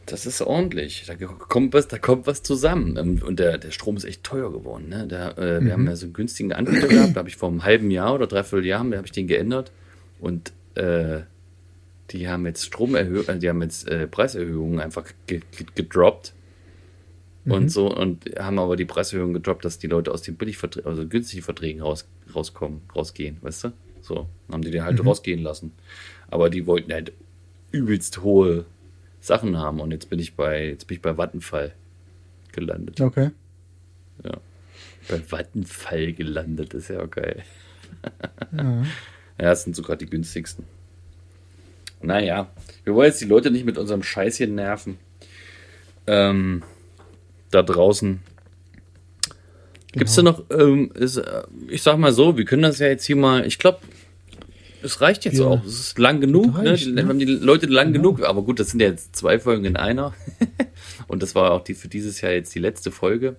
Das 0.06 0.26
ist 0.28 0.42
ordentlich. 0.42 1.06
Da 1.08 1.16
kommt 1.16 1.74
was, 1.74 1.88
da 1.88 1.98
kommt 1.98 2.28
was 2.28 2.44
zusammen. 2.44 2.98
Ähm, 2.98 3.22
Und 3.26 3.40
der, 3.40 3.58
der 3.58 3.72
Strom 3.72 3.98
ist 3.98 4.04
echt 4.04 4.24
teuer 4.24 4.52
geworden. 4.52 4.88
Ne? 4.90 5.08
Der, 5.08 5.38
äh, 5.38 5.66
Wir 5.66 5.74
haben 5.74 5.88
ja 5.88 5.96
so 5.96 6.06
einen 6.06 6.14
günstigen 6.14 6.54
Anbieter 6.54 6.88
gehabt. 6.88 7.16
Da 7.16 7.20
habe 7.20 7.30
ich 7.30 7.38
vor 7.38 7.50
einem 7.50 7.64
halben 7.64 7.90
Jahr 7.90 8.14
oder 8.14 8.28
dreiviertel 8.28 8.66
Jahr 8.66 8.80
habe 8.80 9.02
ich 9.06 9.12
den 9.12 9.28
geändert. 9.28 9.72
Und 10.20 10.54
äh, 10.76 11.22
die 12.12 12.28
haben 12.28 12.46
jetzt 12.46 12.66
Stromerhöhungen, 12.66 13.38
äh, 13.38 13.40
die 13.40 13.50
haben 13.50 13.62
jetzt 13.64 13.88
äh, 13.88 14.08
Preiserhöhungen 14.08 14.80
einfach 14.80 15.06
ge 15.28 15.42
ge 15.52 15.66
gedroppt. 15.74 16.34
Und 17.48 17.70
so, 17.70 17.96
und 17.96 18.26
haben 18.40 18.58
aber 18.58 18.76
die 18.76 18.86
Preiserhöhung 18.86 19.34
gedroppt, 19.34 19.66
dass 19.66 19.78
die 19.78 19.86
Leute 19.86 20.12
aus 20.12 20.24
den 20.24 20.36
Billigverträgen, 20.36 20.90
also 20.90 21.08
günstigen 21.08 21.44
Verträgen 21.44 21.82
raus, 21.82 22.08
rauskommen, 22.34 22.82
rausgehen, 22.96 23.38
weißt 23.42 23.66
du? 23.66 23.72
So, 24.02 24.28
haben 24.52 24.64
die 24.64 24.72
die 24.72 24.82
halt 24.82 25.04
rausgehen 25.06 25.44
lassen. 25.44 25.72
Aber 26.28 26.50
die 26.50 26.66
wollten 26.66 26.92
halt 26.92 27.12
übelst 27.72 28.22
hohe 28.22 28.66
Sachen 29.20 29.58
haben 29.58 29.80
und 29.80 29.92
jetzt 29.92 30.10
bin 30.10 30.20
ich 30.20 30.36
bei, 30.36 30.68
jetzt 30.68 30.88
bin 30.88 30.96
ich 30.96 31.02
bei 31.02 31.18
Vattenfall 31.18 31.74
gelandet. 32.52 33.02
Okay. 33.02 33.32
Ja. 34.24 34.38
Bei 35.10 35.20
Vattenfall 35.32 36.14
gelandet, 36.14 36.74
ist 36.74 36.90
ja 36.90 37.02
auch 37.02 37.12
geil. 37.12 37.44
Ja. 38.56 38.84
Ja, 39.38 39.52
es 39.52 39.64
sind 39.64 39.76
sogar 39.76 39.98
die 39.98 40.06
günstigsten. 40.06 40.64
Naja, 42.02 42.50
wir 42.84 42.96
wollen 42.96 43.08
jetzt 43.08 43.20
die 43.20 43.26
Leute 43.26 43.52
nicht 43.52 43.66
mit 43.66 43.78
unserem 43.78 44.04
Scheiß 44.04 44.38
hier 44.38 44.48
nerven. 44.48 44.98
Ähm, 46.08 46.64
da 47.52 47.64
draußen. 47.64 48.22
Gibt 49.92 50.10
es 50.10 50.16
da 50.16 50.22
noch, 50.22 50.44
ähm, 50.52 50.92
ist, 50.94 51.18
äh, 51.18 51.44
ich 51.68 51.82
sag 51.82 51.98
mal 51.98 52.14
so, 52.14 52.38
wir 52.38 52.46
können 52.46 52.64
das 52.64 52.80
ja 52.80 52.88
jetzt 52.88 53.06
hier 53.06 53.16
mal, 53.16 53.46
ich 53.46 53.60
glaube, 53.60 53.80
es 54.86 55.02
reicht 55.02 55.26
jetzt 55.26 55.38
Ja. 55.40 55.46
auch. 55.46 55.66
Es 55.66 55.80
ist 55.80 56.00
lang 56.00 56.22
genug, 56.22 56.54
Das 56.56 56.64
ne? 56.64 56.70
reicht, 56.72 56.86
Die, 56.86 56.92
ne? 56.94 57.08
haben 57.08 57.20
die 57.20 57.26
Leute 57.26 57.66
lang 57.68 57.92
Genau. 57.94 58.14
genug, 58.14 58.28
aber 58.28 58.44
gut, 58.44 58.60
das 58.60 58.70
sind 58.72 58.80
ja 58.82 58.88
jetzt 58.88 59.16
zwei 59.16 59.40
Folgen 59.40 59.66
in 59.66 59.76
einer. 59.76 60.14
Und 61.08 61.22
das 61.24 61.36
war 61.36 61.52
auch 61.52 61.64
die 61.64 61.74
für 61.74 61.88
dieses 61.88 62.22
Jahr 62.22 62.32
jetzt 62.32 62.54
die 62.56 62.60
letzte 62.60 62.92
Folge. 62.92 63.36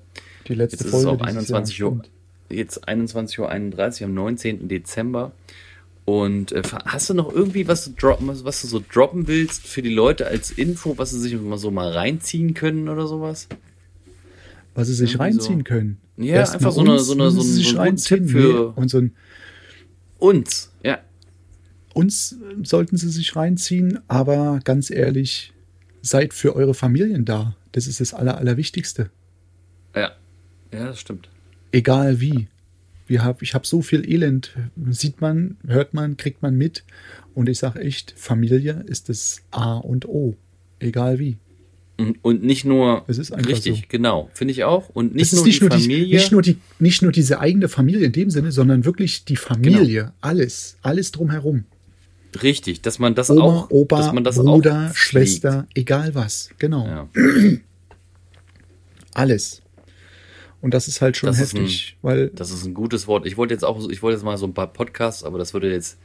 Die 0.49 0.55
letzte 0.55 0.77
Jetzt 0.77 0.85
ist 0.87 0.91
Folge. 0.91 1.07
es 1.07 1.13
auch 1.13 1.17
dieses 1.27 1.37
21 1.53 1.79
Jahr, 1.79 1.93
Uhr, 1.93 2.03
jetzt 2.51 2.89
21.31 2.89 4.01
Uhr 4.03 4.07
am 4.07 4.15
19. 4.15 4.69
Dezember. 4.69 5.33
Und 6.05 6.53
äh, 6.53 6.63
hast 6.85 7.11
du 7.11 7.15
noch 7.15 7.33
irgendwie 7.33 7.67
was, 7.67 7.85
du 7.87 7.91
droppen, 7.99 8.29
was, 8.45 8.61
du 8.63 8.69
so 8.69 8.81
droppen 8.93 9.27
willst 9.27 9.67
für 9.67 9.83
die 9.83 9.93
Leute 9.93 10.27
als 10.29 10.53
Info, 10.53 10.97
was 10.99 11.11
sie 11.11 11.19
sich 11.19 11.35
mal 11.41 11.59
so 11.59 11.73
mal 11.73 11.91
reinziehen 11.91 12.55
können 12.55 12.89
oder 12.89 13.09
sowas? 13.09 13.49
Was 14.77 14.87
sie 14.87 14.95
sich 14.95 15.13
Irgendwie 15.15 15.23
reinziehen 15.25 15.59
so. 15.59 15.65
können. 15.65 15.97
Ja, 16.17 16.37
Erst 16.37 16.55
einfach 16.55 16.71
so 16.73 16.81
eine- 16.83 16.99
so 17.01 17.13
eine- 17.15 17.31
so 17.33 17.41
ein- 17.41 17.45
so 17.45 17.77
reinziehen. 17.77 18.21
Tipp 18.21 18.31
für- 18.31 18.39
Nee, 18.71 18.73
und 18.81 18.89
so 18.89 18.99
ein, 18.99 19.15
Uns, 20.19 20.71
ja. 20.83 20.99
Uns 21.97 22.37
sollten 22.63 22.99
sie 22.99 23.09
sich 23.09 23.35
reinziehen, 23.37 24.01
aber 24.07 24.61
ganz 24.65 24.91
ehrlich, 24.91 25.55
seid 26.03 26.35
für 26.35 26.55
eure 26.55 26.75
Familien 26.75 27.25
da. 27.25 27.57
Das 27.73 27.87
ist 27.87 28.01
das 28.01 28.13
Aller, 28.13 28.37
Allerwichtigste. 28.37 29.11
Ja. 29.95 30.13
Ja, 30.73 30.87
das 30.89 31.01
stimmt. 31.01 31.31
Egal 31.73 32.21
wie. 32.21 32.49
Wir 33.07 33.25
hab, 33.25 33.41
ich 33.41 33.55
habe 33.55 33.67
so 33.67 33.81
viel 33.81 34.07
Elend. 34.07 34.55
Sieht 34.91 35.23
man, 35.23 35.57
hört 35.67 35.95
man, 35.95 36.19
kriegt 36.19 36.43
man 36.43 36.55
mit. 36.55 36.85
Und 37.35 37.49
ich 37.49 37.59
sage 37.59 37.81
echt, 37.81 38.13
Familie 38.17 38.85
ist 38.87 39.09
das 39.09 39.41
A 39.51 39.77
und 39.79 40.07
O. 40.07 40.37
Egal 40.79 41.19
wie. 41.19 41.39
Und, 41.97 42.45
nicht 42.45 42.67
nur, 42.67 43.05
Es 43.07 43.17
ist 43.17 43.33
einfach 43.33 43.49
richtig, 43.49 43.77
so. 43.77 43.83
genau, 43.89 44.29
finde 44.35 44.53
ich 44.53 44.65
auch. 44.65 44.91
Und 44.91 45.15
nicht 45.15 45.33
nur 45.33 45.47
nicht 45.47 45.61
die 45.61 45.65
nur, 45.65 45.71
die, 45.71 45.83
Familie. 45.83 46.17
nicht, 46.17 46.33
nur 46.33 46.43
die, 46.43 46.59
nicht 46.79 47.01
nur 47.01 47.11
diese 47.11 47.41
eigene 47.41 47.69
Familie 47.69 48.05
in 48.05 48.13
dem 48.13 48.29
Sinne, 48.29 48.53
sondern 48.53 48.85
wirklich 48.85 49.25
die 49.25 49.37
Familie. 49.37 50.03
Genau. 50.03 50.13
Alles. 50.21 50.77
Alles 50.83 51.11
drumherum. 51.11 51.65
Richtig, 52.43 52.83
dass 52.83 52.99
man 52.99 53.15
das 53.15 53.31
Oma, 53.31 53.43
auch, 53.43 53.71
Opa, 53.71 53.99
dass 53.99 54.13
man 54.13 54.25
das 54.25 54.37
Bruder, 54.37 54.89
auch 54.91 54.97
Schwester, 54.97 55.67
egal 55.75 56.15
was. 56.15 56.51
Genau. 56.59 56.87
Ja. 56.87 57.09
Alles. 59.15 59.63
Und 60.61 60.75
das 60.75 60.89
ist 60.89 61.01
halt 61.01 61.17
schon 61.17 61.29
Das 61.29 61.39
heftig, 61.39 61.97
weil 62.03 62.29
Das 62.31 62.51
ist 62.51 62.65
ein 62.65 62.75
gutes 62.75 63.07
Wort. 63.07 63.27
Ich 63.27 63.37
wollte 63.37 63.55
jetzt 63.55 63.65
auch, 63.65 63.89
ich 63.89 64.03
wollte 64.03 64.17
jetzt 64.17 64.25
mal 64.25 64.37
so 64.39 64.47
ein 64.47 64.55
paar 64.55 64.73
Podcasts, 64.73 65.23
aber 65.23 65.39
das 65.39 65.55
würde 65.55 65.71
jetzt, 65.71 65.99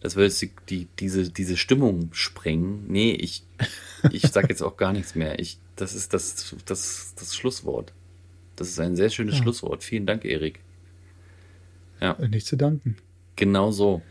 das 0.00 0.16
würde 0.16 0.26
jetzt 0.26 0.40
die, 0.40 0.50
die, 0.68 0.88
diese, 0.98 1.30
diese 1.30 1.56
Stimmung 1.56 2.08
sprengen. 2.12 2.84
Nee, 2.88 3.12
ich, 3.12 3.44
ich 4.10 4.22
sag 4.22 4.48
jetzt 4.48 4.62
auch 4.62 4.76
gar 4.76 4.92
nichts 4.92 5.14
mehr. 5.14 5.38
Ich, 5.38 5.58
das 5.76 5.94
ist 5.94 6.14
das, 6.14 6.54
das, 6.64 7.14
das 7.18 7.34
Schlusswort. 7.36 7.92
Das 8.56 8.68
ist 8.68 8.80
ein 8.80 8.96
sehr 8.96 9.10
schönes 9.10 9.36
Ja. 9.36 9.42
Schlusswort. 9.42 9.84
Vielen 9.84 10.06
Dank, 10.06 10.24
Erik. 10.24 10.60
Ja, 12.00 12.16
nicht 12.28 12.46
zu 12.46 12.56
danken. 12.56 12.96
genau 13.36 13.70
so. 13.70 14.02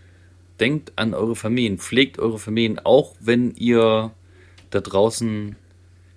Denkt 0.62 0.94
an 0.96 1.14
eure 1.14 1.36
Familien, 1.36 1.78
pflegt 1.80 2.20
eure 2.20 2.40
Familien, 2.40 2.80
auch 2.80 3.16
wenn 3.20 3.54
ihr 3.56 4.12
da 4.70 4.80
draußen 4.80 5.56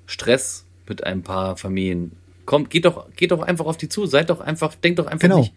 Stress 0.06 0.66
mit 0.86 1.02
ein 1.04 1.22
paar 1.22 1.56
Familien 1.56 2.12
kommt. 2.44 2.70
Geht 2.70 2.84
doch, 2.84 3.10
geht 3.16 3.30
doch 3.30 3.40
einfach 3.42 3.64
auf 3.66 3.76
die 3.78 3.88
zu. 3.88 4.06
Seid 4.06 4.30
doch 4.30 4.40
einfach, 4.40 4.74
denkt 4.74 4.98
doch 4.98 5.06
einfach 5.06 5.22
Genau. 5.22 5.38
nicht, 5.40 5.54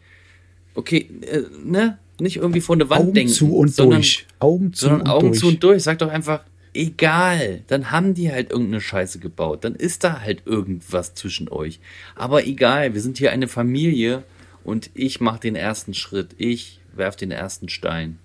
okay, 0.74 1.10
äh, 1.22 1.42
ne? 1.64 2.00
Nicht 2.20 2.38
irgendwie 2.38 2.62
vor 2.62 2.76
eine 2.76 2.90
Wand 2.90 3.02
Augen 3.02 3.14
denken. 3.14 3.32
zu 3.34 3.56
und 3.56 3.68
sondern, 3.76 4.00
durch. 4.02 4.26
Augen 4.40 4.74
zu 4.74 4.86
Sondern 4.88 5.02
und 5.02 5.08
Augen 5.10 5.28
durch. 5.28 5.40
zu 5.40 5.48
und 5.50 5.62
durch. 5.64 5.84
Sag 5.84 6.00
doch 6.00 6.10
einfach, 6.10 6.42
egal. 6.74 7.64
Dann 7.68 7.92
haben 7.92 8.14
die 8.16 8.32
halt 8.32 8.50
irgendeine 8.50 8.82
Scheiße 8.82 9.20
gebaut. 9.20 9.64
Dann 9.64 9.76
ist 9.76 10.04
da 10.04 10.22
halt 10.22 10.42
irgendwas 10.46 11.14
zwischen 11.14 11.48
euch. 11.50 11.80
Aber 12.16 12.48
egal, 12.48 12.94
wir 12.96 13.02
sind 13.02 13.18
hier 13.20 13.32
eine 13.32 13.48
Familie 13.48 14.24
und 14.64 14.90
ich 14.96 15.20
mache 15.22 15.42
den 15.42 15.56
ersten 15.56 15.94
Schritt. 15.94 16.30
Ich 16.40 16.80
werf 16.96 17.16
den 17.16 17.30
ersten 17.32 17.70
Stein 17.70 18.18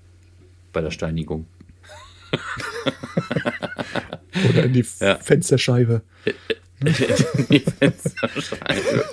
bei 0.72 0.80
der 0.80 0.90
Steinigung. 0.90 1.46
Oder 4.50 4.64
in 4.64 4.72
die 4.72 4.84
Ja. 5.00 5.18
Fensterscheibe. 5.18 6.02
Die 7.50 7.60
Fensterscheibe. 7.60 9.04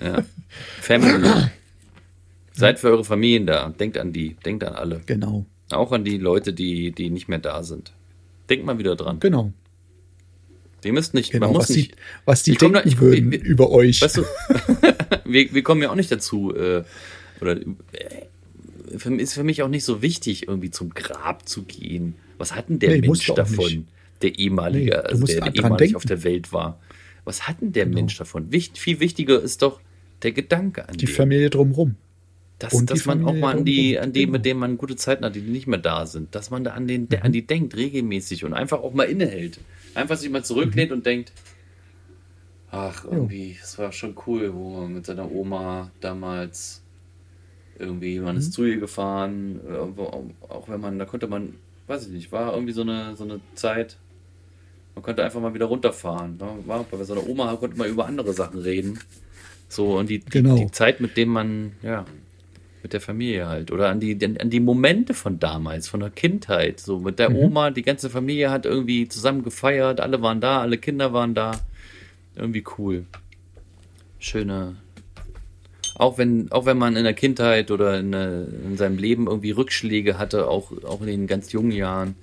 ja. 0.00 0.24
Family. 0.80 1.28
Seid 2.54 2.78
für 2.78 2.90
eure 2.90 3.04
Familien 3.04 3.46
da. 3.46 3.68
Denkt 3.70 3.98
an 3.98 4.12
die. 4.12 4.34
Denkt 4.44 4.64
an 4.64 4.74
alle. 4.74 5.00
Genau. 5.06 5.46
Auch 5.70 5.92
an 5.92 6.04
die 6.04 6.18
Leute, 6.18 6.52
die, 6.52 6.92
die 6.92 7.10
nicht 7.10 7.28
mehr 7.28 7.38
da 7.38 7.62
sind. 7.62 7.92
Denkt 8.50 8.66
mal 8.66 8.78
wieder 8.78 8.96
dran. 8.96 9.20
Genau. 9.20 9.52
Ihr 10.84 10.92
müsst 10.92 11.14
nicht, 11.14 11.30
Genau. 11.30 11.46
man 11.46 11.54
muss 11.54 11.68
Was 11.68 11.74
die, 11.74 11.80
nicht. 11.82 11.96
was 12.24 12.42
die 12.42 12.54
komm 12.56 12.72
da- 12.72 12.80
denken 12.80 12.88
ich- 12.96 13.00
würden 13.00 13.30
wir- 13.30 13.42
über 13.42 13.70
euch. 13.70 14.02
Weißt 14.02 14.16
du, 14.18 14.24
wir, 15.24 15.54
wir 15.54 15.62
kommen 15.62 15.80
ja 15.80 15.90
auch 15.90 15.94
nicht 15.94 16.10
dazu, 16.10 16.52
äh, 16.54 16.82
oder 17.40 17.56
äh, 17.56 17.62
für, 18.98 19.14
ist 19.14 19.34
für 19.34 19.44
mich 19.44 19.62
auch 19.62 19.68
nicht 19.68 19.84
so 19.84 20.02
wichtig, 20.02 20.48
irgendwie 20.48 20.70
zum 20.70 20.90
Grab 20.90 21.48
zu 21.48 21.62
gehen. 21.64 22.14
Was 22.38 22.54
hat 22.54 22.68
denn 22.68 22.78
der 22.78 22.90
Nee, 22.90 23.00
Mensch 23.02 23.26
davon, 23.26 23.86
der 24.22 24.38
ehemalige, 24.38 24.90
Nee, 24.90 24.96
also 24.96 25.24
der, 25.26 25.40
der 25.42 25.54
ehemalig 25.54 25.78
denken. 25.78 25.96
auf 25.96 26.04
der 26.04 26.24
Welt 26.24 26.52
war? 26.52 26.80
Was 27.24 27.46
hat 27.46 27.60
denn 27.60 27.72
der 27.72 27.84
Genau. 27.84 27.96
Mensch 27.96 28.16
davon? 28.18 28.50
Wicht, 28.52 28.78
viel 28.78 28.98
wichtiger 29.00 29.40
ist 29.40 29.62
doch 29.62 29.80
der 30.22 30.32
Gedanke 30.32 30.88
an 30.88 30.96
die 30.96 31.06
den. 31.06 31.14
Familie 31.14 31.50
drumrum. 31.50 31.96
Dass, 32.58 32.74
Und 32.74 32.90
die 32.90 32.94
dass 32.94 33.06
man 33.06 33.24
auch 33.24 33.34
mal 33.34 33.56
an 33.58 33.64
die, 33.64 33.92
drumherum, 33.94 34.04
an 34.04 34.12
die, 34.12 34.20
genau. 34.20 34.32
mit 34.32 34.44
denen 34.44 34.60
man 34.60 34.78
gute 34.78 34.94
Zeiten 34.96 35.24
hat, 35.24 35.34
die 35.34 35.40
nicht 35.40 35.66
mehr 35.66 35.80
da 35.80 36.06
sind, 36.06 36.34
dass 36.34 36.50
man 36.50 36.62
da 36.64 36.72
an, 36.72 36.86
den, 36.86 37.02
Mhm. 37.02 37.18
an 37.22 37.32
die 37.32 37.44
denkt, 37.46 37.76
regelmäßig 37.76 38.44
und 38.44 38.52
einfach 38.54 38.80
auch 38.80 38.94
mal 38.94 39.04
innehält. 39.04 39.58
Einfach 39.94 40.16
sich 40.16 40.30
mal 40.30 40.44
zurücklehnt 40.44 40.90
Mhm. 40.90 40.96
und 40.98 41.06
denkt, 41.06 41.32
ach, 42.70 43.04
irgendwie, 43.04 43.56
es 43.62 43.78
war 43.78 43.92
schon 43.92 44.14
cool, 44.26 44.52
wo 44.54 44.80
man 44.80 44.94
mit 44.94 45.06
seiner 45.06 45.30
Oma 45.30 45.90
damals 46.00 46.81
irgendwie, 47.78 48.18
man 48.20 48.34
Mhm. 48.34 48.40
ist 48.40 48.52
zu 48.52 48.64
ihr 48.64 48.78
gefahren, 48.78 49.60
äh, 49.68 49.76
auch 49.76 50.68
wenn 50.68 50.80
man, 50.80 50.98
da 50.98 51.04
konnte 51.04 51.26
man, 51.26 51.54
weiß 51.86 52.06
ich 52.06 52.12
nicht, 52.12 52.32
war 52.32 52.52
irgendwie 52.54 52.72
so 52.72 52.82
eine, 52.82 53.16
so 53.16 53.24
eine 53.24 53.40
Zeit, 53.54 53.96
man 54.94 55.02
konnte 55.02 55.24
einfach 55.24 55.40
mal 55.40 55.54
wieder 55.54 55.66
runterfahren. 55.66 56.36
ne? 56.36 56.48
War, 56.66 56.84
bei 56.84 57.02
so 57.04 57.14
einer 57.14 57.26
Oma 57.26 57.54
konnte 57.56 57.76
man 57.78 57.88
über 57.88 58.06
andere 58.06 58.32
Sachen 58.32 58.60
reden. 58.60 58.98
So, 59.68 59.98
und 59.98 60.10
die, 60.10 60.18
die, 60.18 60.30
Genau. 60.30 60.56
die 60.56 60.70
Zeit, 60.70 61.00
mit 61.00 61.16
dem 61.16 61.30
man, 61.30 61.72
ja, 61.82 62.04
mit 62.82 62.92
der 62.92 63.00
Familie 63.00 63.46
halt. 63.48 63.70
Oder 63.72 63.88
an 63.88 64.00
die, 64.00 64.18
an 64.38 64.50
die 64.50 64.60
Momente 64.60 65.14
von 65.14 65.38
damals, 65.38 65.88
von 65.88 66.00
der 66.00 66.10
Kindheit. 66.10 66.78
So 66.80 66.98
mit 66.98 67.18
der 67.18 67.32
Oma, 67.34 67.70
die 67.70 67.82
ganze 67.82 68.10
Familie 68.10 68.50
hat 68.50 68.66
irgendwie 68.66 69.08
zusammen 69.08 69.42
gefeiert, 69.44 70.00
alle 70.00 70.20
waren 70.20 70.40
da, 70.40 70.60
alle 70.60 70.76
Kinder 70.78 71.12
waren 71.12 71.34
da. 71.34 71.52
Irgendwie 72.34 72.64
cool. 72.76 73.06
Schöne. 74.18 74.76
Auch 75.94 76.16
wenn, 76.18 76.50
auch 76.52 76.64
wenn 76.66 76.78
man 76.78 76.96
in 76.96 77.04
der 77.04 77.14
Kindheit 77.14 77.70
oder 77.70 77.98
in, 78.00 78.12
in 78.12 78.76
seinem 78.76 78.98
Leben 78.98 79.26
irgendwie 79.26 79.50
Rückschläge 79.50 80.18
hatte, 80.18 80.48
auch, 80.48 80.72
auch 80.84 81.00
in 81.02 81.06
den 81.06 81.26
ganz 81.26 81.52
jungen 81.52 81.70
Jahren, 81.72 82.14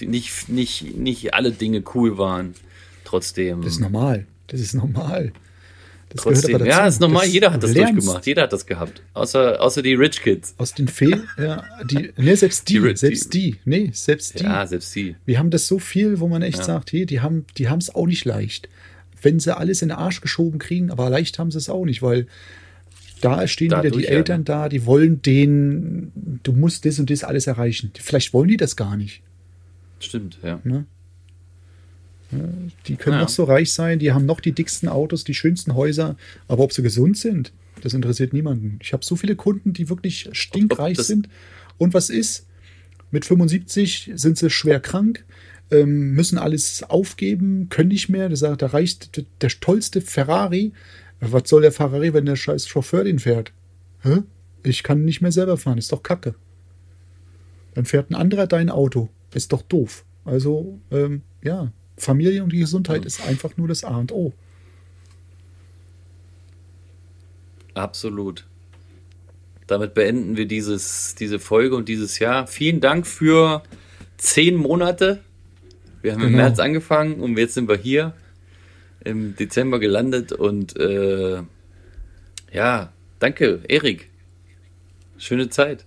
nicht, 0.00 0.48
nicht, 0.48 0.96
nicht 0.96 1.32
alle 1.34 1.52
Dinge 1.52 1.82
cool 1.94 2.18
waren. 2.18 2.54
Trotzdem. 3.04 3.62
Das 3.62 3.72
ist 3.74 3.80
normal. 3.80 4.26
Das 4.48 4.60
ist 4.60 4.74
normal. 4.74 5.32
Das 6.10 6.22
Trotzdem, 6.22 6.64
ja, 6.64 6.86
ist 6.86 7.00
normal, 7.00 7.24
Das- 7.24 7.32
jeder 7.34 7.52
hat 7.52 7.62
das 7.62 7.72
lernst 7.72 7.94
durchgemacht, 7.94 8.26
jeder 8.26 8.42
hat 8.42 8.52
das 8.52 8.64
gehabt. 8.66 9.02
Außer, 9.14 9.60
außer 9.60 9.82
die 9.82 9.94
Rich 9.94 10.22
Kids. 10.22 10.54
Aus 10.56 10.72
den 10.72 10.86
Fehlern, 10.86 11.26
ja, 11.36 11.64
die, 11.84 12.12
nee, 12.16 12.34
selbst 12.36 12.68
die, 12.68 12.74
Die- 12.80 12.88
die- 12.90 12.96
selbst 12.96 13.34
die, 13.34 13.56
nee, 13.64 13.90
selbst 13.92 14.38
die. 14.38 14.44
Ja, 14.44 14.66
selbst 14.66 14.92
sie. 14.92 15.16
Wir 15.24 15.38
haben 15.40 15.50
das 15.50 15.66
so 15.66 15.78
viel, 15.80 16.20
wo 16.20 16.28
man 16.28 16.42
echt 16.42 16.58
Ja. 16.58 16.64
sagt, 16.64 16.92
hey, 16.92 17.06
die 17.06 17.20
haben 17.20 17.44
die 17.58 17.68
haben 17.68 17.78
es 17.80 17.92
auch 17.94 18.06
nicht 18.06 18.24
leicht. 18.24 18.68
Wenn 19.20 19.40
sie 19.40 19.56
alles 19.56 19.82
in 19.82 19.88
den 19.88 19.98
Arsch 19.98 20.20
geschoben 20.20 20.58
kriegen, 20.60 20.90
aber 20.92 21.10
leicht 21.10 21.38
haben 21.40 21.50
sie 21.50 21.58
es 21.58 21.68
auch 21.68 21.84
nicht, 21.84 22.02
weil 22.02 22.28
da 23.20 23.46
stehen 23.48 23.66
wieder 23.70 23.82
Dadurch, 23.82 23.96
die 24.06 24.10
ja. 24.12 24.16
Eltern 24.16 24.44
da, 24.44 24.68
die 24.68 24.84
wollen 24.86 25.22
den, 25.22 26.12
du 26.42 26.52
musst 26.52 26.84
das 26.84 26.98
und 26.98 27.10
das 27.10 27.24
alles 27.24 27.46
erreichen. 27.46 27.90
Vielleicht 27.98 28.32
wollen 28.32 28.48
die 28.48 28.56
das 28.56 28.76
gar 28.76 28.96
nicht. 28.96 29.22
Stimmt, 30.00 30.38
ja. 30.42 30.60
Ne? 30.64 30.84
Die 32.86 32.96
können 32.96 33.16
Ja. 33.16 33.22
noch 33.22 33.28
so 33.28 33.44
reich 33.44 33.72
sein, 33.72 33.98
die 33.98 34.12
haben 34.12 34.26
noch 34.26 34.40
die 34.40 34.52
dicksten 34.52 34.88
Autos, 34.88 35.22
die 35.24 35.34
schönsten 35.34 35.74
Häuser, 35.74 36.16
aber 36.48 36.64
ob 36.64 36.72
sie 36.72 36.82
gesund 36.82 37.16
sind, 37.16 37.52
das 37.82 37.94
interessiert 37.94 38.32
niemanden. 38.32 38.78
Ich 38.82 38.92
habe 38.92 39.04
so 39.04 39.14
viele 39.16 39.36
Kunden, 39.36 39.72
die 39.72 39.88
wirklich 39.88 40.28
stinkreich 40.32 40.96
das- 40.96 41.06
sind. 41.06 41.28
Und 41.78 41.94
was 41.94 42.10
ist? 42.10 42.46
Mit 43.12 43.24
75 43.24 44.10
sind 44.14 44.38
sie 44.38 44.50
schwer 44.50 44.80
krank, 44.80 45.24
ähm, 45.70 46.12
müssen 46.12 46.36
alles 46.38 46.82
aufgeben, 46.82 47.68
können 47.68 47.88
nicht 47.90 48.08
mehr. 48.08 48.28
Da 48.28 48.54
reicht 48.66 49.22
der 49.40 49.48
tollste 49.60 50.00
Ferrari. 50.00 50.72
Was 51.20 51.48
soll 51.48 51.62
der 51.62 51.72
Ferrari, 51.72 52.12
wenn 52.12 52.26
der 52.26 52.36
scheiß 52.36 52.68
Chauffeur 52.68 53.04
den 53.04 53.18
fährt? 53.18 53.52
Hä? 54.02 54.22
Ich 54.62 54.82
kann 54.82 55.04
nicht 55.04 55.20
mehr 55.22 55.32
selber 55.32 55.56
fahren, 55.56 55.78
ist 55.78 55.92
doch 55.92 56.02
kacke. 56.02 56.34
Dann 57.74 57.84
fährt 57.84 58.10
ein 58.10 58.14
anderer 58.14 58.46
dein 58.46 58.70
Auto. 58.70 59.08
Ist 59.34 59.52
doch 59.52 59.62
doof. 59.62 60.04
Also, 60.24 60.78
ähm, 60.90 61.22
ja, 61.42 61.72
Familie 61.96 62.42
und 62.42 62.52
die 62.52 62.58
Gesundheit 62.58 63.04
ist 63.04 63.26
einfach 63.26 63.56
nur 63.56 63.68
das 63.68 63.84
A 63.84 63.96
und 63.96 64.12
O. 64.12 64.32
Absolut. 67.74 68.46
Damit 69.66 69.94
beenden 69.94 70.36
wir 70.36 70.46
dieses, 70.46 71.14
diese 71.16 71.38
Folge 71.38 71.76
und 71.76 71.88
dieses 71.88 72.18
Jahr. 72.18 72.46
Vielen 72.46 72.80
Dank 72.80 73.06
für 73.06 73.62
zehn 74.16 74.56
Monate. 74.56 75.22
Wir 76.02 76.12
haben 76.12 76.22
im 76.22 76.28
Genau. 76.28 76.38
März 76.44 76.58
angefangen 76.58 77.20
und 77.20 77.36
jetzt 77.36 77.54
sind 77.54 77.68
wir 77.68 77.76
hier 77.76 78.14
im 79.06 79.36
Dezember 79.36 79.78
gelandet 79.78 80.32
und 80.32 80.76
äh, 80.78 81.42
ja, 82.52 82.92
danke, 83.18 83.60
Erik. 83.68 84.10
Schöne 85.18 85.48
Zeit. 85.48 85.84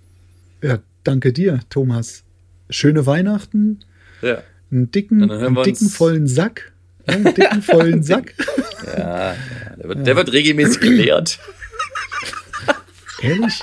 Ja, 0.62 0.80
danke 1.04 1.32
dir, 1.34 1.60
Thomas. 1.70 2.24
Schöne 2.70 3.06
Weihnachten, 3.06 3.80
Ja, 4.22 4.44
einen 4.72 4.92
dicken, 4.92 5.30
hören 5.30 5.58
einen 5.58 5.64
dicken 5.64 5.90
vollen 5.90 6.28
Sack. 6.28 6.72
Ja, 7.08 7.14
einen 7.16 7.34
dicken 7.34 7.62
vollen 7.62 8.04
Sack. 8.04 8.34
ja, 8.86 9.34
ja 9.34 9.36
der, 9.78 9.90
wird, 9.90 10.08
der 10.08 10.16
wird 10.16 10.32
regelmäßig 10.34 10.80
geleert. 10.82 11.40
Ehrlich? 13.22 13.62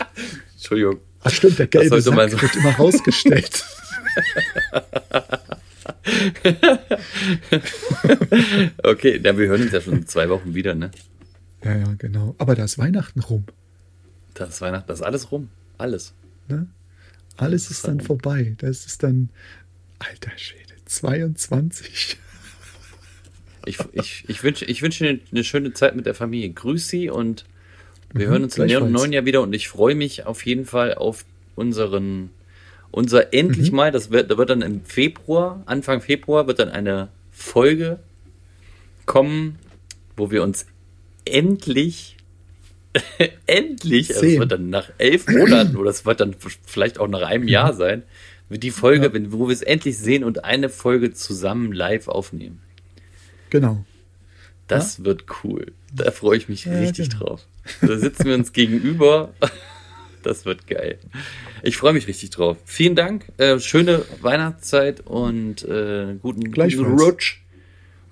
Entschuldigung. 0.55 1.01
Ach 1.23 1.31
stimmt, 1.31 1.59
der 1.59 1.67
gelbe 1.67 2.01
Sack 2.01 2.31
so- 2.31 2.43
wird 2.43 2.57
immer 2.57 2.73
rausgestellt. 2.75 3.65
Okay, 8.83 9.21
ja, 9.23 9.37
wir 9.39 9.49
hören 9.49 9.63
uns 9.63 9.73
ja 9.73 9.81
schon 9.81 9.95
in 9.95 10.07
zwei 10.07 10.29
Wochen 10.29 10.55
wieder, 10.55 10.75
ne? 10.75 10.91
ja, 11.65 11.77
ja, 11.77 11.95
genau. 11.99 12.35
Aber 12.39 12.55
da 12.55 12.65
ist 12.65 12.79
Weihnachten 12.79 13.21
rum. 13.21 13.45
Das 14.35 14.51
ist 14.51 14.61
Weihnachten, 14.61 14.87
das 14.89 15.01
ist 15.01 15.07
alles 15.07 15.33
rum. 15.33 15.49
Alles. 15.79 16.15
Ne? 16.49 16.67
Alles 17.37 17.71
ist 17.71 17.87
dann 17.87 18.01
vorbei. 18.01 18.55
Das 18.59 18.87
ist 18.87 19.03
dann, 19.03 19.31
alter 19.99 20.33
Schwede, 20.37 20.75
22. 20.85 22.19
Ich, 23.69 23.79
ich, 23.95 24.25
ich 24.29 24.45
wünsche 24.45 24.65
ich 24.65 24.81
wünsch 24.81 24.99
dir 24.99 25.19
eine 25.33 25.43
schöne 25.43 25.73
Zeit 25.73 25.97
mit 25.97 26.07
der 26.07 26.15
Familie. 26.15 26.51
Grüß 26.51 26.87
sie 26.87 27.11
und 27.11 27.45
wir 28.15 28.27
Mhm, 28.27 28.31
hören 28.31 28.45
uns 28.45 28.57
im 28.59 28.93
neuen 28.93 29.13
Jahr 29.13 29.25
wieder 29.25 29.43
und 29.43 29.53
ich 29.55 29.67
freue 29.69 29.97
mich 29.97 30.25
auf 30.25 30.47
jeden 30.47 30.67
Fall 30.67 30.95
auf 30.95 31.25
unseren, 31.57 32.31
unser 32.97 33.35
endlich 33.35 33.71
Mhm. 33.71 33.77
mal, 33.77 33.93
das 33.93 34.11
wird, 34.11 34.31
da 34.31 34.39
wird 34.39 34.49
dann 34.49 34.63
im 34.63 34.83
Februar, 34.83 35.63
Anfang 35.67 36.01
Februar 36.01 36.47
wird 36.47 36.59
dann 36.61 36.71
eine 36.71 37.09
Folge 37.31 37.99
kommen, 39.05 39.59
wo 40.17 40.31
wir 40.31 40.43
uns 40.43 40.65
endlich, 41.27 42.17
endlich, 43.47 44.09
also 44.15 44.23
es 44.25 44.31
Sehen. 44.33 44.41
wird 44.41 44.53
dann 44.53 44.71
nach 44.71 44.91
elf 44.97 45.29
Monaten 45.29 45.77
oder 45.77 45.91
es 45.91 46.07
wird 46.07 46.21
dann 46.21 46.35
vielleicht 46.65 46.99
auch 46.99 47.07
nach 47.09 47.21
einem 47.23 47.49
Jahr 47.49 47.75
sein, 47.75 48.03
wird 48.49 48.63
die 48.63 48.71
Folge, 48.71 49.07
Ja. 49.15 49.33
wo 49.33 49.47
wir 49.49 49.53
es 49.53 49.61
endlich 49.63 49.99
sehen 49.99 50.25
und 50.25 50.45
eine 50.45 50.69
Folge 50.71 51.13
zusammen 51.13 51.73
live 51.73 52.09
aufnehmen. 52.09 52.61
Genau. 53.51 53.85
Das 54.69 55.05
wird 55.05 55.25
cool. 55.45 55.73
Da 55.95 56.11
freue 56.11 56.39
ich 56.39 56.49
mich 56.49 56.65
Ja, 56.65 56.79
richtig 56.79 57.11
genau. 57.11 57.25
drauf. 57.25 57.47
Da 57.83 57.99
sitzen 57.99 58.25
wir 58.25 58.35
uns 58.35 58.53
gegenüber. 58.55 59.35
Das 60.27 60.45
wird 60.45 60.67
geil. 60.67 60.99
Ich 61.63 61.77
freue 61.77 61.93
mich 61.93 62.09
richtig 62.09 62.31
drauf. 62.31 62.57
Vielen 62.65 62.97
Dank. 62.97 63.27
Äh, 63.37 63.61
schöne 63.61 64.05
Weihnachtszeit 64.23 65.07
und 65.07 65.63
äh, 65.63 66.17
guten, 66.21 66.51
guten. 66.51 66.99
Rutsch. 66.99 67.43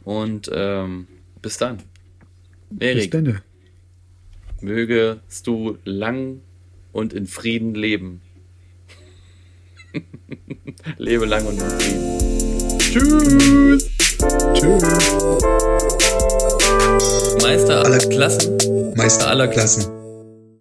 Und 0.04 0.48
ähm, 0.54 1.08
bis 1.42 1.58
dann. 1.58 1.78
Bis 2.70 2.88
Erik, 2.88 3.10
dann. 3.10 3.40
mögest 4.60 5.44
du 5.48 5.76
lang 5.82 6.40
und 6.92 7.12
in 7.12 7.26
Frieden 7.26 7.74
leben. 7.74 8.20
Lebe 10.96 11.24
lang 11.26 11.44
und 11.46 11.60
in 11.60 11.68
Frieden. 11.68 12.78
Tschüss. 12.78 13.90
Tschüss. 14.54 14.82
Meister 17.42 17.84
aller 17.84 17.98
Klassen. 18.08 18.56
Meister 18.94 19.26
aller 19.26 19.48
Klassen. 19.48 20.03